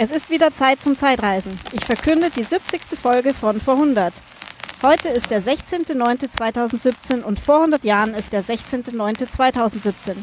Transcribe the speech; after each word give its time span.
Es 0.00 0.12
ist 0.12 0.30
wieder 0.30 0.54
Zeit 0.54 0.80
zum 0.80 0.94
Zeitreisen. 0.94 1.58
Ich 1.72 1.84
verkünde 1.84 2.30
die 2.30 2.44
70. 2.44 2.96
Folge 2.96 3.34
von 3.34 3.60
Vor 3.60 3.74
100. 3.74 4.14
Heute 4.80 5.08
ist 5.08 5.28
der 5.28 5.42
16.09.2017 5.42 7.22
und 7.22 7.40
vor 7.40 7.56
100 7.56 7.82
Jahren 7.82 8.14
ist 8.14 8.32
der 8.32 8.44
16.09.2017. 8.44 10.14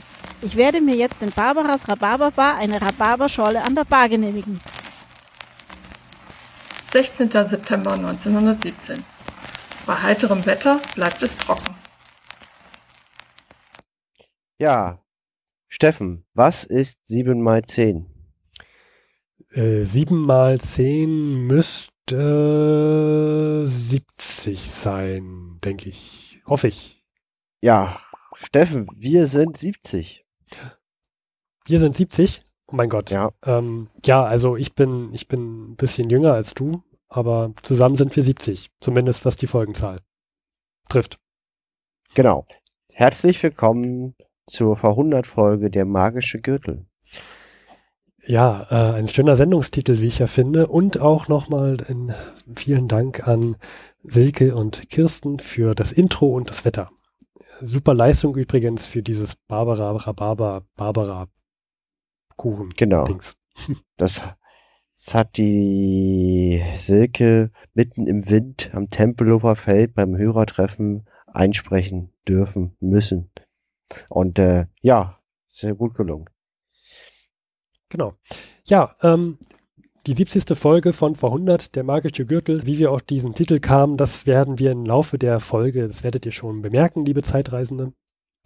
Ich 0.41 0.55
werde 0.55 0.79
mir 0.79 0.95
jetzt 0.95 1.21
in 1.21 1.31
Barbaras 1.31 1.89
Rhabarberbar 1.89 2.55
eine 2.55 2.81
Rhabarberschorle 2.81 3.61
an 3.61 3.75
der 3.75 3.83
Bar 3.83 4.07
genehmigen. 4.07 4.61
16. 6.91 7.29
September 7.29 7.95
1917. 7.95 9.03
Bei 9.85 9.95
heiterem 9.95 10.45
Wetter 10.45 10.79
bleibt 10.95 11.21
es 11.21 11.35
trocken. 11.35 11.75
Ja, 14.57 14.99
Steffen, 15.67 16.25
was 16.33 16.63
ist 16.63 16.95
7 17.07 17.41
mal 17.41 17.61
10? 17.61 18.14
Äh, 19.55 19.83
7 19.85 20.17
mal 20.17 20.59
10 20.59 21.47
müsste 21.47 21.93
70 23.65 24.69
sein, 24.69 25.57
denke 25.63 25.87
ich. 25.87 26.41
Hoffe 26.45 26.67
ich. 26.67 27.01
Ja, 27.61 28.01
Steffen, 28.35 28.89
wir 28.93 29.27
sind 29.27 29.55
70. 29.55 30.25
Wir 31.67 31.79
sind 31.79 31.95
70? 31.95 32.43
Oh 32.67 32.75
mein 32.75 32.89
Gott. 32.89 33.11
Ja. 33.11 33.31
Ähm, 33.45 33.87
ja, 34.05 34.25
also 34.25 34.57
ich 34.57 34.75
bin, 34.75 35.13
ich 35.13 35.29
bin 35.29 35.71
ein 35.71 35.77
bisschen 35.77 36.09
jünger 36.09 36.33
als 36.33 36.53
du, 36.53 36.83
aber 37.07 37.53
zusammen 37.61 37.95
sind 37.95 38.13
wir 38.13 38.23
70. 38.23 38.71
Zumindest 38.81 39.23
was 39.23 39.37
die 39.37 39.47
Folgenzahl 39.47 40.01
trifft. 40.89 41.17
Genau. 42.13 42.45
Herzlich 42.91 43.41
willkommen 43.41 44.15
zur 44.47 44.75
Verhundert-Folge 44.75 45.71
Der 45.71 45.85
magische 45.85 46.41
Gürtel. 46.41 46.85
Ja, 48.27 48.65
äh, 48.71 48.97
ein 48.97 49.07
schöner 49.07 49.35
Sendungstitel, 49.35 50.01
wie 50.01 50.07
ich 50.07 50.19
ja 50.19 50.27
finde. 50.27 50.67
Und 50.67 50.99
auch 50.99 51.27
nochmal 51.27 51.77
vielen 52.55 52.87
Dank 52.87 53.27
an 53.27 53.55
Silke 54.03 54.55
und 54.55 54.89
Kirsten 54.89 55.39
für 55.39 55.75
das 55.75 55.91
Intro 55.91 56.27
und 56.27 56.49
das 56.49 56.65
Wetter. 56.65 56.89
Super 57.61 57.93
Leistung 57.93 58.35
übrigens 58.35 58.87
für 58.87 59.03
dieses 59.03 59.35
Barbara, 59.35 59.91
Rhabarber, 59.91 60.63
Barbara 60.75 61.27
Kuchen. 62.35 62.71
Genau. 62.75 63.05
Dings. 63.05 63.35
Das, 63.97 64.21
das 64.97 65.13
hat 65.13 65.37
die 65.37 66.61
Silke 66.79 67.51
mitten 67.73 68.07
im 68.07 68.29
Wind 68.29 68.71
am 68.73 68.89
Tempelhofer 68.89 69.55
Feld 69.55 69.93
beim 69.93 70.17
Hörertreffen 70.17 71.07
einsprechen 71.27 72.11
dürfen 72.27 72.75
müssen. 72.79 73.31
Und 74.09 74.39
äh, 74.39 74.65
ja, 74.81 75.19
sehr 75.51 75.75
gut 75.75 75.95
gelungen. 75.95 76.29
Genau. 77.89 78.13
Ja, 78.65 78.95
ähm, 79.01 79.37
die 80.07 80.13
70. 80.13 80.57
Folge 80.57 80.93
von 80.93 81.15
Vor 81.15 81.29
100, 81.31 81.75
der 81.75 81.83
magische 81.83 82.25
Gürtel, 82.25 82.65
wie 82.65 82.77
wir 82.77 82.91
auf 82.91 83.01
diesen 83.01 83.33
Titel 83.33 83.59
kamen, 83.59 83.97
das 83.97 84.27
werden 84.27 84.59
wir 84.59 84.71
im 84.71 84.85
Laufe 84.85 85.17
der 85.17 85.39
Folge, 85.39 85.87
das 85.87 86.03
werdet 86.03 86.25
ihr 86.25 86.31
schon 86.31 86.61
bemerken, 86.61 87.05
liebe 87.05 87.23
Zeitreisende. 87.23 87.93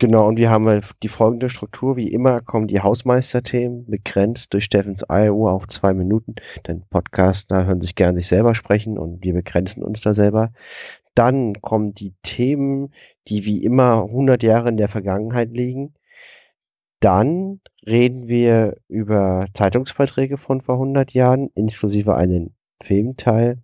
Genau, 0.02 0.30
und 0.30 0.38
wir 0.38 0.50
haben 0.50 0.82
die 1.04 1.10
folgende 1.10 1.50
Struktur. 1.50 1.98
Wie 1.98 2.08
immer 2.08 2.40
kommen 2.40 2.67
die 2.67 2.80
Hausmeisterthemen 2.80 3.86
begrenzt 3.86 4.54
durch 4.54 4.64
Steffens 4.64 5.10
Eieruhr 5.10 5.52
auf 5.52 5.67
zwei 5.67 5.94
Minuten. 5.94 6.36
Denn 6.66 6.86
Podcaster 6.90 7.66
hören 7.66 7.82
sich 7.82 7.95
gern 7.95 8.16
sich 8.16 8.28
selber 8.28 8.56
sprechen 8.56 8.98
und 8.98 9.22
wir 9.26 9.34
begrenzen 9.34 9.84
uns 9.84 10.00
da 10.00 10.14
selber. 10.14 10.54
Dann 11.16 11.60
kommen 11.60 11.94
die 11.94 12.14
Themen, 12.23 12.94
die 13.28 13.44
wie 13.44 13.62
immer 13.62 14.04
100 14.04 14.42
Jahre 14.42 14.70
in 14.70 14.78
der 14.78 14.88
Vergangenheit 14.88 15.52
liegen. 15.52 15.94
Dann 17.00 17.61
reden 17.86 18.28
wir 18.28 18.78
über 18.88 19.47
Zeitungsbeiträge 19.53 20.38
von 20.38 20.61
vor 20.61 20.75
100 20.75 21.11
Jahren, 21.11 21.50
inklusive 21.55 22.16
einen 22.16 22.55
Filmteil. 22.83 23.61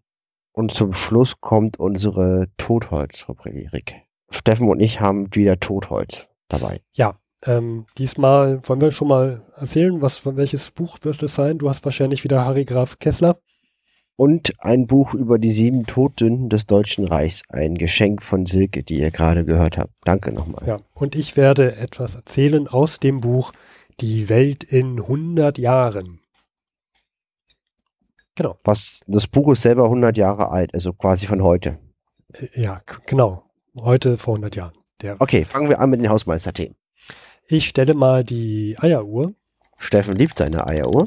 Und 0.53 0.73
zum 0.73 0.93
Schluss 0.93 1.41
kommt 1.41 1.77
unsere 1.77 2.47
Totholz-Rubrik. 2.57 3.95
Steffen 4.29 4.69
und 4.69 4.79
ich 4.79 5.01
haben 5.01 5.33
wieder 5.35 5.59
Totholz 5.59 6.25
dabei. 6.47 6.81
Ja, 6.93 7.19
ähm, 7.45 7.85
diesmal 7.97 8.61
wollen 8.63 8.81
wir 8.81 8.91
schon 8.91 9.09
mal 9.09 9.45
erzählen, 9.55 10.01
was, 10.01 10.25
welches 10.37 10.71
Buch 10.71 10.97
wird 11.01 11.21
es 11.21 11.35
sein? 11.35 11.57
Du 11.57 11.69
hast 11.69 11.83
wahrscheinlich 11.83 12.23
wieder 12.23 12.45
Harry 12.45 12.63
Graf 12.65 12.99
Kessler. 12.99 13.37
Und 14.17 14.53
ein 14.59 14.87
Buch 14.87 15.13
über 15.13 15.39
die 15.39 15.51
sieben 15.51 15.85
Todsünden 15.85 16.47
des 16.49 16.65
Deutschen 16.65 17.05
Reichs. 17.05 17.41
Ein 17.49 17.75
Geschenk 17.75 18.23
von 18.23 18.45
Silke, 18.45 18.83
die 18.83 18.99
ihr 18.99 19.11
gerade 19.11 19.43
gehört 19.43 19.77
habt. 19.77 19.91
Danke 20.05 20.33
nochmal. 20.33 20.65
Ja, 20.65 20.77
und 20.93 21.15
ich 21.15 21.35
werde 21.35 21.75
etwas 21.75 22.15
erzählen 22.15 22.67
aus 22.67 22.99
dem 22.99 23.19
Buch 23.19 23.51
Die 23.99 24.29
Welt 24.29 24.63
in 24.63 25.01
100 25.01 25.57
Jahren. 25.57 26.19
Genau. 28.35 28.57
Was, 28.63 29.01
das 29.07 29.27
Buch 29.27 29.53
ist 29.53 29.61
selber 29.61 29.85
100 29.85 30.17
Jahre 30.17 30.49
alt, 30.49 30.73
also 30.73 30.93
quasi 30.93 31.25
von 31.25 31.41
heute. 31.41 31.77
Äh, 32.33 32.61
ja, 32.61 32.81
genau. 33.05 33.43
Heute 33.77 34.17
vor 34.17 34.35
100 34.35 34.55
Jahren. 34.55 34.73
Der 35.01 35.19
okay, 35.19 35.45
fangen 35.45 35.69
wir 35.69 35.79
an 35.79 35.89
mit 35.89 35.99
den 35.99 36.09
Hausmeisterthemen. 36.09 36.75
Ich 37.47 37.67
stelle 37.67 37.93
mal 37.93 38.23
die 38.23 38.77
Eieruhr. 38.79 39.33
Steffen 39.77 40.15
liebt 40.15 40.37
seine 40.37 40.65
Eieruhr. 40.65 41.05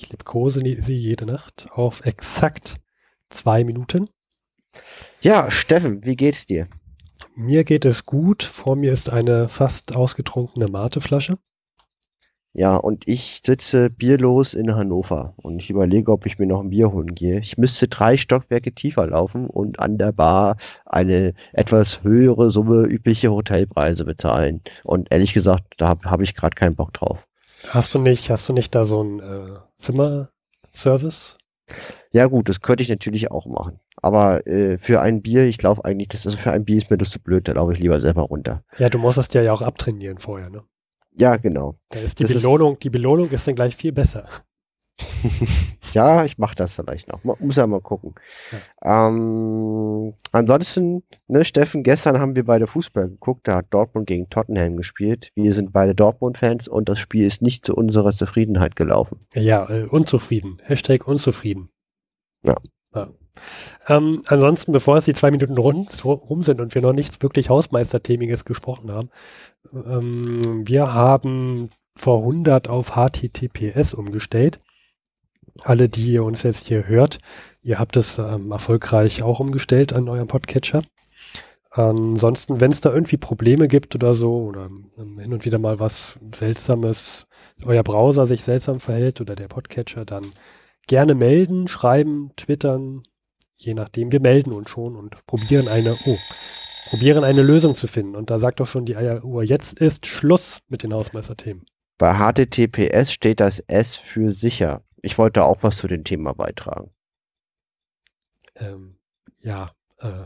Ich 0.00 0.08
liebkose 0.08 0.62
sie 0.80 0.94
jede 0.94 1.26
Nacht 1.26 1.68
auf 1.72 2.06
exakt 2.06 2.76
zwei 3.28 3.64
Minuten. 3.64 4.08
Ja, 5.20 5.50
Steffen, 5.50 6.06
wie 6.06 6.16
geht's 6.16 6.46
dir? 6.46 6.68
Mir 7.36 7.64
geht 7.64 7.84
es 7.84 8.06
gut. 8.06 8.42
Vor 8.42 8.76
mir 8.76 8.92
ist 8.92 9.12
eine 9.12 9.50
fast 9.50 9.94
ausgetrunkene 9.94 10.68
Mateflasche. 10.68 11.36
Ja, 12.54 12.76
und 12.76 13.06
ich 13.06 13.42
sitze 13.44 13.90
bierlos 13.90 14.54
in 14.54 14.74
Hannover 14.74 15.34
und 15.36 15.60
ich 15.60 15.68
überlege, 15.68 16.10
ob 16.12 16.24
ich 16.24 16.38
mir 16.38 16.46
noch 16.46 16.60
ein 16.60 16.70
Bier 16.70 16.90
holen 16.92 17.14
gehe. 17.14 17.38
Ich 17.38 17.58
müsste 17.58 17.86
drei 17.86 18.16
Stockwerke 18.16 18.72
tiefer 18.72 19.06
laufen 19.06 19.48
und 19.48 19.80
an 19.80 19.98
der 19.98 20.12
Bar 20.12 20.56
eine 20.86 21.34
etwas 21.52 22.02
höhere 22.02 22.50
Summe 22.50 22.86
übliche 22.86 23.30
Hotelpreise 23.30 24.06
bezahlen. 24.06 24.62
Und 24.82 25.12
ehrlich 25.12 25.34
gesagt, 25.34 25.74
da 25.76 25.88
habe 25.88 26.10
hab 26.10 26.22
ich 26.22 26.34
gerade 26.34 26.54
keinen 26.54 26.74
Bock 26.74 26.94
drauf. 26.94 27.26
Hast 27.68 27.94
du 27.94 27.98
nicht, 27.98 28.30
hast 28.30 28.48
du 28.48 28.52
nicht 28.52 28.74
da 28.74 28.84
so 28.84 29.02
ein 29.02 29.20
äh, 29.20 29.58
Zimmerservice? 29.76 31.38
Ja 32.12 32.26
gut, 32.26 32.48
das 32.48 32.60
könnte 32.60 32.82
ich 32.82 32.88
natürlich 32.88 33.30
auch 33.30 33.46
machen. 33.46 33.78
Aber 34.02 34.46
äh, 34.46 34.78
für 34.78 35.00
ein 35.00 35.22
Bier, 35.22 35.44
ich 35.44 35.58
glaube 35.58 35.84
eigentlich, 35.84 36.08
das 36.08 36.26
ist 36.26 36.36
für 36.36 36.50
ein 36.50 36.64
Bier 36.64 36.78
ist 36.78 36.90
mir 36.90 36.98
das 36.98 37.10
zu 37.10 37.20
blöd, 37.20 37.46
da 37.46 37.52
laufe 37.52 37.72
ich 37.72 37.78
lieber 37.78 38.00
selber 38.00 38.22
runter. 38.22 38.64
Ja, 38.78 38.88
du 38.88 38.98
musst 38.98 39.18
das 39.18 39.28
dir 39.28 39.42
ja 39.42 39.52
auch 39.52 39.62
abtrainieren 39.62 40.18
vorher, 40.18 40.50
ne? 40.50 40.64
Ja, 41.16 41.36
genau. 41.36 41.76
Da 41.90 42.00
ist 42.00 42.18
die 42.18 42.24
das 42.24 42.34
Belohnung, 42.34 42.74
ist 42.74 42.84
die 42.84 42.90
Belohnung 42.90 43.30
ist 43.30 43.46
dann 43.46 43.54
gleich 43.54 43.76
viel 43.76 43.92
besser. 43.92 44.26
ja, 45.92 46.24
ich 46.24 46.38
mache 46.38 46.54
das 46.54 46.72
vielleicht 46.72 47.08
noch. 47.08 47.22
Muss 47.24 47.56
ja 47.56 47.66
mal 47.66 47.80
gucken. 47.80 48.14
Ja. 48.82 49.08
Ähm, 49.08 50.14
ansonsten, 50.32 51.02
ne, 51.28 51.44
Steffen, 51.44 51.82
gestern 51.82 52.18
haben 52.18 52.34
wir 52.34 52.44
beide 52.44 52.66
Fußball 52.66 53.08
geguckt. 53.08 53.48
Da 53.48 53.56
hat 53.56 53.66
Dortmund 53.70 54.06
gegen 54.06 54.28
Tottenham 54.30 54.76
gespielt. 54.76 55.30
Wir 55.34 55.52
sind 55.52 55.72
beide 55.72 55.94
Dortmund-Fans 55.94 56.68
und 56.68 56.88
das 56.88 56.98
Spiel 56.98 57.26
ist 57.26 57.42
nicht 57.42 57.64
zu 57.64 57.74
unserer 57.74 58.12
Zufriedenheit 58.12 58.76
gelaufen. 58.76 59.18
Ja, 59.34 59.68
äh, 59.68 59.84
unzufrieden. 59.84 60.58
Hashtag 60.62 61.06
unzufrieden. 61.06 61.70
Ja. 62.42 62.56
ja. 62.94 63.08
Ähm, 63.88 64.22
ansonsten, 64.26 64.72
bevor 64.72 64.96
es 64.96 65.04
die 65.04 65.14
zwei 65.14 65.30
Minuten 65.30 65.56
rum, 65.56 65.88
rum 66.04 66.42
sind 66.42 66.60
und 66.60 66.74
wir 66.74 66.82
noch 66.82 66.92
nichts 66.92 67.22
wirklich 67.22 67.48
Hausmeisterthemiges 67.48 68.44
gesprochen 68.44 68.92
haben, 68.92 69.10
ähm, 69.72 70.66
wir 70.66 70.92
haben 70.92 71.70
vor 71.96 72.18
100 72.18 72.68
auf 72.68 72.92
HTTPS 72.94 73.94
umgestellt 73.94 74.60
alle, 75.64 75.88
die 75.88 76.12
ihr 76.12 76.24
uns 76.24 76.42
jetzt 76.42 76.66
hier 76.66 76.86
hört, 76.86 77.18
ihr 77.62 77.78
habt 77.78 77.96
es 77.96 78.18
ähm, 78.18 78.52
erfolgreich 78.52 79.22
auch 79.22 79.40
umgestellt 79.40 79.92
an 79.92 80.08
eurem 80.08 80.28
Podcatcher. 80.28 80.82
Ansonsten, 81.72 82.60
wenn 82.60 82.72
es 82.72 82.80
da 82.80 82.92
irgendwie 82.92 83.16
Probleme 83.16 83.68
gibt 83.68 83.94
oder 83.94 84.12
so, 84.12 84.42
oder 84.42 84.68
ähm, 84.98 85.18
hin 85.20 85.32
und 85.32 85.44
wieder 85.44 85.58
mal 85.58 85.78
was 85.78 86.18
Seltsames, 86.34 87.26
euer 87.64 87.84
Browser 87.84 88.26
sich 88.26 88.42
seltsam 88.42 88.80
verhält 88.80 89.20
oder 89.20 89.36
der 89.36 89.46
Podcatcher, 89.46 90.04
dann 90.04 90.32
gerne 90.88 91.14
melden, 91.14 91.68
schreiben, 91.68 92.32
twittern, 92.34 93.04
je 93.56 93.74
nachdem. 93.74 94.10
Wir 94.10 94.20
melden 94.20 94.52
uns 94.52 94.70
schon 94.70 94.96
und 94.96 95.24
probieren 95.26 95.68
eine, 95.68 95.96
oh, 96.06 96.16
probieren 96.88 97.22
eine 97.22 97.42
Lösung 97.42 97.76
zu 97.76 97.86
finden. 97.86 98.16
Und 98.16 98.30
da 98.30 98.38
sagt 98.38 98.58
doch 98.58 98.66
schon 98.66 98.84
die 98.84 98.96
Eieruhr, 98.96 99.44
jetzt 99.44 99.78
ist 99.78 100.06
Schluss 100.06 100.62
mit 100.68 100.82
den 100.82 100.92
Hausmeisterthemen. 100.92 101.64
Bei 101.98 102.14
HTTPS 102.14 103.12
steht 103.12 103.38
das 103.38 103.60
S 103.68 103.94
für 103.94 104.32
sicher. 104.32 104.82
Ich 105.02 105.18
wollte 105.18 105.44
auch 105.44 105.62
was 105.62 105.78
zu 105.78 105.88
dem 105.88 106.04
Thema 106.04 106.34
beitragen. 106.34 106.90
Ähm, 108.56 108.98
ja, 109.40 109.72
äh, 109.98 110.24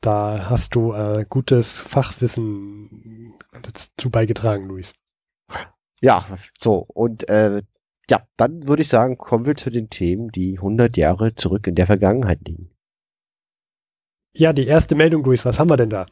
da 0.00 0.50
hast 0.50 0.74
du 0.74 0.92
äh, 0.92 1.24
gutes 1.28 1.80
Fachwissen 1.80 3.34
dazu 3.62 4.10
beigetragen, 4.10 4.68
Luis. 4.68 4.92
Ja, 6.00 6.38
so, 6.58 6.86
und 6.92 7.28
äh, 7.28 7.62
ja, 8.10 8.26
dann 8.36 8.66
würde 8.68 8.82
ich 8.82 8.88
sagen, 8.88 9.16
kommen 9.16 9.46
wir 9.46 9.56
zu 9.56 9.70
den 9.70 9.88
Themen, 9.88 10.30
die 10.30 10.58
100 10.58 10.96
Jahre 10.96 11.34
zurück 11.34 11.66
in 11.66 11.74
der 11.74 11.86
Vergangenheit 11.86 12.40
liegen. 12.46 12.70
Ja, 14.34 14.52
die 14.52 14.66
erste 14.66 14.94
Meldung, 14.94 15.24
Luis, 15.24 15.46
was 15.46 15.58
haben 15.58 15.70
wir 15.70 15.76
denn 15.76 15.90
da? 15.90 16.06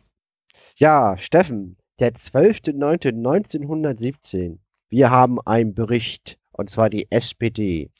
Ja, 0.76 1.18
Steffen, 1.18 1.76
der 1.98 2.14
12.09.1917. 2.14 4.58
Wir 4.88 5.10
haben 5.10 5.40
einen 5.40 5.74
Bericht 5.74 6.38
Und 6.52 6.70
zwar 6.70 6.90
die 6.90 7.10
SPD. 7.10 7.90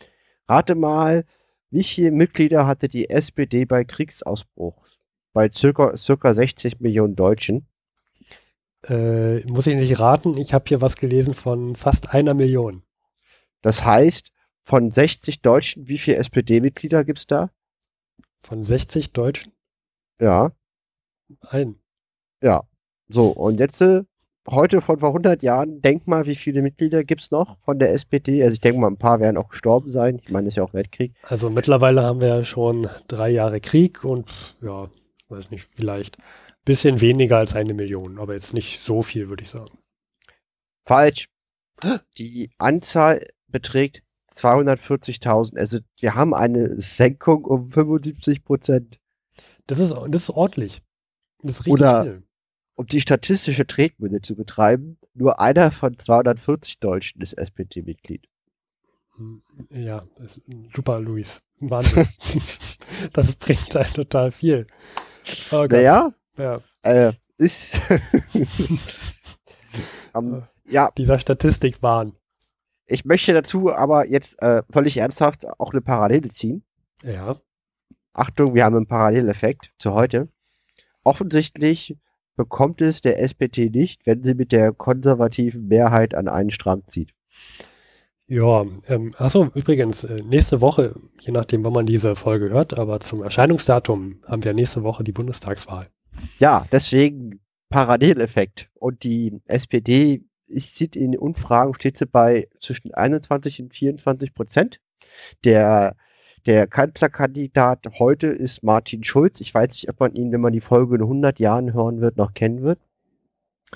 Rate 0.49 0.75
mal, 0.75 1.25
wie 1.71 1.85
viele 1.85 2.11
Mitglieder 2.11 2.67
hatte 2.67 2.89
die 2.89 3.09
SPD 3.09 3.65
bei 3.65 3.85
Kriegsausbruch? 3.85 4.87
Bei 5.33 5.51
circa, 5.51 5.97
circa 5.97 6.35
60 6.35 6.81
Millionen 6.81 7.17
Deutschen. 7.17 7.67
Äh, 8.85 9.41
muss 9.47 9.67
ich 9.67 9.77
nicht 9.77 9.99
raten, 10.01 10.37
ich 10.37 10.53
habe 10.53 10.65
hier 10.69 10.81
was 10.81 10.97
gelesen 10.97 11.35
von 11.35 11.77
fast 11.77 12.13
einer 12.13 12.35
Million. 12.35 12.83
Das 13.63 13.85
heißt, 13.85 14.33
von 14.65 14.91
60 14.91 15.41
Deutschen, 15.41 15.89
wie 15.89 15.99
viele 15.99 16.17
SPD-Mitglieder 16.19 17.05
gibt 17.05 17.21
es 17.21 17.27
da? 17.27 17.51
Von 18.39 18.63
60 18.63 19.13
Deutschen? 19.13 19.53
Ja. 20.21 20.53
Ein. 21.49 21.77
Ja. 22.43 22.65
So, 23.09 23.29
und 23.29 23.61
jetzt 23.61 23.81
äh, 23.81 24.03
heute 24.49 24.81
von 24.83 24.99
vor 24.99 25.11
100 25.11 25.43
Jahren, 25.43 25.81
denk 25.83 26.07
mal, 26.07 26.27
wie 26.27 26.37
viele 26.37 26.63
Mitglieder 26.63 27.05
gibt 27.05 27.23
es 27.23 27.31
noch 27.31 27.59
von 27.65 27.79
der 27.79 27.93
SPD? 27.93 28.43
Also 28.43 28.55
ich 28.55 28.61
denke 28.61 28.81
mal, 28.81 28.89
ein 28.89 28.97
paar 28.99 29.21
werden 29.21 29.37
auch 29.37 29.49
gestorben 29.49 29.91
sein. 29.91 30.21
Ich 30.23 30.31
meine, 30.31 30.49
es 30.49 30.55
ist 30.55 30.57
ja 30.57 30.65
auch 30.65 30.75
Weltkrieg. 30.75 31.15
Also 31.23 31.51
mittlerweile 31.51 32.03
haben 32.03 32.21
wir 32.21 32.29
ja 32.29 32.45
schon 32.45 32.89
drei 33.09 33.31
Jahre 33.31 33.61
Krieg 33.61 34.05
und 34.05 34.31
ja, 34.61 34.89
weiß 35.29 35.51
nicht, 35.51 35.69
vielleicht 35.75 36.19
ein 36.19 36.25
bisschen 36.65 37.01
weniger 37.01 37.39
als 37.39 37.55
eine 37.55 37.75
Million, 37.75 38.19
aber 38.19 38.35
jetzt 38.35 38.55
nicht 38.55 38.81
so 38.81 39.03
viel, 39.03 39.29
würde 39.29 39.43
ich 39.45 39.51
sagen. 39.51 39.79
Falsch. 40.85 41.29
Die 42.19 42.51
Anzahl 42.59 43.29
beträgt 43.49 44.03
240.000. 44.37 45.59
Also 45.59 45.79
wir 45.99 46.15
haben 46.15 46.35
eine 46.35 46.81
Senkung 46.81 47.45
um 47.45 47.71
75 47.71 48.45
Prozent. 48.45 48.99
Das 49.67 49.79
ist, 49.79 49.93
das 50.09 50.23
ist 50.23 50.31
ordentlich. 50.31 50.83
Das 51.43 51.53
ist 51.53 51.67
richtig 51.67 51.73
Oder- 51.73 52.03
viel. 52.05 52.23
Um 52.75 52.87
die 52.87 53.01
statistische 53.01 53.67
Tretmühle 53.67 54.23
zu 54.23 54.35
betreiben, 54.35 54.99
nur 55.15 55.41
einer 55.41 55.73
von 55.73 55.99
240 55.99 56.79
Deutschen 56.79 57.21
ist 57.21 57.35
SPD-Mitglied. 57.35 58.27
Hm, 59.17 59.43
Ja, 59.71 60.07
super, 60.73 61.01
Luis. 61.01 61.43
Wahnsinn. 61.61 62.09
das 63.13 63.37
bringt 63.37 63.75
halt 63.75 63.95
total 63.95 64.33
viel. 64.33 64.67
Oh. 65.51 65.67
Naja, 65.71 66.13
Ja, 66.37 66.61
äh, 66.83 67.13
ist. 67.37 67.79
ähm, 70.15 70.45
ja, 70.67 70.91
dieser 70.97 71.19
Statistik-Wahn. 71.19 72.15
ich 72.87 73.05
möchte 73.05 73.33
dazu 73.33 73.73
aber 73.73 74.07
jetzt 74.07 74.41
äh, 74.41 74.63
völlig 74.71 74.97
ernsthaft 74.97 75.47
auch 75.59 75.73
eine 75.73 75.81
Parallele 75.83 76.31
ziehen. 76.31 76.65
Ja. 77.03 77.37
Achtung, 78.15 78.55
wir 78.55 78.65
haben 78.65 78.77
einen 78.77 78.87
Paralleleffekt 78.87 79.73
zu 79.79 79.93
heute. 79.93 80.29
Offensichtlich 81.05 81.97
bekommt 82.37 82.81
es 82.81 83.01
der 83.01 83.21
SPD 83.21 83.71
nicht, 83.71 84.07
wenn 84.07 84.23
sie 84.23 84.35
mit 84.35 84.53
der 84.53 84.73
konservativen 84.73 85.69
Mehrheit 85.69 86.15
an 86.15 86.29
einen 86.29 86.51
Strang 86.51 86.83
zieht. 86.89 87.11
Ja, 88.27 88.65
ähm, 88.89 89.13
achso, 89.19 89.49
übrigens, 89.55 90.05
äh, 90.05 90.23
nächste 90.23 90.61
Woche, 90.61 90.95
je 91.21 91.33
nachdem, 91.33 91.65
wann 91.65 91.73
man 91.73 91.87
diese 91.87 92.17
Folge 92.17 92.51
hört, 92.51 92.79
aber 92.79 93.01
zum 93.01 93.23
Erscheinungsdatum 93.23 94.21
haben 94.27 94.45
wir 94.45 94.55
nächste 94.55 94.83
Woche 94.83 95.05
die 95.05 95.13
Bundestagswahl. 95.13 95.89
Ja, 96.39 96.67
deswegen 96.73 97.41
Paralleleffekt. 97.69 98.71
Und 98.75 99.03
die 99.03 99.41
SPD 99.47 100.23
ich 100.53 100.73
sieht 100.73 100.97
in 100.97 101.13
den 101.13 101.21
Umfragen, 101.21 101.75
steht 101.75 101.99
sie 101.99 102.07
bei 102.07 102.49
zwischen 102.61 102.93
21 102.95 103.63
und 103.63 103.75
24 103.75 104.35
Prozent. 104.35 104.81
Der, 105.45 105.97
der 106.47 106.67
Kanzlerkandidat 106.67 107.87
heute 107.99 108.27
ist 108.29 108.63
Martin 108.63 109.05
Schulz. 109.05 109.41
Ich 109.41 109.55
weiß 109.55 109.71
nicht, 109.71 109.89
ob 109.89 110.01
man 110.01 110.15
ihn, 110.15 110.33
wenn 110.33 110.41
man 110.41 110.53
die 110.53 110.61
Folge 110.61 110.97
in 110.97 111.03
100 111.03 111.39
Jahren 111.39 111.73
hören 111.73 112.01
wird, 112.01 112.17
noch 112.17 112.35
kennen 112.35 112.63
wird. 112.63 112.79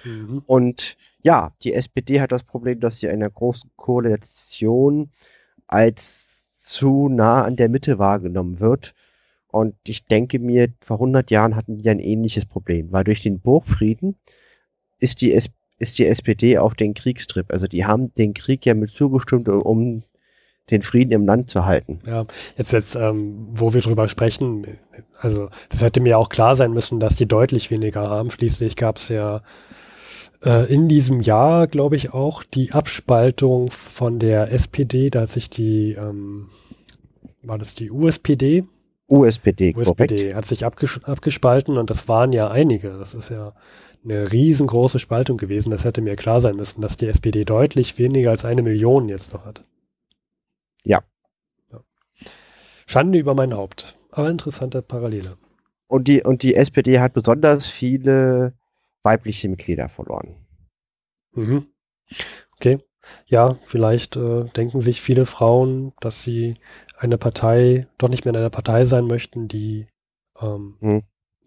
Mhm. 0.04 0.42
Und 0.46 0.96
ja, 1.22 1.52
die 1.62 1.74
SPD 1.74 2.20
hat 2.20 2.32
das 2.32 2.42
Problem, 2.42 2.80
dass 2.80 2.98
sie 2.98 3.08
einer 3.08 3.30
großen 3.30 3.70
Koalition 3.76 5.10
als 5.66 6.24
zu 6.58 7.08
nah 7.08 7.44
an 7.44 7.56
der 7.56 7.68
Mitte 7.68 7.98
wahrgenommen 7.98 8.60
wird. 8.60 8.94
Und 9.48 9.76
ich 9.86 10.04
denke 10.04 10.38
mir, 10.38 10.68
vor 10.80 10.96
100 10.96 11.30
Jahren 11.30 11.56
hatten 11.56 11.78
die 11.78 11.88
ein 11.88 12.00
ähnliches 12.00 12.44
Problem, 12.44 12.92
weil 12.92 13.04
durch 13.04 13.22
den 13.22 13.40
Burgfrieden 13.40 14.16
ist 14.98 15.20
die, 15.20 15.30
ist 15.30 15.98
die 15.98 16.06
SPD 16.06 16.58
auf 16.58 16.74
den 16.74 16.94
Kriegstrip. 16.94 17.50
Also 17.50 17.66
die 17.66 17.86
haben 17.86 18.12
den 18.14 18.34
Krieg 18.34 18.66
ja 18.66 18.74
mit 18.74 18.90
zugestimmt, 18.90 19.48
um 19.48 20.02
den 20.70 20.82
Frieden 20.82 21.12
im 21.12 21.26
Land 21.26 21.50
zu 21.50 21.64
halten. 21.64 22.00
Ja, 22.06 22.26
jetzt, 22.56 22.72
jetzt 22.72 22.96
ähm, 22.96 23.48
wo 23.52 23.72
wir 23.72 23.80
drüber 23.80 24.08
sprechen, 24.08 24.66
also 25.20 25.48
das 25.68 25.82
hätte 25.82 26.00
mir 26.00 26.18
auch 26.18 26.28
klar 26.28 26.56
sein 26.56 26.72
müssen, 26.72 26.98
dass 26.98 27.16
die 27.16 27.26
deutlich 27.26 27.70
weniger 27.70 28.08
haben. 28.10 28.30
Schließlich 28.30 28.76
gab 28.76 28.96
es 28.96 29.08
ja 29.08 29.42
äh, 30.44 30.72
in 30.72 30.88
diesem 30.88 31.20
Jahr, 31.20 31.66
glaube 31.66 31.96
ich, 31.96 32.12
auch 32.12 32.42
die 32.42 32.72
Abspaltung 32.72 33.70
von 33.70 34.18
der 34.18 34.52
SPD, 34.52 35.10
da 35.10 35.22
hat 35.22 35.28
sich 35.28 35.50
die, 35.50 35.92
ähm, 35.92 36.48
war 37.42 37.58
das 37.58 37.74
die 37.74 37.90
USPD? 37.90 38.64
USPD, 39.08 39.72
korrekt. 39.72 39.88
USPD 39.88 40.34
hat 40.34 40.46
sich 40.46 40.64
abges 40.64 41.00
abgespalten 41.04 41.78
und 41.78 41.90
das 41.90 42.08
waren 42.08 42.32
ja 42.32 42.50
einige. 42.50 42.90
Das 42.98 43.14
ist 43.14 43.28
ja 43.28 43.52
eine 44.04 44.32
riesengroße 44.32 44.98
Spaltung 44.98 45.36
gewesen. 45.36 45.70
Das 45.70 45.84
hätte 45.84 46.00
mir 46.00 46.16
klar 46.16 46.40
sein 46.40 46.56
müssen, 46.56 46.80
dass 46.80 46.96
die 46.96 47.06
SPD 47.06 47.44
deutlich 47.44 47.98
weniger 47.98 48.30
als 48.30 48.44
eine 48.44 48.62
Million 48.62 49.08
jetzt 49.08 49.32
noch 49.32 49.44
hat. 49.44 49.62
Ja. 50.86 51.02
ja. 51.72 51.80
Schande 52.86 53.18
über 53.18 53.34
mein 53.34 53.52
Haupt. 53.54 53.98
Aber 54.12 54.30
interessante 54.30 54.80
Parallele. 54.82 55.36
Und 55.88 56.08
die, 56.08 56.22
und 56.22 56.42
die 56.42 56.54
SPD 56.54 57.00
hat 57.00 57.12
besonders 57.12 57.66
viele 57.66 58.54
weibliche 59.02 59.48
Mitglieder 59.48 59.88
verloren. 59.88 60.46
Mhm. 61.32 61.66
Okay. 62.56 62.78
Ja, 63.26 63.54
vielleicht 63.62 64.16
äh, 64.16 64.44
denken 64.56 64.80
sich 64.80 65.00
viele 65.00 65.26
Frauen, 65.26 65.92
dass 66.00 66.22
sie 66.22 66.56
eine 66.96 67.18
Partei, 67.18 67.86
doch 67.98 68.08
nicht 68.08 68.24
mehr 68.24 68.32
in 68.34 68.40
einer 68.40 68.50
Partei 68.50 68.84
sein 68.84 69.06
möchten, 69.06 69.48
die 69.48 69.86
ähm, 70.40 70.76
Hm. 70.80 71.02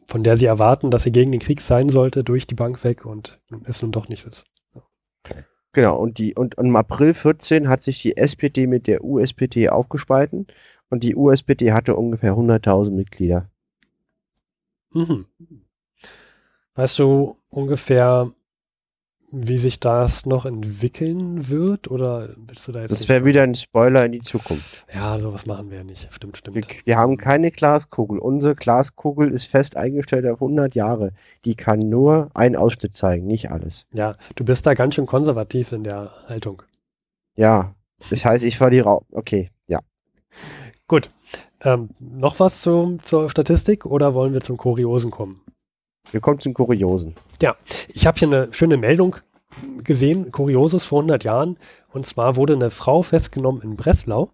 von 0.08 0.24
der 0.24 0.38
sie 0.38 0.46
erwarten, 0.46 0.90
dass 0.92 1.04
sie 1.04 1.12
gegen 1.12 1.32
den 1.32 1.42
Krieg 1.42 1.60
sein 1.62 1.90
sollte, 1.90 2.24
durch 2.24 2.48
die 2.48 2.56
Bank 2.56 2.84
weg 2.84 3.06
und 3.06 3.42
es 3.66 3.82
nun 3.82 3.92
doch 3.92 4.08
nicht 4.08 4.26
ist. 4.26 4.46
Genau, 5.74 5.98
und, 5.98 6.18
die, 6.18 6.33
und 6.33 6.56
im 6.56 6.75
April 6.75 7.13
14 7.13 7.69
hat 7.69 7.83
sich 7.83 8.01
die 8.01 8.18
SPD 8.18 8.66
mit 8.66 8.88
der 8.88 9.04
USPD 9.04 9.69
aufgespalten 9.69 10.48
und 10.89 11.04
die 11.04 11.16
USPD 11.16 11.74
hatte 11.74 11.95
ungefähr 11.95 12.33
100.000 12.33 12.92
Mitglieder. 12.92 13.50
Mhm. 14.92 15.25
Weißt 16.74 16.98
du 16.98 17.38
ungefähr, 17.50 18.31
wie 19.31 19.58
sich 19.58 19.80
das 19.80 20.26
noch 20.26 20.46
entwickeln 20.46 21.50
wird? 21.50 21.90
Oder 21.90 22.30
willst 22.38 22.68
du 22.68 22.72
da 22.72 22.81
jetzt 22.81 22.92
Das 22.92 23.10
wäre 23.10 23.26
wieder 23.26 23.44
ein 23.44 23.56
Spoiler 23.56 24.06
in 24.06 24.12
die 24.12 24.22
Zukunft. 24.22 24.86
Ja, 24.94 25.20
sowas 25.20 25.45
machen 25.45 25.69
wir 25.69 25.80
ja 25.80 25.83
nicht. 25.83 26.07
Stimmt, 26.12 26.38
stimmt. 26.38 26.56
Wir, 26.56 26.64
wir 26.86 26.98
haben 26.98 27.18
keine 27.18 27.52
Glaskugel. 27.52 28.19
Unsere 28.19 28.56
Glaskugel 28.56 29.31
ist 29.31 29.45
fest 29.45 29.78
eingestellt 29.78 30.26
auf 30.26 30.42
100 30.42 30.76
Jahre. 30.76 31.12
Die 31.45 31.56
kann 31.56 31.80
nur 31.80 32.30
einen 32.33 32.56
Ausschnitt 32.56 32.98
zeigen, 32.98 33.28
nicht 33.28 33.52
alles. 33.52 33.86
Ja, 33.94 34.16
du 34.36 34.44
bist 34.44 34.66
da 34.66 34.74
ganz 34.74 34.95
schön 34.95 35.06
konservativ 35.06 35.71
in 35.71 35.83
der 35.83 36.12
Haltung. 36.28 36.64
Ja, 37.36 37.76
das 38.09 38.26
heißt, 38.26 38.44
ich 38.44 38.57
verliere 38.57 38.90
auch. 38.90 39.04
Okay, 39.12 39.52
ja. 39.68 39.80
Gut. 40.88 41.12
Ähm, 41.62 41.90
noch 42.00 42.40
was 42.40 42.62
zum, 42.62 43.02
zur 43.02 43.30
Statistik 43.30 43.86
oder 43.86 44.14
wollen 44.14 44.33
wir 44.33 44.42
zum 44.42 44.57
Kuriosen 44.57 45.12
kommen? 45.12 45.42
Wir 46.12 46.22
kommen 46.22 46.40
zum 46.40 46.54
Kuriosen. 46.54 47.16
Ich 47.94 48.08
habe 48.08 48.18
hier 48.18 48.28
eine 48.28 48.54
schöne 48.54 48.78
Meldung 48.78 49.18
gesehen, 49.84 50.32
Kurioses 50.32 50.86
vor 50.86 51.00
100 51.00 51.24
Jahren. 51.24 51.58
Und 51.92 52.06
zwar 52.06 52.36
wurde 52.36 52.54
eine 52.54 52.72
Frau 52.72 53.04
festgenommen 53.04 53.62
in 53.62 53.76
Breslau. 53.76 54.32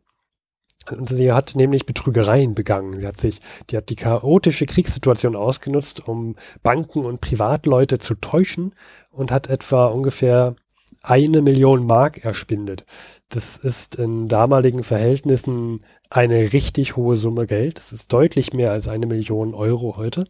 Und 0.92 1.10
sie 1.10 1.32
hat 1.32 1.56
nämlich 1.56 1.86
Betrügereien 1.86 2.54
begangen. 2.54 3.00
Sie 3.00 3.08
hat 3.08 3.18
sich, 3.18 3.40
die 3.70 3.78
hat 3.78 3.90
die 3.90 3.96
chaotische 3.96 4.66
Kriegssituation 4.68 5.36
ausgenutzt, 5.36 6.08
um 6.08 6.36
Banken 6.62 7.06
und 7.06 7.22
Privatleute 7.22 7.98
zu 7.98 8.16
täuschen 8.16 8.76
und 9.10 9.32
hat 9.32 9.50
etwa 9.50 9.88
ungefähr 9.88 10.56
eine 11.02 11.42
Million 11.42 11.86
Mark 11.86 12.24
erspendet. 12.24 12.86
Das 13.30 13.58
ist 13.58 13.96
in 13.96 14.28
damaligen 14.28 14.84
Verhältnissen 14.84 15.84
eine 16.10 16.54
richtig 16.54 16.96
hohe 16.96 17.16
Summe 17.16 17.48
Geld. 17.48 17.78
Das 17.78 17.92
ist 17.92 18.14
deutlich 18.14 18.54
mehr 18.54 18.72
als 18.72 18.88
eine 18.88 19.08
Million 19.08 19.56
Euro 19.56 19.98
heute. 19.98 20.26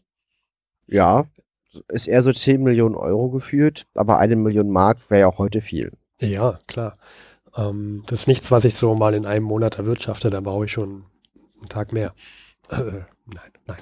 Ja, 0.88 1.26
ist 1.90 2.08
eher 2.08 2.24
so 2.24 2.32
10 2.32 2.62
Millionen 2.64 2.96
Euro 2.96 3.30
geführt, 3.30 3.86
aber 3.94 4.20
eine 4.20 4.36
Million 4.36 4.70
Mark 4.70 4.98
wäre 5.10 5.22
ja 5.22 5.28
auch 5.28 5.38
heute 5.38 5.62
viel. 5.62 5.92
Ja, 6.20 6.60
klar. 6.68 6.94
Ähm, 7.56 8.04
das 8.08 8.22
ist 8.22 8.28
nichts, 8.28 8.52
was 8.52 8.66
ich 8.66 8.76
so 8.76 8.96
mal 8.96 9.14
in 9.14 9.26
einem 9.26 9.46
Monat 9.46 9.78
erwirtschafte, 9.78 10.30
da 10.30 10.42
brauche 10.42 10.66
ich 10.66 10.72
schon 10.72 11.06
einen 11.60 11.70
Tag 11.70 11.94
mehr. 11.94 12.14
Äh, 12.70 12.78
nein, 13.26 13.52
nein. 13.68 13.80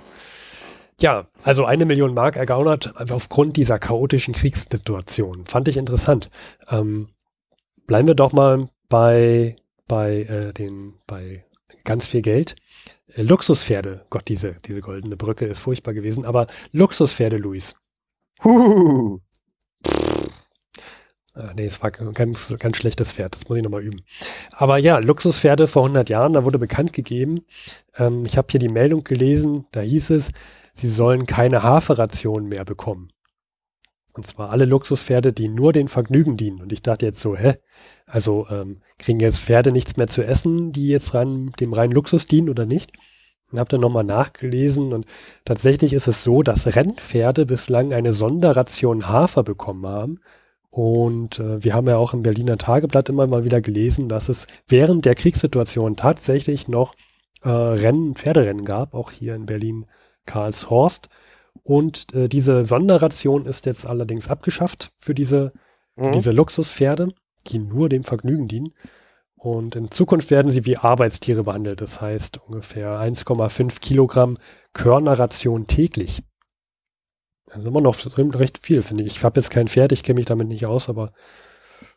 Ja, 1.00 1.28
also 1.44 1.66
eine 1.66 1.86
Million 1.86 2.14
Mark 2.14 2.38
ergaunert 2.38 2.94
aufgrund 3.12 3.58
dieser 3.58 3.80
chaotischen 3.80 4.34
Kriegssituation. 4.34 5.46
Fand 5.48 5.68
ich 5.68 5.78
interessant. 5.78 6.30
Ähm, 6.70 7.10
bleiben 7.88 8.08
wir 8.08 8.16
doch 8.16 8.32
mal 8.32 8.70
bei, 8.90 9.58
bei 9.88 10.22
äh, 10.22 10.54
den, 10.54 10.94
bei 11.08 11.44
ganz 11.84 12.08
viel 12.08 12.22
Geld. 12.22 12.56
Luxuspferde, 13.15 14.05
Gott, 14.10 14.27
diese, 14.27 14.55
diese 14.65 14.82
goldene 14.82 15.17
Brücke 15.17 15.46
ist 15.46 15.60
furchtbar 15.60 15.93
gewesen, 15.93 16.25
aber 16.25 16.48
Luxuspferde, 16.72 17.38
Luis. 17.38 17.75
Huhuhu. 18.43 19.20
Ach 21.36 21.53
nee, 21.55 21.65
es 21.65 21.82
war 21.82 21.91
ein 22.00 22.13
ganz, 22.13 22.53
ganz 22.60 22.77
schlechtes 22.77 23.12
Pferd, 23.12 23.34
das 23.34 23.50
muss 23.50 23.58
ich 23.58 23.63
nochmal 23.63 23.82
üben. 23.82 24.03
Aber 24.51 24.77
ja, 24.77 25.00
Luxuspferde 25.00 25.67
vor 25.67 25.84
100 25.84 26.10
Jahren, 26.10 26.34
da 26.34 26.46
wurde 26.46 26.60
bekannt 26.60 26.93
gegeben, 26.93 27.46
ähm, 27.98 28.25
ich 28.25 28.38
habe 28.38 28.48
hier 28.51 28.60
die 28.60 28.70
Meldung 28.70 29.03
gelesen, 29.03 29.65
da 29.72 29.82
hieß 29.82 30.12
es, 30.12 30.32
sie 30.74 30.89
sollen 30.89 31.25
keine 31.25 31.63
Haferration 31.63 32.48
mehr 32.48 32.65
bekommen. 32.65 33.12
Und 34.13 34.27
zwar 34.27 34.51
alle 34.51 34.65
Luxuspferde, 34.65 35.34
die 35.34 35.50
nur 35.50 35.74
den 35.74 35.88
Vergnügen 35.88 36.38
dienen. 36.38 36.62
Und 36.62 36.72
ich 36.72 36.82
dachte 36.82 37.05
jetzt 37.05 37.20
so, 37.20 37.36
hä? 37.36 37.55
Also 38.05 38.46
ähm, 38.50 38.82
kriegen 39.00 39.20
jetzt 39.20 39.39
Pferde 39.39 39.72
nichts 39.72 39.98
mehr 39.98 40.08
zu 40.08 40.24
essen, 40.24 40.72
die 40.72 40.88
jetzt 40.88 41.13
rein, 41.13 41.51
dem 41.60 41.74
reinen 41.74 41.93
Luxus 41.93 42.27
dienen 42.27 42.50
oder 42.50 42.65
nicht? 42.65 42.91
Und 43.51 43.60
habe 43.60 43.70
dann 43.70 43.82
nochmal 43.82 44.03
nachgelesen 44.03 44.93
und 44.93 45.05
tatsächlich 45.46 45.93
ist 45.93 46.08
es 46.08 46.24
so, 46.24 46.41
dass 46.41 46.75
Rennpferde 46.75 47.46
bislang 47.46 47.93
eine 47.93 48.12
Sonderration 48.12 49.08
Hafer 49.08 49.43
bekommen 49.43 49.86
haben. 49.86 50.20
Und 50.72 51.39
äh, 51.39 51.63
wir 51.63 51.75
haben 51.75 51.88
ja 51.88 51.98
auch 51.98 52.13
im 52.13 52.24
Berliner 52.24 52.58
Tageblatt 52.58 53.10
immer 53.10 53.27
mal 53.27 53.46
wieder 53.46 53.62
gelesen, 53.62 54.10
dass 54.10 54.27
es 54.27 54.48
während 54.67 55.05
der 55.05 55.13
Kriegssituation 55.13 55.96
tatsächlich 55.96 56.67
noch 56.67 56.96
äh, 57.43 57.50
Rennen, 57.50 58.15
Pferderennen 58.15 58.65
gab, 58.65 58.96
auch 58.96 59.12
hier 59.12 59.36
in 59.36 59.46
Berlin 59.46 59.86
Karlshorst. 60.25 61.10
Und 61.62 62.14
äh, 62.14 62.28
diese 62.28 62.64
Sonderration 62.66 63.46
ist 63.46 63.66
jetzt 63.66 63.86
allerdings 63.86 64.30
abgeschafft 64.30 64.92
für 64.98 65.14
diese, 65.14 65.54
für 65.98 66.10
Mhm. 66.10 66.14
diese 66.14 66.32
Luxuspferde, 66.32 67.10
die 67.48 67.60
nur 67.60 67.88
dem 67.90 68.04
Vergnügen 68.04 68.48
dienen. 68.48 68.74
Und 69.36 69.76
in 69.76 69.92
Zukunft 69.92 70.32
werden 70.32 70.52
sie 70.52 70.66
wie 70.66 70.78
Arbeitstiere 70.78 71.44
behandelt. 71.44 71.82
Das 71.82 72.02
heißt 72.02 72.38
ungefähr 72.48 72.98
1,5 73.00 73.80
Kilogramm 73.82 74.36
Körnerration 74.74 75.68
täglich. 75.68 76.24
Das 77.46 77.60
ist 77.60 77.66
immer 77.68 77.82
noch 77.82 77.96
recht 78.18 78.66
viel, 78.66 78.82
finde 78.82 79.04
ich. 79.04 79.18
Ich 79.18 79.24
habe 79.24 79.40
jetzt 79.40 79.52
kein 79.52 79.68
Pferd, 79.68 79.92
ich 79.92 80.04
kenne 80.04 80.18
mich 80.18 80.26
damit 80.26 80.48
nicht 80.48 80.66
aus, 80.66 80.90
aber 80.90 81.14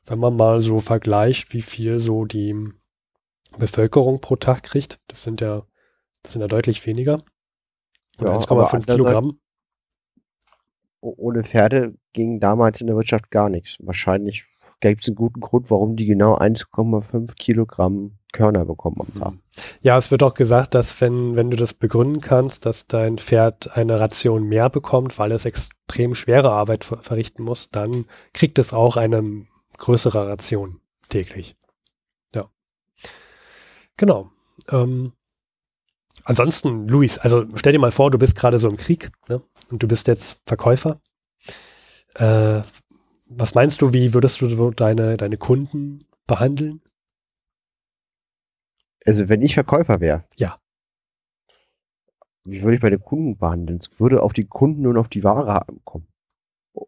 wenn 0.05 0.19
man 0.19 0.37
mal 0.37 0.61
so 0.61 0.81
vergleicht, 0.81 1.53
wie 1.55 1.63
viel 1.63 1.99
so 1.99 2.25
die 2.25 2.55
Bevölkerung 3.57 4.21
pro 4.21 4.37
Tag 4.37 4.65
kriegt, 4.65 4.99
das 5.07 5.23
sind 5.23 5.41
ja, 5.41 5.63
das 6.23 6.33
sind 6.33 6.43
ja 6.43 6.49
deutlich 6.49 6.85
weniger. 6.87 7.21
Ja, 8.19 8.27
aber 8.27 8.35
1,5 8.39 8.51
andererseits- 8.51 8.87
Kilogramm. 8.87 9.39
Ohne 11.17 11.45
Pferde 11.45 11.95
ging 12.13 12.41
damals 12.41 12.81
in 12.81 12.87
der 12.87 12.97
Wirtschaft 12.97 13.31
gar 13.31 13.49
nichts. 13.49 13.77
Wahrscheinlich 13.81 14.45
gibt 14.81 15.03
es 15.03 15.09
einen 15.09 15.17
guten 15.17 15.41
Grund, 15.41 15.71
warum 15.71 15.97
die 15.97 16.07
genau 16.07 16.37
1,5 16.37 17.35
Kilogramm 17.35 18.19
Körner 18.33 18.67
bekommen 18.67 18.97
am 19.01 19.21
Tag. 19.21 19.33
Ja, 19.81 19.97
es 19.97 20.11
wird 20.11 20.23
auch 20.23 20.35
gesagt, 20.35 20.75
dass 20.75 21.01
wenn, 21.01 21.37
wenn 21.37 21.51
du 21.51 21.57
das 21.57 21.73
begründen 21.73 22.21
kannst, 22.21 22.67
dass 22.67 22.87
dein 22.87 23.17
Pferd 23.17 23.77
eine 23.77 23.99
Ration 23.99 24.45
mehr 24.45 24.69
bekommt, 24.69 25.19
weil 25.19 25.33
es 25.33 25.47
extrem 25.47 26.15
schwere 26.15 26.51
Arbeit 26.51 26.85
ver 26.85 26.99
verrichten 26.99 27.43
muss, 27.43 27.71
dann 27.71 28.05
kriegt 28.35 28.59
es 28.59 28.75
auch 28.75 28.99
eine 28.99 29.47
größere 29.79 30.29
Ration 30.29 30.81
täglich. 31.09 31.57
Ja. 32.35 32.51
Genau. 33.97 34.31
Ähm, 34.71 35.13
ansonsten, 36.25 36.87
Luis, 36.87 37.17
also 37.19 37.47
stell 37.55 37.73
dir 37.73 37.79
mal 37.79 37.93
vor, 37.93 38.11
du 38.11 38.19
bist 38.19 38.37
gerade 38.37 38.59
so 38.59 38.69
im 38.69 38.77
Krieg 38.77 39.11
ne? 39.29 39.43
Und 39.71 39.83
du 39.83 39.89
bist 39.89 40.07
jetzt 40.07 40.41
Verkäufer. 40.47 41.01
Äh, 42.15 42.63
was 43.29 43.55
meinst 43.55 43.83
du, 43.83 43.93
wie 43.93 44.15
würdest 44.15 44.41
du 44.41 44.71
deine, 44.71 45.17
deine 45.17 45.37
Kunden 45.37 45.99
behandeln? 46.27 46.81
Also 49.05 49.29
wenn 49.29 49.43
ich 49.43 49.55
Verkäufer 49.55 50.01
wäre, 50.01 50.25
Ja. 50.37 50.61
wie 52.45 52.63
würde 52.63 52.77
ich 52.77 52.83
meine 52.83 52.99
Kunden 52.99 53.37
behandeln? 53.37 53.81
Es 53.81 54.01
würde 54.01 54.23
auf 54.23 54.33
die 54.33 54.47
Kunden 54.47 54.87
und 54.87 54.97
auf 54.97 55.09
die 55.09 55.25
Ware 55.25 55.69
ankommen. 55.69 56.09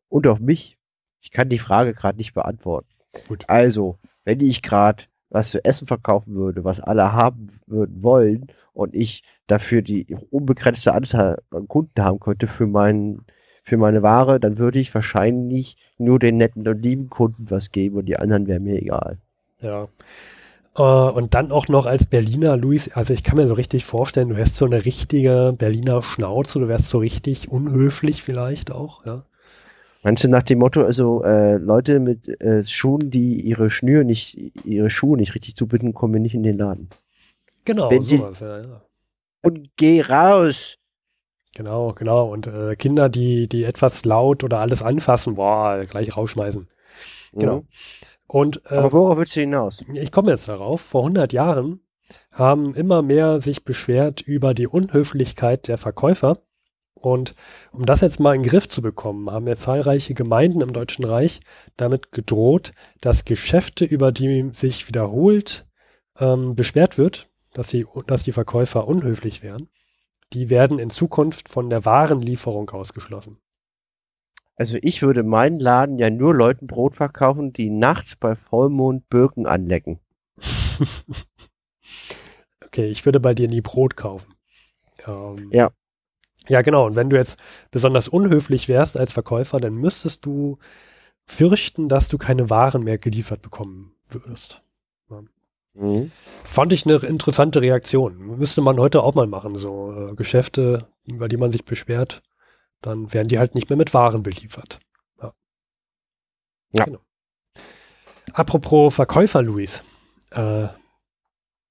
Und 0.09 0.27
auf 0.27 0.39
mich. 0.39 0.79
Ich 1.21 1.31
kann 1.31 1.49
die 1.49 1.59
Frage 1.59 1.95
gerade 1.95 2.17
nicht 2.19 2.35
beantworten. 2.35 2.89
Gut. 3.27 3.45
Also, 3.49 3.99
wenn 4.25 4.41
ich 4.41 4.63
gerade 4.63 5.05
was 5.31 5.51
zu 5.51 5.65
essen 5.65 5.87
verkaufen 5.87 6.35
würde, 6.35 6.65
was 6.65 6.81
alle 6.81 7.13
haben 7.13 7.61
würden 7.67 8.03
wollen 8.03 8.49
und 8.73 8.95
ich 8.95 9.23
dafür 9.47 9.83
die 9.83 10.17
unbegrenzte 10.31 10.95
Anzahl 10.95 11.43
an 11.51 11.69
Kunden 11.69 12.03
haben 12.03 12.21
könnte 12.21 12.47
für 12.47 12.67
meinen 12.67 13.25
für 13.65 13.77
meine 13.77 14.03
Ware, 14.03 14.41
dann 14.41 14.57
würde 14.57 14.79
ich 14.79 14.95
wahrscheinlich 14.95 15.77
nur 15.99 16.19
den 16.19 16.39
netten 16.39 16.67
und 16.67 16.83
lieben 16.83 17.11
Kunden 17.11 17.51
was 17.51 17.71
geben 17.71 17.97
und 17.97 18.07
die 18.07 18.17
anderen 18.17 18.47
wären 18.47 18.65
mir 18.65 18.81
egal. 18.81 19.19
Ja. 19.61 19.89
Äh, 20.77 20.83
und 20.83 21.35
dann 21.35 21.53
auch 21.53 21.69
noch 21.69 21.85
als 21.85 22.07
Berliner, 22.07 22.57
Luis, 22.57 22.91
also 22.93 23.13
ich 23.13 23.23
kann 23.23 23.37
mir 23.37 23.47
so 23.47 23.55
richtig 23.55 23.85
vorstellen, 23.85 24.31
du 24.31 24.39
hast 24.39 24.57
so 24.57 24.65
eine 24.65 24.85
richtige 24.85 25.55
Berliner 25.57 26.03
Schnauze, 26.03 26.61
du 26.61 26.69
wärst 26.69 26.89
so 26.89 26.99
richtig 26.99 27.51
unhöflich 27.51 28.23
vielleicht 28.23 28.71
auch, 28.71 29.05
ja. 29.05 29.23
Meinst 30.03 30.23
du 30.23 30.29
nach 30.29 30.45
dem 30.45 30.61
Motto, 30.61 30.85
also 30.85 31.23
äh, 31.25 31.57
Leute 31.57 31.99
mit 31.99 32.29
äh, 32.41 32.65
Schuhen, 32.65 33.11
die 33.11 33.41
ihre 33.41 33.71
Schnür 33.71 34.05
nicht, 34.05 34.39
ihre 34.65 34.91
Schuhe 34.91 35.17
nicht 35.17 35.35
richtig 35.35 35.57
zubinden, 35.57 35.93
kommen 35.93 36.15
wir 36.15 36.21
nicht 36.21 36.35
in 36.35 36.45
den 36.45 36.57
Laden. 36.57 36.89
Genau, 37.65 37.91
Wenn 37.91 38.01
sowas, 38.01 38.41
ja, 38.41 38.61
ja. 38.61 38.83
Und 39.43 39.71
geh 39.77 40.01
raus! 40.03 40.77
Genau, 41.55 41.93
genau. 41.93 42.33
Und 42.33 42.47
äh, 42.47 42.77
Kinder, 42.77 43.09
die, 43.09 43.49
die 43.49 43.65
etwas 43.65 44.05
laut 44.05 44.45
oder 44.45 44.61
alles 44.61 44.83
anfassen, 44.83 45.35
boah, 45.35 45.85
gleich 45.89 46.17
rausschmeißen. 46.17 46.69
Genau. 47.33 47.57
Mhm. 47.61 47.67
Und 48.29 48.63
äh, 48.67 48.77
Aber 48.77 48.93
worauf 48.93 49.19
willst 49.19 49.35
du 49.35 49.41
hinaus? 49.41 49.85
ich 49.93 50.13
komme 50.13 50.31
jetzt 50.31 50.49
darauf, 50.49 50.81
vor 50.81 51.03
100 51.03 51.33
Jahren 51.33 51.81
haben 52.33 52.75
immer 52.75 53.03
mehr 53.03 53.41
sich 53.41 53.65
beschwert 53.65 54.21
über 54.21 54.55
die 54.55 54.69
Unhöflichkeit 54.69 55.67
der 55.67 55.79
Verkäufer. 55.79 56.39
Und 57.01 57.33
um 57.73 57.85
das 57.85 58.01
jetzt 58.01 58.21
mal 58.21 58.35
in 58.35 58.43
den 58.43 58.51
Griff 58.51 58.69
zu 58.69 58.83
bekommen, 58.83 59.31
haben 59.31 59.47
ja 59.47 59.55
zahlreiche 59.55 60.15
Gemeinden 60.15 60.61
im 60.61 60.73
Deutschen 60.73 61.05
Reich 61.05 61.41
damit 61.77 62.13
gedroht, 62.13 62.73
dass 63.01 63.25
Geschäfte, 63.25 63.85
über 63.85 64.13
die 64.13 64.51
sich 64.53 64.89
wiederholt 64.89 65.67
ähm, 66.19 66.55
beschwert 66.55 66.99
wird, 66.99 67.29
dass, 67.55 67.69
sie, 67.69 67.87
dass 68.07 68.25
die 68.25 68.33
Verkäufer 68.33 68.87
unhöflich 68.87 69.43
wären, 69.43 69.69
die 70.33 70.51
werden 70.51 70.79
in 70.79 70.91
Zukunft 70.91 71.49
von 71.49 71.71
der 71.71 71.85
Warenlieferung 71.85 72.69
ausgeschlossen. 72.71 73.39
Also 74.57 74.77
ich 74.83 75.03
würde 75.03 75.23
meinen 75.23 75.61
Laden 75.61 75.99
ja 75.99 76.11
nur 76.11 76.35
Leuten 76.35 76.67
Brot 76.67 76.97
verkaufen, 76.97 77.53
die 77.53 77.71
nachts 77.71 78.17
bei 78.17 78.35
Vollmond 78.35 79.09
Birken 79.09 79.47
anlecken. 79.47 80.01
Okay, 82.69 82.87
ich 82.87 83.07
würde 83.07 83.19
bei 83.19 83.35
dir 83.35 83.49
nie 83.49 83.63
Brot 83.63 83.97
kaufen. 83.97 84.35
Ähm, 85.07 85.49
Ja. 85.53 85.71
Ja, 86.49 86.63
genau. 86.63 86.87
Und 86.87 86.97
wenn 86.97 87.11
du 87.11 87.17
jetzt 87.17 87.41
besonders 87.71 88.09
unhöflich 88.09 88.69
wärst 88.69 88.99
als 88.99 89.13
Verkäufer, 89.13 89.61
dann 89.61 89.75
müsstest 89.75 90.25
du 90.27 90.59
fürchten, 91.27 91.89
dass 91.89 92.09
du 92.09 92.19
keine 92.19 92.51
Waren 92.51 92.85
mehr 92.85 92.99
geliefert 92.99 93.43
bekommen 93.43 93.93
würdest. 94.09 94.63
Mhm. 95.79 96.11
Fand 96.43 96.73
ich 96.73 96.87
eine 96.87 96.97
interessante 96.97 97.63
Reaktion. 97.63 98.39
Müsste 98.39 98.61
man 98.63 98.79
heute 98.79 99.03
auch 99.03 99.15
mal 99.15 99.27
machen. 99.27 99.57
So 99.57 100.11
äh, 100.11 100.15
Geschäfte, 100.15 100.89
über 101.05 101.29
die 101.29 101.37
man 101.37 101.53
sich 101.53 101.65
beschwert, 101.65 102.23
dann 102.81 103.13
werden 103.13 103.29
die 103.29 103.39
halt 103.39 103.55
nicht 103.55 103.71
mehr 103.71 103.77
mit 103.77 103.95
Waren 103.95 104.23
beliefert. 104.23 104.81
Ja. 105.23 105.33
Ja. 106.73 106.85
Genau. 106.85 106.99
Apropos 108.33 108.95
Verkäufer, 108.95 109.43
Luis. 109.43 109.83
Äh, 110.31 110.69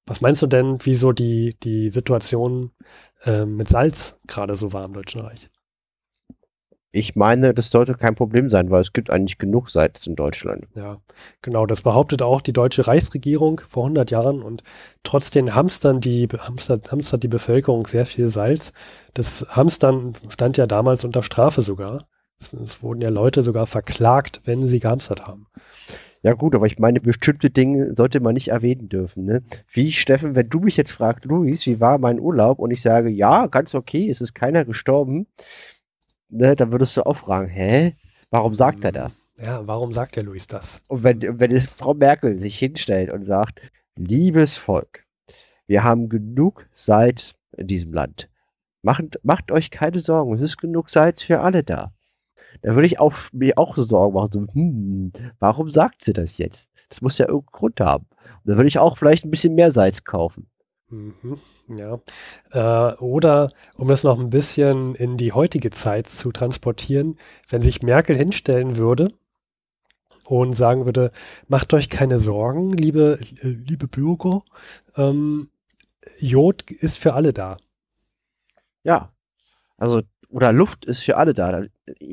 was 0.07 0.21
meinst 0.21 0.41
du 0.41 0.47
denn, 0.47 0.77
wie 0.83 0.95
so 0.95 1.11
die, 1.11 1.55
die 1.61 1.89
Situation 1.89 2.71
äh, 3.23 3.45
mit 3.45 3.67
Salz 3.67 4.17
gerade 4.25 4.55
so 4.55 4.73
war 4.73 4.85
im 4.85 4.93
Deutschen 4.93 5.21
Reich? 5.21 5.49
Ich 6.91 7.15
meine, 7.15 7.53
das 7.53 7.69
sollte 7.69 7.93
kein 7.93 8.15
Problem 8.15 8.49
sein, 8.49 8.71
weil 8.71 8.81
es 8.81 8.93
gibt 8.93 9.11
eigentlich 9.11 9.37
genug 9.37 9.69
Salz 9.69 10.07
in 10.07 10.15
Deutschland. 10.15 10.67
Ja, 10.73 10.97
genau, 11.41 11.65
das 11.65 11.81
behauptet 11.81 12.21
auch 12.21 12.41
die 12.41 12.53
deutsche 12.53 12.87
Reichsregierung 12.87 13.61
vor 13.67 13.83
100 13.83 14.09
Jahren 14.09 14.41
und 14.41 14.63
trotzdem 15.03 15.53
hamstern 15.53 15.99
die, 15.99 16.27
hamstert, 16.27 16.91
hamstert 16.91 17.21
die 17.21 17.27
Bevölkerung 17.27 17.85
sehr 17.85 18.05
viel 18.05 18.29
Salz. 18.29 18.71
Das 19.13 19.45
Hamstern 19.49 20.13
stand 20.29 20.57
ja 20.57 20.65
damals 20.65 21.03
unter 21.03 21.21
Strafe 21.21 21.61
sogar. 21.61 21.99
Es, 22.39 22.53
es 22.53 22.81
wurden 22.81 23.01
ja 23.01 23.09
Leute 23.09 23.43
sogar 23.43 23.67
verklagt, 23.67 24.41
wenn 24.45 24.65
sie 24.65 24.79
gehamstert 24.79 25.27
haben. 25.27 25.47
Ja 26.23 26.33
gut, 26.33 26.55
aber 26.55 26.65
ich 26.65 26.79
meine, 26.79 26.99
bestimmte 26.99 27.49
Dinge 27.49 27.93
sollte 27.95 28.19
man 28.19 28.33
nicht 28.33 28.49
erwähnen 28.49 28.89
dürfen. 28.89 29.25
Ne? 29.25 29.43
Wie, 29.71 29.91
Steffen, 29.91 30.35
wenn 30.35 30.49
du 30.49 30.59
mich 30.59 30.77
jetzt 30.77 30.91
fragst, 30.91 31.25
Luis, 31.25 31.65
wie 31.65 31.79
war 31.79 31.97
mein 31.99 32.19
Urlaub? 32.19 32.59
Und 32.59 32.71
ich 32.71 32.81
sage, 32.81 33.09
ja, 33.09 33.47
ganz 33.47 33.75
okay, 33.75 34.09
es 34.09 34.21
ist 34.21 34.33
keiner 34.33 34.65
gestorben. 34.65 35.27
Ne, 36.29 36.55
dann 36.55 36.71
würdest 36.71 36.97
du 36.97 37.05
auch 37.05 37.17
fragen, 37.17 37.47
hä? 37.47 37.95
Warum 38.29 38.55
sagt 38.55 38.83
er 38.83 38.91
das? 38.91 39.25
Ja, 39.39 39.65
warum 39.65 39.93
sagt 39.93 40.17
der 40.17 40.23
Luis 40.23 40.47
das? 40.47 40.81
Und 40.89 41.03
wenn, 41.03 41.39
wenn 41.39 41.51
es 41.51 41.67
Frau 41.67 41.93
Merkel 41.93 42.39
sich 42.39 42.59
hinstellt 42.59 43.09
und 43.09 43.25
sagt, 43.25 43.61
liebes 43.95 44.57
Volk, 44.57 45.05
wir 45.67 45.83
haben 45.83 46.09
genug 46.09 46.67
Salz 46.73 47.35
in 47.55 47.67
diesem 47.67 47.93
Land. 47.93 48.29
Macht, 48.81 49.19
macht 49.23 49.51
euch 49.51 49.71
keine 49.71 49.99
Sorgen, 49.99 50.33
es 50.33 50.41
ist 50.41 50.57
genug 50.57 50.89
Salz 50.89 51.23
für 51.23 51.39
alle 51.39 51.63
da. 51.63 51.93
Da 52.61 52.75
würde 52.75 52.87
ich 52.87 52.99
auch, 52.99 53.13
mir 53.31 53.57
auch 53.57 53.75
so 53.75 53.83
Sorgen 53.83 54.13
machen, 54.15 54.31
so, 54.31 54.39
hm, 54.53 55.11
warum 55.39 55.71
sagt 55.71 56.03
sie 56.03 56.13
das 56.13 56.37
jetzt? 56.37 56.67
Das 56.89 57.01
muss 57.01 57.17
ja 57.17 57.27
irgendeinen 57.27 57.51
Grund 57.51 57.79
haben. 57.79 58.05
Und 58.43 58.51
da 58.51 58.55
würde 58.55 58.67
ich 58.67 58.79
auch 58.79 58.97
vielleicht 58.97 59.25
ein 59.25 59.31
bisschen 59.31 59.55
mehr 59.55 59.71
Salz 59.71 60.03
kaufen. 60.03 60.47
Mhm, 60.89 61.37
ja. 61.67 61.99
Äh, 62.51 62.95
oder 62.97 63.49
um 63.75 63.89
es 63.89 64.03
noch 64.03 64.19
ein 64.19 64.29
bisschen 64.29 64.95
in 64.95 65.17
die 65.17 65.33
heutige 65.33 65.69
Zeit 65.69 66.07
zu 66.07 66.31
transportieren, 66.31 67.17
wenn 67.49 67.61
sich 67.61 67.81
Merkel 67.81 68.15
hinstellen 68.15 68.77
würde 68.77 69.09
und 70.25 70.53
sagen 70.53 70.85
würde, 70.85 71.11
macht 71.47 71.73
euch 71.73 71.89
keine 71.89 72.19
Sorgen, 72.19 72.71
liebe, 72.71 73.19
äh, 73.41 73.47
liebe 73.47 73.87
Bürger, 73.87 74.43
ähm, 74.95 75.49
Jod 76.19 76.63
ist 76.71 76.97
für 76.97 77.13
alle 77.13 77.33
da. 77.33 77.57
Ja, 78.83 79.11
also, 79.77 80.01
oder 80.29 80.51
Luft 80.51 80.85
ist 80.85 81.03
für 81.03 81.17
alle 81.17 81.33
da. 81.33 81.63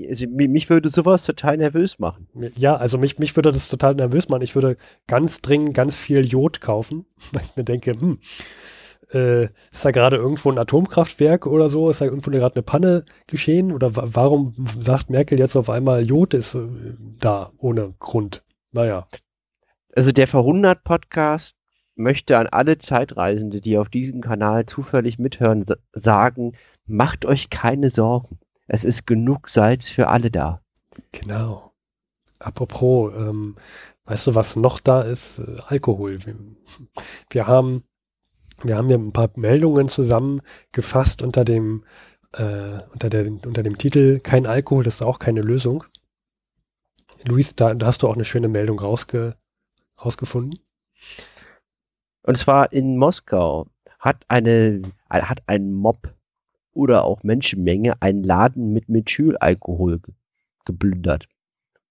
Also, 0.09 0.27
mich 0.29 0.71
würde 0.71 0.89
sowas 0.89 1.25
total 1.25 1.57
nervös 1.57 1.99
machen. 1.99 2.29
Ja, 2.57 2.77
also 2.77 2.99
mich, 2.99 3.19
mich 3.19 3.35
würde 3.37 3.51
das 3.51 3.69
total 3.69 3.95
nervös 3.95 4.29
machen. 4.29 4.43
Ich 4.43 4.55
würde 4.55 4.77
ganz 5.07 5.41
dringend 5.41 5.75
ganz 5.75 5.99
viel 5.99 6.25
Jod 6.25 6.61
kaufen, 6.61 7.07
weil 7.33 7.43
ich 7.43 7.57
mir 7.57 7.65
denke, 7.65 7.93
hm, 7.93 8.19
äh, 9.13 9.45
ist 9.73 9.85
da 9.85 9.91
gerade 9.91 10.17
irgendwo 10.17 10.51
ein 10.51 10.59
Atomkraftwerk 10.59 11.47
oder 11.47 11.69
so? 11.69 11.91
Ist 11.91 12.01
da 12.01 12.05
irgendwo 12.07 12.31
gerade 12.31 12.55
eine 12.55 12.63
Panne 12.63 13.05
geschehen? 13.27 13.73
Oder 13.73 13.91
warum 13.95 14.55
sagt 14.79 15.11
Merkel 15.11 15.39
jetzt 15.39 15.57
auf 15.57 15.69
einmal, 15.69 16.05
Jod 16.05 16.35
ist 16.35 16.55
äh, 16.55 16.69
da 17.19 17.53
ohne 17.59 17.95
Grund? 17.99 18.45
Naja. 18.73 19.07
Also 19.95 20.13
der 20.13 20.27
Verhundert 20.27 20.85
Podcast 20.85 21.55
möchte 21.97 22.37
an 22.39 22.49
alle 22.49 22.79
Zeitreisende, 22.79 23.61
die 23.61 23.79
auf 23.79 23.89
diesem 23.89 24.21
Kanal 24.21 24.67
zufällig 24.67 25.19
mithören, 25.19 25.65
sagen, 25.93 26.55
macht 26.87 27.25
euch 27.25 27.51
keine 27.51 27.91
Sorgen. 27.91 28.39
Es 28.67 28.85
ist 28.85 29.07
genug 29.07 29.49
Salz 29.49 29.89
für 29.89 30.09
alle 30.09 30.31
da. 30.31 30.61
Genau. 31.13 31.73
Apropos, 32.39 33.15
ähm, 33.15 33.57
weißt 34.05 34.27
du, 34.27 34.35
was 34.35 34.57
noch 34.57 34.81
da 34.81 35.03
ist? 35.03 35.39
Äh, 35.39 35.57
Alkohol. 35.67 36.25
Wir, 36.25 36.37
wir, 37.31 37.47
haben, 37.47 37.85
wir 38.63 38.77
haben 38.77 38.89
hier 38.89 38.99
ein 38.99 39.13
paar 39.13 39.31
Meldungen 39.37 39.89
zusammengefasst 39.89 41.23
unter 41.23 41.45
dem, 41.45 41.85
äh, 42.33 42.81
unter, 42.93 43.11
der, 43.11 43.27
unter 43.27 43.63
dem 43.63 43.79
Titel 43.79 44.21
Kein 44.21 44.47
Alkohol, 44.47 44.85
das 44.85 44.97
ist 44.97 45.03
auch 45.03 45.19
keine 45.19 45.43
Lösung. 45.43 45.85
Luis, 47.27 47.55
da, 47.55 47.75
da 47.75 47.87
hast 47.87 48.03
du 48.03 48.09
auch 48.09 48.15
eine 48.15 48.25
schöne 48.25 48.49
Meldung 48.49 48.79
rausge, 48.79 49.37
rausgefunden. 50.05 50.59
Und 52.23 52.37
zwar 52.37 52.73
in 52.73 52.97
Moskau 52.97 53.67
hat 53.99 54.25
eine, 54.29 54.83
hat 55.09 55.43
ein 55.47 55.73
Mob 55.73 56.15
oder 56.75 57.05
auch 57.05 57.23
Menschenmenge 57.23 58.01
einen 58.03 58.23
Laden 58.23 58.73
mit 58.73 58.89
Methylalkohol 58.89 60.01
ge 60.01 60.15
geplündert. 60.67 61.29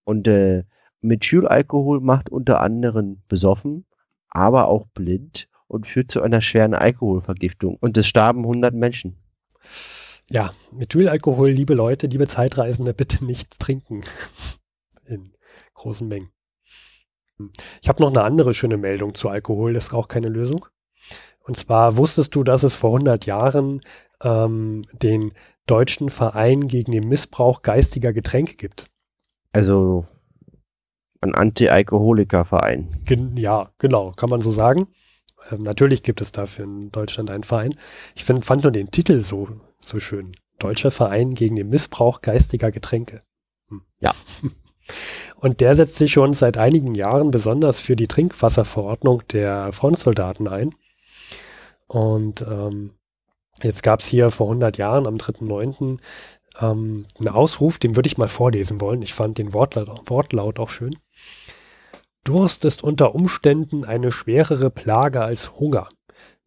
Und 0.04 0.28
äh, 0.28 0.63
Methylalkohol 1.02 2.02
macht 2.02 2.30
unter 2.30 2.60
anderem 2.60 3.22
besoffen, 3.28 3.86
aber 4.30 4.68
auch 4.68 4.88
blind 4.88 5.48
und 5.68 5.88
führt 5.88 6.12
zu 6.12 6.22
einer 6.22 6.42
schweren 6.42 6.74
Alkoholvergiftung. 6.74 7.78
Und 7.80 7.98
es 7.98 8.08
starben 8.08 8.42
100 8.42 8.74
Menschen. 8.74 9.18
Ja, 10.30 10.52
Methylalkohol, 10.72 11.50
liebe 11.50 11.74
Leute, 11.75 12.08
liebe 12.08 12.28
Zeitreisende, 12.28 12.94
bitte 12.94 13.24
nicht 13.24 13.60
trinken. 13.60 14.04
In 15.06 15.34
großen 15.74 16.08
Mengen. 16.08 16.32
Ich 17.82 17.90
habe 17.90 18.02
noch 18.02 18.10
eine 18.10 18.24
andere 18.24 18.54
schöne 18.54 18.78
Meldung 18.78 19.16
zu 19.16 19.30
Alkohol, 19.30 19.74
das 19.74 19.88
ist 19.88 19.94
auch 19.94 20.08
keine 20.08 20.30
Lösung. 20.30 20.66
Und 21.46 21.58
zwar 21.58 21.98
wusstest 21.98 22.36
du, 22.36 22.44
dass 22.44 22.63
es 22.63 22.75
vor 22.75 22.92
100 22.92 23.25
Jahren 23.25 23.82
ähm, 24.24 24.86
den 24.94 25.34
Deutschen 25.65 26.10
Verein 26.10 26.68
gegen 26.68 26.92
den 26.92 27.08
Missbrauch 27.08 27.62
geistiger 27.62 28.13
Getränke 28.13 28.56
gibt? 28.56 28.89
Also 29.51 30.06
ein 31.22 31.34
Anti-Alkoholiker-Verein. 31.34 33.01
Gen 33.06 33.38
ja, 33.38 33.70
genau, 33.77 34.12
kann 34.12 34.30
man 34.30 34.42
so 34.42 34.51
sagen. 34.51 34.88
Ähm, 35.51 35.63
natürlich 35.63 36.03
gibt 36.03 36.22
es 36.22 36.32
dafür 36.32 36.65
in 36.65 36.92
Deutschland 36.92 37.32
einen 37.32 37.44
Verein. 37.44 37.75
Ich 38.15 38.24
find, 38.24 38.44
fand 38.44 38.63
nur 38.63 38.72
den 38.72 38.92
Titel 38.92 39.20
so, 39.20 39.48
so 39.80 40.00
schön. 40.00 40.34
Deutscher 40.60 40.92
Verein 40.92 41.34
gegen 41.34 41.56
den 41.56 41.70
Missbrauch 41.70 42.22
geistiger 42.22 42.72
Getränke. 42.72 43.24
Hm. 43.70 43.82
Ja. 44.00 44.13
Und 45.38 45.60
der 45.60 45.75
setzt 45.75 45.96
sich 45.96 46.12
schon 46.12 46.34
seit 46.34 46.58
einigen 46.58 46.96
Jahren 46.96 47.32
besonders 47.32 47.80
für 47.80 47.96
die 47.96 48.08
Trinkwasserverordnung 48.08 49.24
der 49.30 49.72
Frontsoldaten 49.72 50.48
ein. 50.48 50.74
Und 51.88 52.42
ähm, 52.42 52.92
jetzt 53.63 53.84
gab 53.84 54.01
es 54.01 54.08
hier 54.08 54.29
vor 54.29 54.48
100 54.48 54.77
Jahren 54.77 55.07
am 55.07 55.16
3.9. 55.16 55.98
Ähm, 56.61 57.05
einen 57.18 57.27
Ausruf, 57.29 57.79
den 57.79 57.96
würde 57.96 58.07
ich 58.07 58.18
mal 58.18 58.27
vorlesen 58.27 58.79
wollen. 58.81 59.01
Ich 59.01 59.14
fand 59.14 59.38
den 59.38 59.53
Wortlaut, 59.53 60.09
Wortlaut 60.09 60.59
auch 60.59 60.70
schön. 60.70 60.98
Durst 62.24 62.64
ist 62.64 62.83
unter 62.83 63.16
Umständen 63.16 63.83
eine 63.83 64.11
schwerere 64.11 64.70
Plage 64.70 65.22
als 65.22 65.59
Hunger 65.59 65.90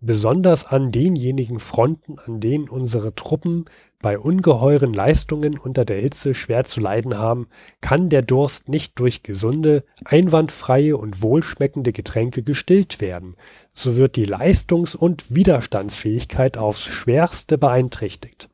besonders 0.07 0.65
an 0.65 0.93
denjenigen 0.93 1.59
Fronten, 1.59 2.19
an 2.19 2.41
denen 2.41 2.69
unsere 2.69 3.15
Truppen 3.15 3.67
bei 4.01 4.19
ungeheuren 4.19 4.95
Leistungen 4.95 5.59
unter 5.59 5.85
der 5.85 6.01
Hitze 6.01 6.35
schwer 6.35 6.65
zu 6.65 6.81
leiden 6.81 7.19
haben, 7.19 7.49
kann 7.81 8.09
der 8.09 8.23
Durst 8.23 8.69
nicht 8.69 8.99
durch 8.99 9.23
gesunde, 9.23 9.85
einwandfreie 10.05 10.97
und 10.97 11.23
wohlschmeckende 11.23 11.93
Getränke 11.93 12.43
gestillt 12.43 13.01
werden. 13.01 13.37
So 13.75 13.97
wird 13.97 14.17
die 14.17 14.27
Leistungs- 14.27 14.95
und 14.95 15.35
Widerstandsfähigkeit 15.35 16.57
aufs 16.57 16.85
schwerste 16.85 17.59
beeinträchtigt. 17.59 18.49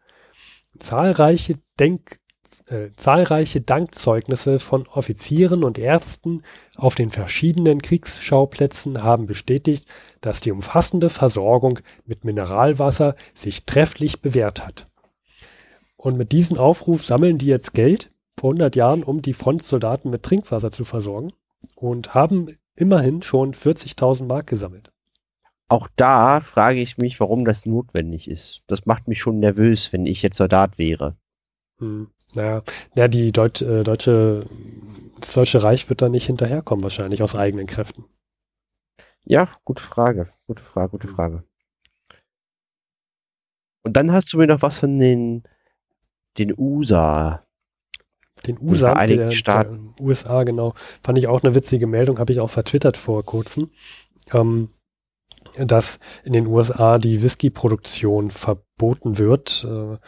Zahlreiche 0.78 1.56
Denk 1.78 2.18
äh, 2.66 2.90
zahlreiche 2.96 3.60
Dankzeugnisse 3.60 4.58
von 4.58 4.86
Offizieren 4.86 5.64
und 5.64 5.78
Ärzten 5.78 6.42
auf 6.76 6.94
den 6.94 7.10
verschiedenen 7.10 7.82
Kriegsschauplätzen 7.82 9.02
haben 9.02 9.26
bestätigt, 9.26 9.86
dass 10.20 10.40
die 10.40 10.52
umfassende 10.52 11.10
Versorgung 11.10 11.80
mit 12.04 12.24
Mineralwasser 12.24 13.16
sich 13.34 13.64
trefflich 13.64 14.20
bewährt 14.20 14.64
hat. 14.66 14.88
Und 15.96 16.16
mit 16.16 16.32
diesem 16.32 16.58
Aufruf 16.58 17.04
sammeln 17.04 17.38
die 17.38 17.46
jetzt 17.46 17.74
Geld 17.74 18.10
vor 18.38 18.50
100 18.50 18.74
Jahren, 18.76 19.02
um 19.02 19.22
die 19.22 19.34
Frontsoldaten 19.34 20.10
mit 20.10 20.22
Trinkwasser 20.22 20.70
zu 20.70 20.84
versorgen 20.84 21.32
und 21.76 22.14
haben 22.14 22.56
immerhin 22.74 23.22
schon 23.22 23.52
40.000 23.52 24.24
Mark 24.24 24.46
gesammelt. 24.46 24.90
Auch 25.68 25.88
da 25.96 26.40
frage 26.40 26.80
ich 26.80 26.98
mich, 26.98 27.18
warum 27.20 27.44
das 27.44 27.64
notwendig 27.64 28.28
ist. 28.28 28.62
Das 28.66 28.84
macht 28.84 29.08
mich 29.08 29.20
schon 29.20 29.38
nervös, 29.38 29.92
wenn 29.92 30.06
ich 30.06 30.22
jetzt 30.22 30.36
Soldat 30.36 30.76
wäre. 30.76 31.16
Hm. 31.78 32.08
Naja, 32.34 32.62
ja, 32.94 33.08
die 33.08 33.32
Deut 33.32 33.60
äh, 33.62 33.84
deutsche, 33.84 34.46
das 35.20 35.34
Deutsche 35.34 35.62
Reich 35.62 35.88
wird 35.88 36.02
da 36.02 36.08
nicht 36.08 36.26
hinterherkommen, 36.26 36.82
wahrscheinlich 36.82 37.22
aus 37.22 37.36
eigenen 37.36 37.66
Kräften. 37.66 38.04
Ja, 39.24 39.48
gute 39.64 39.82
Frage. 39.82 40.32
Gute 40.46 40.62
Frage, 40.62 40.90
gute 40.90 41.08
Frage. 41.08 41.44
Und 43.84 43.96
dann 43.96 44.12
hast 44.12 44.32
du 44.32 44.38
mir 44.38 44.46
noch 44.46 44.62
was 44.62 44.78
von 44.78 44.98
den, 44.98 45.42
den 46.38 46.54
USA. 46.56 47.44
Den 48.46 48.58
USA, 48.60 49.06
der, 49.06 49.28
der, 49.28 49.78
USA, 50.00 50.42
genau. 50.42 50.74
Fand 51.02 51.18
ich 51.18 51.28
auch 51.28 51.42
eine 51.42 51.54
witzige 51.54 51.86
Meldung, 51.86 52.18
habe 52.18 52.32
ich 52.32 52.40
auch 52.40 52.50
vertwittert 52.50 52.96
vor 52.96 53.24
kurzem. 53.24 53.70
Ähm, 54.32 54.70
dass 55.58 55.98
in 56.24 56.32
den 56.32 56.46
USA 56.46 56.98
die 56.98 57.22
Whisky-Produktion 57.22 58.30
verboten 58.30 59.18
wird. 59.18 59.66
Äh, 59.68 59.98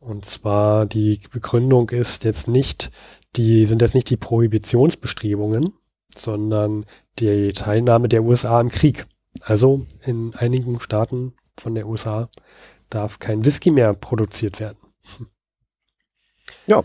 und 0.00 0.24
zwar 0.24 0.86
die 0.86 1.20
Begründung 1.30 1.90
ist 1.90 2.24
jetzt 2.24 2.48
nicht, 2.48 2.90
die 3.36 3.66
sind 3.66 3.82
jetzt 3.82 3.94
nicht 3.94 4.10
die 4.10 4.16
Prohibitionsbestrebungen, 4.16 5.74
sondern 6.16 6.86
die 7.18 7.52
Teilnahme 7.52 8.08
der 8.08 8.22
USA 8.22 8.60
im 8.60 8.70
Krieg. 8.70 9.06
Also 9.42 9.86
in 10.00 10.34
einigen 10.36 10.80
Staaten 10.80 11.34
von 11.58 11.74
der 11.74 11.88
USA 11.88 12.28
darf 12.90 13.18
kein 13.18 13.44
Whisky 13.44 13.70
mehr 13.70 13.94
produziert 13.94 14.60
werden. 14.60 14.78
Ja. 16.66 16.84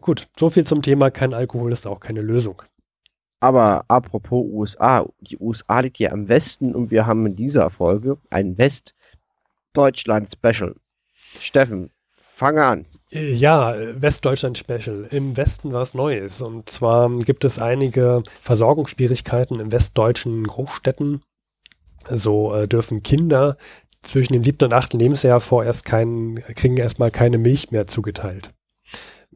Gut, 0.00 0.28
so 0.38 0.48
viel 0.48 0.66
zum 0.66 0.82
Thema, 0.82 1.10
kein 1.10 1.32
Alkohol 1.32 1.72
ist 1.72 1.86
auch 1.86 2.00
keine 2.00 2.20
Lösung. 2.20 2.62
Aber 3.42 3.84
apropos 3.88 4.46
USA, 4.48 5.06
die 5.20 5.36
USA 5.36 5.80
liegt 5.80 5.98
ja 5.98 6.12
im 6.12 6.28
Westen 6.28 6.76
und 6.76 6.92
wir 6.92 7.06
haben 7.06 7.26
in 7.26 7.34
dieser 7.34 7.70
Folge 7.70 8.18
ein 8.30 8.56
Westdeutschland-Special. 8.56 10.76
Steffen, 11.40 11.90
fange 12.36 12.64
an. 12.64 12.86
Ja, 13.10 13.74
Westdeutschland-Special. 13.96 15.08
Im 15.10 15.36
Westen 15.36 15.72
was 15.72 15.94
Neues. 15.94 16.40
Und 16.40 16.70
zwar 16.70 17.10
gibt 17.18 17.44
es 17.44 17.58
einige 17.58 18.22
Versorgungsschwierigkeiten 18.42 19.58
in 19.58 19.72
westdeutschen 19.72 20.46
Großstädten. 20.46 21.24
So 22.08 22.54
äh, 22.54 22.68
dürfen 22.68 23.02
Kinder 23.02 23.56
zwischen 24.02 24.34
dem 24.34 24.44
siebten 24.44 24.66
und 24.66 24.74
achten 24.74 25.00
Lebensjahr 25.00 25.40
vorerst 25.40 25.84
keinen, 25.84 26.36
kriegen 26.36 26.76
erstmal 26.76 27.10
keine 27.10 27.38
Milch 27.38 27.72
mehr 27.72 27.88
zugeteilt 27.88 28.54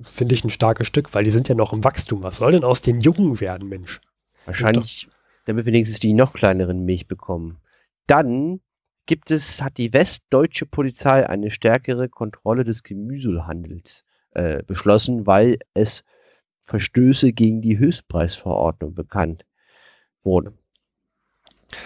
finde 0.02 0.34
ich 0.34 0.44
ein 0.44 0.50
starkes 0.50 0.86
Stück, 0.86 1.14
weil 1.14 1.24
die 1.24 1.30
sind 1.30 1.48
ja 1.48 1.54
noch 1.54 1.72
im 1.72 1.84
Wachstum. 1.84 2.22
Was 2.22 2.36
soll 2.36 2.52
denn 2.52 2.64
aus 2.64 2.82
den 2.82 3.00
Jungen 3.00 3.40
werden, 3.40 3.68
Mensch? 3.68 4.00
Wahrscheinlich, 4.44 5.08
damit 5.46 5.66
wenigstens 5.66 6.00
die 6.00 6.12
noch 6.12 6.32
kleineren 6.32 6.84
Milch 6.84 7.06
bekommen. 7.08 7.58
Dann 8.06 8.60
gibt 9.06 9.30
es, 9.30 9.62
hat 9.62 9.78
die 9.78 9.92
westdeutsche 9.92 10.66
Polizei 10.66 11.26
eine 11.28 11.50
stärkere 11.50 12.08
Kontrolle 12.08 12.64
des 12.64 12.82
Gemüsehandels 12.82 14.04
äh, 14.32 14.62
beschlossen, 14.64 15.26
weil 15.26 15.58
es 15.74 16.04
Verstöße 16.64 17.32
gegen 17.32 17.62
die 17.62 17.78
Höchstpreisverordnung 17.78 18.94
bekannt 18.94 19.46
wurden. 20.22 20.58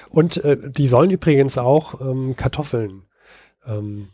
Und 0.08 0.38
äh, 0.38 0.70
die 0.70 0.86
sollen 0.86 1.10
übrigens 1.10 1.58
auch 1.58 2.00
ähm, 2.00 2.34
Kartoffeln 2.36 3.04
ähm, 3.66 4.08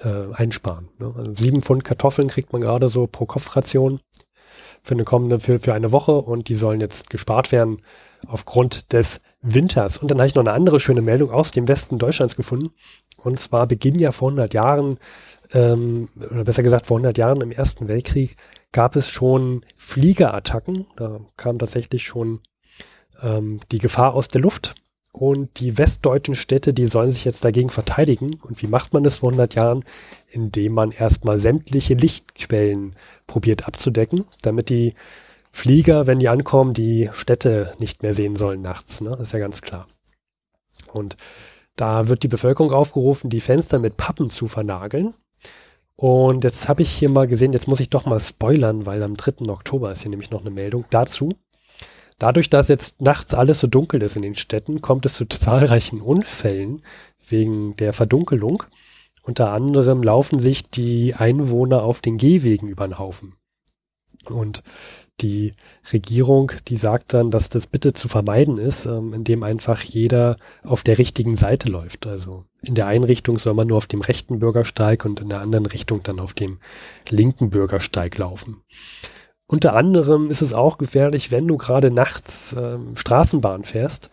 äh, 0.00 0.32
einsparen. 0.34 0.88
Ne? 0.98 1.12
Also 1.16 1.32
sieben 1.32 1.62
Pfund 1.62 1.84
Kartoffeln 1.84 2.28
kriegt 2.28 2.52
man 2.52 2.62
gerade 2.62 2.88
so 2.88 3.06
pro 3.06 3.26
Kopfration 3.26 4.00
für 4.82 4.94
eine 4.94 5.04
kommende, 5.04 5.40
für, 5.40 5.58
für 5.58 5.74
eine 5.74 5.92
Woche 5.92 6.12
und 6.12 6.48
die 6.48 6.54
sollen 6.54 6.80
jetzt 6.80 7.10
gespart 7.10 7.50
werden 7.50 7.82
aufgrund 8.26 8.92
des 8.92 9.20
Winters. 9.42 9.98
Und 9.98 10.10
dann 10.10 10.18
habe 10.18 10.28
ich 10.28 10.34
noch 10.34 10.44
eine 10.44 10.52
andere 10.52 10.80
schöne 10.80 11.02
Meldung 11.02 11.30
aus 11.30 11.50
dem 11.50 11.68
Westen 11.68 11.98
Deutschlands 11.98 12.36
gefunden. 12.36 12.70
Und 13.16 13.40
zwar 13.40 13.66
beginnen 13.66 13.98
ja 13.98 14.12
vor 14.12 14.28
100 14.28 14.54
Jahren, 14.54 14.98
ähm, 15.52 16.08
oder 16.16 16.44
besser 16.44 16.62
gesagt 16.62 16.86
vor 16.86 16.96
100 16.98 17.18
Jahren 17.18 17.40
im 17.40 17.52
Ersten 17.52 17.88
Weltkrieg, 17.88 18.36
gab 18.72 18.96
es 18.96 19.08
schon 19.08 19.64
Fliegerattacken. 19.76 20.86
Da 20.96 21.20
kam 21.36 21.58
tatsächlich 21.58 22.04
schon 22.04 22.40
ähm, 23.22 23.60
die 23.72 23.78
Gefahr 23.78 24.14
aus 24.14 24.28
der 24.28 24.40
Luft. 24.40 24.74
Und 25.18 25.60
die 25.60 25.78
westdeutschen 25.78 26.34
Städte, 26.34 26.74
die 26.74 26.84
sollen 26.88 27.10
sich 27.10 27.24
jetzt 27.24 27.42
dagegen 27.42 27.70
verteidigen. 27.70 28.38
Und 28.42 28.60
wie 28.60 28.66
macht 28.66 28.92
man 28.92 29.02
das 29.02 29.16
vor 29.16 29.30
100 29.30 29.54
Jahren? 29.54 29.82
Indem 30.28 30.74
man 30.74 30.90
erstmal 30.90 31.38
sämtliche 31.38 31.94
Lichtquellen 31.94 32.92
probiert 33.26 33.66
abzudecken, 33.66 34.26
damit 34.42 34.68
die 34.68 34.92
Flieger, 35.50 36.06
wenn 36.06 36.18
die 36.18 36.28
ankommen, 36.28 36.74
die 36.74 37.08
Städte 37.14 37.72
nicht 37.78 38.02
mehr 38.02 38.12
sehen 38.12 38.36
sollen 38.36 38.60
nachts. 38.60 39.00
Ne? 39.00 39.08
Das 39.08 39.28
ist 39.28 39.32
ja 39.32 39.38
ganz 39.38 39.62
klar. 39.62 39.86
Und 40.92 41.16
da 41.76 42.08
wird 42.08 42.22
die 42.22 42.28
Bevölkerung 42.28 42.70
aufgerufen, 42.70 43.30
die 43.30 43.40
Fenster 43.40 43.78
mit 43.78 43.96
Pappen 43.96 44.28
zu 44.28 44.48
vernageln. 44.48 45.14
Und 45.96 46.44
jetzt 46.44 46.68
habe 46.68 46.82
ich 46.82 46.90
hier 46.90 47.08
mal 47.08 47.26
gesehen, 47.26 47.54
jetzt 47.54 47.68
muss 47.68 47.80
ich 47.80 47.88
doch 47.88 48.04
mal 48.04 48.20
spoilern, 48.20 48.84
weil 48.84 49.02
am 49.02 49.16
3. 49.16 49.48
Oktober 49.48 49.92
ist 49.92 50.02
hier 50.02 50.10
nämlich 50.10 50.30
noch 50.30 50.42
eine 50.42 50.50
Meldung 50.50 50.84
dazu. 50.90 51.30
Dadurch, 52.18 52.48
dass 52.48 52.68
jetzt 52.68 53.00
nachts 53.00 53.34
alles 53.34 53.60
so 53.60 53.66
dunkel 53.66 54.02
ist 54.02 54.16
in 54.16 54.22
den 54.22 54.34
Städten, 54.34 54.80
kommt 54.80 55.04
es 55.04 55.14
zu 55.14 55.26
zahlreichen 55.26 56.00
Unfällen 56.00 56.82
wegen 57.28 57.76
der 57.76 57.92
Verdunkelung. 57.92 58.62
Unter 59.22 59.50
anderem 59.50 60.02
laufen 60.02 60.38
sich 60.38 60.70
die 60.70 61.14
Einwohner 61.14 61.82
auf 61.82 62.00
den 62.00 62.16
Gehwegen 62.16 62.68
über 62.68 62.86
den 62.86 62.98
Haufen. 62.98 63.34
Und 64.30 64.62
die 65.20 65.54
Regierung, 65.92 66.52
die 66.68 66.76
sagt 66.76 67.14
dann, 67.14 67.30
dass 67.30 67.48
das 67.48 67.66
bitte 67.66 67.92
zu 67.94 68.06
vermeiden 68.06 68.58
ist, 68.58 68.86
ähm, 68.86 69.14
indem 69.14 69.42
einfach 69.42 69.80
jeder 69.82 70.36
auf 70.62 70.82
der 70.82 70.98
richtigen 70.98 71.36
Seite 71.36 71.68
läuft. 71.68 72.06
Also 72.06 72.44
in 72.62 72.74
der 72.74 72.86
einen 72.86 73.04
Richtung 73.04 73.38
soll 73.38 73.54
man 73.54 73.68
nur 73.68 73.78
auf 73.78 73.86
dem 73.86 74.02
rechten 74.02 74.38
Bürgersteig 74.38 75.04
und 75.04 75.20
in 75.20 75.28
der 75.30 75.40
anderen 75.40 75.66
Richtung 75.66 76.02
dann 76.02 76.20
auf 76.20 76.34
dem 76.34 76.58
linken 77.08 77.50
Bürgersteig 77.50 78.18
laufen. 78.18 78.62
Unter 79.46 79.74
anderem 79.74 80.30
ist 80.30 80.42
es 80.42 80.52
auch 80.52 80.76
gefährlich, 80.78 81.30
wenn 81.30 81.46
du 81.46 81.56
gerade 81.56 81.90
nachts 81.90 82.52
äh, 82.52 82.78
Straßenbahn 82.94 83.64
fährst. 83.64 84.10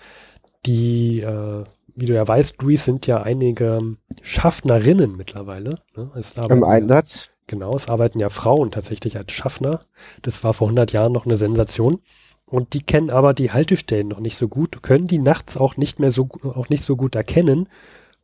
Die, 0.65 1.21
äh, 1.21 1.63
wie 1.95 2.05
du 2.05 2.13
ja 2.13 2.27
weißt, 2.27 2.61
Luis, 2.61 2.85
sind 2.85 3.07
ja 3.07 3.21
einige 3.21 3.95
Schaffnerinnen 4.21 5.17
mittlerweile. 5.17 5.79
Ne? 5.95 6.11
Im 6.57 6.63
Einsatz. 6.63 7.29
Genau, 7.47 7.75
es 7.75 7.89
arbeiten 7.89 8.19
ja 8.19 8.29
Frauen 8.29 8.71
tatsächlich 8.71 9.17
als 9.17 9.33
Schaffner. 9.33 9.79
Das 10.21 10.43
war 10.43 10.53
vor 10.53 10.67
100 10.67 10.93
Jahren 10.93 11.11
noch 11.11 11.25
eine 11.25 11.35
Sensation. 11.35 11.99
Und 12.45 12.73
die 12.73 12.83
kennen 12.83 13.09
aber 13.09 13.33
die 13.33 13.51
Haltestellen 13.51 14.07
noch 14.07 14.19
nicht 14.19 14.37
so 14.37 14.47
gut, 14.47 14.83
können 14.83 15.07
die 15.07 15.19
nachts 15.19 15.57
auch 15.57 15.75
nicht 15.75 15.99
mehr 15.99 16.11
so, 16.11 16.29
auch 16.43 16.69
nicht 16.69 16.83
so 16.83 16.95
gut 16.95 17.15
erkennen. 17.15 17.67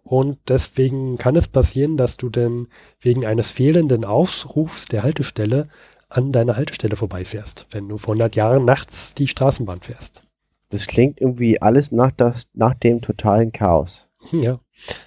Und 0.04 0.38
deswegen 0.48 1.18
kann 1.18 1.36
es 1.36 1.48
passieren, 1.48 1.98
dass 1.98 2.18
du 2.18 2.30
denn 2.30 2.68
wegen 3.00 3.26
eines 3.26 3.52
fehlenden 3.52 4.06
Aufrufs 4.06 4.86
der 4.86 5.04
Haltestelle 5.04 5.68
an 6.10 6.32
deiner 6.32 6.56
Haltestelle 6.56 6.96
vorbeifährst, 6.96 7.68
wenn 7.72 7.88
du 7.88 7.98
vor 7.98 8.14
100 8.14 8.36
Jahren 8.36 8.66
nachts 8.66 9.14
die 9.14 9.28
Straßenbahn 9.28 9.82
fährst. 9.82 10.24
Das 10.70 10.88
klingt 10.88 11.22
irgendwie 11.22 11.62
alles 11.62 11.92
nach, 11.92 12.12
das, 12.12 12.48
nach 12.54 12.74
dem 12.74 13.02
totalen 13.02 13.52
Chaos. 13.52 14.08
Ja, 14.32 14.60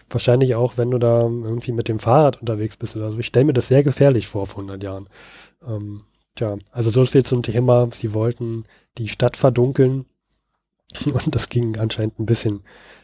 wahrscheinlich 0.09 0.55
auch, 0.55 0.79
wenn 0.79 0.91
du 0.91 0.99
da 0.99 1.23
irgendwie 1.23 1.73
mit 1.73 1.89
dem 1.89 1.99
Fahrrad 1.99 2.41
unterwegs 2.41 2.77
bist 2.77 2.97
oder 2.97 3.13
so. 3.13 3.19
Ich 3.19 3.27
stelle 3.27 3.45
mir 3.45 3.53
das 3.53 3.69
sehr 3.69 3.83
gefährlich 3.83 4.27
vor 4.27 4.47
vor 4.47 4.63
100 4.63 4.83
Jahren. 4.83 5.09
Ähm, 5.67 6.05
tja, 6.35 6.57
also 6.71 6.91
so 6.91 7.05
viel 7.05 7.25
zum 7.25 7.43
Thema, 7.43 7.89
sie 7.93 8.15
wollten 8.15 8.65
die 8.99 9.09
Stadt 9.09 9.37
verdunkeln 9.37 10.07
und 11.13 11.35
das 11.35 11.49
ging 11.49 11.79
anscheinend 11.79 12.19
ein 12.19 12.27
bisschen, 12.27 12.63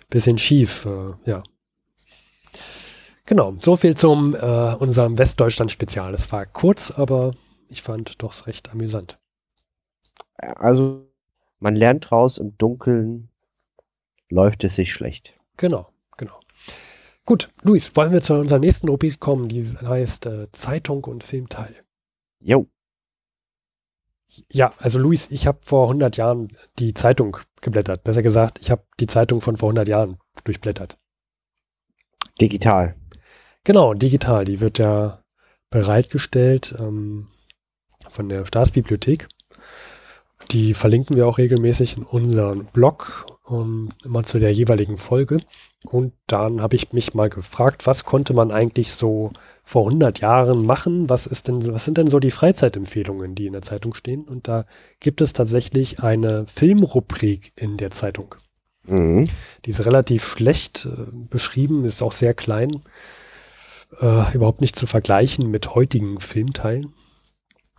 bisschen 0.08 0.38
schief, 0.38 0.86
äh, 0.86 1.30
ja. 1.30 1.42
Genau, 3.26 3.54
so 3.60 3.76
viel 3.76 3.94
zum 3.94 4.34
äh, 4.34 4.74
unserem 4.78 5.18
Westdeutschland-Spezial. 5.18 6.14
Es 6.14 6.32
war 6.32 6.46
kurz, 6.46 6.90
aber 6.90 7.34
ich 7.68 7.82
fand 7.82 8.22
doch 8.22 8.46
recht 8.46 8.70
amüsant. 8.70 9.18
Also, 10.36 11.06
man 11.58 11.74
lernt 11.76 12.12
raus, 12.12 12.38
im 12.38 12.56
Dunkeln 12.58 13.28
läuft 14.28 14.64
es 14.64 14.76
sich 14.76 14.92
schlecht. 14.92 15.34
Genau, 15.56 15.92
genau. 16.16 16.38
Gut, 17.24 17.50
Luis, 17.62 17.94
wollen 17.96 18.12
wir 18.12 18.22
zu 18.22 18.34
unserer 18.34 18.58
nächsten 18.58 18.88
Rubrik 18.88 19.20
kommen, 19.20 19.48
die 19.48 19.62
heißt 19.62 20.26
äh, 20.26 20.50
Zeitung 20.52 21.04
und 21.04 21.24
Filmteil. 21.24 21.74
Jo. 22.40 22.66
Ja, 24.52 24.72
also 24.78 24.98
Luis, 24.98 25.28
ich 25.30 25.46
habe 25.46 25.58
vor 25.62 25.88
100 25.88 26.16
Jahren 26.16 26.48
die 26.78 26.94
Zeitung 26.94 27.38
geblättert. 27.60 28.04
Besser 28.04 28.22
gesagt, 28.22 28.58
ich 28.60 28.70
habe 28.70 28.84
die 29.00 29.06
Zeitung 29.06 29.40
von 29.40 29.56
vor 29.56 29.68
100 29.70 29.88
Jahren 29.88 30.18
durchblättert. 30.44 30.98
Digital. 32.40 32.94
Genau, 33.64 33.94
digital. 33.94 34.44
Die 34.44 34.60
wird 34.60 34.78
ja 34.78 35.22
bereitgestellt. 35.70 36.74
Ähm, 36.78 37.28
von 38.08 38.28
der 38.28 38.46
Staatsbibliothek. 38.46 39.28
Die 40.50 40.72
verlinken 40.72 41.16
wir 41.16 41.26
auch 41.26 41.38
regelmäßig 41.38 41.98
in 41.98 42.04
unserem 42.04 42.64
Blog, 42.66 43.26
um, 43.44 43.90
immer 44.04 44.22
zu 44.22 44.38
der 44.38 44.52
jeweiligen 44.52 44.96
Folge. 44.96 45.38
Und 45.84 46.12
dann 46.26 46.62
habe 46.62 46.76
ich 46.76 46.92
mich 46.92 47.12
mal 47.12 47.28
gefragt, 47.28 47.86
was 47.86 48.04
konnte 48.04 48.32
man 48.32 48.50
eigentlich 48.50 48.92
so 48.92 49.32
vor 49.62 49.86
100 49.86 50.20
Jahren 50.20 50.64
machen? 50.64 51.10
Was 51.10 51.26
ist 51.26 51.48
denn, 51.48 51.72
was 51.72 51.84
sind 51.84 51.98
denn 51.98 52.06
so 52.06 52.18
die 52.18 52.30
Freizeitempfehlungen, 52.30 53.34
die 53.34 53.46
in 53.46 53.52
der 53.52 53.62
Zeitung 53.62 53.94
stehen? 53.94 54.24
Und 54.24 54.48
da 54.48 54.64
gibt 55.00 55.20
es 55.20 55.32
tatsächlich 55.32 56.02
eine 56.02 56.46
Filmrubrik 56.46 57.52
in 57.56 57.76
der 57.76 57.90
Zeitung. 57.90 58.34
Mhm. 58.86 59.26
Die 59.64 59.70
ist 59.70 59.84
relativ 59.84 60.24
schlecht 60.24 60.86
äh, 60.86 61.12
beschrieben, 61.28 61.84
ist 61.84 62.02
auch 62.02 62.12
sehr 62.12 62.32
klein, 62.32 62.82
äh, 64.00 64.34
überhaupt 64.34 64.62
nicht 64.62 64.76
zu 64.76 64.86
vergleichen 64.86 65.50
mit 65.50 65.74
heutigen 65.74 66.20
Filmteilen 66.20 66.94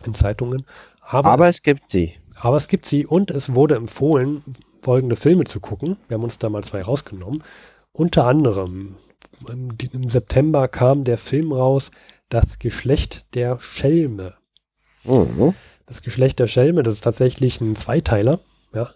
in 0.04 0.14
Zeitungen. 0.14 0.64
Aber, 1.00 1.30
aber 1.30 1.48
es, 1.48 1.56
es, 1.56 1.62
gibt 1.62 1.90
sie. 1.90 2.14
Aber 2.36 2.56
es 2.56 2.68
gibt 2.68 2.86
sie 2.86 3.06
und 3.06 3.30
es 3.30 3.54
wurde 3.54 3.76
empfohlen, 3.76 4.42
folgende 4.82 5.16
Filme 5.16 5.44
zu 5.44 5.60
gucken. 5.60 5.96
Wir 6.08 6.16
haben 6.16 6.24
uns 6.24 6.38
da 6.38 6.48
mal 6.48 6.64
zwei 6.64 6.82
rausgenommen. 6.82 7.42
Unter 7.92 8.26
anderem 8.26 8.96
im, 9.48 9.70
im 9.92 10.08
September 10.08 10.68
kam 10.68 11.04
der 11.04 11.18
Film 11.18 11.52
raus, 11.52 11.90
Das 12.28 12.58
Geschlecht 12.58 13.34
der 13.34 13.58
Schelme. 13.60 14.34
Mhm. 15.04 15.54
Das 15.86 16.02
Geschlecht 16.02 16.38
der 16.38 16.46
Schelme, 16.46 16.82
das 16.82 16.94
ist 16.94 17.00
tatsächlich 17.00 17.60
ein 17.60 17.74
Zweiteiler. 17.74 18.38
Ja. 18.72 18.90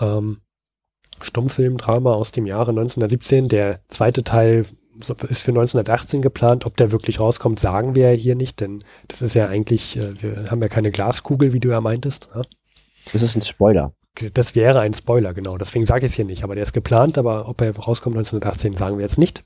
Ähm, 0.00 0.40
Stummfilmdrama 1.20 2.12
aus 2.12 2.32
dem 2.32 2.46
Jahre 2.46 2.70
1917. 2.70 3.48
Der 3.48 3.80
zweite 3.88 4.24
Teil 4.24 4.66
ist 5.00 5.42
für 5.42 5.50
1918 5.50 6.22
geplant. 6.22 6.66
Ob 6.66 6.76
der 6.76 6.92
wirklich 6.92 7.20
rauskommt, 7.20 7.60
sagen 7.60 7.94
wir 7.94 8.12
ja 8.12 8.16
hier 8.16 8.34
nicht, 8.34 8.60
denn 8.60 8.80
das 9.08 9.22
ist 9.22 9.34
ja 9.34 9.48
eigentlich, 9.48 9.96
äh, 9.96 10.22
wir 10.22 10.50
haben 10.50 10.62
ja 10.62 10.68
keine 10.68 10.90
Glaskugel, 10.90 11.52
wie 11.52 11.58
du 11.58 11.70
ja 11.70 11.80
meintest. 11.80 12.28
Ja? 12.34 12.42
Das 13.12 13.22
ist 13.22 13.36
ein 13.36 13.42
Spoiler. 13.42 13.92
Das 14.34 14.54
wäre 14.54 14.80
ein 14.80 14.94
Spoiler, 14.94 15.34
genau. 15.34 15.58
Deswegen 15.58 15.84
sage 15.84 16.06
ich 16.06 16.12
es 16.12 16.16
hier 16.16 16.24
nicht. 16.24 16.44
Aber 16.44 16.54
der 16.54 16.62
ist 16.62 16.72
geplant, 16.72 17.18
aber 17.18 17.48
ob 17.48 17.60
er 17.60 17.76
rauskommt 17.76 18.16
1918, 18.16 18.74
sagen 18.74 18.96
wir 18.96 19.02
jetzt 19.02 19.18
nicht. 19.18 19.44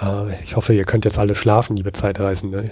Äh, 0.00 0.42
ich 0.42 0.56
hoffe, 0.56 0.74
ihr 0.74 0.84
könnt 0.84 1.04
jetzt 1.04 1.18
alle 1.18 1.34
schlafen, 1.34 1.76
liebe 1.76 1.92
Zeitreisende. 1.92 2.70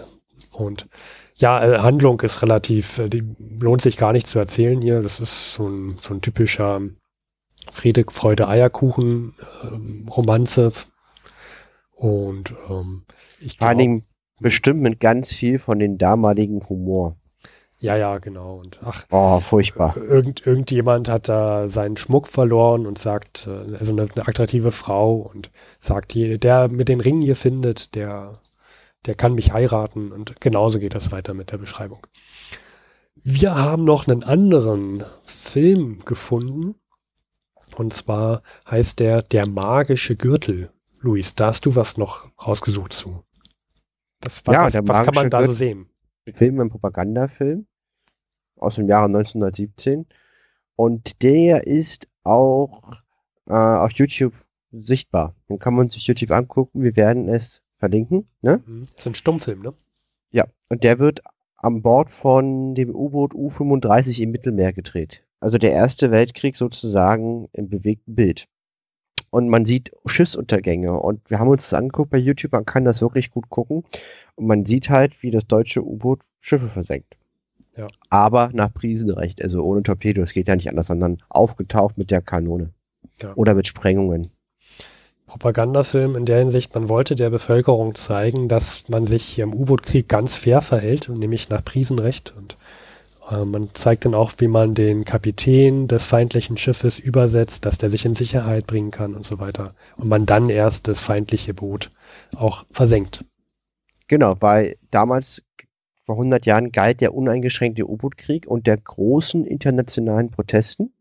Und 0.53 0.89
ja, 1.37 1.65
äh, 1.65 1.79
Handlung 1.79 2.21
ist 2.21 2.43
relativ, 2.43 2.99
äh, 2.99 3.09
die 3.09 3.25
lohnt 3.61 3.83
sich 3.83 3.97
gar 3.97 4.13
nicht 4.13 4.27
zu 4.27 4.39
erzählen 4.39 4.81
hier. 4.81 5.03
Das 5.03 5.21
ist 5.21 5.55
so 5.55 5.69
ein, 5.69 5.97
so 6.01 6.15
ein 6.15 6.21
typischer 6.21 6.81
Friede, 7.73 8.05
Freude, 8.09 8.49
Eierkuchen, 8.49 9.35
ähm, 9.65 10.07
Romanze 10.09 10.73
und 12.05 12.53
ähm, 12.69 13.05
ich 13.41 13.57
Vor 13.57 13.69
allen 13.69 13.79
Dingen 13.79 14.05
bestimmt 14.39 14.83
mit 14.83 15.01
ganz 15.01 15.33
viel 15.33 15.59
von 15.59 15.79
den 15.79 15.97
damaligen 15.97 16.69
Humor. 16.69 17.17
Ja, 17.79 17.97
ja, 17.97 18.19
genau. 18.19 18.57
Und 18.57 18.79
ach, 18.85 19.07
oh, 19.11 19.41
furchtbar. 19.41 19.97
Irgend, 19.97 20.47
irgendjemand 20.47 21.09
hat 21.09 21.31
da 21.31 21.67
seinen 21.69 21.97
Schmuck 21.97 22.29
verloren 22.29 22.87
und 22.87 22.99
sagt, 22.99 23.47
äh, 23.47 23.77
also 23.79 23.93
eine, 23.93 24.03
eine 24.03 24.29
attraktive 24.29 24.71
Frau 24.71 25.15
und 25.15 25.51
sagt, 25.81 26.15
der 26.15 26.69
mit 26.69 26.89
den 26.89 27.01
Ringen 27.01 27.23
hier 27.23 27.37
findet, 27.37 27.95
der, 27.95 28.35
der 29.07 29.15
kann 29.15 29.35
mich 29.35 29.55
heiraten. 29.55 30.13
Und 30.13 30.43
genauso 30.43 30.81
geht 30.81 30.95
das 30.95 31.11
weiter 31.11 31.33
mit 31.33 31.53
der 31.53 31.59
Beschreibung. 31.59 32.07
Wir 33.15 33.55
haben 33.55 33.85
noch 33.85 34.07
einen 34.07 34.25
anderen 34.25 35.05
Film 35.23 36.01
gefunden. 36.05 36.75
Und 37.77 37.95
zwar 37.95 38.43
heißt 38.71 38.99
der 39.01 39.23
Der 39.23 39.49
magische 39.49 40.17
Gürtel. 40.17 40.71
Luis, 41.05 41.35
da 41.35 41.49
hast 41.49 41.67
du 41.67 41.77
was 41.77 41.99
noch 41.99 42.31
rausgesucht 42.45 42.95
zu. 42.95 43.23
Das, 44.21 44.43
ja, 44.47 44.63
was, 44.63 44.75
was 44.75 45.03
kann 45.03 45.15
man 45.15 45.29
da 45.29 45.45
so 45.45 45.53
sehen? 45.53 45.87
Film, 46.33 46.59
ein 46.61 46.71
Propagandafilm 46.71 47.67
aus 48.57 48.77
dem 48.77 48.89
Jahre 48.89 49.07
1917. 49.07 50.07
Und 50.77 51.23
der 51.23 51.67
ist 51.67 52.09
auch 52.23 52.95
äh, 53.47 53.53
auf 53.53 53.93
YouTube 53.93 54.33
sichtbar. 54.73 55.35
Den 55.51 55.59
kann 55.59 55.75
man 55.75 55.91
sich 55.91 56.07
YouTube 56.07 56.31
angucken. 56.31 56.83
Wir 56.83 56.97
werden 56.97 57.29
es 57.29 57.61
verlinken. 57.79 58.27
Ne? 58.41 58.63
Mhm. 58.65 58.85
Das 58.85 59.01
ist 59.01 59.07
ein 59.07 59.15
Stummfilm, 59.15 59.61
ne? 59.61 59.75
Ja, 60.31 60.47
und 60.71 60.85
der 60.85 60.99
wird 60.99 61.21
an 61.57 61.83
Bord 61.83 62.11
von 62.11 62.75
dem 62.75 62.95
U-Boot 62.95 63.35
U-35 63.35 64.21
im 64.21 64.31
Mittelmeer 64.31 64.73
gedreht. 64.73 65.23
Also 65.39 65.59
der 65.59 65.73
Erste 65.73 66.11
Weltkrieg 66.11 66.57
sozusagen 66.57 67.51
im 67.53 67.69
bewegten 67.69 68.15
Bild. 68.15 68.49
Und 69.35 69.49
man 69.49 69.67
sieht 69.67 69.91
Schiffsuntergänge. 70.07 70.93
Und 70.93 71.29
wir 71.29 71.41
haben 71.41 71.49
uns 71.49 71.63
das 71.63 71.75
angeguckt 71.75 72.11
bei 72.11 72.19
YouTube, 72.19 72.53
man 72.53 72.65
kann 72.65 72.85
das 72.85 73.01
wirklich 73.01 73.33
gut 73.33 73.51
gucken. 73.51 73.83
Und 74.37 74.47
man 74.47 74.65
sieht 74.65 74.91
halt, 74.91 75.25
wie 75.25 75.33
das 75.33 75.45
deutsche 75.49 75.85
U-Boot 75.85 76.21
Schiffe 76.41 76.69
versenkt. 76.69 77.17
Ja. 77.77 77.89
Aber 78.11 78.51
nach 78.53 78.73
Prisenrecht, 78.73 79.43
also 79.43 79.65
ohne 79.65 79.83
Torpedo, 79.83 80.23
es 80.23 80.33
geht 80.33 80.47
ja 80.47 80.55
nicht 80.55 80.69
anders, 80.69 80.87
sondern 80.87 81.19
aufgetaucht 81.31 81.99
mit 81.99 82.13
der 82.13 82.23
Kanone. 82.23 82.71
Ja. 83.21 83.35
Oder 83.35 83.55
mit 83.55 83.67
Sprengungen. 83.67 84.29
Propagandafilm 85.27 86.15
in 86.15 86.27
der 86.27 86.39
Hinsicht, 86.39 86.73
man 86.73 86.89
wollte 86.89 87.17
der 87.17 87.31
Bevölkerung 87.31 87.97
zeigen, 87.97 88.47
dass 88.47 88.89
man 88.89 89.05
sich 89.05 89.25
hier 89.25 89.43
im 89.43 89.53
U-Boot-Krieg 89.53 90.09
ganz 90.09 90.37
fair 90.37 90.63
verhält, 90.63 91.09
nämlich 91.09 91.49
nach 91.49 91.65
Prisenrecht. 91.65 92.33
Und 92.37 92.57
man 93.31 93.71
zeigt 93.75 94.05
dann 94.05 94.15
auch, 94.15 94.33
wie 94.39 94.49
man 94.49 94.75
den 94.75 95.05
Kapitän 95.05 95.89
des 95.89 96.05
feindlichen 96.05 96.57
Schiffes 96.57 96.99
übersetzt, 96.99 97.65
dass 97.65 97.79
der 97.79 97.91
sich 97.91 98.05
in 98.05 98.15
Sicherheit 98.15 98.67
bringen 98.67 98.91
kann 98.91 99.15
und 99.15 99.25
so 99.25 99.39
weiter. 99.39 99.75
Und 99.97 100.09
man 100.09 100.27
dann 100.27 100.51
erst 100.51 100.89
das 100.89 101.01
feindliche 101.01 101.55
Boot 101.55 101.91
auch 102.37 102.65
versenkt. 102.71 103.25
Genau, 104.09 104.37
weil 104.41 104.77
damals 104.91 105.43
vor 106.05 106.17
100 106.17 106.45
Jahren 106.45 106.71
galt 106.71 107.01
der 107.01 107.15
uneingeschränkte 107.15 107.89
U-Boot-Krieg 107.89 108.47
und 108.47 108.67
der 108.67 108.77
großen 108.77 109.47
internationalen 109.47 110.31
Protesten. 110.31 110.93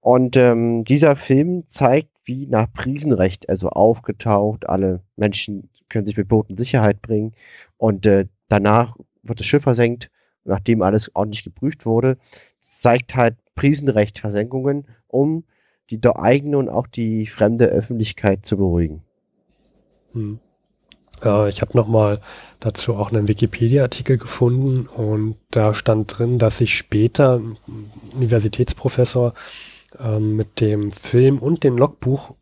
Und 0.00 0.36
ähm, 0.36 0.84
dieser 0.84 1.16
Film 1.16 1.64
zeigt, 1.68 2.08
wie 2.24 2.46
nach 2.46 2.72
Prisenrecht, 2.72 3.48
also 3.48 3.68
aufgetaucht, 3.68 4.68
alle 4.68 5.00
Menschen 5.16 5.68
können 5.88 6.06
sich 6.06 6.16
mit 6.16 6.28
Booten 6.28 6.56
Sicherheit 6.56 7.02
bringen 7.02 7.34
und 7.76 8.06
äh, 8.06 8.26
danach 8.48 8.96
wird 9.22 9.40
das 9.40 9.46
Schiff 9.46 9.64
versenkt, 9.64 10.10
nachdem 10.44 10.82
alles 10.82 11.14
ordentlich 11.14 11.44
geprüft 11.44 11.86
wurde, 11.86 12.18
zeigt 12.80 13.14
halt 13.14 13.36
Prisenrecht 13.54 14.18
Versenkungen, 14.18 14.86
um 15.08 15.44
die 15.90 16.00
eigene 16.08 16.58
und 16.58 16.68
auch 16.68 16.86
die 16.86 17.26
fremde 17.26 17.66
Öffentlichkeit 17.66 18.46
zu 18.46 18.56
beruhigen. 18.56 19.02
Hm. 20.12 20.38
Äh, 21.22 21.48
ich 21.48 21.60
habe 21.60 21.76
nochmal 21.76 22.20
dazu 22.60 22.94
auch 22.94 23.12
einen 23.12 23.28
Wikipedia-Artikel 23.28 24.18
gefunden 24.18 24.86
und 24.86 25.36
da 25.50 25.74
stand 25.74 26.18
drin, 26.18 26.38
dass 26.38 26.58
sich 26.58 26.74
später 26.76 27.38
ein 27.38 27.58
Universitätsprofessor 28.14 29.34
ähm, 30.00 30.36
mit 30.36 30.60
dem 30.60 30.90
Film 30.90 31.38
und 31.38 31.64
dem 31.64 31.76
Logbuch 31.76 32.34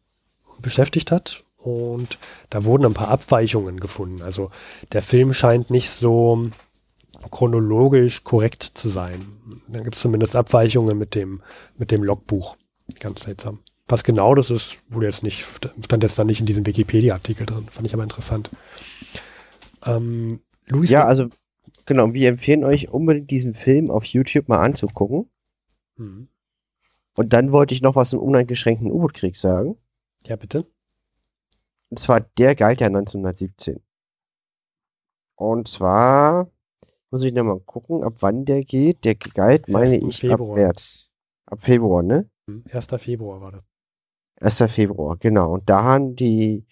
beschäftigt 0.63 1.11
hat 1.11 1.45
und 1.57 2.19
da 2.51 2.65
wurden 2.65 2.87
ein 2.87 2.95
paar 2.95 3.09
Abweichungen 3.09 3.81
gefunden. 3.81 4.23
Also 4.23 4.51
der 4.93 5.03
Film 5.03 5.33
scheint 5.33 5.71
nicht 5.71 5.91
so 5.91 6.51
chronologisch 7.31 8.25
korrekt 8.25 8.63
zu 8.63 8.89
sein. 8.89 9.27
Da 9.69 9.81
gibt 9.83 9.97
es 9.97 10.03
zumindest 10.03 10.37
Abweichungen 10.37 10.97
mit 10.97 11.15
dem, 11.15 11.43
mit 11.79 11.91
dem 11.91 12.03
Logbuch. 12.03 12.57
Ganz 12.99 13.23
seltsam. 13.23 13.61
Was 13.89 14.05
genau 14.05 14.35
das 14.35 14.51
ist, 14.51 14.81
wurde 14.89 15.07
jetzt 15.07 15.23
nicht, 15.23 15.45
stand 15.85 16.03
jetzt 16.03 16.19
da 16.19 16.25
nicht 16.25 16.41
in 16.41 16.47
diesem 16.47 16.65
Wikipedia-Artikel 16.65 17.47
drin. 17.47 17.67
Fand 17.71 17.87
ich 17.87 17.95
aber 17.95 18.05
interessant. 18.05 18.51
Ähm, 19.85 20.41
Luis, 20.67 20.91
ja, 20.91 21.05
also 21.05 21.29
genau, 21.87 22.13
wir 22.13 22.29
empfehlen 22.29 22.65
euch 22.65 22.89
unbedingt 22.89 23.31
diesen 23.31 23.55
Film 23.55 23.91
auf 23.91 24.05
YouTube 24.05 24.49
mal 24.49 24.61
anzugucken. 24.61 25.29
Mhm. 25.97 26.29
Und 27.15 27.33
dann 27.33 27.53
wollte 27.53 27.75
ich 27.75 27.83
noch 27.83 27.97
was 27.97 28.11
zum 28.11 28.21
uneingeschränkten 28.21 28.91
U-Boot-Krieg 28.91 29.37
sagen. 29.37 29.77
Ja, 30.27 30.37
bitte. 30.37 30.67
Und 31.91 31.99
zwar, 31.99 32.21
der 32.21 32.55
galt 32.55 32.81
ja 32.81 32.87
1917. 32.87 33.81
Und 35.35 35.69
zwar, 35.69 36.49
muss 37.11 37.23
ich 37.23 37.33
nochmal 37.33 37.61
gucken, 37.61 38.03
ab 38.03 38.15
wann 38.21 38.45
der 38.45 38.65
geht. 38.65 39.05
Der 39.05 39.15
galt, 39.15 39.69
meine 39.69 39.97
ich, 39.97 40.21
Februar. 40.21 40.51
ab 40.51 40.57
März. 40.57 41.09
Ab 41.47 41.63
Februar, 41.63 42.03
ne? 42.03 42.29
1. 42.71 42.87
Februar 42.99 43.41
war 43.41 43.53
das. 43.53 43.65
1. 44.59 44.73
Februar, 44.73 45.17
genau. 45.17 45.55
Und 45.55 45.69
da 45.69 45.83
haben 45.83 46.17
die, 46.17 46.65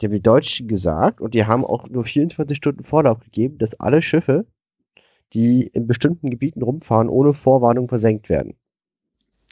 die, 0.00 0.08
die 0.08 0.20
Deutschen 0.22 0.68
gesagt, 0.68 1.20
und 1.20 1.34
die 1.34 1.44
haben 1.44 1.64
auch 1.64 1.88
nur 1.88 2.04
24 2.04 2.56
Stunden 2.56 2.84
Vorlauf 2.84 3.20
gegeben, 3.20 3.58
dass 3.58 3.78
alle 3.78 4.02
Schiffe, 4.02 4.46
die 5.32 5.66
in 5.66 5.86
bestimmten 5.86 6.30
Gebieten 6.30 6.62
rumfahren, 6.62 7.08
ohne 7.08 7.34
Vorwarnung 7.34 7.88
versenkt 7.88 8.28
werden. 8.28 8.56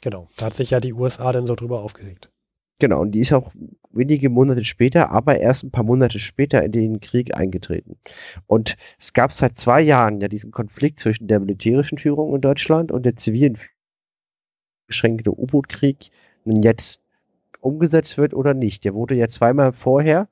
Genau, 0.01 0.29
da 0.37 0.45
hat 0.45 0.53
sich 0.53 0.71
ja 0.71 0.79
die 0.79 0.93
USA 0.93 1.31
dann 1.31 1.45
so 1.45 1.55
drüber 1.55 1.81
aufgeregt. 1.81 2.31
Genau, 2.79 3.01
und 3.01 3.11
die 3.11 3.19
ist 3.19 3.33
auch 3.33 3.51
wenige 3.91 4.29
Monate 4.29 4.63
später, 4.63 5.11
aber 5.11 5.39
erst 5.39 5.63
ein 5.63 5.71
paar 5.71 5.83
Monate 5.83 6.19
später 6.19 6.63
in 6.63 6.71
den 6.71 7.01
Krieg 7.01 7.35
eingetreten. 7.35 7.97
Und 8.47 8.77
es 8.97 9.11
gab 9.13 9.33
seit 9.33 9.59
zwei 9.59 9.81
Jahren 9.81 10.21
ja 10.21 10.29
diesen 10.29 10.51
Konflikt 10.51 11.01
zwischen 11.01 11.27
der 11.27 11.41
militärischen 11.41 11.97
Führung 11.97 12.33
in 12.35 12.41
Deutschland 12.41 12.91
und 12.91 13.05
der 13.05 13.17
zivilen 13.17 13.57
beschränkte 14.87 15.37
U-Boot-Krieg 15.37 16.09
nun 16.45 16.63
jetzt 16.63 17.01
umgesetzt 17.59 18.17
wird 18.17 18.33
oder 18.33 18.53
nicht. 18.53 18.85
Der 18.85 18.93
wurde 18.93 19.15
ja 19.15 19.27
zweimal 19.27 19.73
vorher 19.73 20.29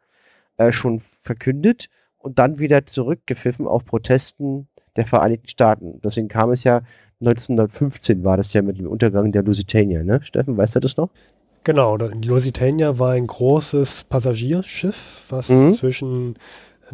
äh, 0.56 0.72
schon 0.72 1.02
verkündet 1.24 1.90
und 2.18 2.40
dann 2.40 2.60
wieder 2.60 2.86
zurückgepfiffen 2.86 3.68
auf 3.68 3.86
Protesten 3.86 4.70
der 4.96 5.06
Vereinigten 5.06 5.50
Staaten. 5.50 6.00
Deswegen 6.02 6.30
kam 6.30 6.52
es 6.52 6.64
ja 6.64 6.82
1915 7.20 8.24
war 8.24 8.38
das 8.38 8.54
ja 8.54 8.62
mit 8.62 8.78
dem 8.78 8.88
Untergang 8.88 9.32
der 9.32 9.44
Lusitania, 9.44 10.04
ne? 10.04 10.22
Steffen, 10.24 10.56
weißt 10.56 10.76
du 10.76 10.80
das 10.80 10.98
noch? 10.98 11.10
Genau, 11.68 11.98
die 11.98 12.30
Lusitania 12.30 12.98
war 12.98 13.12
ein 13.12 13.28
großes 13.28 14.06
Passagierschiff, 14.06 15.26
was 15.28 15.50
mhm. 15.50 15.74
zwischen 15.74 16.38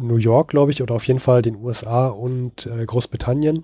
New 0.00 0.16
York, 0.16 0.48
glaube 0.48 0.72
ich, 0.72 0.82
oder 0.82 0.96
auf 0.96 1.06
jeden 1.06 1.20
Fall 1.20 1.42
den 1.42 1.62
USA 1.62 2.08
und 2.08 2.66
äh, 2.66 2.84
Großbritannien 2.84 3.62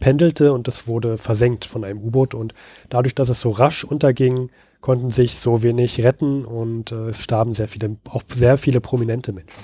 pendelte 0.00 0.52
und 0.52 0.66
das 0.66 0.88
wurde 0.88 1.16
versenkt 1.16 1.64
von 1.64 1.84
einem 1.84 2.02
U-Boot 2.02 2.34
und 2.34 2.54
dadurch, 2.88 3.14
dass 3.14 3.28
es 3.28 3.38
so 3.38 3.50
rasch 3.50 3.84
unterging, 3.84 4.50
konnten 4.80 5.10
sich 5.10 5.36
so 5.36 5.62
wenig 5.62 6.02
retten 6.02 6.44
und 6.44 6.90
äh, 6.90 7.10
es 7.10 7.22
starben 7.22 7.54
sehr 7.54 7.68
viele, 7.68 7.96
auch 8.08 8.24
sehr 8.28 8.58
viele 8.58 8.80
prominente 8.80 9.32
Menschen. 9.32 9.62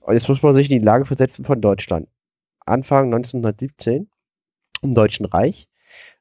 Und 0.00 0.14
jetzt 0.14 0.28
muss 0.28 0.42
man 0.42 0.56
sich 0.56 0.68
in 0.72 0.80
die 0.80 0.84
Lage 0.84 1.04
versetzen 1.04 1.44
von 1.44 1.60
Deutschland. 1.60 2.08
Anfang 2.64 3.14
1917 3.14 4.10
im 4.82 4.94
Deutschen 4.96 5.24
Reich. 5.24 5.68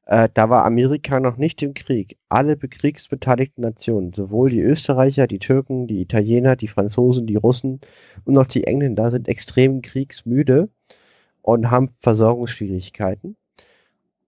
Äh, 0.06 0.30
da 0.34 0.50
war 0.50 0.66
Amerika 0.66 1.20
noch 1.20 1.38
nicht 1.38 1.62
im 1.64 1.74
Krieg. 1.74 2.18
Alle 2.30 2.58
kriegsbeteiligten 2.58 3.64
Nationen, 3.64 4.14
sowohl 4.14 4.52
die 4.52 4.62
Österreicher, 4.62 5.28
die 5.28 5.40
Türken, 5.40 5.88
die 5.88 6.02
Italiener, 6.02 6.56
die 6.56 6.68
Franzosen, 6.68 7.26
die 7.28 7.36
Russen 7.36 7.82
und 8.24 8.38
auch 8.38 8.46
die 8.46 8.66
Engländer 8.66 9.10
sind 9.12 9.28
extrem 9.28 9.82
kriegsmüde 9.82 10.70
und 11.42 11.72
haben 11.72 11.90
Versorgungsschwierigkeiten. 12.02 13.36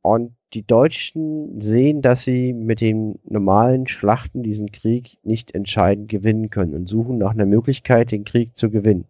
Und 0.02 0.36
die 0.54 0.66
Deutschen 0.66 1.60
sehen, 1.62 2.02
dass 2.02 2.24
sie 2.24 2.54
mit 2.54 2.82
den 2.82 3.20
normalen 3.26 3.88
Schlachten 3.88 4.44
diesen 4.44 4.72
Krieg 4.72 5.18
nicht 5.24 5.54
entscheidend 5.54 6.10
gewinnen 6.10 6.50
können 6.50 6.74
und 6.74 6.88
suchen 6.88 7.18
nach 7.18 7.32
einer 7.32 7.46
Möglichkeit, 7.46 8.12
den 8.12 8.24
Krieg 8.24 8.58
zu 8.58 8.70
gewinnen. 8.70 9.06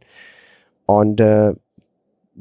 Und 0.88 1.22
äh, 1.22 1.54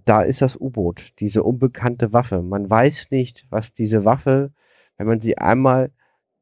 da 0.04 0.22
ist 0.22 0.42
das 0.42 0.56
U-Boot, 0.56 1.12
diese 1.18 1.42
unbekannte 1.42 2.12
Waffe. 2.12 2.42
Man 2.42 2.68
weiß 2.68 3.10
nicht, 3.10 3.46
was 3.50 3.74
diese 3.74 4.04
Waffe, 4.04 4.52
wenn 4.96 5.06
man 5.06 5.20
sie 5.20 5.38
einmal 5.38 5.90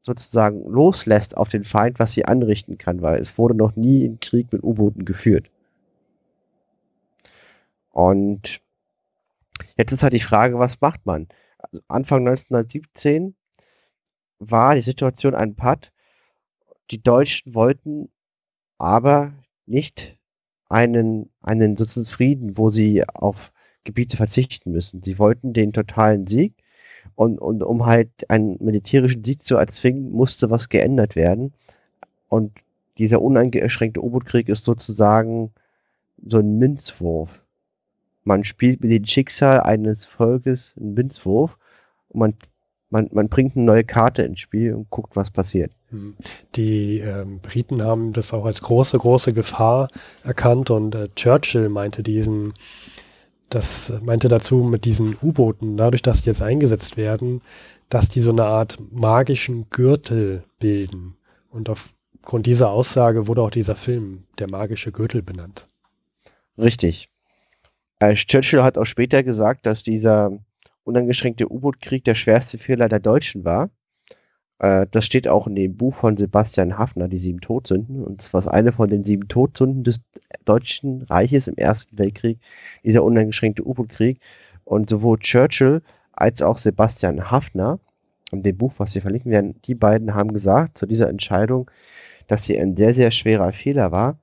sozusagen 0.01 0.63
loslässt 0.69 1.35
auf 1.35 1.49
den 1.49 1.63
Feind, 1.63 1.97
was 1.97 2.11
sie 2.11 2.25
anrichten 2.25 2.77
kann, 2.77 3.01
weil 3.01 3.19
es 3.19 3.37
wurde 3.37 3.55
noch 3.55 3.75
nie 3.75 4.05
ein 4.05 4.19
Krieg 4.19 4.51
mit 4.51 4.63
U-Booten 4.63 5.05
geführt. 5.05 5.49
Und 7.89 8.61
jetzt 9.77 9.91
ist 9.91 10.03
halt 10.03 10.13
die 10.13 10.19
Frage, 10.19 10.59
was 10.59 10.81
macht 10.81 11.05
man? 11.05 11.27
Also 11.57 11.81
Anfang 11.87 12.27
1917 12.27 13.35
war 14.39 14.75
die 14.75 14.81
Situation 14.81 15.33
ein 15.33 15.55
Patt. 15.55 15.91
Die 16.91 17.01
Deutschen 17.01 17.55
wollten 17.55 18.11
aber 18.77 19.33
nicht 19.65 20.17
einen, 20.69 21.29
einen 21.41 21.77
sozusagen 21.77 22.13
Frieden, 22.13 22.57
wo 22.57 22.69
sie 22.69 23.03
auf 23.07 23.51
Gebiete 23.83 24.17
verzichten 24.17 24.71
müssen. 24.71 25.03
Sie 25.03 25.19
wollten 25.19 25.53
den 25.53 25.73
totalen 25.73 26.27
Sieg 26.27 26.53
und, 27.13 27.39
und 27.39 27.61
um 27.63 27.85
halt 27.85 28.09
einen 28.29 28.57
militärischen 28.59 29.23
Sieg 29.23 29.43
zu 29.43 29.55
erzwingen, 29.57 30.11
musste 30.11 30.49
was 30.49 30.69
geändert 30.69 31.15
werden. 31.15 31.53
Und 32.27 32.51
dieser 32.97 33.21
uneingeschränkte 33.21 34.03
U-Boot-Krieg 34.03 34.49
ist 34.49 34.63
sozusagen 34.63 35.51
so 36.25 36.39
ein 36.39 36.57
Münzwurf. 36.57 37.29
Man 38.23 38.43
spielt 38.43 38.81
mit 38.81 38.91
dem 38.91 39.05
Schicksal 39.05 39.61
eines 39.61 40.05
Volkes 40.05 40.73
einen 40.77 40.95
Münzwurf 40.95 41.57
und 42.09 42.19
man, 42.19 42.33
man, 42.89 43.09
man 43.11 43.29
bringt 43.29 43.55
eine 43.55 43.65
neue 43.65 43.83
Karte 43.83 44.23
ins 44.23 44.39
Spiel 44.39 44.73
und 44.73 44.89
guckt, 44.89 45.15
was 45.15 45.29
passiert. 45.29 45.71
Die 46.55 46.99
ähm, 46.99 47.39
Briten 47.39 47.83
haben 47.83 48.13
das 48.13 48.33
auch 48.33 48.45
als 48.45 48.61
große, 48.61 48.97
große 48.97 49.33
Gefahr 49.33 49.89
erkannt 50.23 50.69
und 50.69 50.95
äh, 50.95 51.09
Churchill 51.15 51.69
meinte 51.69 52.03
diesen, 52.03 52.53
das 53.49 53.93
meinte 54.01 54.27
dazu 54.27 54.57
mit 54.57 54.85
diesen 54.85 55.17
U-Booten, 55.21 55.77
dadurch, 55.77 56.01
dass 56.01 56.21
die 56.21 56.29
jetzt 56.29 56.41
eingesetzt 56.41 56.97
werden, 56.97 57.41
dass 57.89 58.09
die 58.09 58.21
so 58.21 58.31
eine 58.31 58.45
Art 58.45 58.77
magischen 58.91 59.69
Gürtel 59.69 60.43
bilden. 60.59 61.15
Und 61.49 61.69
aufgrund 61.69 62.45
dieser 62.45 62.71
Aussage 62.71 63.27
wurde 63.27 63.41
auch 63.41 63.51
dieser 63.51 63.75
Film 63.75 64.23
der 64.39 64.49
magische 64.49 64.91
Gürtel 64.91 65.21
benannt. 65.21 65.67
Richtig. 66.57 67.09
Äh, 67.99 68.15
Churchill 68.15 68.63
hat 68.63 68.77
auch 68.77 68.85
später 68.85 69.23
gesagt, 69.23 69.65
dass 69.65 69.83
dieser 69.83 70.31
uneingeschränkte 70.83 71.51
U-Boot-Krieg 71.51 72.03
der 72.03 72.15
schwerste 72.15 72.57
Fehler 72.57 72.89
der 72.89 72.99
Deutschen 72.99 73.43
war. 73.43 73.69
Äh, 74.59 74.87
das 74.91 75.05
steht 75.05 75.27
auch 75.27 75.47
in 75.47 75.55
dem 75.55 75.75
Buch 75.75 75.95
von 75.95 76.17
Sebastian 76.17 76.77
Hafner, 76.77 77.07
die 77.07 77.19
sieben 77.19 77.41
Todsünden. 77.41 78.03
Und 78.03 78.21
zwar 78.21 78.41
ist 78.41 78.47
eine 78.47 78.71
von 78.71 78.89
den 78.89 79.03
sieben 79.03 79.27
Todsünden 79.27 79.83
des 79.83 80.01
Deutschen 80.45 81.03
Reiches 81.03 81.47
im 81.47 81.57
Ersten 81.57 81.97
Weltkrieg, 81.97 82.39
dieser 82.83 83.03
uneingeschränkte 83.03 83.65
U-Boot-Krieg. 83.65 84.19
Und 84.63 84.89
sowohl 84.89 85.19
Churchill 85.19 85.81
als 86.13 86.41
auch 86.41 86.57
Sebastian 86.57 87.29
Hafner, 87.29 87.79
in 88.31 88.43
dem 88.43 88.57
Buch, 88.57 88.73
was 88.77 88.95
wir 88.95 89.01
verlinken 89.01 89.31
werden, 89.31 89.61
die 89.65 89.75
beiden 89.75 90.15
haben 90.15 90.33
gesagt 90.33 90.77
zu 90.77 90.85
dieser 90.85 91.09
Entscheidung, 91.09 91.69
dass 92.27 92.45
sie 92.45 92.59
ein 92.59 92.75
sehr, 92.75 92.95
sehr 92.95 93.11
schwerer 93.11 93.53
Fehler 93.53 93.91
war. 93.91 94.17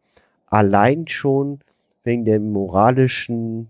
Allein 0.47 1.07
schon 1.07 1.61
wegen 2.05 2.25
dem 2.25 2.53
moralischen 2.53 3.69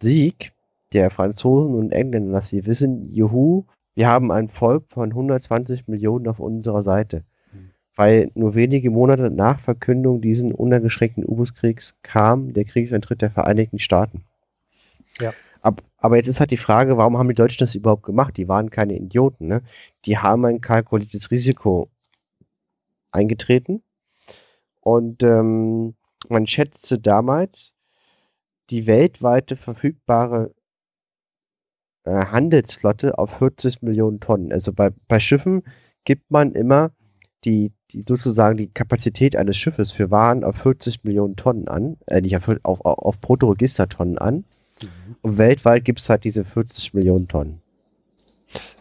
Sieg 0.00 0.52
der 0.92 1.10
Franzosen 1.10 1.74
und 1.74 1.92
Engländer, 1.92 2.32
dass 2.32 2.48
sie 2.48 2.66
wissen, 2.66 3.10
juhu, 3.10 3.64
wir 3.96 4.08
haben 4.08 4.30
ein 4.30 4.48
Volk 4.48 4.84
von 4.90 5.08
120 5.08 5.88
Millionen 5.88 6.28
auf 6.28 6.38
unserer 6.38 6.82
Seite. 6.82 7.24
Mhm. 7.52 7.70
Weil 7.96 8.30
nur 8.34 8.54
wenige 8.54 8.90
Monate 8.90 9.30
nach 9.30 9.58
Verkündung 9.58 10.20
diesen 10.20 10.52
uneingeschränkten 10.52 11.24
U-Boot-Kriegs 11.24 11.96
kam 12.02 12.52
der 12.52 12.66
Kriegseintritt 12.66 13.22
der 13.22 13.30
Vereinigten 13.30 13.78
Staaten. 13.78 14.24
Ja. 15.18 15.32
Ab, 15.62 15.82
aber 15.96 16.16
jetzt 16.16 16.28
ist 16.28 16.40
halt 16.40 16.50
die 16.50 16.58
Frage, 16.58 16.98
warum 16.98 17.16
haben 17.16 17.28
die 17.28 17.34
Deutschen 17.34 17.58
das 17.58 17.74
überhaupt 17.74 18.04
gemacht? 18.04 18.36
Die 18.36 18.48
waren 18.48 18.70
keine 18.70 18.96
Idioten, 18.96 19.48
ne? 19.48 19.62
Die 20.04 20.18
haben 20.18 20.44
ein 20.44 20.60
kalkuliertes 20.60 21.30
Risiko 21.30 21.88
eingetreten. 23.10 23.82
Und 24.82 25.22
ähm, 25.22 25.94
man 26.28 26.46
schätzte 26.46 26.98
damals 26.98 27.72
die 28.68 28.86
weltweite 28.86 29.56
verfügbare 29.56 30.54
äh, 32.06 32.26
Handelsflotte 32.26 33.18
auf 33.18 33.30
40 33.38 33.82
Millionen 33.82 34.20
Tonnen. 34.20 34.52
Also 34.52 34.72
bei, 34.72 34.90
bei 35.08 35.20
Schiffen 35.20 35.62
gibt 36.04 36.30
man 36.30 36.52
immer 36.52 36.92
die, 37.44 37.72
die 37.92 38.04
sozusagen 38.08 38.56
die 38.56 38.68
Kapazität 38.68 39.36
eines 39.36 39.56
Schiffes 39.56 39.92
für 39.92 40.10
Waren 40.10 40.44
auf 40.44 40.56
40 40.56 41.04
Millionen 41.04 41.36
Tonnen 41.36 41.68
an, 41.68 41.96
äh, 42.06 42.20
nicht 42.20 42.36
auf, 42.36 42.48
auf, 42.62 42.80
auf 42.80 43.20
Bruttoregistertonnen 43.20 44.18
an. 44.18 44.44
Mhm. 44.82 45.16
Und 45.22 45.38
weltweit 45.38 45.84
gibt 45.84 46.00
es 46.00 46.08
halt 46.08 46.24
diese 46.24 46.44
40 46.44 46.94
Millionen 46.94 47.28
Tonnen. 47.28 47.60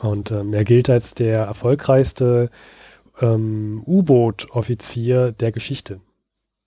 Und 0.00 0.30
ähm, 0.30 0.54
er 0.54 0.64
gilt 0.64 0.88
als 0.88 1.14
der 1.14 1.44
erfolgreichste 1.44 2.50
ähm, 3.20 3.82
U-Boot-Offizier 3.86 5.32
der 5.32 5.52
Geschichte, 5.52 6.00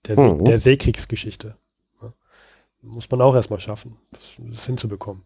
der, 0.06 0.16
See 0.16 0.22
mhm. 0.22 0.44
der 0.44 0.58
Seekriegsgeschichte. 0.58 1.56
Ja. 2.02 2.12
Muss 2.82 3.10
man 3.10 3.22
auch 3.22 3.34
erstmal 3.34 3.60
schaffen, 3.60 3.96
das, 4.12 4.36
das 4.38 4.66
hinzubekommen. 4.66 5.22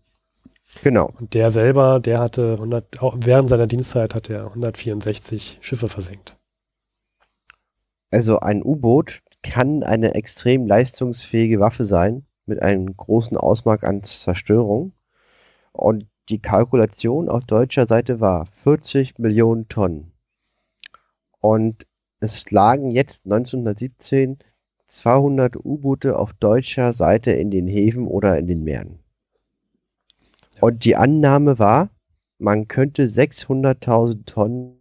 Genau. 0.82 1.12
Und 1.18 1.34
der 1.34 1.50
selber, 1.50 2.00
der 2.00 2.20
hatte 2.20 2.52
100, 2.54 3.02
auch 3.02 3.16
während 3.18 3.48
seiner 3.48 3.66
Dienstzeit 3.66 4.14
hat 4.14 4.30
er 4.30 4.46
164 4.46 5.58
Schiffe 5.60 5.88
versenkt. 5.88 6.36
Also 8.10 8.40
ein 8.40 8.62
U-Boot 8.62 9.22
kann 9.50 9.82
eine 9.82 10.14
extrem 10.14 10.66
leistungsfähige 10.66 11.60
Waffe 11.60 11.84
sein, 11.84 12.26
mit 12.46 12.62
einem 12.62 12.96
großen 12.96 13.36
Ausmaß 13.36 13.82
an 13.84 14.02
Zerstörung. 14.02 14.92
Und 15.72 16.06
die 16.28 16.40
Kalkulation 16.40 17.28
auf 17.28 17.44
deutscher 17.44 17.86
Seite 17.86 18.20
war 18.20 18.46
40 18.64 19.18
Millionen 19.18 19.68
Tonnen. 19.68 20.12
Und 21.40 21.86
es 22.20 22.50
lagen 22.50 22.90
jetzt 22.90 23.24
1917 23.24 24.38
200 24.88 25.56
U-Boote 25.56 26.18
auf 26.18 26.32
deutscher 26.34 26.92
Seite 26.92 27.32
in 27.32 27.50
den 27.50 27.66
Häfen 27.66 28.06
oder 28.06 28.38
in 28.38 28.46
den 28.46 28.62
Meeren. 28.64 29.00
Und 30.60 30.84
die 30.84 30.96
Annahme 30.96 31.58
war, 31.58 31.90
man 32.38 32.68
könnte 32.68 33.04
600.000 33.04 34.24
Tonnen, 34.24 34.80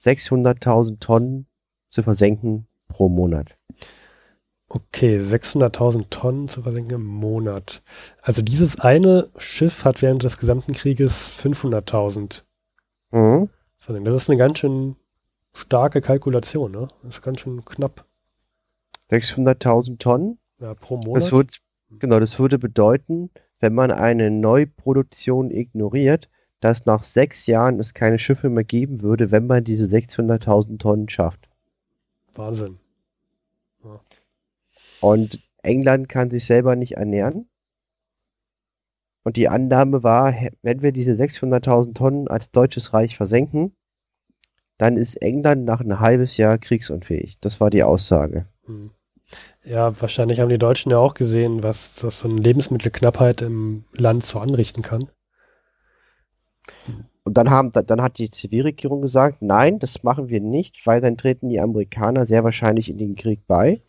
600.000 0.00 1.00
Tonnen 1.00 1.46
zu 1.90 2.02
versenken 2.02 2.66
pro 2.92 3.08
Monat. 3.08 3.56
Okay, 4.68 5.18
600.000 5.18 6.08
Tonnen 6.08 6.48
zu 6.48 6.62
versenken 6.62 6.94
im 6.94 7.04
Monat. 7.04 7.82
Also 8.22 8.40
dieses 8.40 8.80
eine 8.80 9.28
Schiff 9.36 9.84
hat 9.84 10.00
während 10.00 10.22
des 10.22 10.38
gesamten 10.38 10.72
Krieges 10.72 11.28
500.000 11.28 12.44
mhm. 13.10 13.50
versenkt. 13.78 14.08
Das 14.08 14.14
ist 14.14 14.30
eine 14.30 14.38
ganz 14.38 14.58
schön 14.58 14.96
starke 15.52 16.00
Kalkulation, 16.00 16.72
ne? 16.72 16.88
Das 17.02 17.16
ist 17.16 17.22
ganz 17.22 17.40
schön 17.40 17.62
knapp. 17.66 18.06
600.000 19.10 19.98
Tonnen? 19.98 20.38
Ja, 20.58 20.72
pro 20.74 20.96
Monat. 20.96 21.22
Das 21.22 21.32
wird, 21.32 21.60
genau, 21.98 22.18
das 22.18 22.38
würde 22.38 22.58
bedeuten, 22.58 23.28
wenn 23.60 23.74
man 23.74 23.90
eine 23.90 24.30
Neuproduktion 24.30 25.50
ignoriert, 25.50 26.30
dass 26.60 26.86
nach 26.86 27.04
sechs 27.04 27.46
Jahren 27.46 27.78
es 27.78 27.92
keine 27.92 28.18
Schiffe 28.18 28.48
mehr 28.48 28.64
geben 28.64 29.02
würde, 29.02 29.30
wenn 29.30 29.46
man 29.46 29.64
diese 29.64 29.84
600.000 29.84 30.78
Tonnen 30.78 31.08
schafft. 31.10 31.48
Wahnsinn. 32.34 32.78
Und 35.02 35.40
England 35.62 36.08
kann 36.08 36.30
sich 36.30 36.44
selber 36.44 36.76
nicht 36.76 36.92
ernähren. 36.92 37.48
Und 39.24 39.36
die 39.36 39.48
Annahme 39.48 40.02
war, 40.02 40.34
wenn 40.62 40.82
wir 40.82 40.92
diese 40.92 41.12
600.000 41.12 41.94
Tonnen 41.94 42.28
als 42.28 42.50
deutsches 42.50 42.92
Reich 42.92 43.16
versenken, 43.16 43.74
dann 44.78 44.96
ist 44.96 45.20
England 45.22 45.64
nach 45.64 45.80
ein 45.80 46.00
halbes 46.00 46.36
Jahr 46.36 46.58
kriegsunfähig. 46.58 47.38
Das 47.40 47.60
war 47.60 47.70
die 47.70 47.84
Aussage. 47.84 48.46
Hm. 48.64 48.90
Ja, 49.64 50.00
wahrscheinlich 50.00 50.40
haben 50.40 50.48
die 50.48 50.58
Deutschen 50.58 50.90
ja 50.90 50.98
auch 50.98 51.14
gesehen, 51.14 51.62
was 51.62 51.96
das 52.00 52.20
so 52.20 52.28
eine 52.28 52.40
Lebensmittelknappheit 52.40 53.42
im 53.42 53.84
Land 53.92 54.24
so 54.24 54.40
anrichten 54.40 54.82
kann. 54.82 55.08
Und 57.24 57.36
dann, 57.36 57.50
haben, 57.50 57.72
dann 57.72 58.02
hat 58.02 58.18
die 58.18 58.30
Zivilregierung 58.30 59.00
gesagt, 59.00 59.40
nein, 59.40 59.78
das 59.78 60.02
machen 60.02 60.28
wir 60.28 60.40
nicht, 60.40 60.84
weil 60.84 61.00
dann 61.00 61.16
treten 61.16 61.48
die 61.48 61.60
Amerikaner 61.60 62.26
sehr 62.26 62.42
wahrscheinlich 62.42 62.88
in 62.88 62.98
den 62.98 63.14
Krieg 63.14 63.46
bei. 63.46 63.80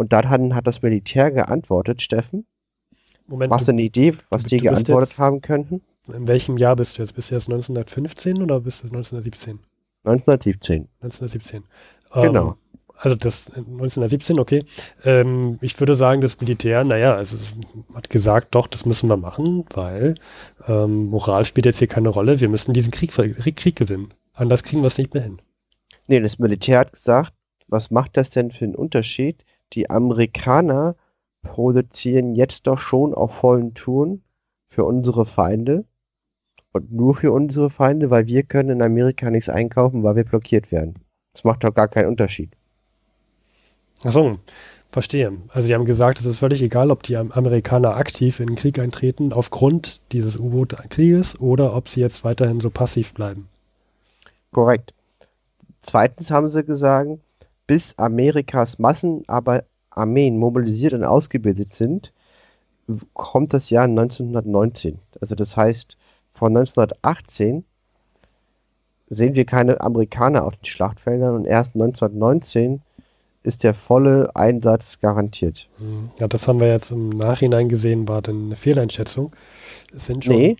Und 0.00 0.14
dann 0.14 0.54
hat 0.54 0.66
das 0.66 0.80
Militär 0.80 1.30
geantwortet, 1.30 2.00
Steffen. 2.00 2.46
Moment, 3.26 3.52
Hast 3.52 3.68
du 3.68 3.72
eine 3.72 3.82
Idee, 3.82 4.14
was 4.30 4.44
die 4.44 4.56
geantwortet 4.56 5.10
jetzt, 5.10 5.18
haben 5.18 5.42
könnten? 5.42 5.82
In 6.10 6.26
welchem 6.26 6.56
Jahr 6.56 6.74
bist 6.74 6.96
du 6.96 7.02
jetzt? 7.02 7.16
Bist 7.16 7.30
du 7.30 7.34
jetzt 7.34 7.50
1915 7.50 8.42
oder 8.42 8.60
bist 8.60 8.82
du 8.82 8.86
1917? 8.86 9.58
1917. 10.04 10.88
1917. 11.02 11.64
Genau. 12.14 12.48
Ähm, 12.48 12.54
also 12.96 13.14
das 13.14 13.54
1917, 13.54 14.40
okay. 14.40 14.64
Ähm, 15.04 15.58
ich 15.60 15.78
würde 15.78 15.94
sagen, 15.94 16.22
das 16.22 16.40
Militär, 16.40 16.82
naja, 16.82 17.12
also 17.12 17.36
hat 17.94 18.08
gesagt, 18.08 18.54
doch, 18.54 18.68
das 18.68 18.86
müssen 18.86 19.10
wir 19.10 19.18
machen, 19.18 19.66
weil 19.74 20.14
ähm, 20.66 21.10
Moral 21.10 21.44
spielt 21.44 21.66
jetzt 21.66 21.78
hier 21.78 21.88
keine 21.88 22.08
Rolle. 22.08 22.40
Wir 22.40 22.48
müssen 22.48 22.72
diesen 22.72 22.90
Krieg, 22.90 23.12
Krieg 23.12 23.76
gewinnen. 23.76 24.08
Anders 24.32 24.62
kriegen 24.62 24.80
wir 24.80 24.86
es 24.86 24.96
nicht 24.96 25.12
mehr 25.12 25.24
hin. 25.24 25.42
Nee, 26.06 26.20
das 26.20 26.38
Militär 26.38 26.78
hat 26.78 26.92
gesagt, 26.94 27.34
was 27.68 27.90
macht 27.90 28.16
das 28.16 28.30
denn 28.30 28.50
für 28.50 28.64
einen 28.64 28.74
Unterschied? 28.74 29.44
Die 29.72 29.88
Amerikaner 29.88 30.96
produzieren 31.42 32.34
jetzt 32.34 32.66
doch 32.66 32.78
schon 32.78 33.14
auf 33.14 33.32
vollen 33.34 33.74
Touren 33.74 34.22
für 34.68 34.84
unsere 34.84 35.26
Feinde 35.26 35.84
und 36.72 36.92
nur 36.92 37.14
für 37.14 37.32
unsere 37.32 37.70
Feinde, 37.70 38.10
weil 38.10 38.26
wir 38.26 38.42
können 38.42 38.70
in 38.70 38.82
Amerika 38.82 39.30
nichts 39.30 39.48
einkaufen, 39.48 40.02
weil 40.02 40.16
wir 40.16 40.24
blockiert 40.24 40.70
werden. 40.70 40.94
Das 41.32 41.44
macht 41.44 41.64
doch 41.64 41.74
gar 41.74 41.88
keinen 41.88 42.08
Unterschied. 42.08 42.50
Achso, 44.02 44.38
verstehe. 44.90 45.32
Also 45.48 45.68
die 45.68 45.74
haben 45.74 45.84
gesagt, 45.84 46.20
es 46.20 46.26
ist 46.26 46.38
völlig 46.38 46.62
egal, 46.62 46.90
ob 46.90 47.02
die 47.02 47.16
Amerikaner 47.16 47.96
aktiv 47.96 48.40
in 48.40 48.46
den 48.46 48.56
Krieg 48.56 48.78
eintreten 48.78 49.32
aufgrund 49.32 50.00
dieses 50.12 50.38
U-Boot-Krieges 50.38 51.40
oder 51.40 51.74
ob 51.74 51.88
sie 51.88 52.00
jetzt 52.00 52.24
weiterhin 52.24 52.60
so 52.60 52.70
passiv 52.70 53.14
bleiben. 53.14 53.48
Korrekt. 54.52 54.94
Zweitens 55.82 56.30
haben 56.30 56.48
sie 56.48 56.64
gesagt, 56.64 57.18
bis 57.70 57.96
Amerikas 57.98 58.80
Massenarmeen 58.80 60.36
mobilisiert 60.36 60.92
und 60.92 61.04
ausgebildet 61.04 61.76
sind, 61.76 62.12
kommt 63.14 63.54
das 63.54 63.70
Jahr 63.70 63.84
1919. 63.84 64.98
Also 65.20 65.36
das 65.36 65.56
heißt, 65.56 65.96
von 66.34 66.48
1918 66.48 67.62
sehen 69.08 69.34
wir 69.36 69.44
keine 69.44 69.80
Amerikaner 69.80 70.46
auf 70.46 70.56
den 70.56 70.66
Schlachtfeldern 70.66 71.36
und 71.36 71.44
erst 71.44 71.76
1919 71.76 72.82
ist 73.44 73.62
der 73.62 73.74
volle 73.74 74.34
Einsatz 74.34 74.98
garantiert. 74.98 75.68
Hm. 75.78 76.10
Ja, 76.18 76.26
das 76.26 76.48
haben 76.48 76.58
wir 76.58 76.72
jetzt 76.72 76.90
im 76.90 77.10
Nachhinein 77.10 77.68
gesehen, 77.68 78.08
war 78.08 78.20
dann 78.20 78.46
eine 78.46 78.56
Fehleinschätzung. 78.56 79.30
Es 79.94 80.06
sind 80.06 80.24
schon 80.24 80.34
nee, 80.34 80.56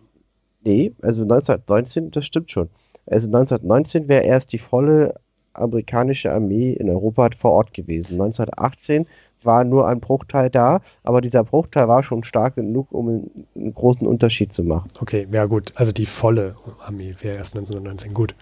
nee, 0.63 0.93
also 1.03 1.23
1919, 1.23 2.13
das 2.13 2.25
stimmt 2.25 2.53
schon. 2.53 2.69
Also 3.07 3.27
1919 3.27 4.07
wäre 4.07 4.23
erst 4.23 4.53
die 4.53 4.61
volle 4.61 5.17
amerikanische 5.53 6.33
Armee 6.33 6.73
in 6.73 6.89
Europa 6.89 7.31
vor 7.39 7.53
Ort 7.53 7.75
gewesen. 7.75 8.21
1918 8.21 9.07
war 9.43 9.65
nur 9.65 9.89
ein 9.89 10.01
Bruchteil 10.01 10.51
da, 10.51 10.81
aber 11.03 11.21
dieser 11.21 11.45
Bruchteil 11.45 11.89
war 11.89 12.03
schon 12.03 12.25
stark 12.25 12.57
genug, 12.57 12.93
um 12.93 13.09
einen, 13.09 13.47
einen 13.55 13.75
großen 13.75 14.07
Unterschied 14.07 14.53
zu 14.53 14.63
machen. 14.63 14.89
Okay, 15.01 15.27
ja 15.33 15.47
gut, 15.47 15.73
also 15.77 15.93
die 15.93 16.07
volle 16.07 16.57
Armee 16.85 17.15
wäre 17.21 17.37
erst 17.37 17.55
1919 17.55 18.15
gut. 18.15 18.35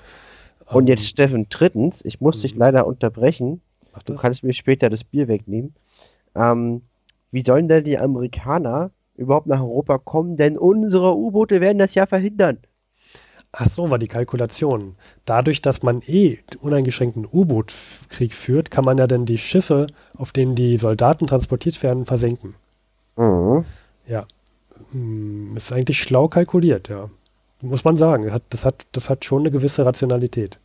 Und 0.66 0.82
um, 0.82 0.86
jetzt 0.86 1.02
ähm, 1.02 1.06
Steffen, 1.06 1.46
drittens, 1.48 2.04
ich 2.04 2.20
muss 2.20 2.42
dich 2.42 2.54
mhm. 2.54 2.60
leider 2.60 2.86
unterbrechen, 2.86 3.60
du 4.04 4.14
kannst 4.14 4.44
mir 4.44 4.52
später 4.52 4.90
das 4.90 5.04
Bier 5.04 5.28
wegnehmen. 5.28 5.74
Ähm, 6.34 6.82
wie 7.30 7.42
sollen 7.44 7.68
denn 7.68 7.84
die 7.84 7.98
Amerikaner 7.98 8.90
überhaupt 9.16 9.46
nach 9.46 9.60
Europa 9.60 9.98
kommen? 9.98 10.36
Denn 10.36 10.56
unsere 10.56 11.16
U-Boote 11.16 11.60
werden 11.60 11.78
das 11.78 11.94
ja 11.94 12.06
verhindern. 12.06 12.58
Ach 13.52 13.68
so, 13.68 13.90
war 13.90 13.98
die 13.98 14.08
Kalkulation. 14.08 14.94
Dadurch, 15.24 15.62
dass 15.62 15.82
man 15.82 16.02
eh 16.06 16.38
uneingeschränkten 16.60 17.26
U-Boot-Krieg 17.30 18.34
führt, 18.34 18.70
kann 18.70 18.84
man 18.84 18.98
ja 18.98 19.06
dann 19.06 19.24
die 19.24 19.38
Schiffe, 19.38 19.86
auf 20.14 20.32
denen 20.32 20.54
die 20.54 20.76
Soldaten 20.76 21.26
transportiert 21.26 21.82
werden, 21.82 22.04
versenken. 22.04 22.54
Mhm. 23.16 23.64
Ja. 24.06 24.26
Hm, 24.90 25.56
ist 25.56 25.72
eigentlich 25.72 25.98
schlau 25.98 26.28
kalkuliert, 26.28 26.88
ja. 26.88 27.08
Muss 27.60 27.84
man 27.84 27.96
sagen. 27.96 28.24
Das 28.24 28.32
hat, 28.34 28.42
das 28.50 28.64
hat, 28.64 28.86
das 28.92 29.10
hat 29.10 29.24
schon 29.24 29.42
eine 29.42 29.50
gewisse 29.50 29.84
Rationalität. 29.84 30.60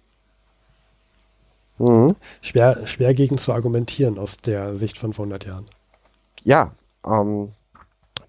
Mhm. 1.80 2.16
Schwer, 2.42 2.86
schwer 2.86 3.14
gegen 3.14 3.38
zu 3.38 3.54
argumentieren 3.54 4.20
aus 4.20 4.38
der 4.38 4.76
Sicht 4.76 4.98
von 4.98 5.14
vor 5.14 5.24
100 5.24 5.46
Jahren. 5.46 5.66
Ja, 6.44 6.72
ähm, 7.06 7.54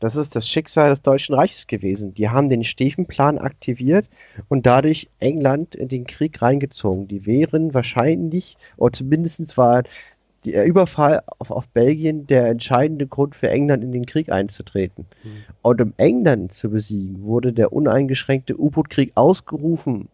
das 0.01 0.17
ist 0.17 0.37
das 0.37 0.49
Schicksal 0.49 0.91
des 0.91 1.03
Deutschen 1.03 1.35
Reiches 1.35 1.67
gewesen. 1.67 2.15
Die 2.15 2.29
haben 2.29 2.49
den 2.49 2.65
Stefenplan 2.65 3.39
aktiviert 3.39 4.07
und 4.49 4.67
dadurch 4.67 5.09
England 5.19 5.75
in 5.75 5.89
den 5.89 6.07
Krieg 6.07 6.41
reingezogen. 6.43 7.09
Die 7.09 7.27
wären 7.27 7.75
wahrscheinlich, 7.75 8.57
oder 8.77 8.93
zumindest 8.93 9.57
war 9.57 9.85
der 10.45 10.67
Überfall 10.67 11.23
auf, 11.39 11.51
auf 11.51 11.67
Belgien 11.69 12.27
der 12.27 12.49
entscheidende 12.49 13.07
Grund 13.07 13.35
für 13.35 13.49
England 13.49 13.83
in 13.83 13.93
den 13.93 14.07
Krieg 14.07 14.31
einzutreten. 14.31 15.07
Mhm. 15.23 15.31
Und 15.63 15.81
um 15.81 15.95
England 15.97 16.53
zu 16.53 16.71
besiegen, 16.71 17.23
wurde 17.23 17.53
der 17.53 17.73
uneingeschränkte 17.73 18.59
U-Boot-Krieg 18.59 19.13
ausgerufen, 19.15 20.09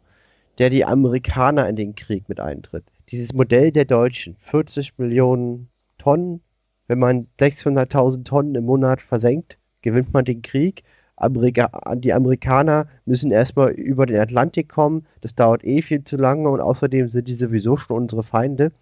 der 0.59 0.71
die 0.71 0.85
Amerikaner 0.85 1.69
in 1.69 1.77
den 1.77 1.95
Krieg 1.95 2.29
mit 2.29 2.39
eintritt. 2.39 2.85
Dieses 3.11 3.33
Modell 3.33 3.73
der 3.73 3.87
Deutschen, 3.87 4.37
40 4.43 4.99
Millionen 4.99 5.69
Tonnen, 5.99 6.41
wenn 6.87 6.99
man 6.99 7.27
600.000 7.41 8.25
Tonnen 8.25 8.55
im 8.55 8.65
Monat 8.65 9.01
versenkt, 9.01 9.57
gewinnt 9.83 10.13
man 10.13 10.25
den 10.25 10.43
Krieg. 10.43 10.83
Amerika 11.17 11.71
die 11.97 12.13
Amerikaner 12.13 12.87
müssen 13.05 13.31
erstmal 13.31 13.73
über 13.73 14.07
den 14.07 14.19
Atlantik 14.19 14.69
kommen. 14.69 15.07
Das 15.21 15.35
dauert 15.35 15.65
eh 15.65 15.83
viel 15.83 16.03
zu 16.03 16.17
lange 16.17 16.49
und 16.49 16.61
außerdem 16.61 17.09
sind 17.09 17.29
die 17.29 17.35
sowieso 17.35 17.77
schon 17.77 17.97
unsere 17.97 18.23
Feinde. 18.23 18.73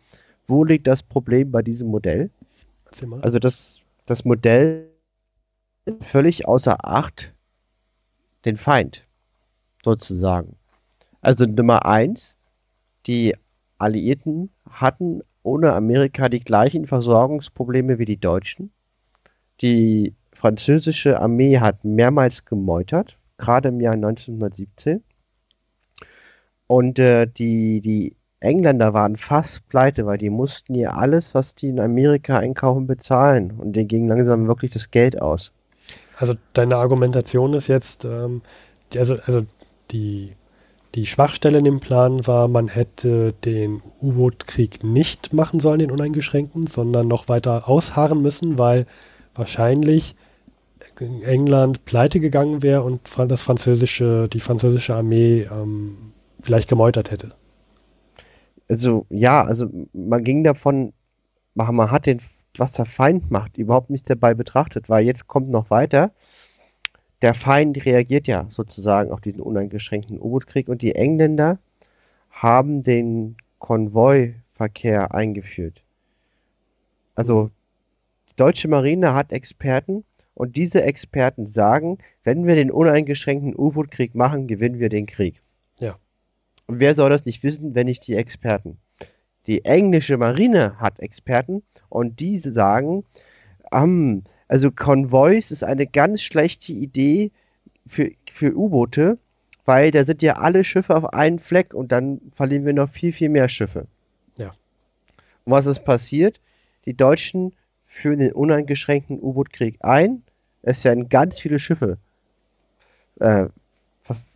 Wo 0.47 0.65
liegt 0.65 0.87
das 0.87 1.03
Problem 1.03 1.51
bei 1.51 1.63
diesem 1.63 1.89
Modell? 1.89 2.31
Also 3.23 3.39
das, 3.39 3.81
das 4.07 4.25
Modell 4.25 4.89
völlig 6.01 6.47
außer 6.47 6.85
Acht 6.85 7.33
den 8.45 8.57
Feind, 8.57 9.05
sozusagen. 9.85 10.57
Also 11.21 11.45
Nummer 11.45 11.87
eins, 11.87 12.37
die 13.07 13.35
Alliierten 13.79 14.51
hatten 14.71 15.23
ohne 15.43 15.73
Amerika 15.73 16.29
die 16.29 16.41
gleichen 16.41 16.87
Versorgungsprobleme 16.87 17.99
wie 17.99 18.05
die 18.05 18.21
Deutschen. 18.21 18.71
Die 19.61 20.15
französische 20.39 21.21
Armee 21.21 21.59
hat 21.59 21.85
mehrmals 21.85 22.45
gemeutert, 22.45 23.17
gerade 23.39 23.69
im 23.69 23.81
Jahr 23.81 23.95
1917. 23.95 25.03
Und 26.69 26.99
äh, 26.99 27.27
die, 27.27 27.81
die 27.81 28.17
Engländer 28.41 28.95
waren 28.95 29.17
fast 29.17 29.69
pleite, 29.69 30.07
weil 30.07 30.19
die 30.19 30.31
mussten 30.31 30.75
ja 30.77 30.91
alles, 30.91 31.35
was 31.35 31.57
die 31.57 31.69
in 31.69 31.81
Amerika 31.81 32.39
einkaufen, 32.39 32.87
bezahlen. 32.87 33.53
Und 33.59 33.73
denen 33.73 33.89
ging 33.89 34.07
langsam 34.07 34.47
wirklich 34.47 34.71
das 34.71 34.91
Geld 34.91 35.21
aus. 35.21 35.51
Also 36.17 36.35
deine 36.53 36.77
Argumentation 36.77 37.55
ist 37.55 37.67
jetzt, 37.67 38.05
ähm, 38.05 38.43
also, 38.97 39.17
also 39.25 39.41
die, 39.91 40.37
die 40.95 41.07
Schwachstelle 41.07 41.59
in 41.59 41.65
dem 41.65 41.81
Plan 41.81 42.27
war, 42.29 42.47
man 42.47 42.69
hätte 42.69 43.33
den 43.33 43.83
U-Boot-Krieg 44.01 44.85
nicht 44.85 45.33
machen 45.33 45.59
sollen, 45.59 45.81
den 45.81 45.91
uneingeschränkten, 45.91 46.69
sondern 46.69 47.09
noch 47.09 47.29
weiter 47.29 47.69
ausharren 47.69 48.23
müssen, 48.23 48.59
weil 48.59 48.87
wahrscheinlich 49.35 50.15
England 50.99 51.85
pleite 51.85 52.21
gegangen 52.21 52.63
wäre 52.63 52.83
und 52.83 53.01
das 53.29 53.43
französische, 53.43 54.29
die 54.29 54.41
französische 54.41 54.95
Armee 54.95 55.49
ähm, 55.51 56.13
vielleicht 56.41 56.69
gemeutert 56.69 57.11
hätte. 57.11 57.35
Also 58.69 59.07
ja, 59.09 59.43
also 59.43 59.69
man 59.93 60.25
ging 60.25 60.45
davon, 60.45 60.93
man 61.55 61.91
hat 61.91 62.07
den, 62.07 62.21
was 62.57 62.73
der 62.73 62.87
Feind 62.87 63.31
macht, 63.31 63.57
überhaupt 63.57 63.91
nicht 63.91 64.09
dabei 64.09 64.35
betrachtet, 64.35 64.89
weil 64.89 65.05
jetzt 65.05 65.27
kommt 65.27 65.49
noch 65.49 65.71
weiter. 65.71 66.13
Der 67.23 67.35
Feind 67.35 67.85
reagiert 67.85 68.29
ja 68.29 68.47
sozusagen 68.49 69.11
auf 69.11 69.21
diesen 69.21 69.41
uneingeschränkten 69.41 70.21
U-Boot-Krieg 70.21 70.69
und 70.69 70.83
die 70.83 70.95
Engländer 70.95 71.59
haben 72.31 72.85
den 72.85 73.37
Konvoiverkehr 73.59 75.13
eingeführt. 75.13 75.83
Also 77.17 77.51
die 78.31 78.37
deutsche 78.37 78.69
Marine 78.69 79.15
hat 79.15 79.33
Experten, 79.33 80.05
und 80.39 80.55
diese 80.55 80.83
Experten 80.83 81.49
sagen, 81.49 81.99
wenn 82.23 82.47
wir 82.47 82.55
den 82.55 82.71
uneingeschränkten 82.71 83.57
U-Boot-Krieg 83.57 84.15
machen, 84.15 84.47
gewinnen 84.47 84.79
wir 84.79 84.89
den 84.89 85.07
Krieg. 85.07 85.43
Ja. 85.81 85.99
Und 86.67 86.79
wer 86.79 86.95
soll 86.95 87.11
das 87.11 87.25
nicht 87.25 87.43
wissen, 87.43 87.75
wenn 87.75 87.87
nicht 87.87 88.07
die 88.07 88.15
Experten? 88.15 88.79
Die 89.49 89.65
englische 89.65 90.17
Marine 90.17 90.79
hat 90.79 91.01
Experten 91.01 91.65
und 91.89 92.21
diese 92.21 92.53
sagen, 92.53 93.05
ähm, 93.73 94.23
also 94.47 94.71
Konvois 94.71 95.51
ist 95.51 95.65
eine 95.65 95.89
ganz 95.89 96.23
schlechte 96.23 96.73
Idee 96.73 97.33
für, 97.89 98.13
für 98.33 98.57
U-Boote, 98.57 99.19
weil 99.65 99.91
da 99.91 100.05
sind 100.05 100.23
ja 100.23 100.35
alle 100.35 100.63
Schiffe 100.63 100.95
auf 100.95 101.13
einen 101.13 101.41
Fleck 101.41 101.75
und 101.75 101.91
dann 101.91 102.21
verlieren 102.37 102.65
wir 102.65 102.75
noch 102.75 102.91
viel, 102.91 103.13
viel 103.13 103.29
mehr 103.29 103.49
Schiffe. 103.49 103.89
Ja. 104.37 104.55
Und 105.45 105.53
was 105.53 105.67
ist 105.67 105.85
passiert? 105.85 106.39
Die 106.85 106.95
Deutschen 106.95 107.55
führen 107.87 108.21
den 108.21 108.33
uneingeschränkten 108.33 109.19
U-Boot-Krieg 109.21 109.79
ein 109.81 110.23
es 110.63 110.85
werden 110.85 111.09
ganz 111.09 111.41
viele 111.41 111.59
Schiffe 111.59 111.99
äh, 113.21 113.47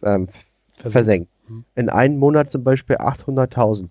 ähm, 0.02 0.28
versenkt. 0.76 1.30
Hm. 1.46 1.64
In 1.74 1.88
einem 1.88 2.18
Monat 2.18 2.50
zum 2.50 2.64
Beispiel 2.64 2.96
800.000. 2.96 3.88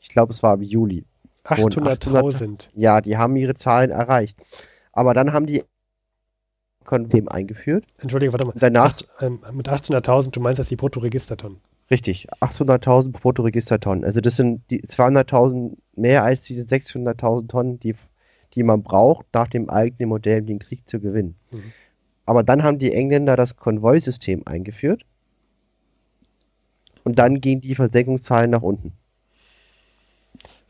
Ich 0.00 0.08
glaube, 0.08 0.32
es 0.32 0.42
war 0.42 0.54
im 0.54 0.62
Juli. 0.62 1.04
800.000? 1.44 2.68
Ja, 2.74 3.00
die 3.00 3.16
haben 3.16 3.36
ihre 3.36 3.54
Zahlen 3.54 3.90
erreicht. 3.90 4.38
Aber 4.92 5.14
dann 5.14 5.32
haben 5.32 5.46
die 5.46 5.64
Konvem 6.84 7.28
eingeführt. 7.28 7.84
Entschuldige, 7.98 8.32
warte 8.32 8.46
mal. 8.46 8.54
Danach, 8.56 8.86
Acht, 8.86 9.08
ähm, 9.20 9.40
mit 9.52 9.68
800.000, 9.68 10.30
du 10.32 10.40
meinst 10.40 10.58
das 10.58 10.68
die 10.68 10.76
Bruttoregistertonnen? 10.76 11.60
Richtig, 11.90 12.28
800.000 12.40 13.12
Bruttoregistertonnen. 13.12 14.04
Also 14.04 14.20
das 14.20 14.36
sind 14.36 14.62
die 14.70 14.82
200.000 14.82 15.76
mehr 15.96 16.24
als 16.24 16.40
diese 16.42 16.62
600.000 16.62 17.48
Tonnen, 17.48 17.80
die 17.80 17.94
die 18.54 18.62
man 18.62 18.82
braucht, 18.82 19.26
nach 19.32 19.48
dem 19.48 19.70
eigenen 19.70 20.08
Modell 20.08 20.42
den 20.42 20.58
Krieg 20.58 20.88
zu 20.88 21.00
gewinnen. 21.00 21.36
Mhm. 21.50 21.72
Aber 22.26 22.42
dann 22.42 22.62
haben 22.62 22.78
die 22.78 22.92
Engländer 22.92 23.36
das 23.36 23.56
Konvoisystem 23.56 24.42
eingeführt 24.46 25.04
und 27.04 27.18
dann 27.18 27.40
gehen 27.40 27.60
die 27.60 27.74
Versenkungszahlen 27.74 28.50
nach 28.50 28.62
unten. 28.62 28.92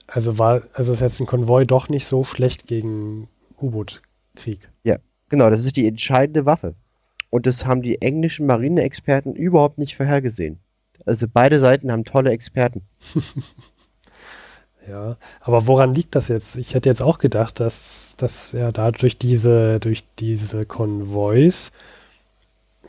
Also 0.07 0.39
war, 0.39 0.63
also 0.73 0.93
ist 0.93 1.01
jetzt 1.01 1.21
ein 1.21 1.27
Konvoi 1.27 1.65
doch 1.65 1.89
nicht 1.89 2.07
so 2.07 2.25
schlecht 2.25 2.67
gegen 2.67 3.29
U-Boot 3.61 4.03
Krieg. 4.35 4.69
Genau, 5.31 5.49
das 5.49 5.65
ist 5.65 5.77
die 5.77 5.87
entscheidende 5.87 6.45
Waffe. 6.45 6.75
Und 7.31 7.47
das 7.47 7.65
haben 7.65 7.83
die 7.83 8.03
englischen 8.03 8.47
Marineexperten 8.47 9.35
überhaupt 9.37 9.79
nicht 9.79 9.97
vorhergesehen. 9.97 10.59
Also 11.07 11.27
beide 11.33 11.61
Seiten 11.61 11.91
haben 11.91 12.05
tolle 12.05 12.31
Experten. 12.31 12.83
Ja, 14.89 15.17
aber 15.41 15.67
woran 15.67 15.95
liegt 15.95 16.15
das 16.15 16.29
jetzt? 16.29 16.57
Ich 16.57 16.75
hätte 16.75 16.89
jetzt 16.89 17.03
auch 17.03 17.19
gedacht, 17.19 17.61
dass, 17.61 18.17
dass 18.17 18.53
ja 18.53 18.73
da 18.73 18.91
durch 18.91 19.19
diese, 19.19 19.79
durch 19.79 20.05
diese 20.19 20.65
Konvois 20.65 21.71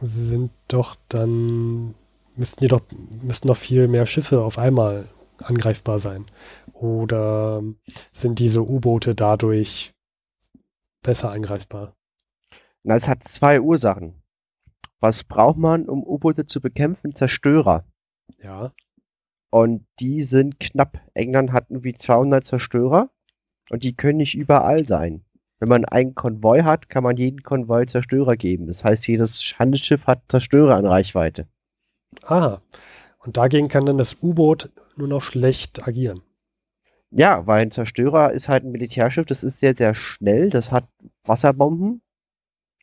sind 0.02 0.52
doch 0.68 0.96
dann, 1.10 1.94
müssten 2.36 2.64
die 2.64 2.70
doch, 2.70 2.82
müssten 3.22 3.50
doch 3.50 3.58
viel 3.58 3.88
mehr 3.88 4.06
Schiffe 4.06 4.42
auf 4.42 4.58
einmal 4.58 5.10
angreifbar 5.38 6.00
sein. 6.00 6.26
Oder 6.74 7.62
sind 8.12 8.40
diese 8.40 8.64
U-Boote 8.64 9.14
dadurch 9.14 9.94
besser 11.04 11.32
angreifbar? 11.32 11.94
Na, 12.84 12.96
es 12.96 13.08
hat 13.08 13.28
zwei 13.28 13.62
Ursachen. 13.62 14.24
Was 15.00 15.24
braucht 15.24 15.58
man, 15.58 15.88
um 15.90 16.04
U-Boote 16.04 16.46
zu 16.46 16.62
bekämpfen? 16.62 17.16
Zerstörer. 17.16 17.86
Ja. 18.42 18.72
Und 19.52 19.86
die 20.00 20.24
sind 20.24 20.60
knapp. 20.60 21.00
England 21.14 21.52
hat 21.52 21.70
irgendwie 21.70 21.94
200 21.94 22.46
Zerstörer 22.48 23.10
und 23.70 23.84
die 23.84 23.96
können 23.96 24.18
nicht 24.18 24.34
überall 24.34 24.88
sein. 24.88 25.24
Wenn 25.60 25.70
man 25.70 25.86
einen 25.86 26.16
Konvoi 26.16 26.62
hat, 26.62 26.90
kann 26.90 27.04
man 27.04 27.18
jeden 27.18 27.44
Konvoi 27.44 27.86
Zerstörer 27.86 28.36
geben. 28.36 28.66
Das 28.68 28.84
heißt, 28.84 29.08
jedes 29.08 29.54
Handelsschiff 29.60 30.08
hat 30.08 30.24
Zerstörer 30.30 30.76
an 30.76 30.88
Reichweite. 30.88 31.48
Aha. 32.24 32.62
Und 33.20 33.38
dagegen 33.38 33.68
kann 33.68 33.86
dann 33.86 33.98
das 33.98 34.24
U-Boot 34.24 34.72
nur 34.96 35.08
noch 35.08 35.22
schlecht 35.22 35.88
agieren. 35.88 36.24
Ja, 37.12 37.46
weil 37.46 37.62
ein 37.62 37.72
Zerstörer 37.72 38.32
ist 38.32 38.48
halt 38.48 38.64
ein 38.64 38.72
Militärschiff, 38.72 39.26
das 39.26 39.44
ist 39.44 39.60
sehr, 39.60 39.76
sehr 39.76 39.94
schnell, 39.96 40.50
das 40.50 40.72
hat 40.72 40.88
Wasserbomben, 41.26 42.02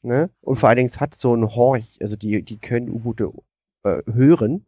ne? 0.03 0.29
Und 0.43 0.57
vor 0.57 0.69
allen 0.69 0.77
Dingen 0.77 0.91
es 0.91 1.01
hat 1.01 1.17
so 1.17 1.35
ein 1.35 1.55
Horch, 1.55 1.97
also 2.01 2.15
die, 2.15 2.43
die 2.43 2.59
können 2.59 2.91
U-Boote 2.91 3.33
äh, 3.85 4.03
hören. 4.07 4.67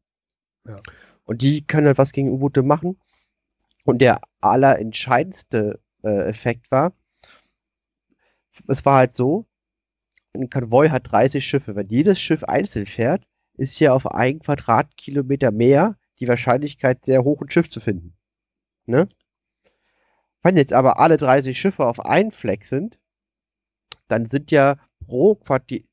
Ja. 0.66 0.80
Und 1.30 1.42
die 1.42 1.64
können 1.64 1.86
halt 1.86 1.98
was 1.98 2.10
gegen 2.10 2.32
U-Boote 2.32 2.64
machen. 2.64 2.98
Und 3.84 4.00
der 4.00 4.20
allerentscheidendste 4.40 5.78
äh, 6.02 6.28
Effekt 6.28 6.72
war, 6.72 6.92
es 8.66 8.84
war 8.84 8.96
halt 8.96 9.14
so, 9.14 9.46
ein 10.34 10.50
Konvoi 10.50 10.88
hat 10.88 11.12
30 11.12 11.46
Schiffe. 11.46 11.76
Wenn 11.76 11.86
jedes 11.86 12.20
Schiff 12.20 12.42
einzeln 12.42 12.86
fährt, 12.86 13.22
ist 13.54 13.76
hier 13.76 13.94
auf 13.94 14.08
einen 14.08 14.40
Quadratkilometer 14.40 15.52
mehr 15.52 15.96
die 16.18 16.26
Wahrscheinlichkeit 16.26 17.04
sehr 17.04 17.22
hoch, 17.22 17.40
ein 17.40 17.50
Schiff 17.50 17.70
zu 17.70 17.78
finden. 17.78 18.16
Ne? 18.86 19.06
Wenn 20.42 20.56
jetzt 20.56 20.72
aber 20.72 20.98
alle 20.98 21.16
30 21.16 21.56
Schiffe 21.56 21.86
auf 21.86 22.00
einen 22.00 22.32
Fleck 22.32 22.64
sind, 22.64 22.98
dann 24.08 24.28
sind 24.30 24.50
ja 24.50 24.80
pro 25.06 25.36
Quartier, 25.36 25.84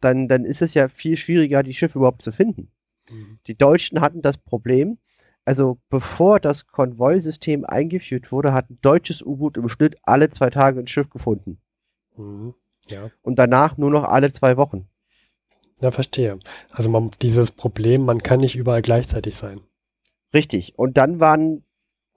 dann, 0.00 0.28
dann 0.28 0.44
ist 0.44 0.62
es 0.62 0.72
ja 0.74 0.88
viel 0.88 1.16
schwieriger, 1.16 1.64
die 1.64 1.74
Schiffe 1.74 1.98
überhaupt 1.98 2.22
zu 2.22 2.30
finden. 2.30 2.70
Mhm. 3.10 3.38
Die 3.46 3.56
Deutschen 3.56 4.00
hatten 4.00 4.22
das 4.22 4.38
Problem, 4.38 4.98
also 5.44 5.78
bevor 5.90 6.40
das 6.40 6.66
Konvoisystem 6.66 7.64
eingeführt 7.64 8.32
wurde, 8.32 8.52
hat 8.52 8.70
ein 8.70 8.78
deutsches 8.80 9.22
U-Boot 9.22 9.56
im 9.56 9.68
Schnitt 9.68 9.96
alle 10.02 10.30
zwei 10.30 10.50
Tage 10.50 10.80
ein 10.80 10.88
Schiff 10.88 11.10
gefunden. 11.10 11.58
Mhm. 12.16 12.54
Ja. 12.88 13.10
Und 13.22 13.38
danach 13.38 13.76
nur 13.76 13.90
noch 13.90 14.04
alle 14.04 14.32
zwei 14.32 14.56
Wochen. 14.56 14.88
Ja, 15.80 15.90
verstehe. 15.90 16.38
Also 16.70 16.90
man, 16.90 17.10
dieses 17.20 17.50
Problem, 17.50 18.04
man 18.04 18.22
kann 18.22 18.40
nicht 18.40 18.56
überall 18.56 18.82
gleichzeitig 18.82 19.36
sein. 19.36 19.60
Richtig. 20.32 20.78
Und 20.78 20.96
dann 20.96 21.20
waren 21.20 21.64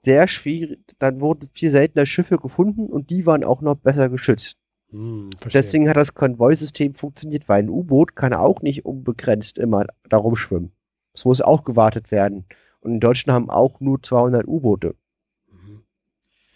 sehr 0.04 0.28
schwierig, 0.28 0.80
dann 0.98 1.20
wurden 1.20 1.50
viel 1.52 1.70
seltener 1.70 2.06
Schiffe 2.06 2.38
gefunden 2.38 2.86
und 2.86 3.10
die 3.10 3.26
waren 3.26 3.44
auch 3.44 3.60
noch 3.60 3.76
besser 3.76 4.08
geschützt. 4.08 4.56
Hm. 4.90 5.30
Deswegen 5.52 5.88
hat 5.88 5.96
das 5.96 6.14
Konvoisystem 6.14 6.94
funktioniert, 6.94 7.48
weil 7.48 7.62
ein 7.62 7.68
U-Boot 7.68 8.16
kann 8.16 8.32
auch 8.32 8.62
nicht 8.62 8.86
unbegrenzt 8.86 9.58
immer 9.58 9.86
da 10.08 10.16
rumschwimmen. 10.16 10.72
Es 11.18 11.24
muss 11.24 11.40
auch 11.40 11.64
gewartet 11.64 12.12
werden. 12.12 12.44
Und 12.80 12.92
in 12.92 13.00
Deutschland 13.00 13.34
haben 13.34 13.50
auch 13.50 13.80
nur 13.80 14.00
200 14.00 14.46
U-Boote. 14.46 14.94
Mhm. 15.50 15.82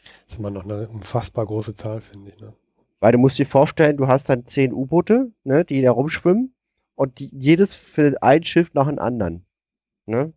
Das 0.05 0.35
ist 0.35 0.39
immer 0.39 0.51
noch 0.51 0.65
eine 0.65 0.89
unfassbar 0.89 1.47
große 1.47 1.75
Zahl, 1.75 2.01
finde 2.01 2.31
ich. 2.31 2.41
Ne? 2.41 2.53
Weil 3.01 3.11
du 3.11 3.19
musst 3.19 3.39
dir 3.39 3.47
vorstellen, 3.47 3.97
du 3.97 4.07
hast 4.07 4.29
dann 4.29 4.47
10 4.47 4.73
U-Boote, 4.73 5.33
ne, 5.43 5.65
die 5.65 5.83
da 5.83 5.91
rumschwimmen 5.91 6.55
und 6.95 7.19
die, 7.19 7.29
jedes 7.33 7.75
für 7.75 8.23
ein 8.23 8.45
Schiff 8.45 8.73
nach 8.73 8.87
einem 8.87 9.01
anderen. 9.01 9.45
Ne? 10.07 10.33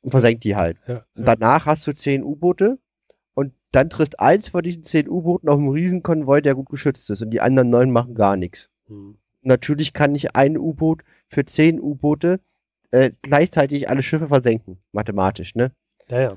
Und 0.00 0.10
versenkt 0.10 0.44
die 0.44 0.56
halt. 0.56 0.78
Ja, 0.86 1.04
Und 1.14 1.26
ja. 1.26 1.34
danach 1.34 1.66
hast 1.66 1.86
du 1.86 1.92
10 1.92 2.24
U-Boote 2.24 2.78
und 3.34 3.52
dann 3.72 3.90
trifft 3.90 4.20
eins 4.20 4.48
von 4.48 4.62
diesen 4.62 4.84
10 4.84 5.06
U-Booten 5.06 5.50
auf 5.50 5.58
einen 5.58 5.68
Riesenkonvoi, 5.68 6.40
der 6.40 6.54
gut 6.54 6.70
geschützt 6.70 7.10
ist 7.10 7.20
und 7.20 7.30
die 7.30 7.42
anderen 7.42 7.68
neun 7.68 7.90
machen 7.90 8.14
gar 8.14 8.36
nichts. 8.36 8.70
Hm. 8.86 9.18
Natürlich 9.42 9.92
kann 9.92 10.12
nicht 10.12 10.34
ein 10.34 10.56
U-Boot 10.56 11.02
für 11.28 11.44
10 11.44 11.78
U-Boote 11.78 12.40
äh, 12.90 13.10
gleichzeitig 13.22 13.88
alle 13.88 14.02
Schiffe 14.02 14.28
versenken, 14.28 14.78
mathematisch, 14.92 15.54
ne? 15.54 15.72
ja, 16.10 16.20
ja. 16.20 16.32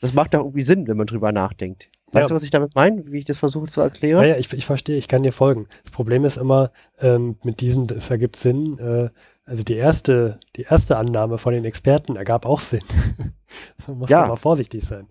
Das 0.00 0.14
macht 0.14 0.34
doch 0.34 0.40
irgendwie 0.40 0.62
Sinn, 0.64 0.88
wenn 0.88 0.96
man 0.96 1.06
drüber 1.06 1.30
nachdenkt. 1.30 1.88
Weißt 2.08 2.22
Ja. 2.24 2.28
du, 2.28 2.34
was 2.34 2.42
ich 2.42 2.50
damit 2.50 2.74
meine, 2.74 3.04
wie 3.12 3.18
ich 3.18 3.24
das 3.24 3.38
versuche 3.38 3.66
zu 3.66 3.80
erklären? 3.80 4.20
Ja, 4.22 4.30
ja, 4.30 4.36
ich, 4.36 4.52
ich 4.52 4.66
verstehe, 4.66 4.96
ich 4.96 5.06
kann 5.06 5.22
dir 5.22 5.30
folgen. 5.32 5.68
Das 5.84 5.92
Problem 5.92 6.24
ist 6.24 6.38
immer, 6.38 6.72
ähm, 6.98 7.36
mit 7.44 7.60
diesem, 7.60 7.86
das 7.86 8.10
ergibt 8.10 8.34
Sinn, 8.34 8.78
äh, 8.80 9.10
also 9.44 9.62
die 9.62 9.74
erste, 9.76 10.40
die 10.56 10.62
erste 10.62 10.96
Annahme 10.96 11.38
von 11.38 11.52
den 11.54 11.64
Experten 11.64 12.16
ergab 12.16 12.46
auch 12.46 12.58
Sinn. 12.58 12.82
Man 13.86 13.98
muss 13.98 14.10
Ja. 14.10 14.24
aber 14.24 14.36
vorsichtig 14.36 14.82
sein. 14.84 15.06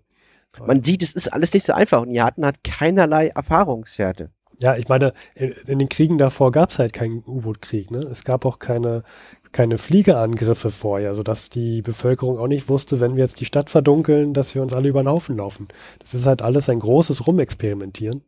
Man 0.60 0.82
sieht, 0.84 1.02
es 1.02 1.14
ist 1.14 1.32
alles 1.32 1.54
nicht 1.54 1.64
so 1.64 1.72
einfach 1.72 2.02
und 2.02 2.10
die 2.12 2.20
hatten 2.20 2.44
halt 2.44 2.62
keinerlei 2.62 3.28
Erfahrungswerte. 3.28 4.30
Ja, 4.58 4.76
ich 4.76 4.88
meine, 4.88 5.12
in, 5.34 5.52
in 5.66 5.78
den 5.78 5.88
Kriegen 5.88 6.18
davor 6.18 6.52
gab 6.52 6.70
es 6.70 6.78
halt 6.78 6.92
keinen 6.92 7.24
U-Boot-Krieg. 7.26 7.90
Ne? 7.90 7.98
Es 7.98 8.24
gab 8.24 8.44
auch 8.44 8.58
keine, 8.58 9.02
keine 9.50 9.78
Fliegerangriffe 9.78 10.70
vorher, 10.70 11.14
sodass 11.14 11.48
die 11.48 11.82
Bevölkerung 11.82 12.38
auch 12.38 12.46
nicht 12.46 12.68
wusste, 12.68 13.00
wenn 13.00 13.16
wir 13.16 13.24
jetzt 13.24 13.40
die 13.40 13.44
Stadt 13.44 13.70
verdunkeln, 13.70 14.34
dass 14.34 14.54
wir 14.54 14.62
uns 14.62 14.72
alle 14.72 14.88
über 14.88 15.02
den 15.02 15.08
Haufen 15.08 15.36
laufen. 15.36 15.68
Das 15.98 16.14
ist 16.14 16.26
halt 16.26 16.42
alles 16.42 16.68
ein 16.68 16.78
großes 16.78 17.26
Rumexperimentieren. 17.26 18.22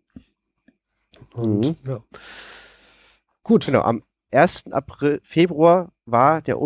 Und 1.32 1.66
Mhm. 1.66 1.76
ja. 1.86 1.98
Gut. 3.42 3.66
Genau, 3.66 3.82
am 3.82 4.02
1. 4.30 4.72
April, 4.72 5.20
Februar 5.24 5.92
war 6.06 6.42
der 6.42 6.58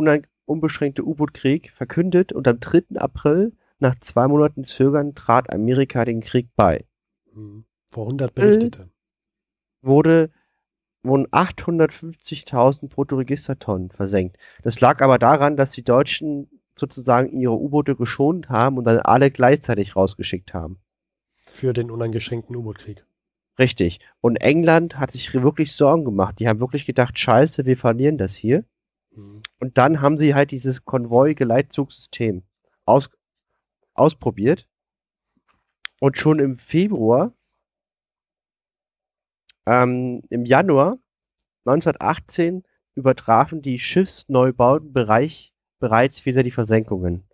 unbeschränkte 0.46 1.04
U-Boot-Krieg 1.04 1.72
verkündet 1.76 2.32
und 2.32 2.48
am 2.48 2.60
3. 2.60 2.96
April, 2.96 3.52
nach 3.78 3.98
zwei 4.00 4.26
Monaten 4.26 4.64
Zögern, 4.64 5.14
trat 5.14 5.52
Amerika 5.52 6.04
den 6.04 6.20
Krieg 6.20 6.48
bei. 6.56 6.84
Hm. 7.32 7.64
Vor 7.90 8.04
100 8.06 8.34
Berichtete. 8.34 8.90
Wurde, 9.82 10.30
wurden 11.02 11.26
850.000 11.28 12.88
Bruttoregistertonnen 12.88 13.90
versenkt. 13.90 14.36
Das 14.62 14.80
lag 14.80 15.00
aber 15.00 15.18
daran, 15.18 15.56
dass 15.56 15.70
die 15.70 15.84
Deutschen 15.84 16.48
sozusagen 16.76 17.32
ihre 17.32 17.58
U-Boote 17.58 17.96
geschont 17.96 18.48
haben 18.48 18.78
und 18.78 18.84
dann 18.84 18.98
alle 18.98 19.30
gleichzeitig 19.30 19.96
rausgeschickt 19.96 20.54
haben. 20.54 20.78
Für 21.46 21.72
den 21.72 21.90
uneingeschränkten 21.90 22.54
U-Boot-Krieg. 22.56 23.04
Richtig. 23.58 24.00
Und 24.20 24.36
England 24.36 24.98
hat 24.98 25.12
sich 25.12 25.34
wirklich 25.34 25.72
Sorgen 25.72 26.04
gemacht. 26.04 26.38
Die 26.38 26.48
haben 26.48 26.60
wirklich 26.60 26.86
gedacht, 26.86 27.18
scheiße, 27.18 27.64
wir 27.66 27.76
verlieren 27.76 28.16
das 28.16 28.34
hier. 28.34 28.64
Hm. 29.14 29.42
Und 29.58 29.78
dann 29.78 30.00
haben 30.00 30.16
sie 30.16 30.34
halt 30.34 30.52
dieses 30.52 30.84
Konvoi-Geleitzugssystem 30.84 32.44
aus, 32.84 33.10
ausprobiert. 33.94 34.68
Und 36.00 36.18
schon 36.18 36.38
im 36.38 36.58
Februar, 36.58 37.32
ähm, 39.68 40.22
im 40.30 40.44
Januar 40.44 40.98
1918 41.66 42.64
übertrafen 42.94 43.62
die 43.62 43.78
Schiffsneubauten 43.78 44.92
Bereich 44.92 45.52
bereits 45.78 46.24
wieder 46.24 46.42
die 46.42 46.50
Versenkungen. 46.50 47.24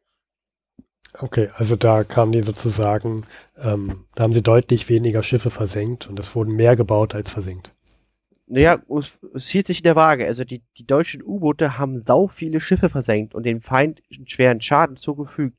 Okay, 1.18 1.48
also 1.54 1.76
da 1.76 2.02
kamen 2.02 2.32
die 2.32 2.40
sozusagen, 2.40 3.24
ähm, 3.56 4.04
da 4.16 4.24
haben 4.24 4.32
sie 4.32 4.42
deutlich 4.42 4.88
weniger 4.88 5.22
Schiffe 5.22 5.50
versenkt 5.50 6.08
und 6.08 6.18
es 6.18 6.34
wurden 6.34 6.56
mehr 6.56 6.74
gebaut 6.74 7.14
als 7.14 7.30
versenkt. 7.30 7.72
Naja, 8.46 8.82
es, 8.98 9.12
es 9.32 9.48
hielt 9.48 9.68
sich 9.68 9.78
in 9.78 9.84
der 9.84 9.96
Waage. 9.96 10.26
Also 10.26 10.44
die, 10.44 10.62
die 10.76 10.86
deutschen 10.86 11.22
U-Boote 11.22 11.78
haben 11.78 12.02
sau 12.04 12.28
viele 12.28 12.60
Schiffe 12.60 12.90
versenkt 12.90 13.34
und 13.34 13.46
dem 13.46 13.62
Feind 13.62 14.02
einen 14.12 14.28
schweren 14.28 14.60
Schaden 14.60 14.96
zugefügt. 14.96 15.56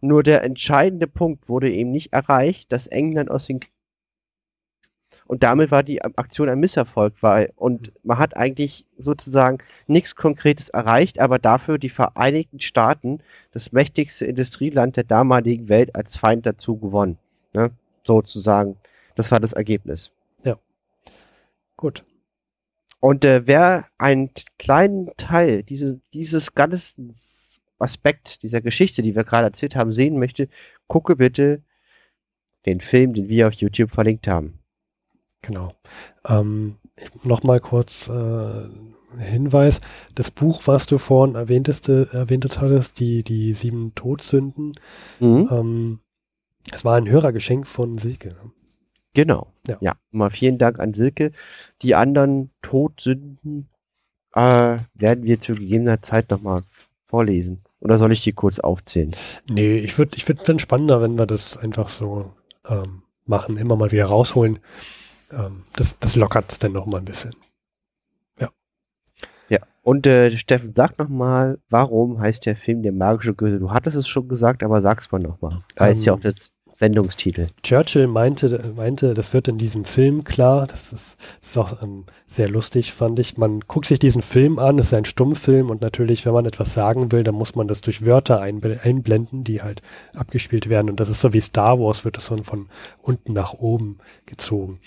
Nur 0.00 0.22
der 0.22 0.42
entscheidende 0.44 1.06
Punkt 1.06 1.48
wurde 1.48 1.72
eben 1.72 1.90
nicht 1.90 2.12
erreicht, 2.12 2.70
dass 2.72 2.86
England 2.86 3.30
aus 3.30 3.46
den 3.46 3.60
und 5.26 5.42
damit 5.42 5.70
war 5.70 5.82
die 5.82 6.02
Aktion 6.02 6.48
ein 6.48 6.60
Misserfolg, 6.60 7.14
weil 7.20 7.52
und 7.56 7.92
man 8.02 8.18
hat 8.18 8.36
eigentlich 8.36 8.86
sozusagen 8.98 9.58
nichts 9.86 10.16
Konkretes 10.16 10.68
erreicht, 10.68 11.18
aber 11.18 11.38
dafür 11.38 11.78
die 11.78 11.88
Vereinigten 11.88 12.60
Staaten, 12.60 13.20
das 13.52 13.72
mächtigste 13.72 14.26
Industrieland 14.26 14.96
der 14.96 15.04
damaligen 15.04 15.68
Welt, 15.68 15.94
als 15.94 16.16
Feind 16.16 16.44
dazu 16.46 16.76
gewonnen. 16.76 17.18
Ne? 17.52 17.70
Sozusagen. 18.04 18.76
Das 19.14 19.30
war 19.30 19.40
das 19.40 19.52
Ergebnis. 19.52 20.10
Gut. 21.76 22.04
Und 23.00 23.24
äh, 23.24 23.46
wer 23.46 23.86
einen 23.98 24.30
kleinen 24.58 25.10
Teil 25.16 25.62
dieses, 25.62 25.98
dieses 26.12 26.54
ganzen 26.54 27.14
Aspekt 27.78 28.42
dieser 28.42 28.60
Geschichte, 28.60 29.02
die 29.02 29.14
wir 29.14 29.24
gerade 29.24 29.48
erzählt 29.48 29.76
haben, 29.76 29.92
sehen 29.92 30.18
möchte, 30.18 30.48
gucke 30.86 31.16
bitte 31.16 31.62
den 32.64 32.80
Film, 32.80 33.12
den 33.12 33.28
wir 33.28 33.48
auf 33.48 33.54
YouTube 33.54 33.90
verlinkt 33.90 34.26
haben. 34.26 34.58
Genau. 35.46 35.72
Ähm, 36.26 36.76
Nochmal 37.24 37.58
kurz 37.60 38.08
äh, 38.08 38.68
Hinweis. 39.18 39.80
Das 40.14 40.30
Buch, 40.30 40.62
was 40.66 40.86
du 40.86 40.98
vorhin 40.98 41.34
erwähntest, 41.34 41.88
erwähnt 41.88 42.60
hattest, 42.60 43.00
die, 43.00 43.24
die 43.24 43.52
sieben 43.52 43.94
Todsünden, 43.94 44.74
Mhm. 45.20 45.48
ähm, 45.50 45.98
es 46.72 46.84
war 46.84 46.96
ein 46.96 47.08
Hörergeschenk 47.08 47.66
von 47.66 47.98
Silke. 47.98 48.36
Genau. 49.12 49.48
Ja. 49.66 49.76
Ja. 49.80 49.94
mal 50.12 50.30
vielen 50.30 50.58
Dank 50.58 50.78
an 50.80 50.94
Silke. 50.94 51.32
Die 51.82 51.94
anderen 51.94 52.50
Todsünden 52.62 53.68
äh, 54.34 54.78
werden 54.94 55.24
wir 55.24 55.40
zu 55.40 55.54
gegebener 55.54 56.00
Zeit 56.02 56.30
nochmal 56.30 56.62
vorlesen. 57.06 57.62
Oder 57.80 57.98
soll 57.98 58.12
ich 58.12 58.22
die 58.22 58.32
kurz 58.32 58.58
aufzählen? 58.60 59.12
Nee, 59.48 59.78
ich 59.78 59.98
würde 59.98 60.16
ich 60.16 60.28
es 60.28 60.62
spannender, 60.62 61.02
wenn 61.02 61.16
wir 61.18 61.26
das 61.26 61.56
einfach 61.56 61.88
so 61.90 62.32
ähm, 62.68 63.02
machen, 63.26 63.56
immer 63.56 63.76
mal 63.76 63.92
wieder 63.92 64.06
rausholen. 64.06 64.58
Ähm, 65.36 65.64
das 65.74 65.98
das 65.98 66.16
lockert 66.16 66.50
es 66.52 66.58
dann 66.58 66.72
noch 66.72 66.86
mal 66.86 66.98
ein 66.98 67.04
bisschen. 67.04 67.34
Ja. 69.48 69.58
Und 69.82 70.06
äh, 70.06 70.36
Steffen, 70.38 70.72
sag 70.74 70.98
nochmal, 70.98 71.58
warum 71.68 72.18
heißt 72.18 72.46
der 72.46 72.56
Film 72.56 72.82
Der 72.82 72.92
magische 72.92 73.34
Gürtel? 73.34 73.58
Du 73.58 73.70
hattest 73.70 73.96
es 73.96 74.08
schon 74.08 74.28
gesagt, 74.28 74.62
aber 74.62 74.80
sag's 74.80 75.10
mal 75.12 75.20
nochmal. 75.20 75.58
Weil 75.76 75.92
es 75.92 76.04
ja 76.04 76.12
Ähm, 76.14 76.18
auch 76.18 76.22
das 76.22 76.50
Sendungstitel. 76.84 77.46
Churchill 77.62 78.06
meinte, 78.08 78.74
meinte, 78.76 79.14
das 79.14 79.32
wird 79.32 79.48
in 79.48 79.56
diesem 79.56 79.86
Film 79.86 80.22
klar, 80.22 80.66
das 80.66 80.92
ist, 80.92 81.18
das 81.40 81.50
ist 81.50 81.56
auch 81.56 81.82
ähm, 81.82 82.04
sehr 82.26 82.46
lustig, 82.50 82.92
fand 82.92 83.18
ich. 83.18 83.38
Man 83.38 83.60
guckt 83.60 83.86
sich 83.86 83.98
diesen 83.98 84.20
Film 84.20 84.58
an, 84.58 84.78
es 84.78 84.88
ist 84.88 84.94
ein 84.94 85.06
Stummfilm 85.06 85.70
und 85.70 85.80
natürlich, 85.80 86.26
wenn 86.26 86.34
man 86.34 86.44
etwas 86.44 86.74
sagen 86.74 87.10
will, 87.10 87.24
dann 87.24 87.36
muss 87.36 87.54
man 87.54 87.68
das 87.68 87.80
durch 87.80 88.04
Wörter 88.04 88.42
einb- 88.42 88.80
einblenden, 88.82 89.44
die 89.44 89.62
halt 89.62 89.80
abgespielt 90.14 90.68
werden. 90.68 90.90
Und 90.90 91.00
das 91.00 91.08
ist 91.08 91.22
so 91.22 91.32
wie 91.32 91.40
Star 91.40 91.80
Wars, 91.80 92.04
wird 92.04 92.18
das 92.18 92.26
so 92.26 92.36
von 92.42 92.68
unten 93.00 93.32
nach 93.32 93.54
oben 93.54 93.96
gezogen. 94.26 94.78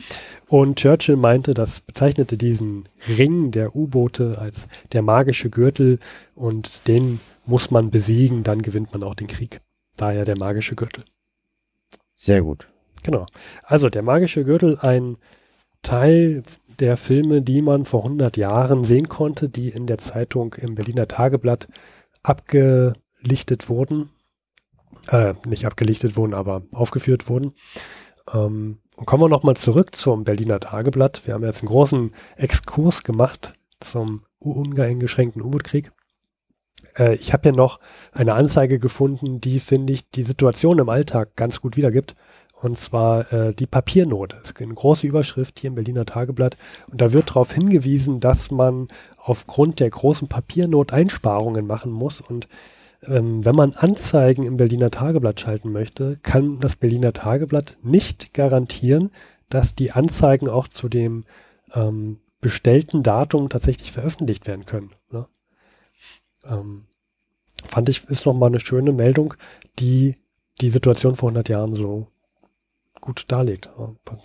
Und 0.48 0.78
Churchill 0.78 1.16
meinte, 1.16 1.56
das 1.56 1.82
bezeichnete 1.82 2.38
diesen 2.38 2.88
Ring 3.08 3.50
der 3.50 3.76
U-Boote 3.76 4.38
als 4.38 4.68
der 4.92 5.02
magische 5.02 5.50
Gürtel 5.50 5.98
und 6.36 6.88
den 6.88 7.20
muss 7.48 7.72
man 7.72 7.90
besiegen, 7.90 8.44
dann 8.44 8.62
gewinnt 8.62 8.94
man 8.94 9.02
auch 9.02 9.16
den 9.16 9.28
Krieg. 9.28 9.62
Daher 9.96 10.26
der 10.26 10.38
magische 10.38 10.76
Gürtel. 10.76 11.04
Sehr 12.18 12.42
gut. 12.42 12.68
Genau. 13.04 13.26
Also 13.64 13.90
der 13.90 14.02
magische 14.02 14.44
Gürtel, 14.44 14.78
ein 14.80 15.18
Teil 15.82 16.44
der 16.80 16.98
Filme, 16.98 17.42
die 17.42 17.62
man 17.62 17.86
vor 17.86 18.04
100 18.04 18.38
Jahren 18.38 18.84
sehen 18.84 19.08
konnte, 19.08 19.50
die 19.50 19.70
in 19.70 19.88
der 19.88 19.98
Zeitung 19.98 20.54
im 20.56 20.76
Berliner 20.76 21.08
Tageblatt 21.08 21.68
abgelichtet 22.24 23.70
wurden. 23.70 24.10
Äh, 25.08 25.36
nicht 25.46 25.66
abgelichtet 25.66 26.18
wurden, 26.18 26.34
aber 26.34 26.64
aufgeführt 26.74 27.30
wurden. 27.30 27.54
Ähm, 28.34 28.80
und 28.96 29.06
kommen 29.06 29.24
wir 29.24 29.30
nochmal 29.30 29.56
zurück 29.56 29.96
zum 29.96 30.24
Berliner 30.24 30.60
Tageblatt. 30.60 31.22
Wir 31.26 31.36
haben 31.36 31.44
jetzt 31.44 31.62
einen 31.62 31.70
großen 31.70 32.12
Exkurs 32.36 33.04
gemacht 33.04 33.54
zum 33.80 34.24
uneingeschränkten 34.40 35.42
U-Boot-Krieg. 35.42 35.92
Äh, 36.98 37.16
ich 37.16 37.34
habe 37.34 37.44
hier 37.44 37.54
noch 37.54 37.80
eine 38.12 38.34
Anzeige 38.34 38.80
gefunden, 38.80 39.40
die, 39.42 39.60
finde 39.60 39.94
ich, 39.94 40.10
die 40.10 40.24
Situation 40.24 40.80
im 40.80 40.90
Alltag 40.90 41.36
ganz 41.36 41.62
gut 41.62 41.78
wiedergibt. 41.78 42.16
Und 42.60 42.78
zwar 42.78 43.32
äh, 43.32 43.54
die 43.54 43.68
Papiernot. 43.68 44.34
Es 44.34 44.50
ist 44.50 44.62
eine 44.62 44.74
große 44.74 45.06
Überschrift 45.06 45.60
hier 45.60 45.68
im 45.68 45.76
Berliner 45.76 46.06
Tageblatt. 46.06 46.58
Und 46.92 47.02
da 47.02 47.14
wird 47.14 47.30
darauf 47.30 47.54
hingewiesen, 47.54 48.20
dass 48.20 48.50
man 48.50 48.88
aufgrund 49.18 49.80
der 49.80 49.92
großen 49.92 50.28
Papiernot 50.28 50.92
Einsparungen 50.92 51.68
machen 51.68 51.92
muss. 51.92 52.20
Und 52.20 52.48
ähm, 53.06 53.46
wenn 53.46 53.56
man 53.56 53.74
Anzeigen 53.74 54.44
im 54.44 54.58
Berliner 54.58 54.90
Tageblatt 54.90 55.40
schalten 55.40 55.72
möchte, 55.72 56.18
kann 56.24 56.60
das 56.60 56.76
Berliner 56.76 57.14
Tageblatt 57.14 57.78
nicht 57.84 58.34
garantieren, 58.34 59.12
dass 59.50 59.76
die 59.76 59.92
Anzeigen 59.92 60.50
auch 60.50 60.68
zu 60.68 60.90
dem 60.90 61.26
ähm, 61.74 62.20
bestellten 62.42 63.04
Datum 63.04 63.50
tatsächlich 63.50 63.92
veröffentlicht 63.92 64.48
werden 64.48 64.66
können. 64.66 64.90
Ne? 65.12 65.28
Ähm, 66.44 66.87
fand 67.66 67.90
ich, 67.90 68.06
ist 68.06 68.26
nochmal 68.26 68.50
eine 68.50 68.60
schöne 68.60 68.94
Meldung, 68.94 69.34
die 69.80 70.16
die 70.62 70.70
Situation 70.70 71.16
vor 71.16 71.30
100 71.30 71.50
Jahren 71.50 71.76
so 71.76 72.08
gut 73.02 73.26
darlegt. 73.32 73.70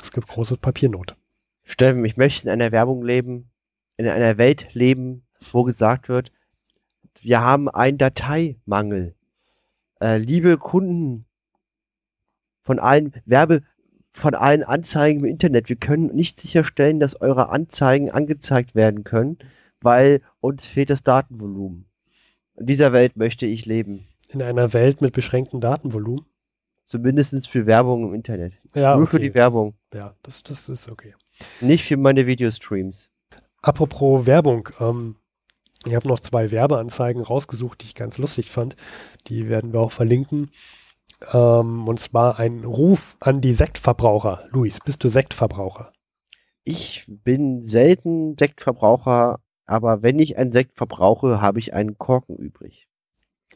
Es 0.01 0.12
gibt 0.12 0.28
große 0.28 0.57
Papiernot. 0.57 1.16
Steffen, 1.64 2.05
ich 2.05 2.16
möchte 2.16 2.45
in 2.45 2.51
einer 2.51 2.72
Werbung 2.72 3.05
leben, 3.05 3.51
in 3.97 4.09
einer 4.09 4.39
Welt 4.39 4.68
leben, 4.72 5.24
wo 5.53 5.62
gesagt 5.62 6.09
wird, 6.09 6.33
wir 7.20 7.41
haben 7.41 7.68
einen 7.68 7.99
Dateimangel. 7.99 9.14
Äh, 10.01 10.18
liebe 10.18 10.59
Kunden 10.59 11.26
von 12.62 12.78
allen 12.78 13.12
Werbe, 13.24 13.62
von 14.12 14.35
allen 14.35 14.64
Anzeigen 14.64 15.20
im 15.20 15.26
Internet, 15.26 15.68
wir 15.68 15.76
können 15.76 16.14
nicht 16.14 16.41
sicherstellen, 16.41 17.01
dass 17.01 17.20
eure 17.20 17.51
Anzeigen 17.51 18.11
angezeigt 18.11 18.74
werden 18.74 19.05
können, 19.05 19.39
weil 19.80 20.20
uns 20.41 20.66
fehlt 20.66 20.91
das 20.91 21.03
Datenvolumen. 21.03 21.87
In 22.57 22.66
dieser 22.66 22.92
Welt 22.92 23.16
möchte 23.16 23.46
ich 23.46 23.66
leben. 23.66 24.09
In 24.28 24.42
einer 24.42 24.72
Welt 24.72 25.00
mit 25.00 25.12
beschränktem 25.12 25.61
Datenvolumen. 25.61 26.26
Zumindest 26.86 27.48
für 27.48 27.66
Werbung 27.66 28.09
im 28.09 28.14
Internet. 28.14 28.53
Ja, 28.74 28.96
Nur 28.96 29.07
für 29.07 29.16
okay. 29.16 29.28
die 29.28 29.34
Werbung. 29.34 29.74
Ja, 29.94 30.14
das, 30.22 30.42
das 30.42 30.68
ist 30.68 30.90
okay. 30.90 31.14
Nicht 31.61 31.86
für 31.86 31.96
meine 31.96 32.26
Videostreams. 32.26 33.09
Apropos 33.62 34.26
Werbung, 34.26 34.68
ähm, 34.78 35.16
ich 35.86 35.94
habe 35.94 36.09
noch 36.09 36.20
zwei 36.20 36.50
Werbeanzeigen 36.50 37.22
rausgesucht, 37.22 37.80
die 37.80 37.86
ich 37.86 37.94
ganz 37.94 38.18
lustig 38.18 38.50
fand. 38.50 38.76
Die 39.28 39.48
werden 39.48 39.72
wir 39.72 39.80
auch 39.80 39.90
verlinken. 39.90 40.50
Ähm, 41.32 41.88
und 41.88 41.98
zwar 41.98 42.38
ein 42.38 42.64
Ruf 42.64 43.16
an 43.20 43.40
die 43.40 43.53
Sektverbraucher. 43.53 44.44
Luis, 44.50 44.78
bist 44.84 45.03
du 45.03 45.09
Sektverbraucher? 45.09 45.92
Ich 46.64 47.05
bin 47.09 47.66
selten 47.66 48.36
Sektverbraucher, 48.38 49.40
aber 49.66 50.02
wenn 50.02 50.18
ich 50.18 50.36
einen 50.36 50.52
Sekt 50.52 50.76
verbrauche, 50.76 51.40
habe 51.40 51.58
ich 51.58 51.74
einen 51.74 51.98
Korken 51.98 52.36
übrig. 52.36 52.88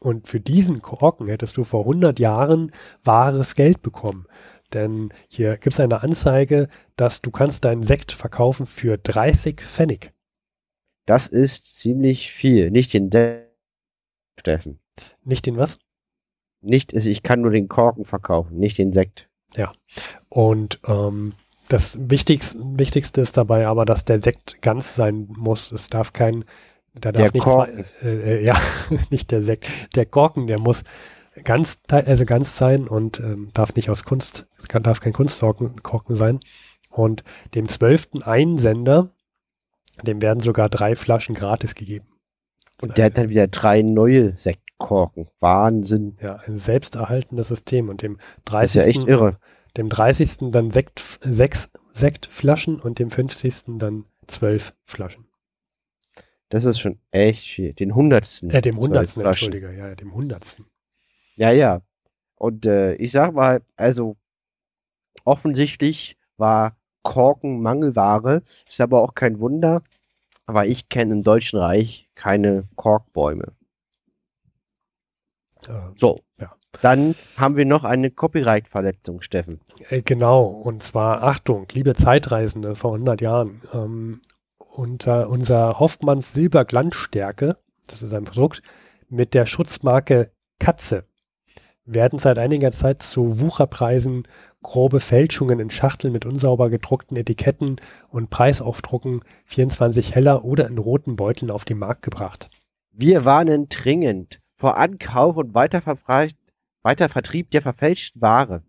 Und 0.01 0.29
für 0.29 0.41
diesen 0.41 0.83
Korken 0.83 1.27
hättest 1.27 1.57
du 1.57 1.65
vor 1.65 1.81
100 1.81 2.19
Jahren 2.19 2.73
wahres 3.03 3.55
Geld 3.55 3.83
bekommen. 3.83 4.27
Denn 4.75 5.13
hier 5.29 5.55
gibt 5.55 5.75
es 5.75 5.81
eine 5.81 6.03
Anzeige, 6.03 6.69
dass 6.97 7.23
du 7.23 7.31
kannst 7.31 7.65
deinen 7.65 7.83
Sekt 7.83 8.13
verkaufen 8.13 8.67
für 8.67 8.99
30 8.99 9.61
Pfennig. 9.61 10.13
Das 11.07 11.29
ist 11.29 11.77
ziemlich 11.77 12.33
viel. 12.33 12.71
Nicht 12.71 12.93
den 12.93 13.11
Sekt, 13.11 13.47
Steffen. 14.39 14.81
Nicht 15.25 15.47
den 15.47 15.57
was? 15.57 15.79
Nicht, 16.61 16.95
also 16.95 17.09
ich 17.09 17.23
kann 17.23 17.43
nur 17.43 17.53
den 17.53 17.69
Korken 17.69 18.05
verkaufen, 18.05 18.59
nicht 18.59 18.79
den 18.79 18.93
Sekt. 18.93 19.29
Und 20.29 20.81
ähm, 20.87 21.35
das 21.69 21.99
Wichtigste, 22.01 22.59
Wichtigste 22.61 23.21
ist 23.21 23.37
dabei 23.37 23.67
aber, 23.67 23.85
dass 23.85 24.05
der 24.05 24.23
Sekt 24.23 24.63
ganz 24.63 24.95
sein 24.95 25.27
muss. 25.37 25.73
Es 25.73 25.89
darf 25.89 26.13
kein, 26.13 26.45
da 26.95 27.13
darf 27.13 27.25
Der 27.25 27.33
nicht 27.33 27.45
Korken. 27.45 27.85
zwei, 28.01 28.09
äh, 28.09 28.39
äh, 28.39 28.45
ja, 28.45 28.59
nicht 29.11 29.31
der 29.31 29.43
Sekt, 29.43 29.69
der 29.95 30.07
Korken, 30.07 30.47
der 30.47 30.59
muss 30.59 30.85
ganz, 31.45 31.81
also 31.89 32.25
ganz 32.25 32.57
sein 32.57 32.89
und 32.89 33.21
ähm, 33.21 33.51
darf 33.53 33.75
nicht 33.75 33.91
aus 33.91 34.05
Kunst, 34.05 34.47
es 34.59 34.69
kann, 34.69 34.83
darf 34.83 35.01
kein 35.01 35.13
Kunstkorken 35.13 35.83
Korken 35.83 36.17
sein. 36.17 36.41
Und 36.91 37.25
dem 37.55 37.69
zwölften 37.69 38.23
Einsender, 38.23 39.11
dem 40.03 40.23
werden 40.23 40.41
sogar 40.41 40.71
drei 40.71 40.97
Flaschen 40.97 41.35
gratis 41.35 41.75
gegeben. 41.75 42.07
Und 42.81 42.97
der 42.97 43.07
hat 43.07 43.19
dann 43.19 43.29
wieder 43.29 43.49
drei 43.49 43.83
neue 43.83 44.37
Sektkorken. 44.39 45.29
Wahnsinn. 45.41 46.17
Ja, 46.21 46.37
ein 46.47 46.57
selbsterhaltendes 46.57 47.49
System. 47.49 47.89
Und 47.89 48.03
dem 48.03 48.19
Das 48.45 48.65
ist 48.65 48.75
ja 48.75 48.83
30. 48.83 48.97
echt 48.97 49.09
irre. 49.09 49.39
Dem 49.77 49.89
30. 49.89 50.51
dann 50.51 50.71
Sekt, 50.71 51.03
sechs 51.21 51.71
Sektflaschen 51.93 52.81
und 52.81 52.99
dem 52.99 53.11
50. 53.11 53.79
dann 53.79 54.05
zwölf 54.27 54.75
Flaschen. 54.85 55.27
Das 56.51 56.65
ist 56.65 56.79
schon 56.79 56.99
echt 57.11 57.49
viel. 57.49 57.73
Den 57.73 57.95
hundertsten. 57.95 58.51
Äh, 58.51 58.61
dem 58.61 58.77
zwölf 58.77 58.85
100. 58.85 59.09
Flaschen. 59.09 59.53
Entschuldige, 59.53 59.73
ja, 59.77 59.95
dem 59.95 60.11
100. 60.11 60.63
Ja, 61.37 61.51
ja. 61.51 61.81
Und 62.37 62.67
äh, 62.67 62.95
ich 62.95 63.13
sag 63.13 63.33
mal, 63.33 63.63
also 63.77 64.17
offensichtlich 65.25 66.17
war 66.37 66.77
Korken 67.03 67.63
Mangelware. 67.63 68.43
Ist 68.69 68.81
aber 68.81 69.03
auch 69.03 69.15
kein 69.15 69.41
Wunder, 69.41 69.83
aber 70.45 70.67
ich 70.67 70.89
kenne 70.89 71.15
im 71.15 71.23
Deutschen 71.23 71.59
Reich 71.59 72.09
keine 72.15 72.69
Korkbäume. 72.77 73.53
Äh, 75.69 75.91
So. 75.97 76.21
Dann 76.83 77.15
haben 77.37 77.57
wir 77.57 77.65
noch 77.65 77.85
eine 77.85 78.11
Copyright-Verletzung, 78.11 79.23
Steffen. 79.23 79.61
äh, 79.89 80.03
genau, 80.03 80.45
und 80.45 80.83
zwar 80.83 81.23
Achtung, 81.23 81.67
liebe 81.73 81.95
Zeitreisende 81.95 82.75
vor 82.75 82.93
100 82.93 83.21
Jahren. 83.21 83.61
Ähm, 83.73 84.21
unter 84.59 85.31
unser 85.31 85.81
Hoffmanns 85.81 86.35
Silberglanzstärke, 86.35 87.57
das 87.87 88.03
ist 88.03 88.13
ein 88.13 88.25
Produkt, 88.25 88.63
mit 89.09 89.35
der 89.35 89.47
Schutzmarke 89.47 90.31
Katze 90.59 91.05
werden 91.87 92.19
seit 92.19 92.39
einiger 92.39 92.73
Zeit 92.73 93.03
zu 93.03 93.41
Wucherpreisen 93.41 94.27
grobe 94.63 94.99
Fälschungen 95.01 95.61
in 95.61 95.71
Schachteln 95.71 96.13
mit 96.13 96.27
unsauber 96.27 96.69
gedruckten 96.69 97.17
Etiketten 97.17 97.77
und 98.11 98.31
Preisaufdrucken 98.31 99.23
24 99.45 100.15
heller 100.15 100.45
oder 100.45 100.67
in 100.67 100.79
roten 100.79 101.15
Beuteln 101.15 101.53
auf 101.53 101.65
den 101.65 101.79
Markt 101.79 102.03
gebracht. 102.03 102.51
Wir 102.91 103.25
warnen 103.25 103.69
dringend 103.69 104.41
vor 104.57 104.77
Ankauf 104.77 105.37
und 105.37 105.55
Weiterverbrei- 106.87 107.07
Weitervertrieb 107.07 107.51
der 107.51 107.63
verfälschten 107.63 108.23
Ware. 108.23 108.63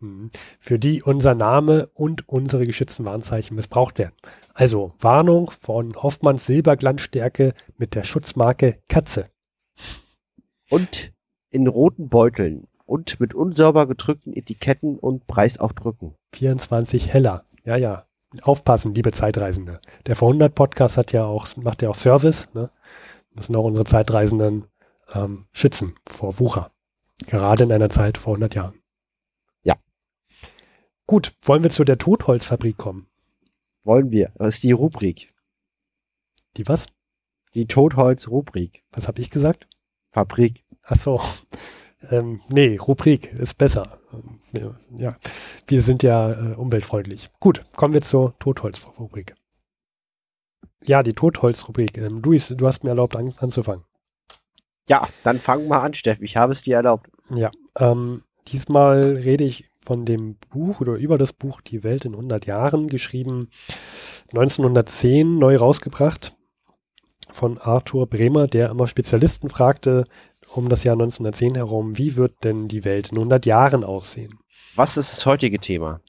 Mhm. 0.00 0.30
Für 0.60 0.78
die 0.78 1.02
unser 1.02 1.34
Name 1.34 1.88
und 1.94 2.28
unsere 2.28 2.64
geschützten 2.66 3.04
Warnzeichen 3.04 3.56
missbraucht 3.56 3.98
werden. 3.98 4.14
Also 4.54 4.94
Warnung 5.00 5.50
von 5.50 5.94
Hoffmanns 5.96 6.46
Silberglanzstärke 6.46 7.54
mit 7.76 7.94
der 7.94 8.04
Schutzmarke 8.04 8.80
Katze. 8.88 9.30
Und 10.70 11.12
in 11.50 11.66
roten 11.66 12.08
Beuteln 12.08 12.68
und 12.84 13.20
mit 13.20 13.34
unsauber 13.34 13.86
gedrückten 13.86 14.32
Etiketten 14.32 14.98
und 14.98 15.26
Preisaufdrücken. 15.26 16.14
24 16.34 17.12
heller. 17.12 17.44
Ja, 17.64 17.76
ja. 17.76 18.04
Aufpassen, 18.42 18.94
liebe 18.94 19.10
Zeitreisende. 19.10 19.80
Der 20.06 20.14
Vorhundert 20.14 20.54
Podcast 20.54 20.98
hat 20.98 21.12
ja 21.12 21.24
auch, 21.24 21.46
macht 21.56 21.80
ja 21.80 21.88
auch 21.88 21.94
Service, 21.94 22.52
ne? 22.52 22.70
Müssen 23.34 23.56
auch 23.56 23.64
unsere 23.64 23.86
Zeitreisenden 23.86 24.66
ähm, 25.14 25.46
schützen 25.52 25.94
vor 26.06 26.38
Wucher. 26.38 26.68
Gerade 27.26 27.64
in 27.64 27.72
einer 27.72 27.90
Zeit 27.90 28.18
vor 28.18 28.34
100 28.34 28.54
Jahren. 28.54 28.80
Ja. 29.62 29.76
Gut, 31.06 31.34
wollen 31.42 31.62
wir 31.62 31.70
zu 31.70 31.84
der 31.84 31.98
Totholzfabrik 31.98 32.76
kommen? 32.76 33.08
Wollen 33.84 34.10
wir. 34.10 34.32
Das 34.36 34.56
ist 34.56 34.62
die 34.62 34.72
Rubrik. 34.72 35.32
Die 36.56 36.68
was? 36.68 36.86
Die 37.54 37.66
Totholz-Rubrik. 37.66 38.82
Was 38.92 39.08
habe 39.08 39.20
ich 39.20 39.30
gesagt? 39.30 39.66
Fabrik. 40.10 40.64
Ach 40.82 40.96
so. 40.96 41.20
Ähm, 42.10 42.42
nee, 42.48 42.76
Rubrik 42.76 43.32
ist 43.32 43.58
besser. 43.58 43.98
Ja, 44.96 45.16
wir 45.66 45.82
sind 45.82 46.02
ja 46.04 46.30
äh, 46.32 46.54
umweltfreundlich. 46.54 47.30
Gut, 47.40 47.64
kommen 47.74 47.94
wir 47.94 48.00
zur 48.00 48.38
Totholz-Rubrik. 48.38 49.34
Ja, 50.84 51.02
die 51.02 51.12
Totholz-Rubrik. 51.12 51.98
Ähm, 51.98 52.22
Luis, 52.22 52.48
du 52.48 52.66
hast 52.66 52.84
mir 52.84 52.90
erlaubt 52.90 53.16
an, 53.16 53.34
anzufangen. 53.38 53.84
Ja, 54.88 55.06
dann 55.22 55.38
fang 55.38 55.68
mal 55.68 55.80
an, 55.80 55.94
Steff. 55.94 56.20
Ich 56.20 56.36
habe 56.36 56.52
es 56.52 56.62
dir 56.62 56.76
erlaubt. 56.76 57.08
Ja, 57.34 57.50
ähm, 57.78 58.22
diesmal 58.48 59.16
rede 59.16 59.44
ich 59.44 59.66
von 59.82 60.04
dem 60.04 60.36
Buch 60.50 60.80
oder 60.80 60.94
über 60.94 61.16
das 61.16 61.32
Buch 61.32 61.60
Die 61.60 61.84
Welt 61.84 62.04
in 62.04 62.12
100 62.12 62.46
Jahren, 62.46 62.88
geschrieben 62.88 63.50
1910, 64.32 65.38
neu 65.38 65.56
rausgebracht 65.56 66.34
von 67.30 67.58
Arthur 67.58 68.06
Bremer, 68.06 68.46
der 68.46 68.70
immer 68.70 68.86
Spezialisten 68.86 69.48
fragte 69.48 70.06
um 70.54 70.68
das 70.68 70.84
Jahr 70.84 70.94
1910 70.94 71.56
herum, 71.56 71.98
wie 71.98 72.16
wird 72.16 72.42
denn 72.42 72.68
die 72.68 72.84
Welt 72.84 73.12
in 73.12 73.18
100 73.18 73.44
Jahren 73.46 73.84
aussehen? 73.84 74.38
Was 74.74 74.96
ist 74.96 75.12
das 75.12 75.26
heutige 75.26 75.58
Thema? 75.58 76.00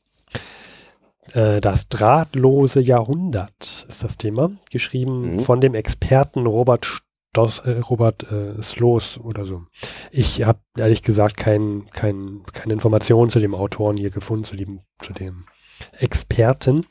Äh, 1.33 1.59
das 1.59 1.89
drahtlose 1.89 2.79
Jahrhundert 2.79 3.85
ist 3.87 4.03
das 4.03 4.17
Thema, 4.17 4.51
geschrieben 4.71 5.35
mhm. 5.35 5.39
von 5.39 5.61
dem 5.61 5.73
Experten 5.73 6.45
Robert 6.45 6.85
Stoss, 7.31 7.59
äh, 7.59 7.79
Robert 7.89 8.31
äh, 8.31 8.61
Sloos 8.61 9.19
oder 9.19 9.45
so. 9.45 9.63
Ich 10.11 10.43
habe 10.43 10.59
ehrlich 10.75 11.03
gesagt 11.03 11.37
kein, 11.37 11.85
kein, 11.91 12.41
keine 12.53 12.73
Informationen 12.73 13.29
zu 13.29 13.39
dem 13.39 13.53
Autoren 13.53 13.97
hier 13.97 14.09
gefunden, 14.09 14.45
zu 14.45 14.55
dem, 14.55 14.81
zu 14.99 15.13
dem 15.13 15.45
Experten. 15.91 16.85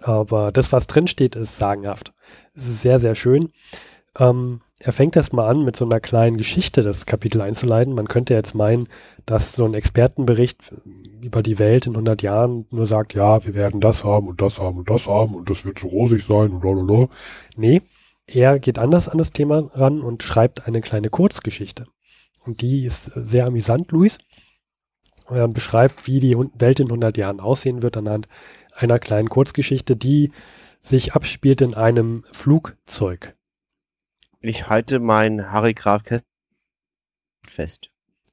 Aber 0.00 0.52
das, 0.52 0.72
was 0.72 0.86
drin 0.86 1.08
steht, 1.08 1.34
ist 1.34 1.56
sagenhaft. 1.56 2.12
Es 2.54 2.68
ist 2.68 2.82
sehr, 2.82 3.00
sehr 3.00 3.16
schön. 3.16 3.50
Ähm, 4.16 4.60
er 4.78 4.92
fängt 4.92 5.16
erstmal 5.16 5.48
an, 5.48 5.64
mit 5.64 5.76
so 5.76 5.84
einer 5.84 6.00
kleinen 6.00 6.36
Geschichte 6.36 6.82
das 6.82 7.06
Kapitel 7.06 7.40
einzuleiten. 7.40 7.94
Man 7.94 8.08
könnte 8.08 8.34
jetzt 8.34 8.54
meinen, 8.54 8.88
dass 9.26 9.54
so 9.54 9.64
ein 9.64 9.74
Expertenbericht 9.74 10.72
über 11.20 11.42
die 11.42 11.58
Welt 11.58 11.86
in 11.86 11.92
100 11.92 12.22
Jahren 12.22 12.66
nur 12.70 12.86
sagt, 12.86 13.14
ja, 13.14 13.44
wir 13.44 13.54
werden 13.54 13.80
das 13.80 14.04
haben 14.04 14.28
und 14.28 14.40
das 14.40 14.58
haben 14.58 14.78
und 14.78 14.90
das 14.90 15.06
haben 15.06 15.34
und 15.34 15.50
das 15.50 15.64
wird 15.64 15.78
so 15.78 15.88
rosig 15.88 16.24
sein 16.24 16.50
und 16.50 16.60
blablabla. 16.60 17.08
Nee, 17.56 17.82
er 18.26 18.58
geht 18.58 18.78
anders 18.78 19.08
an 19.08 19.18
das 19.18 19.32
Thema 19.32 19.70
ran 19.72 20.00
und 20.00 20.22
schreibt 20.22 20.66
eine 20.66 20.80
kleine 20.80 21.10
Kurzgeschichte. 21.10 21.86
Und 22.44 22.60
die 22.60 22.84
ist 22.84 23.04
sehr 23.04 23.46
amüsant, 23.46 23.92
Luis. 23.92 24.18
Er 25.28 25.48
beschreibt, 25.48 26.06
wie 26.06 26.20
die 26.20 26.36
Welt 26.36 26.80
in 26.80 26.86
100 26.86 27.16
Jahren 27.16 27.40
aussehen 27.40 27.82
wird 27.82 27.96
anhand 27.96 28.28
einer 28.74 28.98
kleinen 28.98 29.28
Kurzgeschichte, 29.28 29.96
die 29.96 30.32
sich 30.80 31.14
abspielt 31.14 31.60
in 31.60 31.74
einem 31.74 32.24
Flugzeug. 32.32 33.36
Ich 34.40 34.68
halte 34.68 34.98
mein 34.98 35.52
Harry 35.52 35.74
Graf 35.74 36.02
fest. 37.46 37.90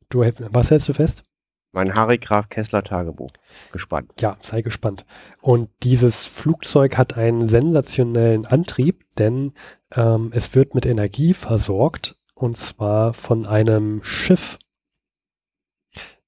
Du, 0.10 0.22
was 0.22 0.72
hältst 0.72 0.90
du 0.90 0.94
fest? 0.94 1.24
Mein 1.72 1.94
Harry 1.94 2.18
Graf 2.18 2.50
Kessler 2.50 2.84
Tagebuch. 2.84 3.32
Gespannt. 3.72 4.12
Ja, 4.20 4.38
sei 4.42 4.62
gespannt. 4.62 5.06
Und 5.40 5.70
dieses 5.84 6.26
Flugzeug 6.26 6.98
hat 6.98 7.16
einen 7.16 7.48
sensationellen 7.48 8.46
Antrieb, 8.46 9.06
denn 9.18 9.54
ähm, 9.92 10.32
es 10.34 10.56
wird 10.56 10.74
mit 10.74 10.86
Energie 10.86 11.34
versorgt 11.34 12.18
und 12.34 12.58
zwar 12.58 13.14
von 13.14 13.46
einem 13.46 14.04
Schiff. 14.04 14.58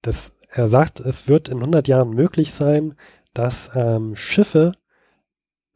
Das, 0.01 0.33
er 0.49 0.67
sagt, 0.67 0.99
es 0.99 1.27
wird 1.27 1.49
in 1.49 1.57
100 1.57 1.87
Jahren 1.87 2.11
möglich 2.11 2.53
sein, 2.53 2.95
dass 3.33 3.71
ähm, 3.75 4.15
Schiffe 4.15 4.73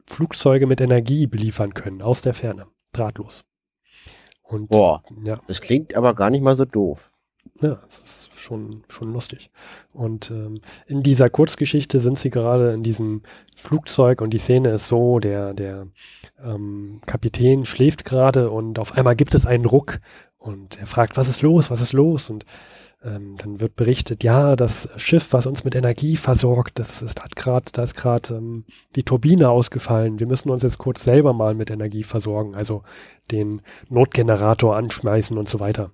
Flugzeuge 0.05 0.67
mit 0.67 0.81
Energie 0.81 1.25
beliefern 1.25 1.73
können 1.73 2.03
aus 2.03 2.21
der 2.21 2.35
Ferne, 2.35 2.67
drahtlos. 2.91 3.45
Und, 4.43 4.69
Boah, 4.69 5.03
ja. 5.23 5.39
das 5.47 5.61
klingt 5.61 5.95
aber 5.95 6.13
gar 6.13 6.29
nicht 6.29 6.41
mal 6.41 6.55
so 6.55 6.65
doof. 6.65 7.09
Ja, 7.61 7.79
das 7.85 7.99
ist 7.99 8.39
schon, 8.39 8.83
schon 8.89 9.09
lustig. 9.09 9.49
Und 9.93 10.29
ähm, 10.29 10.61
in 10.87 11.03
dieser 11.03 11.29
Kurzgeschichte 11.29 11.99
sind 11.99 12.17
sie 12.17 12.29
gerade 12.29 12.73
in 12.73 12.83
diesem 12.83 13.23
Flugzeug 13.55 14.21
und 14.21 14.31
die 14.31 14.39
Szene 14.39 14.69
ist 14.69 14.87
so, 14.87 15.19
der, 15.19 15.53
der 15.53 15.87
ähm, 16.43 17.01
Kapitän 17.05 17.65
schläft 17.65 18.03
gerade 18.03 18.51
und 18.51 18.77
auf 18.77 18.93
einmal 18.93 19.15
gibt 19.15 19.35
es 19.35 19.45
einen 19.45 19.65
Ruck 19.65 19.99
und 20.37 20.79
er 20.79 20.87
fragt, 20.87 21.17
was 21.17 21.29
ist 21.29 21.41
los, 21.41 21.71
was 21.71 21.81
ist 21.81 21.93
los? 21.93 22.29
Und 22.29 22.45
ähm, 23.03 23.35
dann 23.37 23.59
wird 23.59 23.75
berichtet, 23.75 24.23
ja, 24.23 24.55
das 24.55 24.89
Schiff, 24.97 25.33
was 25.33 25.45
uns 25.45 25.63
mit 25.63 25.75
Energie 25.75 26.17
versorgt, 26.17 26.77
das, 26.79 26.99
das 26.99 27.15
hat 27.21 27.35
gerade, 27.35 27.65
da 27.71 27.83
ist 27.83 27.95
gerade 27.95 28.35
ähm, 28.35 28.65
die 28.95 29.03
Turbine 29.03 29.49
ausgefallen. 29.49 30.19
Wir 30.19 30.27
müssen 30.27 30.49
uns 30.49 30.63
jetzt 30.63 30.77
kurz 30.77 31.03
selber 31.03 31.33
mal 31.33 31.55
mit 31.55 31.71
Energie 31.71 32.03
versorgen, 32.03 32.55
also 32.55 32.83
den 33.31 33.61
Notgenerator 33.89 34.75
anschmeißen 34.75 35.37
und 35.37 35.49
so 35.49 35.59
weiter. 35.59 35.91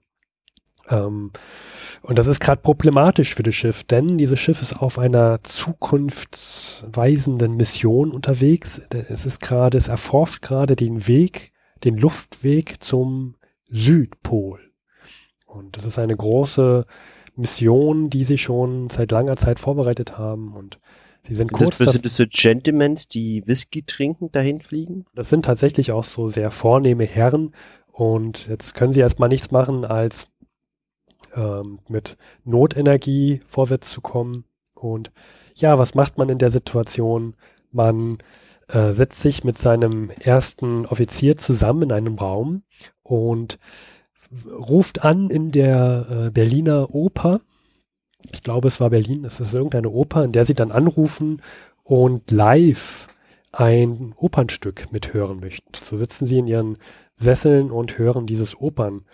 Ähm, 0.92 1.32
und 2.02 2.18
das 2.18 2.28
ist 2.28 2.39
gerade 2.39 2.62
problematisch 2.62 3.36
für 3.36 3.44
das 3.44 3.56
Schiff, 3.56 3.84
denn 3.84 4.18
dieses 4.18 4.39
Schiff 4.39 4.62
ist 4.62 4.82
auf 4.82 4.98
einer 4.98 5.44
zukunftsweisenden 5.44 7.56
Mission 7.56 8.12
unterwegs. 8.12 8.82
Es 9.10 9.26
ist 9.26 9.39
gerade, 9.39 9.78
es 9.78 9.88
erforscht 9.88 10.42
gerade 10.42 10.76
den 10.76 11.08
Weg, 11.08 11.52
den 11.84 11.98
Luftweg 11.98 12.82
zum 12.82 13.36
Südpol. 13.70 14.60
Und 15.46 15.78
das 15.78 15.86
ist 15.86 16.00
eine 16.00 16.16
große 16.16 16.86
Mission, 17.36 18.10
die 18.10 18.24
sie 18.24 18.38
schon 18.38 18.89
seit 18.89 19.12
langer 19.12 19.36
Zeit 19.36 19.60
vorbereitet 19.60 20.18
haben. 20.18 20.54
Und 20.54 20.80
sie 21.22 21.36
sind, 21.36 21.50
sind 21.50 21.58
kurz. 21.58 21.78
Das, 21.78 21.94
sind 21.94 22.06
das 22.06 22.16
so 22.16 22.24
Gentlemen, 22.28 23.00
die 23.14 23.44
Whisky 23.46 23.84
trinken, 23.84 24.32
dahin 24.32 24.62
fliegen? 24.62 25.06
Das 25.14 25.30
sind 25.30 25.46
tatsächlich 25.46 25.92
auch 25.92 26.04
so 26.04 26.30
sehr 26.30 26.52
vornehme 26.52 27.06
Herren. 27.06 27.52
Und 27.92 28.48
jetzt 28.48 28.74
können 28.74 28.94
sie 28.94 29.02
erstmal 29.02 29.30
nichts 29.30 29.52
machen, 29.52 29.86
als 29.86 30.30
ähm, 31.36 31.80
mit 31.88 32.18
Notenergie 32.44 33.42
vorwärts 33.48 33.92
zu 33.92 34.02
kommen. 34.02 34.46
Und 34.74 35.12
ja, 35.56 35.78
was 35.78 35.96
macht 35.96 36.18
man 36.18 36.30
in 36.30 36.38
der 36.38 36.50
Situation? 36.50 37.36
Man 37.72 38.18
äh, 38.68 38.92
setzt 38.94 39.22
sich 39.22 39.44
mit 39.44 39.58
seinem 39.58 40.10
ersten 40.10 40.86
Offizier 40.86 41.38
zusammen 41.38 41.84
in 41.84 41.92
einem 41.92 42.16
Raum 42.16 42.64
und 43.04 43.60
ruft 44.48 45.04
an 45.04 45.30
in 45.30 45.52
der 45.52 46.08
äh, 46.10 46.30
Berliner 46.32 46.94
Oper. 46.94 47.42
Ich 48.32 48.44
glaube, 48.44 48.68
es 48.68 48.80
war 48.80 48.90
Berlin, 48.90 49.26
es 49.26 49.40
ist 49.40 49.54
irgendeine 49.54 49.90
Oper, 49.90 50.24
in 50.24 50.32
der 50.32 50.46
sie 50.46 50.54
dann 50.54 50.72
anrufen 50.72 51.42
und 51.84 52.32
live 52.32 53.08
ein 53.52 54.14
Opernstück 54.16 54.92
mithören 54.94 55.42
möchten. 55.42 55.72
So 55.74 55.98
sitzen 55.98 56.26
sie 56.26 56.40
in 56.40 56.48
ihren 56.48 56.78
Sesseln 57.16 57.72
und 57.72 57.98
hören 57.98 58.26
dieses 58.26 58.60
Opernstück 58.60 59.06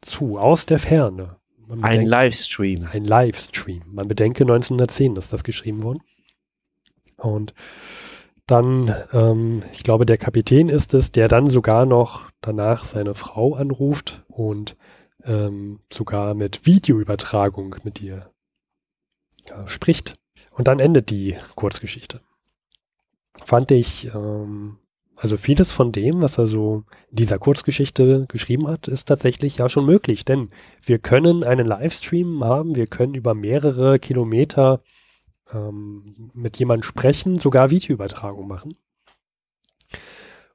zu, 0.00 0.38
aus 0.38 0.66
der 0.66 0.78
Ferne. 0.78 1.36
ein 1.82 2.06
Livestream. 2.06 2.86
Ein 2.90 3.04
Livestream. 3.04 3.82
Man 3.86 4.08
bedenke, 4.08 4.44
1910 4.44 5.16
ist 5.16 5.32
das 5.32 5.44
geschrieben 5.44 5.82
worden. 5.82 6.02
Und 7.16 7.54
dann, 8.46 8.94
ähm, 9.12 9.62
ich 9.72 9.84
glaube, 9.84 10.06
der 10.06 10.18
Kapitän 10.18 10.68
ist 10.68 10.94
es, 10.94 11.12
der 11.12 11.28
dann 11.28 11.48
sogar 11.48 11.86
noch 11.86 12.30
danach 12.40 12.84
seine 12.84 13.14
Frau 13.14 13.54
anruft 13.54 14.24
und 14.28 14.76
ähm, 15.22 15.80
sogar 15.92 16.34
mit 16.34 16.66
Videoübertragung 16.66 17.76
mit 17.84 18.02
ihr 18.02 18.30
äh, 19.46 19.68
spricht. 19.68 20.14
Und 20.52 20.66
dann 20.66 20.80
endet 20.80 21.10
die 21.10 21.36
Kurzgeschichte. 21.54 22.22
Fand 23.44 23.70
ich, 23.70 24.12
ähm, 24.14 24.78
also 25.20 25.36
vieles 25.36 25.70
von 25.70 25.92
dem, 25.92 26.22
was 26.22 26.38
er 26.38 26.46
so 26.46 26.84
in 27.10 27.16
dieser 27.16 27.38
Kurzgeschichte 27.38 28.24
geschrieben 28.28 28.66
hat, 28.66 28.88
ist 28.88 29.06
tatsächlich 29.06 29.58
ja 29.58 29.68
schon 29.68 29.84
möglich, 29.84 30.24
denn 30.24 30.48
wir 30.82 30.98
können 30.98 31.44
einen 31.44 31.66
Livestream 31.66 32.42
haben, 32.42 32.74
wir 32.74 32.86
können 32.86 33.12
über 33.12 33.34
mehrere 33.34 33.98
Kilometer 33.98 34.80
ähm, 35.52 36.30
mit 36.32 36.56
jemandem 36.56 36.84
sprechen, 36.84 37.36
sogar 37.36 37.68
Videoübertragung 37.68 38.48
machen. 38.48 38.76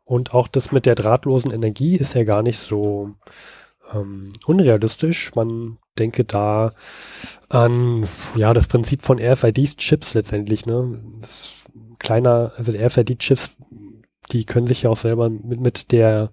Und 0.03 0.34
auch 0.34 0.47
das 0.47 0.72
mit 0.72 0.88
der 0.88 0.95
drahtlosen 0.95 1.51
Energie 1.51 1.95
ist 1.95 2.16
ja 2.16 2.24
gar 2.24 2.41
nicht 2.41 2.57
so 2.57 3.13
ähm, 3.93 4.32
unrealistisch. 4.47 5.36
Man 5.36 5.78
denke 5.99 6.24
da 6.24 6.74
an 7.49 8.07
ja 8.36 8.51
das 8.55 8.68
Prinzip 8.68 9.03
von 9.03 9.20
RFID-Chips 9.20 10.16
letztendlich. 10.16 10.66
Ne? 10.66 11.03
Das 11.22 11.53
kleiner, 11.99 12.51
also 12.57 12.72
RFID-Chips, 12.72 13.51
die 14.32 14.45
können 14.45 14.67
sich 14.67 14.84
ja 14.84 14.89
auch 14.89 14.97
selber 14.97 15.30
mit, 15.30 15.59
mit 15.59 15.91
der 15.91 16.32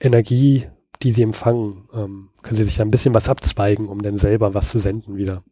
Energie, 0.00 0.68
die 1.02 1.12
sie 1.12 1.22
empfangen, 1.22 1.88
ähm, 1.92 2.30
können 2.42 2.56
sie 2.56 2.64
sich 2.64 2.80
ein 2.80 2.90
bisschen 2.90 3.14
was 3.14 3.28
abzweigen, 3.28 3.88
um 3.88 4.02
dann 4.02 4.16
selber 4.16 4.54
was 4.54 4.70
zu 4.70 4.78
senden 4.78 5.16
wieder. 5.16 5.42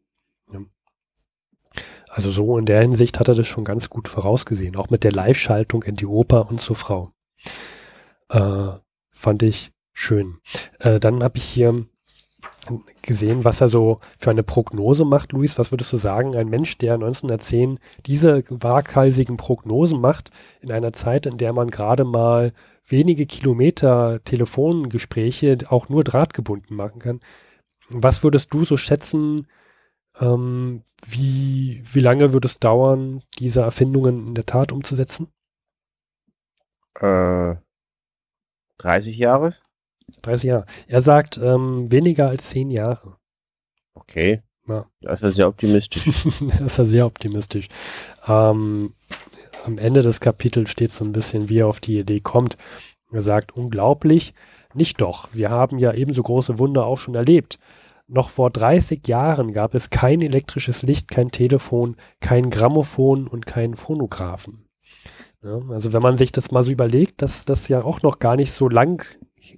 Ja. 0.53 0.61
Also 2.09 2.31
so 2.31 2.59
in 2.59 2.67
der 2.67 2.81
Hinsicht 2.81 3.21
hat 3.21 3.29
er 3.29 3.35
das 3.35 3.47
schon 3.47 3.65
ganz 3.65 3.91
gut 3.91 4.09
vorausgesehen, 4.09 4.77
auch 4.77 4.91
mit 4.91 5.05
der 5.05 5.13
Live-Schaltung 5.13 5.83
in 5.83 5.97
die 5.97 6.07
Oper 6.07 6.49
und 6.51 6.61
zur 6.61 6.77
Frau. 6.77 7.13
Äh, 8.29 8.73
fand 9.11 9.43
ich 9.43 9.73
schön. 9.93 10.39
Äh, 10.81 11.01
dann 11.01 11.23
habe 11.23 11.39
ich 11.39 11.45
hier 11.45 11.87
gesehen, 13.03 13.45
was 13.45 13.61
er 13.61 13.69
so 13.69 14.01
für 14.19 14.31
eine 14.31 14.43
Prognose 14.43 15.05
macht, 15.05 15.33
Luis. 15.33 15.59
Was 15.59 15.73
würdest 15.73 15.93
du 15.93 15.97
sagen, 15.97 16.37
ein 16.37 16.49
Mensch, 16.49 16.79
der 16.79 16.95
1910 16.95 17.79
diese 18.07 18.45
waghalsigen 18.49 19.37
Prognosen 19.37 20.01
macht, 20.01 20.31
in 20.61 20.73
einer 20.73 20.93
Zeit, 20.93 21.27
in 21.27 21.39
der 21.39 21.53
man 21.53 21.71
gerade 21.71 22.05
mal 22.05 22.53
wenige 22.87 23.27
Kilometer 23.27 24.23
Telefongespräche 24.25 25.59
auch 25.69 25.89
nur 25.89 26.05
drahtgebunden 26.05 26.77
machen 26.77 27.01
kann. 27.01 27.21
Was 27.89 28.23
würdest 28.23 28.53
du 28.53 28.65
so 28.65 28.77
schätzen, 28.77 29.47
ähm, 30.21 30.83
wie, 31.07 31.83
wie 31.85 32.01
lange 32.01 32.33
würde 32.33 32.47
es 32.47 32.59
dauern, 32.59 33.23
diese 33.39 33.61
Erfindungen 33.61 34.29
in 34.29 34.35
der 34.35 34.47
Tat 34.47 34.73
umzusetzen? 34.73 35.29
Äh, 37.01 37.57
30 38.79 39.17
Jahre? 39.17 39.55
30 40.23 40.51
Jahre. 40.51 40.67
Er 40.87 41.03
sagt 41.03 41.39
ähm, 41.39 41.91
weniger 41.91 42.29
als 42.29 42.51
10 42.51 42.71
Jahre. 42.71 43.17
Okay. 43.95 44.43
Ja. 44.69 44.87
Das 45.01 45.21
ist 45.21 45.23
ja 45.23 45.31
sehr 45.31 45.49
optimistisch. 45.49 46.05
das 46.59 46.61
ist 46.61 46.79
ja 46.79 46.85
sehr 46.85 47.07
optimistisch. 47.07 47.69
Ähm, 48.27 48.95
am 49.65 49.79
Ende 49.79 50.03
des 50.03 50.21
Kapitels 50.21 50.71
steht 50.71 50.93
so 50.93 51.05
ein 51.05 51.13
bisschen, 51.13 51.49
wie 51.49 51.59
er 51.59 51.69
auf 51.69 51.81
die 51.81 51.99
Idee 51.99 52.21
kommt. 52.21 52.57
Er 53.13 53.23
sagt, 53.23 53.57
unglaublich, 53.57 54.35
nicht 54.75 55.01
doch. 55.01 55.29
Wir 55.33 55.51
haben 55.51 55.79
ja 55.79 55.93
ebenso 55.93 56.23
große 56.23 56.59
Wunder 56.59 56.87
auch 56.87 56.99
schon 56.99 57.15
erlebt. 57.15 57.59
Noch 58.09 58.31
vor 58.31 58.51
30 58.51 59.07
Jahren 59.09 59.53
gab 59.53 59.75
es 59.75 59.91
kein 59.91 60.23
elektrisches 60.23 60.83
Licht, 60.83 61.11
kein 61.11 61.31
Telefon, 61.31 61.97
kein 62.21 62.51
Grammophon 62.51 63.27
und 63.27 63.47
keinen 63.47 63.75
Phonographen. 63.75 64.69
Ja, 65.43 65.61
also 65.71 65.93
wenn 65.93 66.03
man 66.03 66.17
sich 66.17 66.33
das 66.33 66.51
mal 66.51 66.63
so 66.63 66.71
überlegt, 66.71 67.23
dass 67.23 67.45
das 67.45 67.69
ja 67.69 67.83
auch 67.83 68.03
noch 68.03 68.19
gar 68.19 68.37
nicht 68.37 68.53
so 68.53 68.69
lang, 68.69 69.05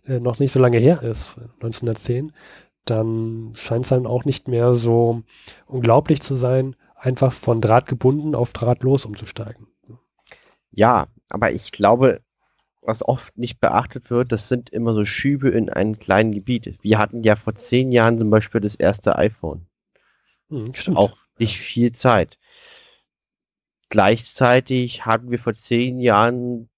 äh, 0.07 0.21
noch 0.21 0.39
nicht 0.39 0.53
so 0.53 0.61
lange 0.61 0.79
her 0.79 1.03
ist, 1.03 1.37
1910, 1.55 2.33
dann 2.85 3.53
scheint 3.55 3.85
es 3.85 3.91
dann 3.91 4.07
auch 4.07 4.25
nicht 4.25 4.49
mehr 4.49 4.75
so 4.75 5.23
unglaublich 5.67 6.21
zu 6.21 6.35
sein, 6.35 6.77
einfach 6.97 7.33
von 7.33 7.61
Draht 7.61 7.87
gebunden 7.87 8.35
auf 8.35 8.53
drahtlos 8.53 9.05
umzusteigen. 9.05 9.67
Ja, 10.71 11.09
aber 11.29 11.53
ich 11.53 11.73
glaube, 11.73 12.21
was 12.81 13.07
oft 13.07 13.37
nicht 13.37 13.61
beachtet 13.61 14.11
wird, 14.11 14.33
das 14.33 14.49
sind 14.49 14.71
immer 14.71 14.95
so 14.95 15.05
Schübe 15.05 15.51
in 15.51 15.69
einem 15.69 15.99
kleinen 15.99 16.33
Gebiet. 16.33 16.79
Wir 16.83 16.99
hatten 16.99 17.23
ja 17.23 17.37
vor 17.37 17.55
zehn 17.55 17.93
Jahren 17.93 18.19
zum 18.19 18.31
Beispiel 18.31 18.61
das 18.61 18.75
erste 18.75 19.17
iPhone. 19.17 19.67
Hm, 20.49 20.75
stimmt. 20.75 20.97
Auch 20.97 21.17
nicht 21.39 21.59
viel 21.59 21.93
Zeit. 21.93 22.39
Gleichzeitig 23.91 25.07
hatten 25.07 25.31
wir 25.31 25.39
vor 25.39 25.55
zehn 25.55 26.01
Jahren 26.01 26.69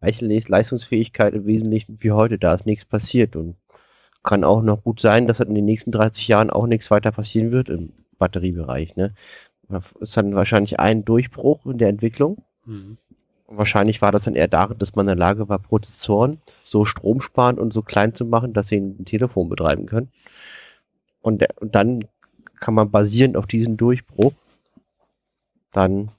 gleiche 0.00 0.24
Leistungsfähigkeit 0.24 1.34
im 1.34 1.46
Wesentlichen 1.46 1.98
wie 2.00 2.12
heute. 2.12 2.38
Da 2.38 2.54
ist 2.54 2.66
nichts 2.66 2.84
passiert 2.84 3.36
und 3.36 3.56
kann 4.22 4.44
auch 4.44 4.62
noch 4.62 4.82
gut 4.82 5.00
sein, 5.00 5.26
dass 5.26 5.40
in 5.40 5.54
den 5.54 5.64
nächsten 5.64 5.92
30 5.92 6.28
Jahren 6.28 6.50
auch 6.50 6.66
nichts 6.66 6.90
weiter 6.90 7.12
passieren 7.12 7.52
wird 7.52 7.68
im 7.68 7.92
Batteriebereich. 8.18 8.96
Ne? 8.96 9.14
Das 9.68 9.84
ist 10.00 10.16
dann 10.16 10.34
wahrscheinlich 10.34 10.78
ein 10.78 11.04
Durchbruch 11.04 11.64
in 11.66 11.78
der 11.78 11.88
Entwicklung. 11.88 12.44
Mhm. 12.64 12.98
Wahrscheinlich 13.46 14.00
war 14.00 14.12
das 14.12 14.22
dann 14.22 14.36
eher 14.36 14.48
darin, 14.48 14.78
dass 14.78 14.94
man 14.94 15.04
in 15.04 15.08
der 15.08 15.16
Lage 15.16 15.48
war, 15.48 15.58
Prozessoren 15.58 16.38
so 16.64 16.84
stromsparend 16.84 17.58
und 17.58 17.72
so 17.72 17.82
klein 17.82 18.14
zu 18.14 18.24
machen, 18.24 18.52
dass 18.52 18.68
sie 18.68 18.76
ein 18.76 19.04
Telefon 19.04 19.48
betreiben 19.48 19.86
können. 19.86 20.12
Und, 21.20 21.44
und 21.60 21.74
dann 21.74 22.04
kann 22.60 22.74
man 22.74 22.90
basierend 22.90 23.36
auf 23.36 23.46
diesem 23.46 23.76
Durchbruch 23.76 24.32
dann 25.72 26.10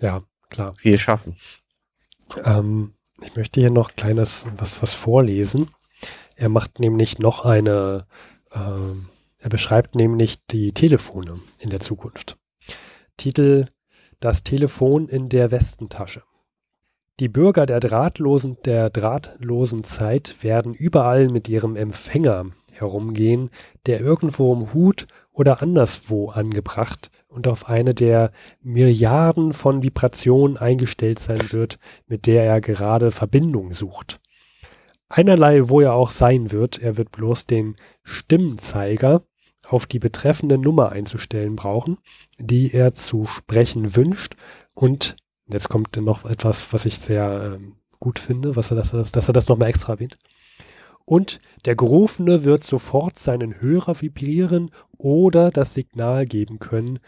ja, 0.00 0.22
klar. 0.48 0.74
viel 0.74 0.98
schaffen. 0.98 1.36
Ähm, 2.44 2.92
ich 3.22 3.36
möchte 3.36 3.60
hier 3.60 3.70
noch 3.70 3.94
kleines 3.94 4.46
was, 4.56 4.82
was 4.82 4.94
vorlesen. 4.94 5.70
Er 6.36 6.48
macht 6.48 6.80
nämlich 6.80 7.18
noch 7.18 7.44
eine, 7.44 8.06
äh, 8.50 8.58
er 9.38 9.48
beschreibt 9.48 9.94
nämlich 9.94 10.36
die 10.50 10.72
Telefone 10.72 11.38
in 11.58 11.70
der 11.70 11.80
Zukunft. 11.80 12.36
Titel 13.16 13.66
Das 14.20 14.42
Telefon 14.42 15.08
in 15.08 15.28
der 15.28 15.50
Westentasche. 15.50 16.22
Die 17.18 17.28
Bürger 17.28 17.64
der 17.64 17.80
drahtlosen, 17.80 18.58
der 18.66 18.90
drahtlosen 18.90 19.84
Zeit 19.84 20.42
werden 20.42 20.74
überall 20.74 21.28
mit 21.28 21.48
ihrem 21.48 21.74
Empfänger 21.76 22.46
herumgehen, 22.72 23.50
der 23.86 24.00
irgendwo 24.00 24.52
im 24.52 24.74
Hut 24.74 25.06
oder 25.32 25.62
anderswo 25.62 26.28
angebracht 26.28 27.10
und 27.36 27.46
auf 27.46 27.68
eine 27.68 27.94
der 27.94 28.32
Milliarden 28.62 29.52
von 29.52 29.82
Vibrationen 29.82 30.56
eingestellt 30.56 31.20
sein 31.20 31.52
wird, 31.52 31.78
mit 32.08 32.26
der 32.26 32.44
er 32.44 32.60
gerade 32.60 33.12
Verbindung 33.12 33.72
sucht. 33.72 34.20
Einerlei, 35.08 35.68
wo 35.68 35.80
er 35.80 35.94
auch 35.94 36.10
sein 36.10 36.50
wird, 36.50 36.82
er 36.82 36.96
wird 36.96 37.12
bloß 37.12 37.46
den 37.46 37.76
Stimmzeiger 38.02 39.22
auf 39.68 39.86
die 39.86 40.00
betreffende 40.00 40.58
Nummer 40.58 40.90
einzustellen 40.90 41.54
brauchen, 41.54 41.98
die 42.38 42.72
er 42.72 42.92
zu 42.92 43.26
sprechen 43.26 43.94
wünscht 43.94 44.34
und 44.74 45.16
Jetzt 45.48 45.68
kommt 45.68 45.96
noch 45.96 46.24
etwas, 46.24 46.72
was 46.72 46.86
ich 46.86 46.98
sehr 46.98 47.54
ähm, 47.54 47.76
gut 48.00 48.18
finde, 48.18 48.56
was 48.56 48.72
er, 48.72 48.76
dass, 48.76 48.92
er 48.92 48.98
das, 48.98 49.12
dass 49.12 49.28
er 49.28 49.32
das 49.32 49.48
nochmal 49.48 49.68
extra 49.68 49.92
erwähnt. 49.92 50.16
Und 51.04 51.38
der 51.66 51.76
Gerufene 51.76 52.42
wird 52.42 52.64
sofort 52.64 53.18
seinen 53.18 53.60
Hörer 53.60 54.00
vibrieren 54.00 54.72
oder 54.98 55.52
das 55.52 55.72
Signal 55.74 56.26
geben 56.26 56.58
können, 56.58 56.98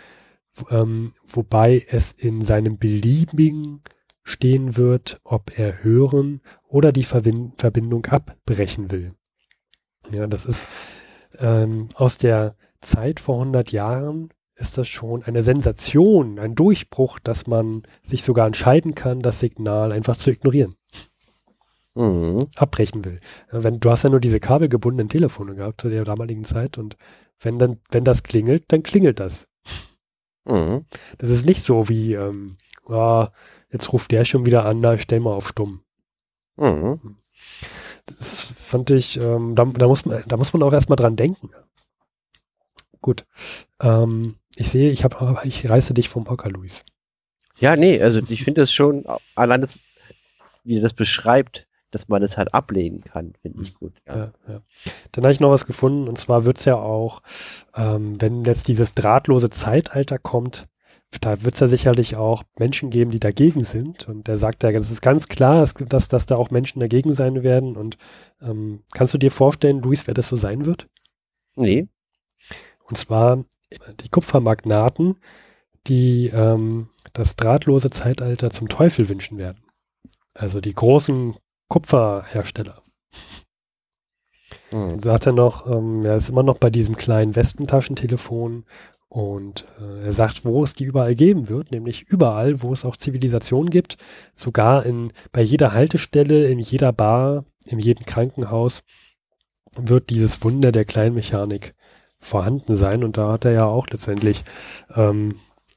ähm, 0.71 1.13
wobei 1.25 1.85
es 1.89 2.13
in 2.13 2.45
seinem 2.45 2.79
beliebigen 2.79 3.83
stehen 4.23 4.77
wird, 4.77 5.21
ob 5.25 5.59
er 5.59 5.83
hören 5.83 6.43
oder 6.67 6.93
die 6.93 7.05
Verbind 7.05 7.61
Verbindung 7.61 8.05
abbrechen 8.07 8.91
will. 8.91 9.15
Ja, 10.13 10.27
das 10.27 10.45
ist 10.45 10.69
ähm, 11.39 11.89
aus 11.95 12.19
der 12.19 12.57
Zeit 12.81 13.21
vor 13.21 13.37
100 13.39 13.73
Jahren 13.73 14.31
ist 14.55 14.77
das 14.77 14.89
schon 14.89 15.23
eine 15.23 15.43
Sensation, 15.43 16.39
ein 16.39 16.55
Durchbruch, 16.55 17.19
dass 17.21 17.47
man 17.47 17.85
sich 18.03 18.25
sogar 18.25 18.47
entscheiden 18.47 18.95
kann, 18.95 19.21
das 19.21 19.39
Signal 19.39 19.93
einfach 19.93 20.17
zu 20.17 20.31
ignorieren. 20.31 20.75
Mhm. 21.95 22.47
Abbrechen 22.57 23.05
will. 23.05 23.21
Wenn, 23.51 23.81
du 23.81 23.91
hast 23.91 24.05
ja 24.05 24.11
nur 24.11 24.21
diese 24.21 24.41
kabelgebundenen 24.41 25.09
Telefone 25.09 25.55
gehabt 25.55 25.81
zu 25.81 25.89
der 25.89 26.05
damaligen 26.05 26.45
Zeit 26.45 26.79
und 26.79 26.97
wenn 27.41 27.59
dann, 27.59 27.79
wenn 27.91 28.05
das 28.05 28.23
klingelt, 28.23 28.65
dann 28.69 28.83
klingelt 28.83 29.21
das. 29.21 29.49
Mhm. 30.49 30.84
Das 31.18 31.28
ist 31.30 31.46
nicht 31.46 31.62
so 31.62 31.88
wie, 31.88 32.14
ähm, 32.14 32.57
oh, 32.86 33.26
jetzt 33.70 33.92
ruft 33.92 34.11
der 34.11 34.24
schon 34.24 34.46
wieder 34.46 34.64
an, 34.64 34.80
na, 34.80 34.99
stell 34.99 35.20
mal 35.20 35.34
auf 35.34 35.49
stumm. 35.49 35.82
Mhm. 36.57 37.16
Das 38.07 38.42
fand 38.42 38.90
ich, 38.90 39.20
ähm, 39.20 39.55
da, 39.55 39.64
da, 39.66 39.86
muss 39.86 40.05
man, 40.07 40.24
da 40.26 40.36
muss 40.36 40.53
man 40.53 40.62
auch 40.62 40.72
erstmal 40.72 40.96
dran 40.96 41.16
denken. 41.16 41.51
Gut. 43.01 43.26
Ähm, 43.80 44.36
ich 44.57 44.70
sehe, 44.70 44.90
ich 44.90 45.05
habe, 45.05 45.40
ich 45.44 45.68
reiße 45.68 45.94
dich 45.94 46.09
vom 46.09 46.28
Hocker, 46.28 46.51
Luis. 46.51 46.84
Ja, 47.59 47.76
nee, 47.76 48.01
also 48.01 48.20
ich 48.28 48.44
finde 48.44 48.62
es 48.62 48.72
schon, 48.72 49.05
allein 49.34 49.61
das, 49.61 49.78
wie 50.64 50.78
er 50.78 50.82
das 50.82 50.94
beschreibt, 50.94 51.68
dass 51.91 52.09
man 52.09 52.22
es 52.22 52.36
halt 52.36 52.53
ablehnen 52.55 53.03
kann, 53.03 53.32
finde 53.41 53.62
ich 53.62 53.74
gut. 53.74 53.95
Ja. 54.07 54.16
Ja, 54.16 54.32
ja. 54.49 54.61
Dann 55.12 55.24
habe 55.24 55.32
ich 55.32 55.41
noch 55.41 55.51
was 55.51 55.66
gefunden 55.66 56.09
und 56.09 56.18
zwar 56.18 56.45
wird 56.45 56.59
es 56.59 56.64
ja 56.64 56.76
auch, 56.76 57.22
ähm, 57.74 58.20
wenn 58.20 58.45
jetzt 58.45 58.68
dieses 58.68 58.95
drahtlose 58.95 59.51
Zeitalter 59.51 60.18
kommt, 60.18 60.68
da 61.20 61.43
wird 61.43 61.55
es 61.55 61.61
ja 61.61 61.68
sicherlich 61.68 62.16
auch 62.16 62.43
Menschen 62.59 62.91
geben, 62.91 63.11
die 63.11 63.20
dagegen 63.20 63.64
sind. 63.64 64.09
Und 64.09 64.28
er 64.28 64.36
sagt 64.36 64.62
ja, 64.62 64.70
das 64.72 64.91
ist 64.91 65.01
ganz 65.01 65.26
klar, 65.26 65.66
dass, 65.89 66.09
dass 66.09 66.26
da 66.26 66.36
auch 66.36 66.51
Menschen 66.51 66.80
dagegen 66.80 67.14
sein 67.14 67.43
werden. 67.43 67.76
Und 67.76 67.97
ähm, 68.43 68.82
kannst 68.93 69.14
du 69.14 69.18
dir 69.18 69.30
vorstellen, 69.30 69.80
Luis, 69.80 70.07
wer 70.07 70.14
das 70.14 70.28
so 70.28 70.36
sein 70.36 70.66
wird? 70.66 70.86
Nee. 71.57 71.89
Und 72.84 72.99
zwar 72.99 73.43
die 74.01 74.09
Kupfermagnaten, 74.09 75.16
die 75.86 76.28
ähm, 76.28 76.89
das 77.14 77.36
drahtlose 77.36 77.91
Zeitalter 77.91 78.51
zum 78.51 78.68
Teufel 78.68 79.09
wünschen 79.09 79.39
werden. 79.39 79.62
Also 80.34 80.61
die 80.61 80.74
großen 80.74 81.34
Kupferhersteller. 81.69 82.83
Mhm. 84.71 84.99
Sagt 84.99 85.27
er 85.27 85.33
noch, 85.33 85.66
ähm, 85.66 86.05
er 86.05 86.16
ist 86.16 86.29
immer 86.29 86.43
noch 86.43 86.59
bei 86.59 86.71
diesem 86.71 86.97
kleinen 86.97 87.37
Westentaschentelefon 87.37 88.64
und 89.09 89.64
äh, 89.81 90.05
er 90.05 90.12
sagt, 90.12 90.45
wo 90.45 90.62
es 90.62 90.75
die 90.75 90.85
überall 90.85 91.14
geben 91.14 91.49
wird, 91.49 91.71
nämlich 91.71 92.03
überall, 92.09 92.61
wo 92.62 92.73
es 92.73 92.85
auch 92.85 92.97
Zivilisation 92.97 93.71
gibt, 93.71 93.97
sogar 94.35 94.85
in, 94.85 95.12
bei 95.33 95.43
jeder 95.43 95.73
Haltestelle, 95.73 96.49
in 96.49 96.59
jeder 96.59 96.93
Bar, 96.93 97.45
in 97.64 97.79
jedem 97.79 98.05
Krankenhaus 98.05 98.83
wird 99.77 100.11
dieses 100.11 100.43
Wunder 100.43 100.73
der 100.73 100.85
Kleinmechanik 100.85 101.75
vorhanden 102.19 102.77
sein. 102.77 103.05
Und 103.05 103.16
da 103.16 103.33
hat 103.33 103.45
er 103.45 103.53
ja 103.53 103.64
auch 103.64 103.87
letztendlich 103.89 104.45
ähm, 104.95 105.37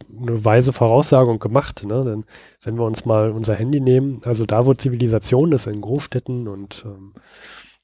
eine 0.10 0.44
weise 0.44 0.74
Voraussagung 0.74 1.40
gemacht. 1.40 1.86
Ne? 1.86 2.04
Denn 2.04 2.26
wenn 2.62 2.78
wir 2.78 2.86
uns 2.86 3.06
mal 3.06 3.32
unser 3.32 3.56
Handy 3.56 3.80
nehmen, 3.80 4.22
also 4.26 4.46
da, 4.46 4.66
wo 4.66 4.74
Zivilisation 4.74 5.52
ist, 5.52 5.68
in 5.68 5.82
Großstädten 5.82 6.48
und 6.48 6.84
ähm, 6.86 7.14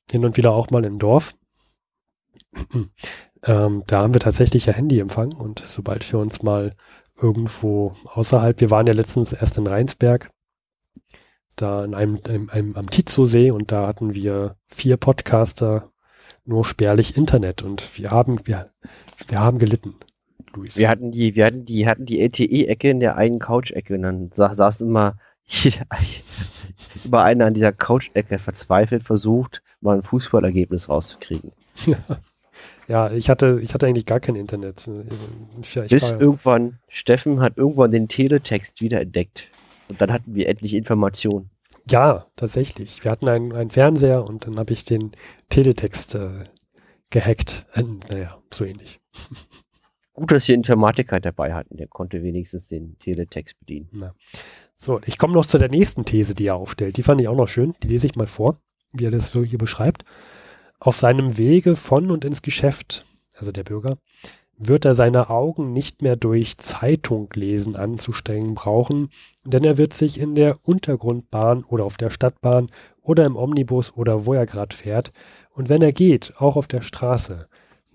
hin 0.10 0.26
und 0.26 0.38
wieder 0.38 0.54
auch 0.54 0.70
mal 0.70 0.86
im 0.86 1.00
Dorf, 1.00 1.36
ähm, 3.44 3.84
da 3.88 4.02
haben 4.02 4.14
wir 4.14 4.22
tatsächlich 4.22 4.66
ja 4.66 4.74
Handyempfang. 4.74 5.34
Und 5.34 5.60
sobald 5.66 6.12
wir 6.12 6.20
uns 6.20 6.44
mal 6.44 6.76
irgendwo 7.20 7.94
außerhalb, 8.06 8.60
wir 8.60 8.70
waren 8.70 8.88
ja 8.88 8.94
letztens 8.94 9.34
erst 9.34 9.58
in 9.58 9.68
Rheinsberg, 9.68 10.30
da 11.56 11.84
in 11.84 11.96
einem, 11.96 12.20
einem, 12.28 12.50
einem 12.50 12.76
am 12.76 12.90
Tizosee 12.90 13.52
und 13.52 13.72
da 13.72 13.88
hatten 13.88 14.14
wir 14.14 14.56
vier 14.68 14.98
Podcaster 14.98 15.92
nur 16.46 16.64
spärlich 16.64 17.18
Internet 17.18 17.62
und 17.62 17.98
wir 17.98 18.12
haben, 18.12 18.40
wir, 18.46 18.72
wir 19.28 19.40
haben 19.40 19.60
gelitten. 19.60 19.96
Luis. 20.58 20.78
Wir 20.78 20.90
hatten 20.90 21.12
die, 21.12 21.36
wir 21.36 21.46
hatten 21.46 21.66
die, 21.66 21.88
hatten 21.88 22.06
die 22.06 22.20
LTE-Ecke 22.20 22.90
in 22.90 23.00
der 23.00 23.16
einen 23.16 23.40
Couch-Ecke 23.40 23.96
und 23.96 24.02
dann 24.02 24.32
saß, 24.36 24.58
saß 24.58 24.82
immer 24.82 25.18
über 27.06 27.24
eine 27.24 27.46
an 27.46 27.54
dieser 27.54 27.72
Couch-Ecke 27.72 28.40
verzweifelt 28.40 29.04
versucht, 29.04 29.62
mal 29.82 29.98
ein 29.98 30.04
Fußballergebnis 30.04 30.90
rauszukriegen. 30.90 31.52
ja, 32.88 33.12
ich 33.12 33.30
hatte, 33.30 33.60
ich 33.62 33.74
hatte 33.74 33.88
eigentlich 33.88 34.06
gar 34.06 34.20
kein 34.20 34.36
Internet. 34.36 34.90
Ich, 35.62 35.76
Bis 35.76 36.04
war, 36.04 36.20
irgendwann, 36.20 36.80
Steffen 36.90 37.40
hat 37.40 37.58
irgendwann 37.58 37.92
den 37.92 38.08
Teletext 38.08 38.82
wieder 38.82 39.00
entdeckt. 39.00 39.48
Und 39.90 40.02
dann 40.02 40.12
hatten 40.12 40.36
wir 40.36 40.50
endlich 40.50 40.74
Informationen. 40.74 41.50
Ja, 41.90 42.26
tatsächlich. 42.36 43.06
Wir 43.06 43.12
hatten 43.12 43.30
einen, 43.30 43.54
einen 43.54 43.72
Fernseher 43.72 44.26
und 44.26 44.46
dann 44.46 44.60
habe 44.60 44.74
ich 44.74 44.84
den 44.84 45.14
Teletext 45.50 46.16
äh, 46.16 46.44
gehackt. 47.10 47.66
Äh, 47.74 47.84
naja, 48.10 48.38
so 48.54 48.66
ähnlich. 48.66 49.00
Gut, 50.18 50.32
dass 50.32 50.48
Sie 50.48 50.54
Informatiker 50.54 51.20
dabei 51.20 51.54
hatten. 51.54 51.78
Der 51.78 51.86
konnte 51.86 52.24
wenigstens 52.24 52.66
den 52.66 52.98
Teletext 52.98 53.60
bedienen. 53.60 53.88
Na. 53.92 54.16
So, 54.74 55.00
ich 55.06 55.20
komme 55.20 55.34
noch 55.34 55.46
zu 55.46 55.60
der 55.60 55.70
nächsten 55.70 56.06
These, 56.06 56.34
die 56.34 56.48
er 56.48 56.56
aufstellt. 56.56 56.98
Die 56.98 57.04
fand 57.04 57.22
ich 57.22 57.28
auch 57.28 57.36
noch 57.36 57.48
schön. 57.48 57.76
Die 57.84 57.88
lese 57.88 58.08
ich 58.08 58.16
mal 58.16 58.26
vor, 58.26 58.60
wie 58.92 59.06
er 59.06 59.12
das 59.12 59.28
so 59.28 59.44
hier 59.44 59.60
beschreibt. 59.60 60.06
Auf 60.80 60.98
seinem 60.98 61.38
Wege 61.38 61.76
von 61.76 62.10
und 62.10 62.26
ins 62.26 62.42
Geschäft, 62.42 63.06
also 63.36 63.52
der 63.52 63.64
Bürger, 63.64 64.00
wird 64.58 64.86
er 64.86 64.96
seine 64.96 65.30
Augen 65.30 65.72
nicht 65.72 66.02
mehr 66.02 66.16
durch 66.16 66.58
Zeitunglesen 66.58 67.76
anzustrengen 67.76 68.56
brauchen, 68.56 69.12
denn 69.46 69.64
er 69.64 69.78
wird 69.78 69.94
sich 69.94 70.20
in 70.20 70.34
der 70.34 70.58
Untergrundbahn 70.64 71.64
oder 71.64 71.86
auf 71.86 71.98
der 71.98 72.10
Stadtbahn 72.10 72.72
oder 73.04 73.24
im 73.24 73.36
Omnibus 73.36 73.94
oder 73.96 74.26
wo 74.26 74.34
er 74.34 74.48
gerade 74.48 74.76
fährt 74.76 75.12
und 75.52 75.70
wenn 75.70 75.84
er 75.84 75.94
geht, 75.94 76.34
auch 76.38 76.56
auf 76.56 76.66
der 76.66 76.82
Straße, 76.82 77.48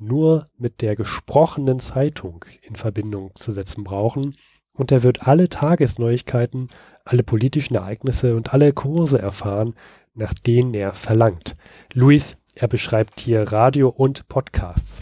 nur 0.04 0.48
mit 0.58 0.80
der 0.80 0.96
gesprochenen 0.96 1.78
Zeitung 1.78 2.44
in 2.62 2.76
Verbindung 2.76 3.32
zu 3.34 3.52
setzen 3.52 3.84
brauchen 3.84 4.36
und 4.74 4.90
er 4.92 5.02
wird 5.02 5.26
alle 5.26 5.48
Tagesneuigkeiten, 5.48 6.68
alle 7.04 7.22
politischen 7.22 7.74
Ereignisse 7.74 8.36
und 8.36 8.54
alle 8.54 8.72
Kurse 8.72 9.18
erfahren, 9.18 9.74
nach 10.14 10.34
denen 10.34 10.74
er 10.74 10.94
verlangt. 10.94 11.56
Luis, 11.94 12.36
er 12.54 12.68
beschreibt 12.68 13.20
hier 13.20 13.50
Radio 13.52 13.88
und 13.88 14.28
Podcasts. 14.28 15.00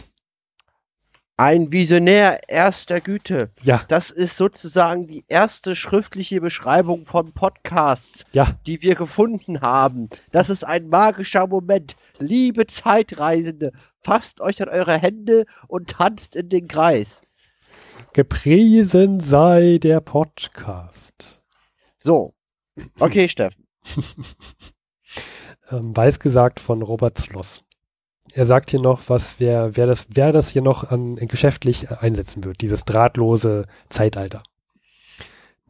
Ein 1.37 1.73
Visionär 1.73 2.51
erster 2.51 3.01
Güte. 3.01 3.51
Ja. 3.63 3.83
Das 3.89 4.11
ist 4.11 4.37
sozusagen 4.37 5.07
die 5.07 5.25
erste 5.27 5.75
schriftliche 5.75 6.39
Beschreibung 6.39 7.07
von 7.07 7.33
Podcasts, 7.33 8.27
ja. 8.33 8.49
die 8.67 8.83
wir 8.83 8.95
gefunden 8.95 9.63
haben. 9.63 10.11
Das 10.33 10.51
ist 10.51 10.65
ein 10.65 10.89
magischer 10.89 11.47
Moment. 11.47 11.97
Liebe 12.19 12.67
Zeitreisende, 12.67 13.73
fasst 14.03 14.41
euch 14.41 14.63
an 14.63 14.69
eure 14.69 14.99
Hände 14.99 15.47
und 15.69 15.91
tanzt 15.91 16.37
in 16.37 16.49
den 16.49 16.69
Kreis. 16.69 17.23
Gepriesen 18.13 19.21
sei 19.21 19.79
der 19.79 20.01
Podcast. 20.01 21.43
So. 21.99 22.35
Okay, 22.99 23.29
Steffen. 23.31 23.67
ähm, 25.71 25.97
weiß 25.97 26.19
gesagt 26.21 26.61
von 26.61 26.83
Robert 26.83 27.19
Sloss 27.19 27.63
er 28.33 28.47
sagt 28.47 28.71
hier 28.71 28.81
noch, 28.81 29.09
was 29.09 29.41
wer, 29.41 29.77
wer 29.77 29.87
das, 29.87 30.07
wer 30.11 30.33
das 30.33 30.49
hier 30.49 30.63
noch 30.63 30.91
an, 30.91 31.17
geschäftlich 31.17 31.91
einsetzen 31.91 32.45
wird, 32.45 32.61
dieses 32.61 32.85
drahtlose 32.85 33.67
Zeitalter. 33.89 34.43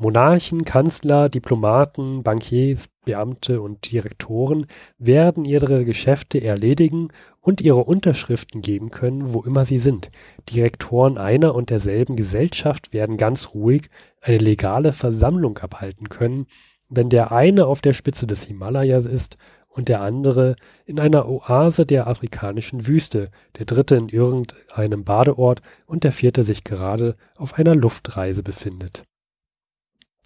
Monarchen, 0.03 0.65
Kanzler, 0.65 1.29
Diplomaten, 1.29 2.23
Bankiers, 2.23 2.89
Beamte 3.05 3.61
und 3.61 3.93
Direktoren 3.93 4.67
werden 4.97 5.45
ihre 5.45 5.85
Geschäfte 5.85 6.43
erledigen 6.43 7.09
und 7.43 7.61
ihre 7.61 7.85
Unterschriften 7.85 8.63
geben 8.63 8.89
können, 8.91 9.35
wo 9.35 9.43
immer 9.43 9.67
sie 9.67 9.77
sind. 9.77 10.09
Direktoren 10.49 11.19
einer 11.19 11.55
und 11.55 11.69
derselben 11.69 12.17
Gesellschaft 12.17 12.95
werden 12.95 13.19
ganz 13.19 13.53
ruhig 13.53 13.91
eine 14.23 14.39
legale 14.39 14.95
Versammlung 14.95 15.59
abhalten 15.59 16.09
können, 16.09 16.47
wenn 16.89 17.11
der 17.11 17.31
eine 17.31 17.67
auf 17.67 17.83
der 17.83 17.93
Spitze 17.93 18.27
des 18.27 18.45
Himalayas 18.45 19.05
ist 19.05 19.37
und 19.69 19.91
der 19.91 20.01
andere 20.01 20.57
in 20.87 20.99
einer 20.99 21.29
Oase 21.29 21.85
der 21.85 22.07
afrikanischen 22.07 22.87
Wüste, 22.87 23.31
der 23.59 23.67
dritte 23.67 23.97
in 23.97 24.09
irgendeinem 24.09 25.05
Badeort 25.05 25.61
und 25.85 26.05
der 26.05 26.13
vierte 26.13 26.43
sich 26.43 26.65
gerade 26.65 27.17
auf 27.37 27.59
einer 27.59 27.75
Luftreise 27.75 28.43
befindet. 28.43 29.05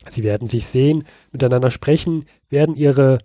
Sie 0.08 0.22
werden 0.22 0.48
sich 0.48 0.66
sehen, 0.66 1.04
miteinander 1.32 1.70
sprechen, 1.70 2.24
werden 2.48 2.74
ihre 2.74 3.18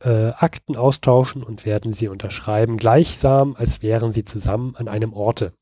äh, 0.00 0.30
Akten 0.30 0.76
austauschen 0.76 1.42
und 1.42 1.66
werden 1.66 1.92
sie 1.92 2.08
unterschreiben, 2.08 2.76
gleichsam, 2.76 3.56
als 3.56 3.82
wären 3.82 4.12
sie 4.12 4.24
zusammen 4.24 4.76
an 4.76 4.88
einem 4.88 5.12
Orte. 5.12 5.52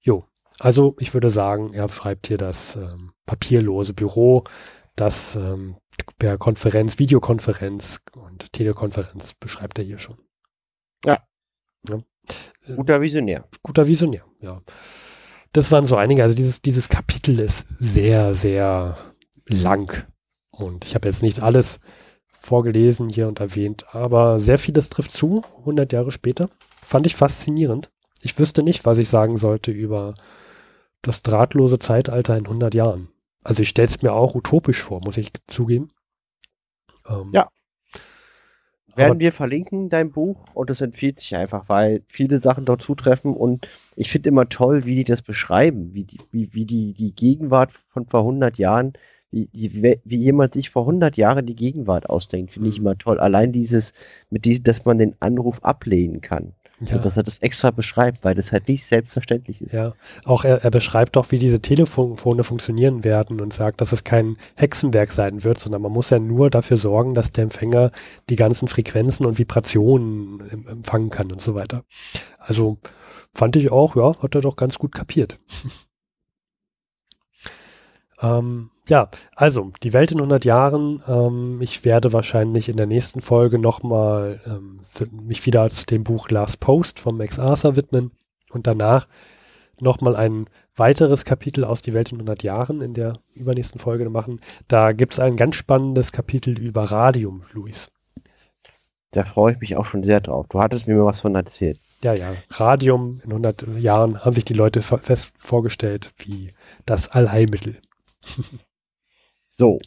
Jo, 0.00 0.24
also 0.58 0.96
ich 0.98 1.14
würde 1.14 1.30
sagen, 1.30 1.72
er 1.72 1.88
schreibt 1.88 2.26
hier 2.26 2.38
das 2.38 2.76
ähm, 2.76 3.12
papierlose 3.26 3.94
Büro, 3.94 4.44
das 4.96 5.36
ähm, 5.36 5.76
per 6.18 6.38
Konferenz, 6.38 6.98
Videokonferenz 6.98 8.00
und 8.14 8.52
Telekonferenz 8.52 9.34
beschreibt 9.34 9.78
er 9.78 9.84
hier 9.84 9.98
schon. 9.98 10.16
Ja. 11.04 11.22
ja. 11.88 11.98
Guter 12.74 13.00
Visionär. 13.00 13.48
Guter 13.62 13.86
Visionär, 13.86 14.24
ja. 14.40 14.60
Das 15.52 15.70
waren 15.72 15.86
so 15.86 15.96
einige. 15.96 16.22
Also 16.22 16.34
dieses, 16.34 16.60
dieses 16.60 16.88
Kapitel 16.88 17.38
ist 17.38 17.66
sehr, 17.78 18.34
sehr 18.34 18.98
lang. 19.46 20.06
Und 20.50 20.84
ich 20.84 20.94
habe 20.94 21.08
jetzt 21.08 21.22
nicht 21.22 21.42
alles 21.42 21.80
vorgelesen 22.40 23.08
hier 23.08 23.28
und 23.28 23.40
erwähnt, 23.40 23.94
aber 23.94 24.40
sehr 24.40 24.58
vieles 24.58 24.88
trifft 24.88 25.12
zu, 25.12 25.42
100 25.58 25.92
Jahre 25.92 26.12
später. 26.12 26.48
Fand 26.82 27.06
ich 27.06 27.16
faszinierend. 27.16 27.90
Ich 28.22 28.38
wüsste 28.38 28.62
nicht, 28.62 28.86
was 28.86 28.98
ich 28.98 29.08
sagen 29.08 29.36
sollte 29.36 29.72
über 29.72 30.14
das 31.02 31.22
drahtlose 31.22 31.78
Zeitalter 31.78 32.36
in 32.36 32.44
100 32.44 32.74
Jahren. 32.74 33.08
Also 33.44 33.62
ich 33.62 33.68
stelle 33.68 33.88
es 33.88 34.02
mir 34.02 34.12
auch 34.12 34.34
utopisch 34.34 34.82
vor, 34.82 35.00
muss 35.00 35.16
ich 35.16 35.30
zugeben. 35.46 35.90
Ähm, 37.08 37.30
ja. 37.32 37.48
Werden 38.96 39.18
wir 39.18 39.32
verlinken, 39.32 39.90
dein 39.90 40.10
Buch, 40.10 40.46
und 40.54 40.70
es 40.70 40.80
empfiehlt 40.80 41.20
sich 41.20 41.36
einfach, 41.36 41.68
weil 41.68 42.02
viele 42.08 42.38
Sachen 42.38 42.64
dort 42.64 42.80
zutreffen 42.80 43.34
und 43.34 43.68
ich 43.94 44.10
finde 44.10 44.30
immer 44.30 44.48
toll, 44.48 44.86
wie 44.86 44.94
die 44.94 45.04
das 45.04 45.20
beschreiben, 45.20 45.92
wie 45.92 46.04
die, 46.04 46.18
wie, 46.32 46.54
wie 46.54 46.64
die, 46.64 46.94
die 46.94 47.14
Gegenwart 47.14 47.72
von 47.90 48.06
vor 48.06 48.20
100 48.20 48.56
Jahren, 48.56 48.94
wie, 49.36 49.48
wie, 49.52 50.00
wie 50.04 50.16
jemand 50.16 50.54
sich 50.54 50.70
vor 50.70 50.82
100 50.82 51.16
Jahren 51.16 51.46
die 51.46 51.54
Gegenwart 51.54 52.08
ausdenkt, 52.08 52.52
finde 52.52 52.70
ich 52.70 52.78
mhm. 52.78 52.86
immer 52.86 52.98
toll. 52.98 53.20
Allein 53.20 53.52
dieses, 53.52 53.92
mit 54.30 54.44
diesem, 54.44 54.64
dass 54.64 54.84
man 54.84 54.98
den 54.98 55.14
Anruf 55.20 55.62
ablehnen 55.62 56.20
kann. 56.20 56.54
Ja. 56.80 56.98
dass 56.98 57.16
er 57.16 57.22
das 57.22 57.38
extra 57.38 57.70
beschreibt, 57.70 58.22
weil 58.22 58.34
das 58.34 58.52
halt 58.52 58.68
nicht 58.68 58.84
selbstverständlich 58.84 59.62
ist. 59.62 59.72
Ja, 59.72 59.94
auch 60.26 60.44
er, 60.44 60.62
er 60.62 60.70
beschreibt 60.70 61.16
doch, 61.16 61.30
wie 61.30 61.38
diese 61.38 61.62
Telefone 61.62 62.44
funktionieren 62.44 63.02
werden 63.02 63.40
und 63.40 63.54
sagt, 63.54 63.80
dass 63.80 63.92
es 63.92 64.04
kein 64.04 64.36
Hexenwerk 64.56 65.10
sein 65.10 65.42
wird, 65.42 65.58
sondern 65.58 65.80
man 65.80 65.92
muss 65.92 66.10
ja 66.10 66.18
nur 66.18 66.50
dafür 66.50 66.76
sorgen, 66.76 67.14
dass 67.14 67.32
der 67.32 67.44
Empfänger 67.44 67.92
die 68.28 68.36
ganzen 68.36 68.68
Frequenzen 68.68 69.24
und 69.24 69.38
Vibrationen 69.38 70.66
empfangen 70.68 71.08
kann 71.08 71.32
und 71.32 71.40
so 71.40 71.54
weiter. 71.54 71.82
Also 72.38 72.76
fand 73.34 73.56
ich 73.56 73.72
auch, 73.72 73.96
ja, 73.96 74.22
hat 74.22 74.34
er 74.34 74.42
doch 74.42 74.56
ganz 74.56 74.78
gut 74.78 74.94
kapiert. 74.94 75.38
ähm, 78.20 78.68
ja, 78.88 79.08
also 79.34 79.72
die 79.82 79.92
Welt 79.92 80.12
in 80.12 80.18
100 80.18 80.44
Jahren. 80.44 81.02
Ähm, 81.08 81.60
ich 81.60 81.84
werde 81.84 82.12
wahrscheinlich 82.12 82.68
in 82.68 82.76
der 82.76 82.86
nächsten 82.86 83.20
Folge 83.20 83.58
nochmal 83.58 84.40
ähm, 84.46 84.80
mich 85.10 85.44
wieder 85.46 85.68
zu 85.70 85.86
dem 85.86 86.04
Buch 86.04 86.30
Last 86.30 86.60
Post 86.60 87.00
von 87.00 87.16
Max 87.16 87.38
Arthur 87.38 87.76
widmen 87.76 88.12
und 88.50 88.66
danach 88.66 89.08
nochmal 89.80 90.16
ein 90.16 90.46
weiteres 90.76 91.24
Kapitel 91.24 91.64
aus 91.64 91.82
Die 91.82 91.94
Welt 91.94 92.12
in 92.12 92.18
100 92.18 92.42
Jahren 92.42 92.80
in 92.80 92.94
der 92.94 93.18
übernächsten 93.34 93.80
Folge 93.80 94.08
machen. 94.08 94.40
Da 94.68 94.92
gibt 94.92 95.14
es 95.14 95.20
ein 95.20 95.36
ganz 95.36 95.56
spannendes 95.56 96.12
Kapitel 96.12 96.58
über 96.58 96.84
Radium, 96.84 97.42
Luis. 97.52 97.90
Da 99.10 99.24
freue 99.24 99.54
ich 99.54 99.60
mich 99.60 99.76
auch 99.76 99.86
schon 99.86 100.04
sehr 100.04 100.20
drauf. 100.20 100.46
Du 100.48 100.60
hattest 100.60 100.86
mir 100.86 101.04
was 101.04 101.22
von 101.22 101.34
erzählt. 101.34 101.80
Ja, 102.04 102.12
ja. 102.12 102.34
Radium 102.50 103.18
in 103.24 103.30
100 103.30 103.66
Jahren 103.78 104.24
haben 104.24 104.34
sich 104.34 104.44
die 104.44 104.54
Leute 104.54 104.82
fest 104.82 105.32
vorgestellt 105.38 106.12
wie 106.18 106.52
das 106.84 107.08
Allheilmittel. 107.08 107.80
So, 109.58 109.78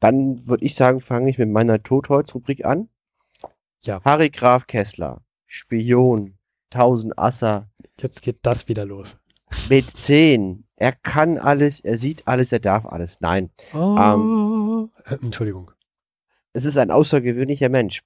dann 0.00 0.46
würde 0.46 0.64
ich 0.64 0.74
sagen, 0.74 1.00
fange 1.00 1.30
ich 1.30 1.38
mit 1.38 1.48
meiner 1.48 1.82
Totholz-Rubrik 1.82 2.64
an. 2.64 2.88
Ja. 3.84 4.00
Harry 4.04 4.30
Graf 4.30 4.66
Kessler, 4.66 5.22
Spion, 5.46 6.38
1000 6.72 7.18
Asser. 7.18 7.68
Jetzt 7.98 8.22
geht 8.22 8.38
das 8.42 8.68
wieder 8.68 8.84
los. 8.84 9.18
Mit 9.68 9.90
10. 9.90 10.64
Er 10.76 10.92
kann 10.92 11.38
alles, 11.38 11.80
er 11.80 11.98
sieht 11.98 12.26
alles, 12.28 12.52
er 12.52 12.60
darf 12.60 12.86
alles. 12.86 13.20
Nein. 13.20 13.50
Oh. 13.74 14.88
Äh, 15.04 15.14
Entschuldigung. 15.22 15.72
Es 16.52 16.64
ist 16.64 16.78
ein 16.78 16.90
außergewöhnlicher 16.90 17.68
Mensch. 17.68 18.02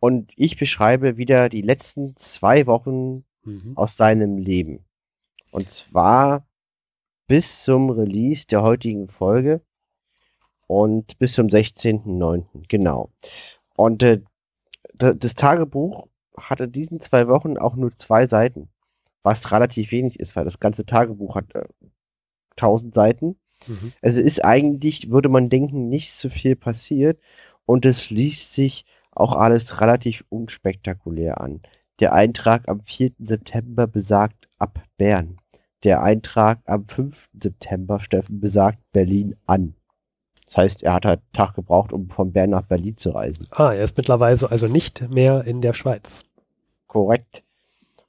Und 0.00 0.32
ich 0.36 0.56
beschreibe 0.58 1.16
wieder 1.16 1.48
die 1.48 1.62
letzten 1.62 2.16
zwei 2.16 2.66
Wochen 2.66 3.24
Mhm. 3.44 3.72
aus 3.76 3.96
seinem 3.96 4.36
Leben. 4.36 4.84
Und 5.50 5.70
zwar 5.70 6.46
bis 7.26 7.64
zum 7.64 7.90
Release 7.90 8.46
der 8.46 8.62
heutigen 8.62 9.08
Folge 9.08 9.62
und 10.68 11.18
bis 11.18 11.32
zum 11.32 11.48
16.09. 11.48 12.44
Genau. 12.68 13.10
Und 13.74 14.04
äh, 14.04 14.20
da- 14.94 15.14
das 15.14 15.34
Tagebuch 15.34 16.06
hat 16.36 16.60
in 16.60 16.70
diesen 16.70 17.00
zwei 17.00 17.26
Wochen 17.26 17.56
auch 17.58 17.74
nur 17.74 17.96
zwei 17.98 18.28
Seiten, 18.28 18.68
was 19.24 19.50
relativ 19.50 19.90
wenig 19.90 20.20
ist, 20.20 20.36
weil 20.36 20.44
das 20.44 20.60
ganze 20.60 20.86
Tagebuch 20.86 21.34
hat 21.34 21.54
äh, 21.56 21.64
1000 22.52 22.94
Seiten. 22.94 23.36
Mhm. 23.66 23.92
Also 24.02 24.20
ist 24.20 24.44
eigentlich, 24.44 25.10
würde 25.10 25.28
man 25.28 25.48
denken, 25.48 25.88
nicht 25.88 26.12
so 26.12 26.28
viel 26.28 26.54
passiert 26.54 27.18
und 27.66 27.84
es 27.86 28.10
liest 28.10 28.52
sich 28.52 28.84
auch 29.10 29.32
alles 29.32 29.80
relativ 29.80 30.24
unspektakulär 30.28 31.40
an. 31.40 31.60
Der 31.98 32.12
Eintrag 32.12 32.68
am 32.68 32.80
4. 32.82 33.10
September 33.18 33.88
besagt 33.88 34.48
ab 34.58 34.80
Bern. 34.96 35.38
Der 35.82 36.02
Eintrag 36.02 36.60
am 36.66 36.86
5. 36.86 37.16
September, 37.42 37.98
Steffen, 38.00 38.38
besagt 38.40 38.78
Berlin 38.92 39.34
an. 39.46 39.74
Das 40.48 40.56
heißt, 40.56 40.82
er 40.82 40.94
hat 40.94 41.04
halt 41.04 41.20
einen 41.20 41.32
Tag 41.34 41.54
gebraucht, 41.54 41.92
um 41.92 42.08
von 42.08 42.32
Bern 42.32 42.50
nach 42.50 42.62
Berlin 42.62 42.96
zu 42.96 43.10
reisen. 43.10 43.46
Ah, 43.50 43.72
er 43.72 43.84
ist 43.84 43.96
mittlerweile 43.96 44.50
also 44.50 44.66
nicht 44.66 45.08
mehr 45.10 45.44
in 45.44 45.60
der 45.60 45.74
Schweiz. 45.74 46.24
Korrekt. 46.86 47.42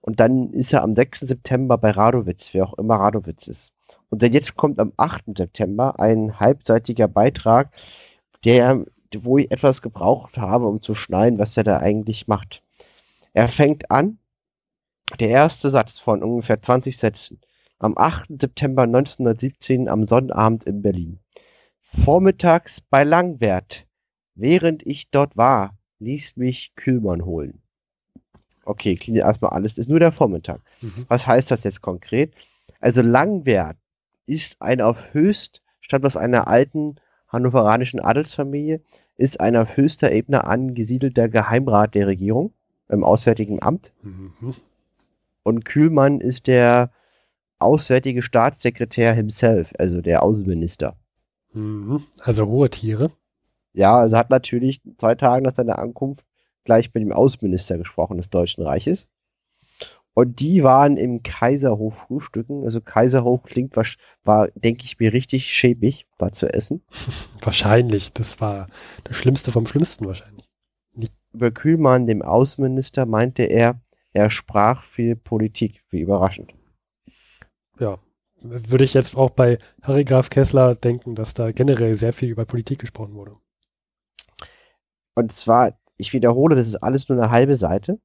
Und 0.01 0.21
dann 0.21 0.53
ist 0.53 0.71
er 0.71 0.83
am 0.83 0.95
6. 0.95 1.19
September 1.21 1.77
bei 1.77 1.91
Radowitz, 1.91 2.53
wer 2.53 2.65
auch 2.65 2.77
immer 2.77 2.95
Radowitz 2.95 3.47
ist. 3.47 3.73
Und 4.09 4.23
dann 4.23 4.31
jetzt 4.31 4.55
kommt 4.55 4.79
am 4.79 4.93
8. 4.95 5.37
September 5.37 5.99
ein 5.99 6.39
halbseitiger 6.39 7.09
Beitrag, 7.09 7.71
der, 8.45 8.85
wo 9.17 9.37
ich 9.37 9.51
etwas 9.51 9.81
gebraucht 9.81 10.37
habe, 10.37 10.65
um 10.65 10.81
zu 10.81 10.95
schneiden, 10.95 11.39
was 11.39 11.57
er 11.57 11.63
da 11.65 11.77
eigentlich 11.79 12.27
macht. 12.27 12.63
Er 13.33 13.49
fängt 13.49 13.91
an, 13.91 14.17
der 15.19 15.29
erste 15.29 15.69
Satz 15.69 15.99
von 15.99 16.23
ungefähr 16.23 16.61
20 16.61 16.97
Sätzen, 16.97 17.41
am 17.79 17.97
8. 17.97 18.41
September 18.41 18.83
1917 18.83 19.89
am 19.89 20.07
Sonnabend 20.07 20.63
in 20.65 20.81
Berlin. 20.81 21.19
Vormittags 22.03 22.81
bei 22.81 23.03
Langwert. 23.03 23.85
Während 24.35 24.85
ich 24.85 25.09
dort 25.09 25.35
war, 25.35 25.77
ließ 25.99 26.37
mich 26.37 26.73
Kühlmann 26.75 27.25
holen. 27.25 27.61
Okay, 28.63 28.95
klingt 28.95 29.17
erstmal 29.17 29.51
alles, 29.51 29.77
ist 29.77 29.89
nur 29.89 29.99
der 29.99 30.11
Vormittag. 30.11 30.61
Mhm. 30.81 31.05
Was 31.07 31.25
heißt 31.25 31.49
das 31.51 31.63
jetzt 31.63 31.81
konkret? 31.81 32.33
Also 32.79 33.01
Langwert 33.01 33.77
ist 34.27 34.55
ein 34.61 34.79
auf 34.81 35.13
höchst, 35.13 35.61
stammt 35.81 36.05
aus 36.05 36.15
einer 36.15 36.47
alten 36.47 36.95
hannoveranischen 37.27 37.99
Adelsfamilie, 37.99 38.81
ist 39.17 39.39
ein 39.39 39.55
auf 39.55 39.75
höchster 39.75 40.11
Ebene 40.11 40.45
angesiedelter 40.45 41.27
Geheimrat 41.27 41.95
der 41.95 42.07
Regierung 42.07 42.53
im 42.87 43.03
Auswärtigen 43.03 43.61
Amt. 43.61 43.91
Mhm. 44.01 44.53
Und 45.43 45.65
Kühlmann 45.65 46.21
ist 46.21 46.47
der 46.47 46.91
Auswärtige 47.57 48.21
Staatssekretär 48.21 49.13
himself, 49.13 49.73
also 49.77 50.01
der 50.01 50.23
Außenminister. 50.23 50.95
Mhm. 51.53 52.03
Also 52.21 52.47
hohe 52.47 52.69
Tiere. 52.69 53.11
Ja, 53.73 53.97
also 53.97 54.17
hat 54.17 54.29
natürlich 54.29 54.81
zwei 54.97 55.15
Tage 55.15 55.43
nach 55.43 55.55
seiner 55.55 55.79
Ankunft 55.79 56.25
gleich 56.63 56.93
mit 56.93 57.03
dem 57.03 57.11
Außenminister 57.11 57.77
gesprochen 57.77 58.17
des 58.17 58.29
Deutschen 58.29 58.63
Reiches. 58.63 59.07
Und 60.13 60.39
die 60.39 60.63
waren 60.63 60.97
im 60.97 61.23
Kaiserhof 61.23 61.93
frühstücken. 61.95 62.65
Also 62.65 62.81
Kaiserhof 62.81 63.43
klingt, 63.43 63.77
was, 63.77 63.95
war, 64.23 64.49
denke 64.53 64.83
ich 64.83 64.99
mir, 64.99 65.13
richtig 65.13 65.53
schäbig, 65.53 66.07
war 66.17 66.33
zu 66.33 66.53
essen. 66.53 66.81
Wahrscheinlich. 67.41 68.11
Das 68.11 68.41
war 68.41 68.67
das 69.05 69.15
Schlimmste 69.15 69.51
vom 69.51 69.65
Schlimmsten 69.65 70.05
wahrscheinlich. 70.05 70.45
Über 71.31 71.51
Kühlmann, 71.51 72.07
dem 72.07 72.21
Außenminister, 72.21 73.05
meinte 73.05 73.43
er, 73.43 73.79
er 74.11 74.29
sprach 74.29 74.83
viel 74.83 75.15
Politik. 75.15 75.83
Wie 75.89 76.01
überraschend. 76.01 76.53
Ja. 77.79 77.99
Würde 78.41 78.83
ich 78.83 78.93
jetzt 78.93 79.15
auch 79.15 79.31
bei 79.31 79.59
Harry 79.81 80.05
Graf 80.05 80.29
Kessler 80.29 80.75
denken, 80.75 81.15
dass 81.15 81.33
da 81.33 81.51
generell 81.51 81.95
sehr 81.95 82.13
viel 82.13 82.29
über 82.29 82.45
Politik 82.45 82.79
gesprochen 82.79 83.15
wurde. 83.15 83.35
Und 85.15 85.33
zwar, 85.33 85.77
ich 85.97 86.13
wiederhole, 86.13 86.55
das 86.55 86.67
ist 86.67 86.77
alles 86.77 87.09
nur 87.09 87.21
eine 87.21 87.31
halbe 87.31 87.57
Seite. 87.57 87.99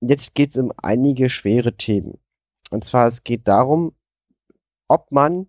Jetzt 0.00 0.34
geht 0.34 0.50
es 0.50 0.56
um 0.56 0.72
einige 0.76 1.28
schwere 1.28 1.76
Themen. 1.76 2.18
Und 2.70 2.84
zwar, 2.84 3.08
es 3.08 3.24
geht 3.24 3.48
darum, 3.48 3.94
ob 4.86 5.10
man 5.10 5.48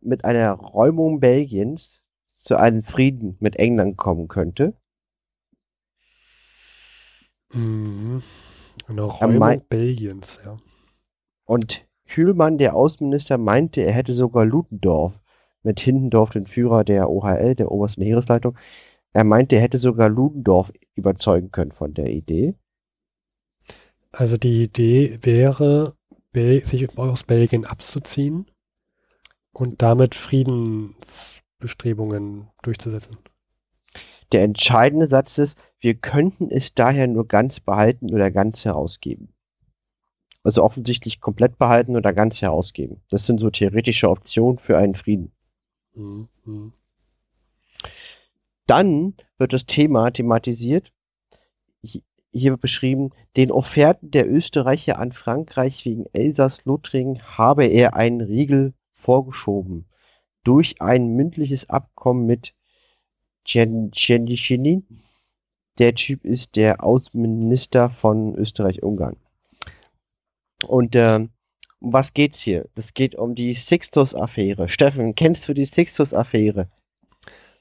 mit 0.00 0.24
einer 0.24 0.52
Räumung 0.52 1.18
Belgiens 1.18 2.00
zu 2.38 2.56
einem 2.56 2.84
Frieden 2.84 3.36
mit 3.40 3.56
England 3.56 3.96
kommen 3.96 4.28
könnte. 4.28 4.74
Mhm. 7.52 8.22
Eine 8.86 9.02
Räumung 9.02 9.64
Belgiens, 9.68 10.40
ja. 10.44 10.58
Und 11.44 11.84
Kühlmann, 12.10 12.58
der 12.58 12.74
Außenminister, 12.74 13.38
meinte, 13.38 13.80
er 13.80 13.92
hätte 13.92 14.12
sogar 14.12 14.44
Ludendorff 14.44 15.18
mit 15.62 15.80
Hindendorf, 15.80 16.30
den 16.30 16.46
Führer 16.46 16.84
der 16.84 17.08
OHL, 17.08 17.54
der 17.54 17.70
obersten 17.70 18.02
Heeresleitung, 18.02 18.58
er 19.12 19.24
meinte, 19.24 19.56
er 19.56 19.62
hätte 19.62 19.78
sogar 19.78 20.08
Ludendorff 20.08 20.72
überzeugen 20.94 21.50
können 21.50 21.72
von 21.72 21.94
der 21.94 22.10
Idee. 22.10 22.54
Also 24.12 24.36
die 24.36 24.62
Idee 24.64 25.18
wäre, 25.22 25.96
sich 26.32 26.98
aus 26.98 27.24
Belgien 27.24 27.64
abzuziehen 27.64 28.46
und 29.52 29.82
damit 29.82 30.14
Friedensbestrebungen 30.14 32.48
durchzusetzen. 32.62 33.18
Der 34.32 34.42
entscheidende 34.42 35.08
Satz 35.08 35.38
ist, 35.38 35.58
wir 35.80 35.94
könnten 35.94 36.50
es 36.50 36.74
daher 36.74 37.08
nur 37.08 37.26
ganz 37.26 37.60
behalten 37.60 38.14
oder 38.14 38.30
ganz 38.30 38.64
herausgeben. 38.64 39.34
Also 40.42 40.62
offensichtlich 40.64 41.20
komplett 41.20 41.58
behalten 41.58 41.96
oder 41.96 42.12
ganz 42.12 42.40
herausgeben. 42.40 43.02
Das 43.10 43.26
sind 43.26 43.38
so 43.40 43.50
theoretische 43.50 44.08
Optionen 44.08 44.58
für 44.58 44.78
einen 44.78 44.94
Frieden. 44.94 45.32
Mhm. 45.94 46.28
Mhm. 46.44 46.72
Dann 48.66 49.14
wird 49.38 49.52
das 49.52 49.66
Thema 49.66 50.10
thematisiert. 50.10 50.92
Hi- 51.84 52.02
Hier 52.32 52.52
wird 52.52 52.60
beschrieben, 52.60 53.10
den 53.36 53.50
Offerten 53.50 54.10
der 54.12 54.30
Österreicher 54.30 54.98
an 54.98 55.12
Frankreich 55.12 55.84
wegen 55.84 56.06
Elsass-Lothringen 56.12 57.20
habe 57.36 57.66
er 57.66 57.94
einen 57.94 58.20
Riegel 58.20 58.72
vorgeschoben. 58.94 59.86
Durch 60.44 60.80
ein 60.80 61.16
mündliches 61.16 61.68
Abkommen 61.68 62.26
mit 62.26 62.54
Tschenitschinin. 63.44 64.86
Der 65.78 65.94
Typ 65.94 66.24
ist 66.24 66.56
der 66.56 66.82
Außenminister 66.84 67.90
von 67.90 68.34
Österreich-Ungarn. 68.36 69.16
Und 70.66 70.94
ähm, 70.96 71.30
um 71.80 71.92
was 71.92 72.12
geht's 72.12 72.40
hier? 72.40 72.68
Das 72.74 72.94
geht 72.94 73.14
um 73.14 73.34
die 73.34 73.54
Sixtus-Affäre. 73.54 74.68
Steffen, 74.68 75.14
kennst 75.14 75.48
du 75.48 75.54
die 75.54 75.64
Sixtus-Affäre? 75.64 76.68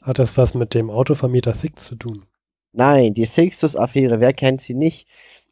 Hat 0.01 0.19
das 0.19 0.37
was 0.37 0.53
mit 0.53 0.73
dem 0.73 0.89
Autovermieter 0.89 1.53
Six 1.53 1.85
zu 1.85 1.95
tun? 1.95 2.25
Nein, 2.73 3.13
die 3.13 3.25
Sixtus-Affäre, 3.25 4.19
wer 4.19 4.33
kennt 4.33 4.61
sie 4.61 4.73
nicht, 4.73 5.07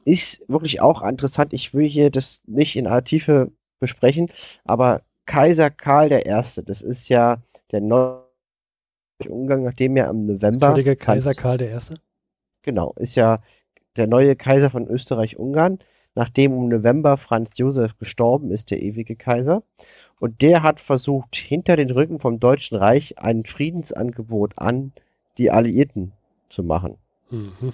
ist 0.06 0.42
wirklich 0.48 0.80
auch 0.82 1.02
interessant. 1.02 1.54
Ich 1.54 1.74
will 1.74 1.88
hier 1.88 2.10
das 2.10 2.42
nicht 2.46 2.76
in 2.76 2.88
aller 2.88 3.04
Tiefe 3.04 3.52
besprechen, 3.80 4.32
aber 4.64 5.02
Kaiser 5.26 5.70
Karl 5.70 6.12
I., 6.12 6.24
das 6.66 6.82
ist 6.82 7.10
ja 7.10 7.42
der 7.72 7.82
neue 7.82 8.24
Umgang, 9.28 9.64
nachdem 9.64 9.98
er 9.98 10.10
im 10.10 10.26
November. 10.26 10.68
Entschuldige, 10.68 10.96
Kaiser 10.96 11.34
Karl 11.34 11.62
I.? 11.62 11.78
Genau, 12.62 12.94
ist 12.98 13.16
ja 13.16 13.42
der 13.98 14.08
neue 14.08 14.36
Kaiser 14.36 14.70
von 14.70 14.88
Österreich-Ungarn, 14.88 15.80
nachdem 16.18 16.52
im 16.54 16.68
November 16.68 17.16
Franz 17.18 17.52
Josef 17.58 17.96
gestorben 18.00 18.50
ist, 18.50 18.72
der 18.72 18.82
ewige 18.82 19.16
Kaiser. 19.16 19.62
Und 20.20 20.42
der 20.42 20.64
hat 20.64 20.80
versucht, 20.80 21.36
hinter 21.36 21.76
den 21.76 21.92
Rücken 21.92 22.20
vom 22.20 22.40
Deutschen 22.40 22.76
Reich 22.76 23.20
ein 23.20 23.46
Friedensangebot 23.46 24.54
an 24.58 24.94
die 25.38 25.52
Alliierten 25.52 26.14
zu 26.50 26.64
machen. 26.64 26.98
Mhm. 27.30 27.72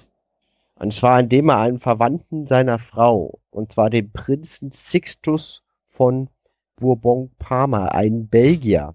Und 0.76 0.94
zwar 0.94 1.22
indem 1.22 1.50
er 1.50 1.60
einen 1.60 1.80
Verwandten 1.80 2.46
seiner 2.46 2.80
Frau, 2.80 3.40
und 3.50 3.72
zwar 3.72 3.90
den 3.90 4.12
Prinzen 4.12 4.74
Sixtus 4.74 5.64
von 5.88 6.28
Bourbon-Parma, 6.76 7.86
einen 7.86 8.28
Belgier, 8.28 8.94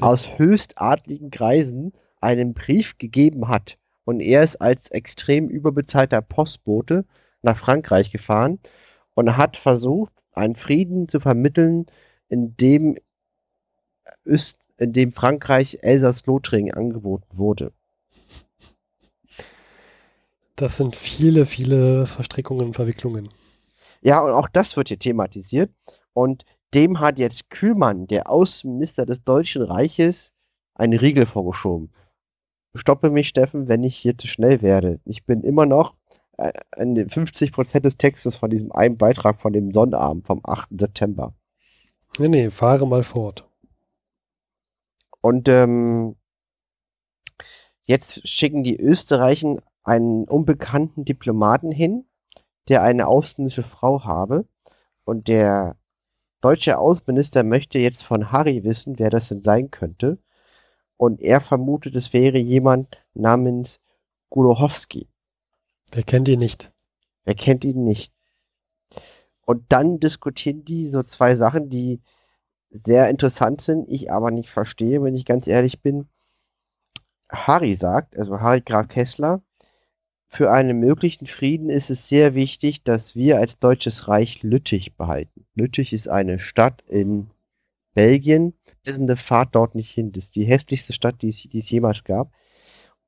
aus 0.00 0.38
höchstadligen 0.38 1.30
Kreisen 1.30 1.92
einen 2.22 2.54
Brief 2.54 2.96
gegeben 2.96 3.48
hat. 3.48 3.76
Und 4.06 4.20
er 4.20 4.42
ist 4.42 4.56
als 4.62 4.90
extrem 4.90 5.48
überbezahlter 5.48 6.22
Postbote 6.22 7.04
nach 7.46 7.58
Frankreich 7.58 8.12
gefahren 8.12 8.58
und 9.14 9.36
hat 9.36 9.56
versucht, 9.56 10.12
einen 10.32 10.56
Frieden 10.56 11.08
zu 11.08 11.20
vermitteln, 11.20 11.86
in 12.28 12.56
dem, 12.56 12.98
Öst, 14.26 14.58
in 14.76 14.92
dem 14.92 15.12
Frankreich 15.12 15.78
Elsass-Lothringen 15.80 16.74
angeboten 16.74 17.26
wurde. 17.32 17.72
Das 20.56 20.76
sind 20.76 20.96
viele, 20.96 21.46
viele 21.46 22.06
Verstrickungen 22.06 22.66
und 22.66 22.74
Verwicklungen. 22.74 23.30
Ja, 24.00 24.20
und 24.20 24.32
auch 24.32 24.48
das 24.48 24.76
wird 24.76 24.88
hier 24.88 24.98
thematisiert. 24.98 25.70
Und 26.12 26.44
dem 26.74 27.00
hat 27.00 27.18
jetzt 27.18 27.50
Kühlmann, 27.50 28.06
der 28.06 28.30
Außenminister 28.30 29.06
des 29.06 29.22
Deutschen 29.22 29.62
Reiches, 29.62 30.32
einen 30.74 30.98
Riegel 30.98 31.26
vorgeschoben. 31.26 31.90
Stoppe 32.74 33.10
mich, 33.10 33.28
Steffen, 33.28 33.68
wenn 33.68 33.84
ich 33.84 33.96
hier 33.96 34.18
zu 34.18 34.26
schnell 34.26 34.60
werde. 34.62 35.00
Ich 35.04 35.24
bin 35.24 35.42
immer 35.42 35.66
noch 35.66 35.94
äh, 36.38 36.52
an 36.72 36.94
den 36.94 37.08
50% 37.08 37.80
des 37.80 37.96
Textes 37.96 38.36
von 38.36 38.50
diesem 38.50 38.72
einen 38.72 38.96
Beitrag 38.96 39.40
von 39.40 39.52
dem 39.52 39.72
Sonnabend 39.72 40.26
vom 40.26 40.40
8. 40.44 40.68
September. 40.78 41.34
Nee, 42.18 42.28
nee, 42.28 42.50
fahre 42.50 42.86
mal 42.86 43.02
fort. 43.02 43.48
Und 45.20 45.48
ähm, 45.48 46.16
jetzt 47.84 48.26
schicken 48.28 48.64
die 48.64 48.78
Österreichen 48.78 49.60
einen 49.82 50.24
unbekannten 50.24 51.04
Diplomaten 51.04 51.72
hin, 51.72 52.04
der 52.68 52.82
eine 52.82 53.06
ausländische 53.06 53.62
Frau 53.62 54.04
habe. 54.04 54.46
Und 55.04 55.28
der 55.28 55.76
deutsche 56.40 56.78
Außenminister 56.78 57.44
möchte 57.44 57.78
jetzt 57.78 58.02
von 58.02 58.32
Harry 58.32 58.64
wissen, 58.64 58.98
wer 58.98 59.10
das 59.10 59.28
denn 59.28 59.42
sein 59.42 59.70
könnte. 59.70 60.18
Und 60.96 61.20
er 61.20 61.40
vermutet, 61.40 61.94
es 61.94 62.12
wäre 62.12 62.38
jemand 62.38 63.02
namens 63.14 63.80
Gulowski. 64.30 65.08
Wer 65.92 66.02
kennt 66.02 66.28
ihn 66.28 66.38
nicht? 66.38 66.72
Wer 67.24 67.34
kennt 67.34 67.64
ihn 67.64 67.84
nicht? 67.84 68.12
Und 69.42 69.64
dann 69.68 70.00
diskutieren 70.00 70.64
die 70.64 70.90
so 70.90 71.02
zwei 71.02 71.36
Sachen, 71.36 71.70
die 71.70 72.00
sehr 72.70 73.08
interessant 73.08 73.60
sind, 73.60 73.88
ich 73.88 74.10
aber 74.10 74.30
nicht 74.30 74.50
verstehe, 74.50 75.02
wenn 75.02 75.14
ich 75.14 75.24
ganz 75.24 75.46
ehrlich 75.46 75.80
bin. 75.80 76.08
Harry 77.30 77.76
sagt, 77.76 78.16
also 78.16 78.40
Harry 78.40 78.60
Graf 78.60 78.88
Kessler, 78.88 79.42
für 80.28 80.50
einen 80.50 80.78
möglichen 80.78 81.26
Frieden 81.26 81.70
ist 81.70 81.90
es 81.90 82.08
sehr 82.08 82.34
wichtig, 82.34 82.82
dass 82.82 83.14
wir 83.14 83.38
als 83.38 83.58
Deutsches 83.58 84.08
Reich 84.08 84.42
Lüttich 84.42 84.96
behalten. 84.96 85.46
Lüttich 85.54 85.92
ist 85.92 86.08
eine 86.08 86.38
Stadt 86.38 86.82
in 86.88 87.30
Belgien. 87.94 88.54
Das 88.84 88.94
ist 88.94 89.00
eine 89.00 89.16
Fahrt 89.16 89.54
dort 89.54 89.74
nicht 89.74 89.90
hin. 89.90 90.12
Das 90.12 90.24
ist 90.24 90.34
die 90.34 90.44
hässlichste 90.44 90.92
Stadt, 90.92 91.22
die 91.22 91.30
es, 91.30 91.36
die 91.36 91.58
es 91.58 91.70
jemals 91.70 92.04
gab. 92.04 92.32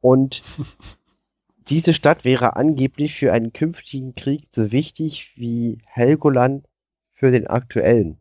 Und 0.00 0.42
diese 1.68 1.92
Stadt 1.92 2.24
wäre 2.24 2.56
angeblich 2.56 3.14
für 3.14 3.32
einen 3.32 3.52
künftigen 3.52 4.14
Krieg 4.14 4.48
so 4.54 4.72
wichtig 4.72 5.32
wie 5.36 5.78
Helgoland 5.86 6.66
für 7.12 7.30
den 7.30 7.46
aktuellen. 7.46 8.18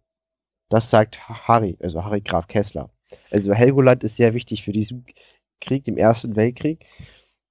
Das 0.69 0.89
sagt 0.89 1.19
Harry, 1.29 1.77
also 1.81 2.03
Harry 2.03 2.21
Graf 2.21 2.47
Kessler. 2.47 2.89
Also 3.31 3.53
Helgoland 3.53 4.03
ist 4.03 4.17
sehr 4.17 4.33
wichtig 4.33 4.63
für 4.63 4.73
diesen 4.73 5.05
Krieg, 5.61 5.87
im 5.87 5.97
Ersten 5.97 6.35
Weltkrieg. 6.35 6.85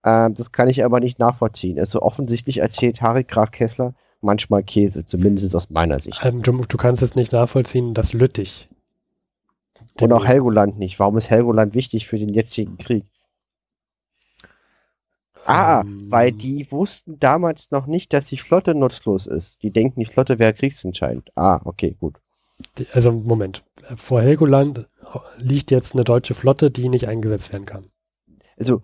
Ähm, 0.04 0.34
das 0.34 0.52
kann 0.52 0.68
ich 0.68 0.84
aber 0.84 1.00
nicht 1.00 1.18
nachvollziehen. 1.18 1.78
Also 1.78 2.02
offensichtlich 2.02 2.58
erzählt 2.58 3.00
Harry 3.00 3.24
Graf 3.24 3.50
Kessler 3.50 3.94
manchmal 4.20 4.62
Käse, 4.62 5.06
zumindest 5.06 5.54
aus 5.54 5.70
meiner 5.70 5.98
Sicht. 5.98 6.22
Ähm, 6.24 6.42
du, 6.42 6.52
du, 6.64 6.76
kannst 6.76 7.02
es 7.02 7.16
nicht 7.16 7.32
nachvollziehen, 7.32 7.94
dass 7.94 8.12
Lüttich. 8.12 8.68
Und 10.00 10.12
auch 10.12 10.26
Helgoland 10.26 10.78
nicht. 10.78 10.98
Warum 10.98 11.16
ist 11.16 11.30
Helgoland 11.30 11.74
wichtig 11.74 12.06
für 12.06 12.18
den 12.18 12.28
jetzigen 12.28 12.76
Krieg? 12.76 13.04
Ah, 15.44 15.82
ähm, 15.82 16.06
weil 16.10 16.32
die 16.32 16.70
wussten 16.70 17.18
damals 17.20 17.70
noch 17.70 17.86
nicht, 17.86 18.12
dass 18.12 18.24
die 18.26 18.38
Flotte 18.38 18.74
nutzlos 18.74 19.26
ist. 19.26 19.62
Die 19.62 19.70
denken, 19.70 20.00
die 20.00 20.06
Flotte 20.06 20.38
wäre 20.38 20.54
kriegsentscheidend. 20.54 21.30
Ah, 21.36 21.60
okay, 21.64 21.96
gut. 22.00 22.16
Die, 22.78 22.86
also 22.92 23.12
Moment. 23.12 23.64
Vor 23.96 24.22
Helgoland 24.22 24.88
liegt 25.36 25.70
jetzt 25.70 25.94
eine 25.94 26.04
deutsche 26.04 26.34
Flotte, 26.34 26.70
die 26.70 26.88
nicht 26.88 27.08
eingesetzt 27.08 27.52
werden 27.52 27.66
kann. 27.66 27.90
Also 28.58 28.82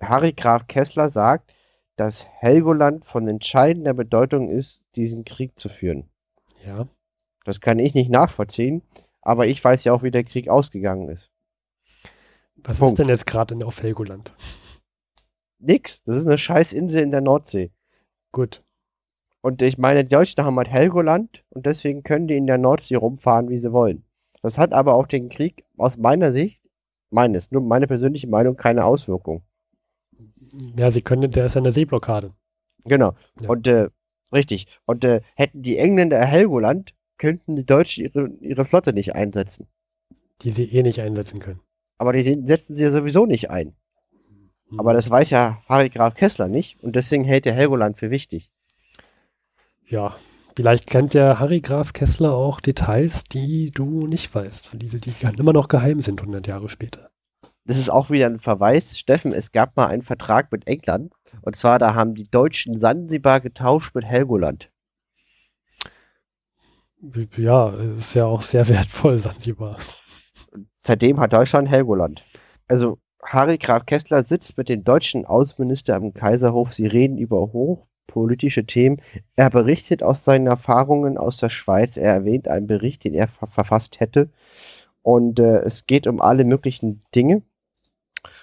Harry 0.00 0.32
Graf 0.32 0.66
Kessler 0.66 1.08
sagt, 1.10 1.52
dass 1.96 2.24
Helgoland 2.24 3.04
von 3.06 3.28
entscheidender 3.28 3.94
Bedeutung 3.94 4.50
ist, 4.50 4.80
diesen 4.96 5.24
Krieg 5.24 5.58
zu 5.58 5.68
führen. 5.68 6.10
Ja. 6.66 6.88
Das 7.44 7.60
kann 7.60 7.78
ich 7.78 7.94
nicht 7.94 8.10
nachvollziehen, 8.10 8.82
aber 9.22 9.46
ich 9.46 9.62
weiß 9.62 9.84
ja 9.84 9.92
auch, 9.92 10.02
wie 10.02 10.10
der 10.10 10.24
Krieg 10.24 10.48
ausgegangen 10.48 11.08
ist. 11.08 11.30
Was 12.56 12.78
Punkt. 12.78 12.92
ist 12.92 12.98
denn 12.98 13.08
jetzt 13.08 13.26
gerade 13.26 13.54
auf 13.64 13.82
Helgoland? 13.82 14.34
Nix. 15.64 16.00
Das 16.04 16.18
ist 16.18 16.26
eine 16.26 16.38
scheiß 16.38 16.72
Insel 16.72 17.02
in 17.02 17.10
der 17.10 17.20
Nordsee. 17.20 17.70
Gut. 18.32 18.62
Und 19.40 19.60
ich 19.60 19.76
meine, 19.76 20.04
die 20.04 20.14
Deutschen 20.14 20.42
haben 20.42 20.56
halt 20.56 20.68
Helgoland 20.68 21.44
und 21.50 21.66
deswegen 21.66 22.02
können 22.02 22.28
die 22.28 22.36
in 22.36 22.46
der 22.46 22.58
Nordsee 22.58 22.94
rumfahren, 22.94 23.48
wie 23.50 23.58
sie 23.58 23.72
wollen. 23.72 24.04
Das 24.42 24.58
hat 24.58 24.72
aber 24.72 24.94
auf 24.94 25.06
den 25.06 25.28
Krieg 25.28 25.64
aus 25.76 25.96
meiner 25.96 26.32
Sicht, 26.32 26.60
meines, 27.10 27.50
nur 27.50 27.62
meine 27.62 27.86
persönliche 27.86 28.26
Meinung, 28.26 28.56
keine 28.56 28.84
Auswirkung. 28.84 29.42
Ja, 30.78 30.90
sie 30.90 31.02
können, 31.02 31.30
der 31.30 31.46
ist 31.46 31.54
ja 31.54 31.60
eine 31.60 31.72
Seeblockade. 31.72 32.32
Genau. 32.84 33.14
Ja. 33.40 33.48
Und 33.50 33.66
äh, 33.66 33.88
richtig. 34.32 34.66
Und 34.86 35.04
äh, 35.04 35.20
hätten 35.34 35.62
die 35.62 35.78
Engländer 35.78 36.24
Helgoland, 36.24 36.94
könnten 37.18 37.56
die 37.56 37.64
Deutschen 37.66 38.04
ihre, 38.04 38.28
ihre 38.40 38.64
Flotte 38.64 38.92
nicht 38.92 39.14
einsetzen. 39.14 39.66
Die 40.42 40.50
sie 40.50 40.64
eh 40.64 40.82
nicht 40.82 41.00
einsetzen 41.00 41.40
können. 41.40 41.60
Aber 41.98 42.12
die 42.12 42.22
setzen 42.22 42.76
sie 42.76 42.82
ja 42.82 42.92
sowieso 42.92 43.26
nicht 43.26 43.50
ein. 43.50 43.74
Mhm. 44.70 44.80
Aber 44.80 44.92
das 44.92 45.08
weiß 45.10 45.30
ja 45.30 45.62
Harry 45.68 45.90
Graf 45.90 46.14
Kessler 46.14 46.48
nicht 46.48 46.82
und 46.82 46.96
deswegen 46.96 47.24
hält 47.24 47.46
er 47.46 47.54
Helgoland 47.54 47.98
für 47.98 48.10
wichtig. 48.10 48.50
Ja, 49.86 50.14
vielleicht 50.56 50.88
kennt 50.88 51.14
der 51.14 51.38
Harry 51.38 51.60
Graf 51.60 51.92
Kessler 51.92 52.34
auch 52.34 52.60
Details, 52.60 53.24
die 53.24 53.70
du 53.70 54.06
nicht 54.06 54.34
weißt, 54.34 54.70
diese, 54.74 54.98
die 54.98 55.14
immer 55.38 55.52
noch 55.52 55.68
geheim 55.68 56.00
sind 56.00 56.20
100 56.20 56.46
Jahre 56.46 56.68
später 56.68 57.10
das 57.64 57.78
ist 57.78 57.90
auch 57.90 58.10
wieder 58.10 58.26
ein 58.26 58.40
Verweis. 58.40 58.98
Steffen, 58.98 59.32
es 59.32 59.52
gab 59.52 59.76
mal 59.76 59.86
einen 59.86 60.02
Vertrag 60.02 60.52
mit 60.52 60.66
England. 60.66 61.12
Und 61.42 61.56
zwar, 61.56 61.78
da 61.78 61.94
haben 61.94 62.14
die 62.14 62.30
Deutschen 62.30 62.78
Sansibar 62.78 63.40
getauscht 63.40 63.94
mit 63.94 64.04
Helgoland. 64.04 64.70
Ja, 67.36 67.70
ist 67.70 68.14
ja 68.14 68.26
auch 68.26 68.42
sehr 68.42 68.68
wertvoll, 68.68 69.18
Sansibar. 69.18 69.78
Seitdem 70.82 71.18
hat 71.20 71.32
Deutschland 71.32 71.68
Helgoland. 71.68 72.24
Also, 72.68 72.98
Harry 73.26 73.58
Graf 73.58 73.86
Kessler 73.86 74.24
sitzt 74.24 74.56
mit 74.58 74.68
dem 74.68 74.84
deutschen 74.84 75.24
Außenminister 75.24 75.96
am 75.96 76.12
Kaiserhof. 76.12 76.72
Sie 76.72 76.86
reden 76.86 77.18
über 77.18 77.52
hochpolitische 77.52 78.64
Themen. 78.66 79.00
Er 79.34 79.50
berichtet 79.50 80.02
aus 80.02 80.24
seinen 80.24 80.46
Erfahrungen 80.46 81.16
aus 81.16 81.38
der 81.38 81.48
Schweiz. 81.48 81.96
Er 81.96 82.12
erwähnt 82.12 82.48
einen 82.48 82.66
Bericht, 82.66 83.04
den 83.04 83.14
er 83.14 83.28
ver 83.28 83.46
verfasst 83.46 84.00
hätte. 84.00 84.28
Und 85.02 85.38
äh, 85.38 85.60
es 85.62 85.86
geht 85.86 86.06
um 86.06 86.20
alle 86.20 86.44
möglichen 86.44 87.02
Dinge. 87.14 87.42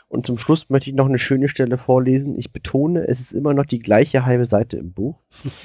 Und 0.08 0.26
zum 0.26 0.38
Schluss 0.38 0.70
möchte 0.70 0.90
ich 0.90 0.96
noch 0.96 1.08
eine 1.08 1.20
schöne 1.20 1.48
Stelle 1.48 1.78
vorlesen. 1.78 2.38
Ich 2.38 2.52
betone, 2.52 3.08
es 3.08 3.20
ist 3.20 3.32
immer 3.32 3.54
noch 3.54 3.66
die 3.66 3.80
gleiche 3.80 4.26
halbe 4.26 4.46
Seite 4.46 4.78
im 4.78 4.92
Buch. 4.92 5.16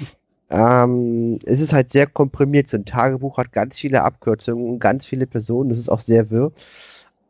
ähm, 0.49 1.39
es 1.45 1.59
ist 1.59 1.73
halt 1.73 1.91
sehr 1.91 2.07
komprimiert. 2.07 2.69
So 2.69 2.77
ein 2.77 2.85
Tagebuch 2.85 3.37
hat 3.37 3.51
ganz 3.51 3.79
viele 3.79 4.03
Abkürzungen 4.03 4.69
und 4.69 4.79
ganz 4.79 5.05
viele 5.05 5.27
Personen. 5.27 5.69
Das 5.69 5.79
ist 5.79 5.89
auch 5.89 6.01
sehr 6.01 6.29
wirr. 6.29 6.53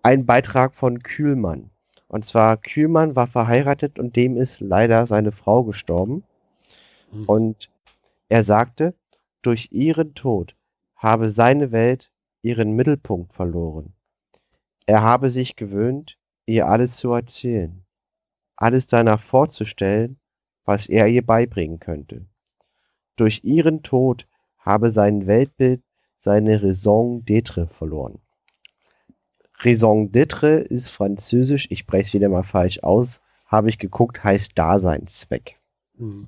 Ein 0.03 0.25
Beitrag 0.25 0.75
von 0.75 1.01
Kühlmann. 1.01 1.71
Und 2.07 2.25
zwar, 2.25 2.57
Kühlmann 2.57 3.15
war 3.15 3.27
verheiratet 3.27 3.99
und 3.99 4.15
dem 4.15 4.37
ist 4.37 4.61
leider 4.61 5.07
seine 5.07 5.31
Frau 5.31 5.63
gestorben. 5.63 6.23
Mhm. 7.11 7.25
Und 7.25 7.69
er 8.29 8.43
sagte, 8.43 8.93
durch 9.41 9.71
ihren 9.71 10.13
Tod 10.13 10.55
habe 10.95 11.29
seine 11.29 11.71
Welt 11.71 12.11
ihren 12.41 12.73
Mittelpunkt 12.73 13.33
verloren. 13.33 13.93
Er 14.85 15.01
habe 15.01 15.29
sich 15.29 15.55
gewöhnt, 15.55 16.17
ihr 16.45 16.67
alles 16.67 16.95
zu 16.95 17.11
erzählen, 17.11 17.83
alles 18.55 18.87
danach 18.87 19.21
vorzustellen, 19.21 20.17
was 20.63 20.87
er 20.87 21.07
ihr 21.07 21.25
beibringen 21.25 21.79
könnte. 21.79 22.25
Durch 23.17 23.43
ihren 23.43 23.83
Tod 23.83 24.27
habe 24.57 24.91
sein 24.91 25.27
Weltbild 25.27 25.81
seine 26.19 26.61
Raison 26.61 27.23
d'être 27.23 27.67
verloren. 27.67 28.19
Raison 29.59 30.11
d'être 30.11 30.59
ist 30.59 30.89
französisch, 30.89 31.67
ich 31.71 31.79
spreche 31.79 32.07
es 32.07 32.13
wieder 32.13 32.29
mal 32.29 32.43
falsch 32.43 32.79
aus, 32.83 33.19
habe 33.45 33.69
ich 33.69 33.79
geguckt, 33.79 34.23
heißt 34.23 34.57
Daseinszweck. 34.57 35.59
Hm. 35.97 36.27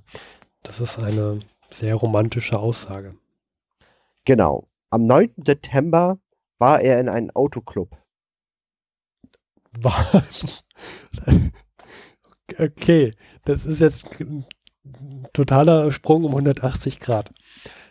Das 0.64 0.80
ist 0.80 0.99
eine 0.99 1.39
sehr 1.69 1.95
romantische 1.95 2.60
Aussage. 2.60 3.15
Genau. 4.26 4.68
Am 4.89 5.06
9. 5.06 5.31
September 5.45 6.18
war 6.57 6.81
er 6.81 6.99
in 6.99 7.10
einem 7.10 7.30
Autoclub 7.31 7.99
okay, 12.57 13.14
das 13.45 13.65
ist 13.65 13.80
jetzt 13.81 14.19
ein 14.19 14.45
totaler 15.34 15.91
Sprung 15.91 16.23
um 16.23 16.31
180 16.31 16.99
Grad. 16.99 17.31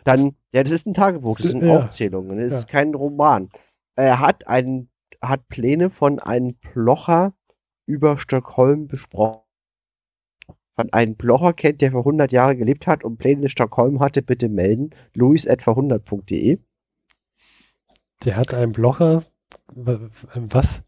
Dann, 0.03 0.35
ja, 0.51 0.63
das 0.63 0.71
ist 0.71 0.85
ein 0.85 0.93
Tagebuch, 0.93 1.39
das 1.39 1.51
sind 1.51 1.63
ja. 1.63 1.79
Aufzählungen, 1.79 2.37
das 2.39 2.51
ja. 2.51 2.57
ist 2.59 2.67
kein 2.67 2.93
Roman. 2.93 3.49
Er 3.95 4.19
hat 4.19 4.47
einen, 4.47 4.88
hat 5.21 5.47
Pläne 5.47 5.89
von 5.89 6.19
einem 6.19 6.55
Plocher 6.55 7.33
über 7.85 8.17
Stockholm 8.17 8.87
besprochen. 8.87 9.41
Von 10.75 10.93
einem 10.93 11.17
Plocher 11.17 11.53
kennt, 11.53 11.81
der 11.81 11.91
vor 11.91 12.01
100 12.01 12.31
Jahren 12.31 12.57
gelebt 12.57 12.87
hat 12.87 13.03
und 13.03 13.17
Pläne 13.17 13.43
in 13.43 13.49
Stockholm 13.49 13.99
hatte, 13.99 14.21
bitte 14.21 14.47
melden. 14.47 14.91
Luis 15.13 15.45
etwa 15.45 15.71
100.de. 15.71 16.59
Der 18.23 18.35
hat 18.37 18.53
einen 18.53 18.71
Blocher, 18.71 19.23
was? 19.73 20.83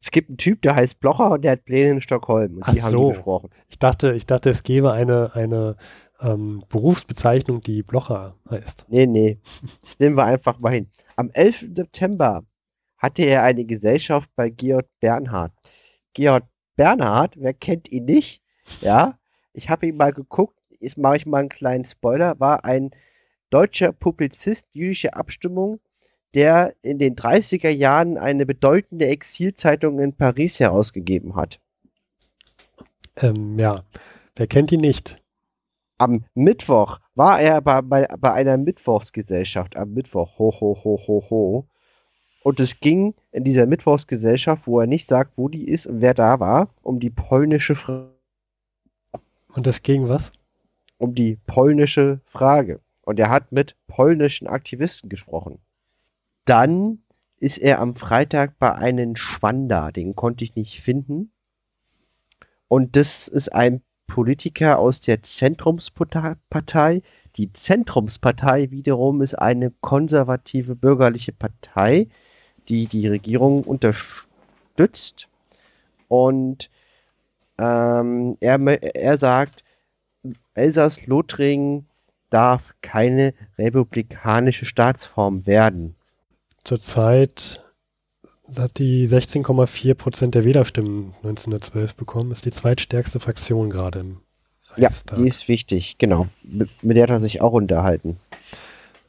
Es 0.00 0.10
gibt 0.10 0.28
einen 0.28 0.38
Typ, 0.38 0.62
der 0.62 0.76
heißt 0.76 1.00
Blocher 1.00 1.32
und 1.32 1.42
der 1.42 1.52
hat 1.52 1.64
Pläne 1.64 1.92
in 1.92 2.00
Stockholm. 2.02 2.56
Und 2.56 2.62
Ach 2.62 2.72
die 2.72 2.82
haben 2.82 2.90
so. 2.90 3.08
die 3.08 3.16
besprochen. 3.16 3.50
Ich 3.68 3.78
dachte, 3.78 4.12
ich 4.12 4.26
dachte, 4.26 4.50
es 4.50 4.62
gäbe 4.62 4.92
eine, 4.92 5.34
eine 5.34 5.76
ähm, 6.20 6.62
Berufsbezeichnung, 6.68 7.60
die 7.60 7.82
Blocher 7.82 8.36
heißt. 8.50 8.86
Nee, 8.88 9.06
nee. 9.06 9.38
Das 9.82 9.98
nehmen 9.98 10.16
wir 10.16 10.24
einfach 10.24 10.58
mal 10.60 10.72
hin. 10.72 10.90
Am 11.16 11.30
11. 11.30 11.66
September 11.74 12.44
hatte 13.04 13.22
er 13.22 13.42
eine 13.42 13.66
Gesellschaft 13.66 14.30
bei 14.34 14.48
Georg 14.48 14.86
Bernhard. 14.98 15.52
Georg 16.14 16.44
Bernhard, 16.74 17.36
wer 17.38 17.52
kennt 17.52 17.92
ihn 17.92 18.06
nicht? 18.06 18.40
Ja, 18.80 19.18
ich 19.52 19.68
habe 19.68 19.86
ihn 19.86 19.98
mal 19.98 20.14
geguckt. 20.14 20.58
Jetzt 20.80 20.96
mache 20.96 21.18
ich 21.18 21.26
mal 21.26 21.40
einen 21.40 21.50
kleinen 21.50 21.84
Spoiler. 21.84 22.40
War 22.40 22.64
ein 22.64 22.92
deutscher 23.50 23.92
Publizist 23.92 24.64
jüdischer 24.72 25.16
Abstimmung, 25.16 25.80
der 26.32 26.74
in 26.80 26.98
den 26.98 27.14
30er 27.14 27.68
Jahren 27.68 28.16
eine 28.16 28.46
bedeutende 28.46 29.06
Exilzeitung 29.06 30.00
in 30.00 30.14
Paris 30.14 30.58
herausgegeben 30.58 31.36
hat. 31.36 31.60
Ähm, 33.16 33.58
ja, 33.58 33.84
wer 34.34 34.46
kennt 34.46 34.72
ihn 34.72 34.80
nicht? 34.80 35.20
Am 35.98 36.24
Mittwoch 36.34 37.00
war 37.14 37.38
er 37.38 37.60
bei, 37.60 37.82
bei, 37.82 38.06
bei 38.18 38.32
einer 38.32 38.56
Mittwochsgesellschaft. 38.56 39.76
Am 39.76 39.92
Mittwoch. 39.92 40.38
Ho, 40.38 40.54
ho, 40.58 40.80
ho, 40.82 40.98
ho, 41.06 41.26
ho. 41.28 41.68
Und 42.44 42.60
es 42.60 42.78
ging 42.78 43.14
in 43.32 43.42
dieser 43.42 43.64
Mittwochsgesellschaft, 43.64 44.66
wo 44.66 44.78
er 44.78 44.86
nicht 44.86 45.08
sagt, 45.08 45.32
wo 45.38 45.48
die 45.48 45.66
ist 45.66 45.86
und 45.86 46.02
wer 46.02 46.12
da 46.12 46.40
war, 46.40 46.68
um 46.82 47.00
die 47.00 47.08
polnische, 47.08 47.74
Fra 47.74 48.10
Und 49.54 49.66
das 49.66 49.82
gegen 49.82 50.10
was? 50.10 50.30
um 50.98 51.14
die 51.14 51.38
polnische 51.46 52.20
Frage. 52.26 52.80
Und 53.00 53.18
er 53.18 53.30
hat 53.30 53.50
mit 53.50 53.76
polnischen 53.86 54.46
Aktivisten 54.46 55.08
gesprochen. 55.08 55.58
Dann 56.44 56.98
ist 57.38 57.56
er 57.56 57.80
am 57.80 57.96
Freitag 57.96 58.58
bei 58.58 58.74
einem 58.74 59.16
Schwander, 59.16 59.90
den 59.90 60.14
konnte 60.14 60.44
ich 60.44 60.54
nicht 60.54 60.82
finden. 60.82 61.32
Und 62.68 62.94
das 62.94 63.26
ist 63.26 63.54
ein 63.54 63.80
Politiker 64.06 64.78
aus 64.78 65.00
der 65.00 65.22
Zentrumspartei. 65.22 67.00
Die 67.36 67.52
Zentrumspartei 67.54 68.70
wiederum 68.70 69.22
ist 69.22 69.34
eine 69.34 69.70
konservative 69.80 70.76
bürgerliche 70.76 71.32
Partei, 71.32 72.08
die 72.68 72.86
die 72.86 73.08
Regierung 73.08 73.62
unterstützt. 73.64 75.28
Und 76.08 76.70
ähm, 77.58 78.36
er, 78.40 78.58
er 78.94 79.18
sagt, 79.18 79.62
Elsass-Lothringen 80.54 81.86
darf 82.30 82.62
keine 82.82 83.34
republikanische 83.58 84.66
Staatsform 84.66 85.46
werden. 85.46 85.94
Zurzeit 86.64 87.62
hat 88.56 88.78
die 88.78 89.06
16,4 89.06 89.94
Prozent 89.94 90.34
der 90.34 90.44
Wählerstimmen 90.44 91.14
1912 91.22 91.94
bekommen. 91.94 92.32
Ist 92.32 92.44
die 92.44 92.50
zweitstärkste 92.50 93.20
Fraktion 93.20 93.70
gerade 93.70 94.00
im 94.00 94.20
Ja, 94.76 94.88
Reichstag. 94.88 95.18
die 95.18 95.28
ist 95.28 95.48
wichtig, 95.48 95.96
genau. 95.98 96.26
Mit, 96.42 96.70
mit 96.82 96.96
der 96.96 97.04
hat 97.04 97.10
er 97.10 97.20
sich 97.20 97.40
auch 97.40 97.52
unterhalten. 97.52 98.18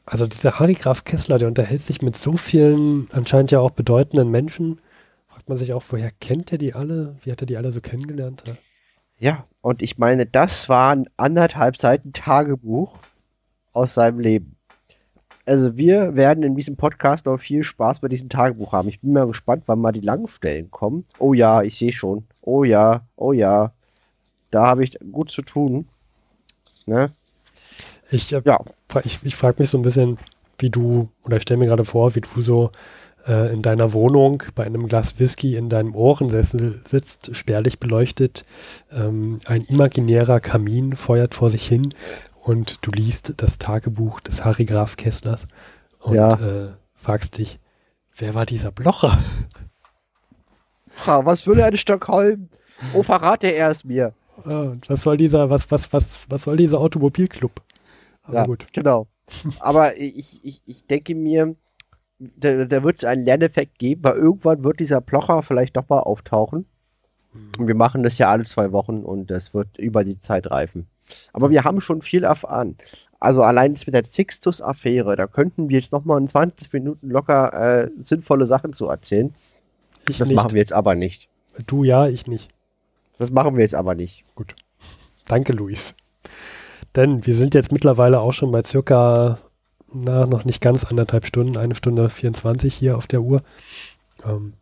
Also 0.06 0.26
dieser 0.26 0.60
Harry 0.60 0.74
Graf 0.74 1.02
Kessler, 1.02 1.38
der 1.38 1.48
unterhält 1.48 1.80
sich 1.80 2.00
mit 2.00 2.16
so 2.16 2.36
vielen 2.36 3.08
anscheinend 3.12 3.50
ja 3.50 3.58
auch 3.58 3.72
bedeutenden 3.72 4.30
Menschen. 4.30 4.80
Fragt 5.26 5.48
man 5.48 5.58
sich 5.58 5.72
auch, 5.72 5.82
woher 5.90 6.12
kennt 6.20 6.52
er 6.52 6.58
die 6.58 6.74
alle? 6.74 7.16
Wie 7.22 7.32
hat 7.32 7.42
er 7.42 7.46
die 7.46 7.56
alle 7.56 7.72
so 7.72 7.80
kennengelernt? 7.80 8.44
Ja. 9.18 9.46
Und 9.60 9.82
ich 9.82 9.98
meine, 9.98 10.24
das 10.24 10.68
waren 10.68 11.08
anderthalb 11.16 11.76
Seiten 11.76 12.12
Tagebuch 12.12 12.98
aus 13.72 13.94
seinem 13.94 14.20
Leben. 14.20 14.56
Also 15.44 15.76
wir 15.76 16.14
werden 16.14 16.44
in 16.44 16.54
diesem 16.54 16.76
Podcast 16.76 17.26
noch 17.26 17.38
viel 17.38 17.64
Spaß 17.64 18.00
bei 18.00 18.08
diesem 18.08 18.28
Tagebuch 18.28 18.72
haben. 18.72 18.88
Ich 18.88 19.00
bin 19.00 19.12
mal 19.12 19.26
gespannt, 19.26 19.64
wann 19.66 19.80
mal 19.80 19.92
die 19.92 20.00
langen 20.00 20.28
Stellen 20.28 20.70
kommen. 20.70 21.04
Oh 21.18 21.34
ja, 21.34 21.62
ich 21.62 21.78
sehe 21.78 21.92
schon. 21.92 22.26
Oh 22.42 22.62
ja, 22.62 23.02
oh 23.16 23.32
ja. 23.32 23.72
Da 24.50 24.66
habe 24.66 24.84
ich 24.84 24.98
gut 25.12 25.30
zu 25.30 25.42
tun. 25.42 25.88
Ne? 26.86 27.12
Ich, 28.10 28.32
äh, 28.32 28.42
Ja. 28.44 28.58
ich, 29.04 29.20
ich 29.24 29.36
frage 29.36 29.56
mich 29.60 29.70
so 29.70 29.78
ein 29.78 29.82
bisschen, 29.82 30.18
wie 30.58 30.70
du, 30.70 31.08
oder 31.24 31.36
ich 31.36 31.42
stelle 31.42 31.58
mir 31.58 31.66
gerade 31.66 31.84
vor, 31.84 32.14
wie 32.14 32.20
du 32.20 32.40
so 32.42 32.70
äh, 33.26 33.52
in 33.52 33.62
deiner 33.62 33.92
Wohnung 33.92 34.42
bei 34.54 34.64
einem 34.64 34.86
Glas 34.88 35.18
Whisky 35.18 35.56
in 35.56 35.68
deinem 35.68 35.94
Ohrensessel 35.94 36.80
sitzt, 36.84 37.34
spärlich 37.36 37.80
beleuchtet, 37.80 38.44
ähm, 38.92 39.40
ein 39.46 39.62
imaginärer 39.62 40.40
Kamin 40.40 40.94
feuert 40.94 41.34
vor 41.34 41.50
sich 41.50 41.66
hin 41.66 41.92
und 42.42 42.86
du 42.86 42.90
liest 42.92 43.34
das 43.38 43.58
Tagebuch 43.58 44.20
des 44.20 44.44
Harry 44.44 44.64
Graf 44.64 44.96
Kesslers 44.96 45.46
und 46.00 46.14
Ja. 46.14 46.28
äh, 46.34 46.68
fragst 46.94 47.38
dich, 47.38 47.58
wer 48.16 48.34
war 48.34 48.46
dieser 48.46 48.70
Blocher? 48.70 49.18
Ha, 51.06 51.24
was 51.24 51.46
will 51.46 51.58
er 51.58 51.68
in 51.68 51.76
Stockholm? 51.76 52.48
Oh, 52.94 53.02
verrate 53.02 53.48
er 53.48 53.70
es 53.70 53.84
mir. 53.84 54.12
Ah, 54.44 54.72
was 54.86 55.02
soll 55.02 55.16
dieser, 55.16 55.50
was, 55.50 55.70
was, 55.70 55.92
was, 55.92 56.26
was 56.30 56.44
soll 56.44 56.56
dieser 56.56 56.78
Automobilclub? 56.78 57.60
Aber 58.26 58.38
ja, 58.38 58.44
gut. 58.44 58.66
genau. 58.72 59.06
Aber 59.60 59.96
ich, 59.96 60.44
ich, 60.44 60.62
ich 60.66 60.86
denke 60.86 61.14
mir, 61.14 61.56
da, 62.18 62.64
da 62.64 62.82
wird 62.82 62.98
es 62.98 63.04
einen 63.04 63.24
Lerneffekt 63.24 63.78
geben, 63.78 64.04
weil 64.04 64.16
irgendwann 64.16 64.64
wird 64.64 64.80
dieser 64.80 65.00
Plocher 65.00 65.42
vielleicht 65.42 65.76
doch 65.76 65.88
mal 65.88 66.00
auftauchen. 66.00 66.66
Und 67.58 67.66
wir 67.66 67.74
machen 67.74 68.02
das 68.02 68.18
ja 68.18 68.30
alle 68.30 68.44
zwei 68.44 68.72
Wochen 68.72 69.02
und 69.02 69.30
das 69.30 69.52
wird 69.52 69.78
über 69.78 70.04
die 70.04 70.20
Zeit 70.20 70.50
reifen. 70.50 70.86
Aber 71.32 71.50
wir 71.50 71.64
haben 71.64 71.80
schon 71.80 72.02
viel 72.02 72.24
erfahren. 72.24 72.76
Also 73.20 73.42
allein 73.42 73.74
das 73.74 73.86
mit 73.86 73.94
der 73.94 74.04
Sixtus-Affäre, 74.04 75.16
da 75.16 75.26
könnten 75.26 75.68
wir 75.68 75.80
jetzt 75.80 75.92
nochmal 75.92 76.20
in 76.20 76.28
20 76.28 76.72
Minuten 76.72 77.10
locker 77.10 77.52
äh, 77.84 77.90
sinnvolle 78.04 78.46
Sachen 78.46 78.72
zu 78.72 78.86
erzählen. 78.86 79.34
Ich 80.08 80.18
Das 80.18 80.28
nicht. 80.28 80.36
machen 80.36 80.52
wir 80.52 80.60
jetzt 80.60 80.72
aber 80.72 80.94
nicht. 80.94 81.28
Du 81.66 81.84
ja, 81.84 82.06
ich 82.06 82.26
nicht. 82.26 82.50
Das 83.18 83.30
machen 83.30 83.56
wir 83.56 83.62
jetzt 83.62 83.74
aber 83.74 83.94
nicht. 83.94 84.24
Danke, 85.26 85.52
Luis. 85.52 85.94
Denn 86.96 87.26
wir 87.26 87.34
sind 87.34 87.54
jetzt 87.54 87.72
mittlerweile 87.72 88.20
auch 88.20 88.32
schon 88.32 88.50
bei 88.50 88.62
circa, 88.64 89.38
na, 89.92 90.26
noch 90.26 90.44
nicht 90.44 90.62
ganz 90.62 90.84
anderthalb 90.84 91.26
Stunden, 91.26 91.58
eine 91.58 91.74
Stunde 91.74 92.08
24 92.08 92.74
hier 92.74 92.96
auf 92.96 93.06
der 93.06 93.20
Uhr. 93.20 93.42
Ähm, 94.24 94.54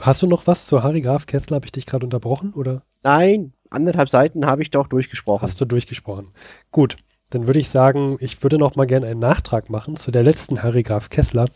hast 0.00 0.22
du 0.22 0.26
noch 0.26 0.46
was 0.46 0.66
zu 0.66 0.82
Harry 0.82 1.00
Graf 1.00 1.26
Kessler? 1.26 1.56
Habe 1.56 1.66
ich 1.66 1.72
dich 1.72 1.86
gerade 1.86 2.04
unterbrochen 2.04 2.52
oder 2.54 2.82
Nein, 3.04 3.52
anderthalb 3.70 4.08
Seiten 4.08 4.46
habe 4.46 4.62
ich 4.62 4.70
doch 4.70 4.88
durchgesprochen. 4.88 5.42
hast 5.42 5.60
du 5.60 5.64
durchgesprochen? 5.64 6.28
Gut, 6.72 6.96
dann 7.30 7.46
würde 7.46 7.58
ich 7.58 7.68
sagen, 7.68 8.16
ich 8.20 8.42
würde 8.42 8.58
noch 8.58 8.76
mal 8.76 8.86
gerne 8.86 9.06
einen 9.06 9.20
Nachtrag 9.20 9.70
machen 9.70 9.96
zu 9.96 10.10
der 10.10 10.22
letzten 10.22 10.62
Harry 10.62 10.82
Graf 10.82 11.10
Kessler, 11.10 11.46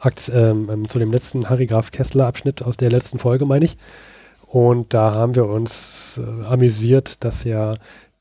Akt, 0.00 0.30
ähm, 0.34 0.68
ähm, 0.70 0.88
zu 0.88 0.98
dem 0.98 1.12
letzten 1.12 1.50
Harry 1.50 1.66
Graf 1.66 1.90
Kessler 1.90 2.26
Abschnitt 2.26 2.62
aus 2.62 2.76
der 2.76 2.90
letzten 2.90 3.18
Folge, 3.18 3.46
meine 3.46 3.64
ich. 3.64 3.76
Und 4.46 4.94
da 4.94 5.12
haben 5.12 5.34
wir 5.34 5.46
uns 5.46 6.18
äh, 6.24 6.44
amüsiert, 6.46 7.22
dass 7.22 7.44
er, 7.44 7.74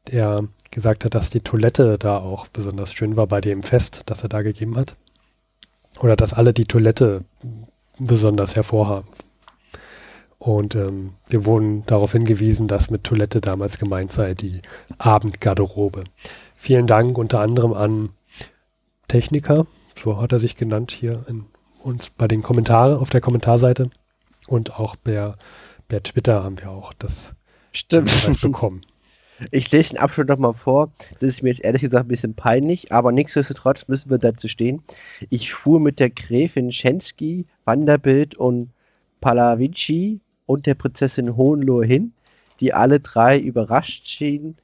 er 0.10 0.44
gesagt 0.72 1.06
hat, 1.06 1.16
dass 1.16 1.30
die 1.30 1.42
Toilette 1.42 1.98
da 1.98 2.18
auch 2.18 2.48
besonders 2.48 2.94
schön 2.94 3.16
war 3.16 3.28
bei 3.28 3.42
dem 3.42 3.64
Fest, 3.64 4.04
das 4.06 4.24
er 4.24 4.30
da 4.30 4.42
gegeben 4.42 4.76
hat. 4.76 4.96
Oder 6.00 6.16
dass 6.16 6.34
alle 6.34 6.54
die 6.54 6.66
Toilette 6.66 7.24
besonders 8.00 8.56
hervorhaben. 8.56 9.10
Und 10.38 10.76
ähm, 10.76 11.14
wir 11.28 11.46
wurden 11.46 11.84
darauf 11.88 12.12
hingewiesen, 12.12 12.68
dass 12.68 12.92
mit 12.92 13.04
Toilette 13.04 13.42
damals 13.42 13.80
gemeint 13.80 14.12
sei 14.12 14.36
die 14.36 14.62
Abendgarderobe. 15.00 16.04
Vielen 16.56 16.86
Dank 16.86 17.18
unter 17.18 17.40
anderem 17.40 17.74
an 17.74 18.10
Techniker, 19.08 19.66
so 19.96 20.22
hat 20.22 20.32
er 20.32 20.40
sich 20.40 20.56
genannt 20.56 20.92
hier 20.92 21.26
in 21.28 21.46
uns 21.82 22.10
bei 22.10 22.28
den 22.28 22.44
Kommentaren 22.44 22.98
auf 22.98 23.10
der 23.10 23.22
Kommentarseite 23.22 23.90
und 24.48 24.76
auch 24.76 24.96
bei, 24.96 25.34
bei 25.88 26.00
Twitter 26.02 26.44
haben 26.44 26.60
wir 26.60 26.70
auch 26.70 26.94
das 26.94 27.34
Stimmt. 27.72 28.42
Bekommen. 28.42 28.82
Ich 29.52 29.72
lese 29.72 29.90
den 29.90 30.00
Abschnitt 30.00 30.30
nochmal 30.30 30.54
vor. 30.54 30.92
Das 31.20 31.30
ist 31.30 31.44
mir 31.44 31.50
jetzt 31.50 31.64
ehrlich 31.64 31.82
gesagt 31.82 32.06
ein 32.06 32.10
bisschen 32.10 32.34
peinlich, 32.34 32.92
aber 32.92 33.12
nichtsdestotrotz 33.12 33.88
müssen 33.88 34.10
wir 34.10 34.18
dazu 34.18 34.48
stehen. 34.48 34.82
Ich 35.30 35.54
fuhr 35.54 35.80
mit 35.80 36.00
der 36.00 36.10
Gräfin 36.10 36.72
Schensky, 36.72 37.46
Vanderbilt 37.66 38.36
und 38.36 38.70
Palavici 39.22 40.20
und 40.46 40.66
der 40.66 40.76
Prinzessin 40.76 41.36
Hohenlohe 41.36 41.86
hin, 41.86 42.14
die 42.60 42.74
alle 42.74 43.00
drei 43.00 43.40
überrascht 43.40 44.08
schienen 44.08 44.58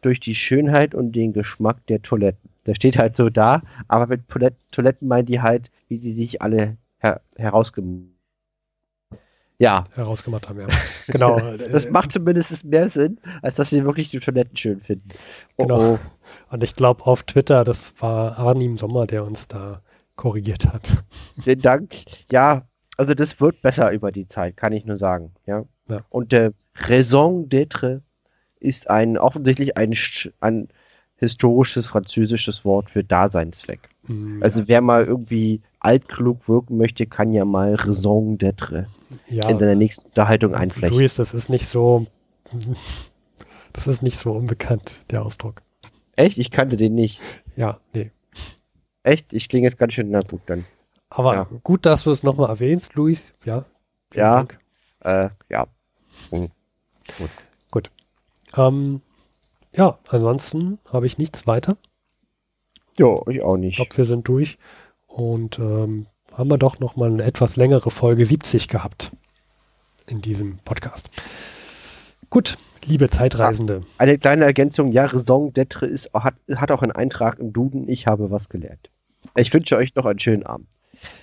durch 0.00 0.20
die 0.20 0.34
Schönheit 0.34 0.94
und 0.94 1.12
den 1.12 1.32
Geschmack 1.32 1.84
der 1.86 2.02
Toiletten. 2.02 2.50
Da 2.64 2.74
steht 2.74 2.98
halt 2.98 3.16
so 3.16 3.30
da, 3.30 3.62
aber 3.88 4.06
mit 4.06 4.28
Toilet 4.28 4.54
Toiletten 4.70 5.08
meint 5.08 5.28
die 5.28 5.40
halt, 5.40 5.70
wie 5.88 5.98
die 5.98 6.12
sich 6.12 6.40
alle 6.40 6.76
her 6.98 7.20
herausgemacht 7.36 8.13
Ja, 9.58 9.84
herausgemacht 9.94 10.48
haben, 10.48 10.60
ja. 10.60 10.66
Genau. 11.06 11.38
das 11.72 11.84
äh, 11.84 11.90
macht 11.90 12.12
zumindest 12.12 12.64
mehr 12.64 12.88
Sinn, 12.88 13.18
als 13.42 13.54
dass 13.54 13.70
sie 13.70 13.84
wirklich 13.84 14.10
die 14.10 14.18
Toiletten 14.20 14.56
schön 14.56 14.80
finden. 14.80 15.08
Oh, 15.56 15.62
Genau. 15.64 15.80
oh. 15.94 15.98
Und 16.50 16.62
ich 16.62 16.74
glaube 16.74 17.06
auf 17.06 17.22
Twitter, 17.22 17.62
das 17.64 17.94
war 18.00 18.38
Arnim 18.38 18.78
Sommer, 18.78 19.06
der 19.06 19.24
uns 19.24 19.46
da 19.46 19.80
korrigiert 20.16 20.66
hat. 20.66 21.04
Vielen 21.40 21.60
Dank. 21.60 21.94
Ja, 22.32 22.66
also 22.96 23.14
das 23.14 23.40
wird 23.40 23.62
besser 23.62 23.90
über 23.92 24.10
die 24.12 24.28
Zeit, 24.28 24.56
kann 24.56 24.72
ich 24.72 24.84
nur 24.84 24.96
sagen. 24.98 25.32
Ja. 25.46 25.64
Ja. 25.88 26.00
Und 26.10 26.32
der 26.32 26.52
Raison 26.76 27.48
d'être 27.48 28.00
ist 28.58 28.88
ein 28.90 29.18
offensichtlich 29.18 29.76
ein, 29.76 29.94
ein 30.40 30.68
historisches 31.16 31.86
französisches 31.86 32.64
Wort 32.64 32.90
für 32.90 33.04
Daseinszweck. 33.04 33.80
Hm, 34.06 34.40
Also 34.42 34.66
wer 34.66 34.80
mal 34.80 35.04
irgendwie 35.04 35.60
altklug 35.84 36.48
wirken 36.48 36.76
möchte, 36.76 37.06
kann 37.06 37.32
ja 37.32 37.44
mal 37.44 37.74
Raison 37.74 38.38
d'être 38.38 38.86
Ja, 39.28 39.48
in 39.48 39.58
der 39.58 39.74
nächsten 39.76 40.06
Unterhaltung 40.06 40.54
einflechten. 40.54 40.96
Luis, 40.98 41.14
das 41.14 41.34
ist 41.34 41.48
nicht 41.50 41.66
so, 41.66 42.06
das 43.72 43.86
ist 43.86 44.02
nicht 44.02 44.16
so 44.18 44.32
unbekannt, 44.32 45.10
der 45.10 45.24
Ausdruck. 45.24 45.62
Echt? 46.16 46.38
Ich 46.38 46.50
kannte 46.50 46.76
den 46.76 46.94
nicht. 46.94 47.20
Ja, 47.56 47.78
nee. 47.92 48.10
Echt? 49.02 49.32
Ich 49.32 49.48
klinge 49.48 49.66
jetzt 49.68 49.78
ganz 49.78 49.92
schön, 49.92 50.10
na 50.10 50.20
gut, 50.20 50.40
dann. 50.46 50.64
Aber 51.10 51.34
Ja. 51.34 51.46
gut, 51.62 51.84
dass 51.86 52.04
du 52.04 52.10
es 52.10 52.22
nochmal 52.22 52.48
erwähnst, 52.48 52.94
Luis. 52.94 53.34
Ja. 53.44 53.64
Ja. 54.14 54.34
Dank. 54.36 54.58
Äh, 55.00 55.28
ja. 55.50 55.66
Ähm, 58.56 59.00
ja, 59.76 59.98
ansonsten 60.08 60.78
habe 60.92 61.06
ich 61.06 61.18
nichts 61.18 61.46
weiter. 61.46 61.76
Jo, 62.98 63.24
ich 63.28 63.42
auch 63.42 63.54
Ich 63.56 63.60
nicht. 63.60 63.76
glaube, 63.76 63.96
wir 63.96 64.04
sind 64.04 64.28
durch 64.28 64.56
und 65.14 65.60
ähm, 65.60 66.06
haben 66.32 66.50
wir 66.50 66.58
doch 66.58 66.80
noch 66.80 66.96
mal 66.96 67.08
eine 67.08 67.22
etwas 67.22 67.56
längere 67.56 67.90
Folge 67.90 68.24
70 68.24 68.68
gehabt 68.68 69.12
in 70.08 70.20
diesem 70.20 70.58
Podcast. 70.64 71.08
Gut, 72.30 72.58
liebe 72.84 73.08
Zeitreisende, 73.08 73.82
Eine 73.96 74.18
kleine 74.18 74.44
Ergänzung, 74.44 74.90
ja, 74.90 75.06
Raison 75.06 75.52
d'être 75.52 75.86
ist, 75.86 76.10
hat, 76.12 76.34
hat 76.56 76.72
auch 76.72 76.82
einen 76.82 76.92
Eintrag 76.92 77.38
im 77.38 77.52
Duden. 77.52 77.88
Ich 77.88 78.08
habe 78.08 78.32
was 78.32 78.48
gelernt. 78.48 78.90
Ich 79.36 79.54
wünsche 79.54 79.76
euch 79.76 79.94
noch 79.94 80.04
einen 80.04 80.18
schönen 80.18 80.44
Abend. 80.44 80.66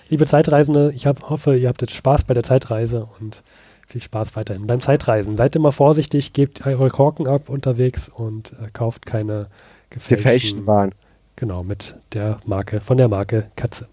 liebe 0.08 0.24
Zeitreisende, 0.24 0.92
ich 0.94 1.06
hab, 1.06 1.28
hoffe, 1.28 1.54
ihr 1.56 1.68
habt 1.68 1.82
jetzt 1.82 1.94
Spaß 1.94 2.24
bei 2.24 2.32
der 2.32 2.42
Zeitreise 2.42 3.06
und 3.20 3.42
viel 3.86 4.00
Spaß 4.00 4.36
weiterhin 4.36 4.66
beim 4.66 4.80
Zeitreisen. 4.80 5.36
Seid 5.36 5.54
immer 5.54 5.70
vorsichtig, 5.70 6.32
gebt 6.32 6.66
eure 6.66 6.88
Korken 6.88 7.28
ab 7.28 7.50
unterwegs 7.50 8.08
und 8.08 8.54
äh, 8.54 8.70
kauft 8.72 9.04
keine 9.04 9.48
Gefälschten 9.90 10.24
gefälschten, 10.24 10.66
waren. 10.66 10.94
Genau, 11.36 11.62
mit 11.62 11.96
der 12.12 12.40
Marke, 12.46 12.80
von 12.80 12.96
der 12.96 13.08
Marke 13.08 13.50
Katze. 13.56 13.88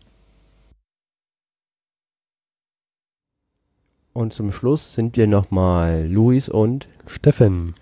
Und 4.14 4.34
zum 4.34 4.52
Schluss 4.52 4.94
sind 4.94 5.18
wir 5.18 5.28
nochmal 5.28 6.08
Luis 6.08 6.50
und 6.50 6.88
Steffen, 7.06 7.76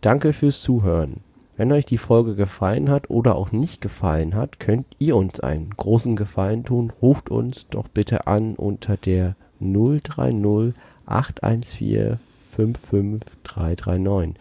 danke 0.00 0.32
fürs 0.32 0.62
Zuhören. 0.62 1.20
Wenn 1.56 1.70
euch 1.70 1.86
die 1.86 1.98
Folge 1.98 2.34
gefallen 2.34 2.90
hat 2.90 3.10
oder 3.10 3.36
auch 3.36 3.52
nicht 3.52 3.80
gefallen 3.80 4.34
hat, 4.34 4.58
könnt 4.58 4.86
ihr 4.98 5.14
uns 5.14 5.38
einen 5.38 5.70
großen 5.70 6.16
Gefallen 6.16 6.64
tun. 6.64 6.92
Ruft 7.00 7.30
uns 7.30 7.66
doch 7.68 7.86
bitte 7.86 8.26
an 8.26 8.54
unter 8.56 8.96
der 8.96 9.36
030 9.60 10.74
814 11.06 12.18
55339. 12.56 14.34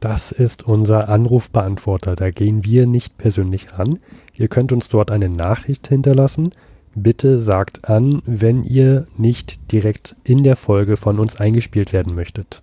Das 0.00 0.32
ist 0.32 0.66
unser 0.66 1.10
Anrufbeantworter. 1.10 2.16
Da 2.16 2.30
gehen 2.30 2.64
wir 2.64 2.86
nicht 2.86 3.18
persönlich 3.18 3.78
ran. 3.78 3.98
Ihr 4.34 4.48
könnt 4.48 4.72
uns 4.72 4.88
dort 4.88 5.10
eine 5.10 5.28
Nachricht 5.28 5.88
hinterlassen. 5.88 6.52
Bitte 6.94 7.40
sagt 7.40 7.88
an, 7.88 8.22
wenn 8.24 8.64
ihr 8.64 9.06
nicht 9.18 9.60
direkt 9.70 10.16
in 10.24 10.42
der 10.42 10.56
Folge 10.56 10.96
von 10.96 11.18
uns 11.18 11.38
eingespielt 11.38 11.92
werden 11.92 12.14
möchtet. 12.14 12.62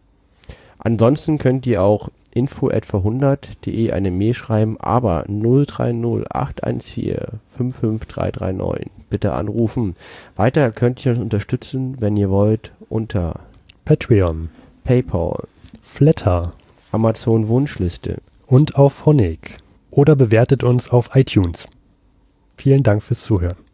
Ansonsten 0.80 1.38
könnt 1.38 1.68
ihr 1.68 1.84
auch 1.84 2.10
info@verhundert.de 2.32 3.92
eine 3.92 4.12
Mail 4.12 4.34
schreiben, 4.34 4.78
aber 4.80 5.26
030 5.28 6.26
814 6.30 7.40
55339 7.56 8.92
bitte 9.10 9.34
anrufen. 9.34 9.96
Weiter 10.36 10.72
könnt 10.72 11.06
ihr 11.06 11.12
uns 11.12 11.22
unterstützen, 11.22 11.96
wenn 12.00 12.18
ihr 12.18 12.30
wollt, 12.30 12.72
unter 12.90 13.40
Patreon, 13.86 14.50
PayPal, 14.84 15.44
Flatter 15.82 16.54
Amazon 16.92 17.48
Wunschliste. 17.48 18.22
und 18.48 18.76
auf 18.78 19.06
Honig. 19.06 19.58
Oder 19.92 20.16
bewertet 20.16 20.64
uns 20.64 20.90
auf 20.90 21.10
iTunes. 21.16 21.68
Vielen 22.56 22.84
Dank 22.84 23.04
fürs 23.04 23.24
Zuhören. 23.24 23.67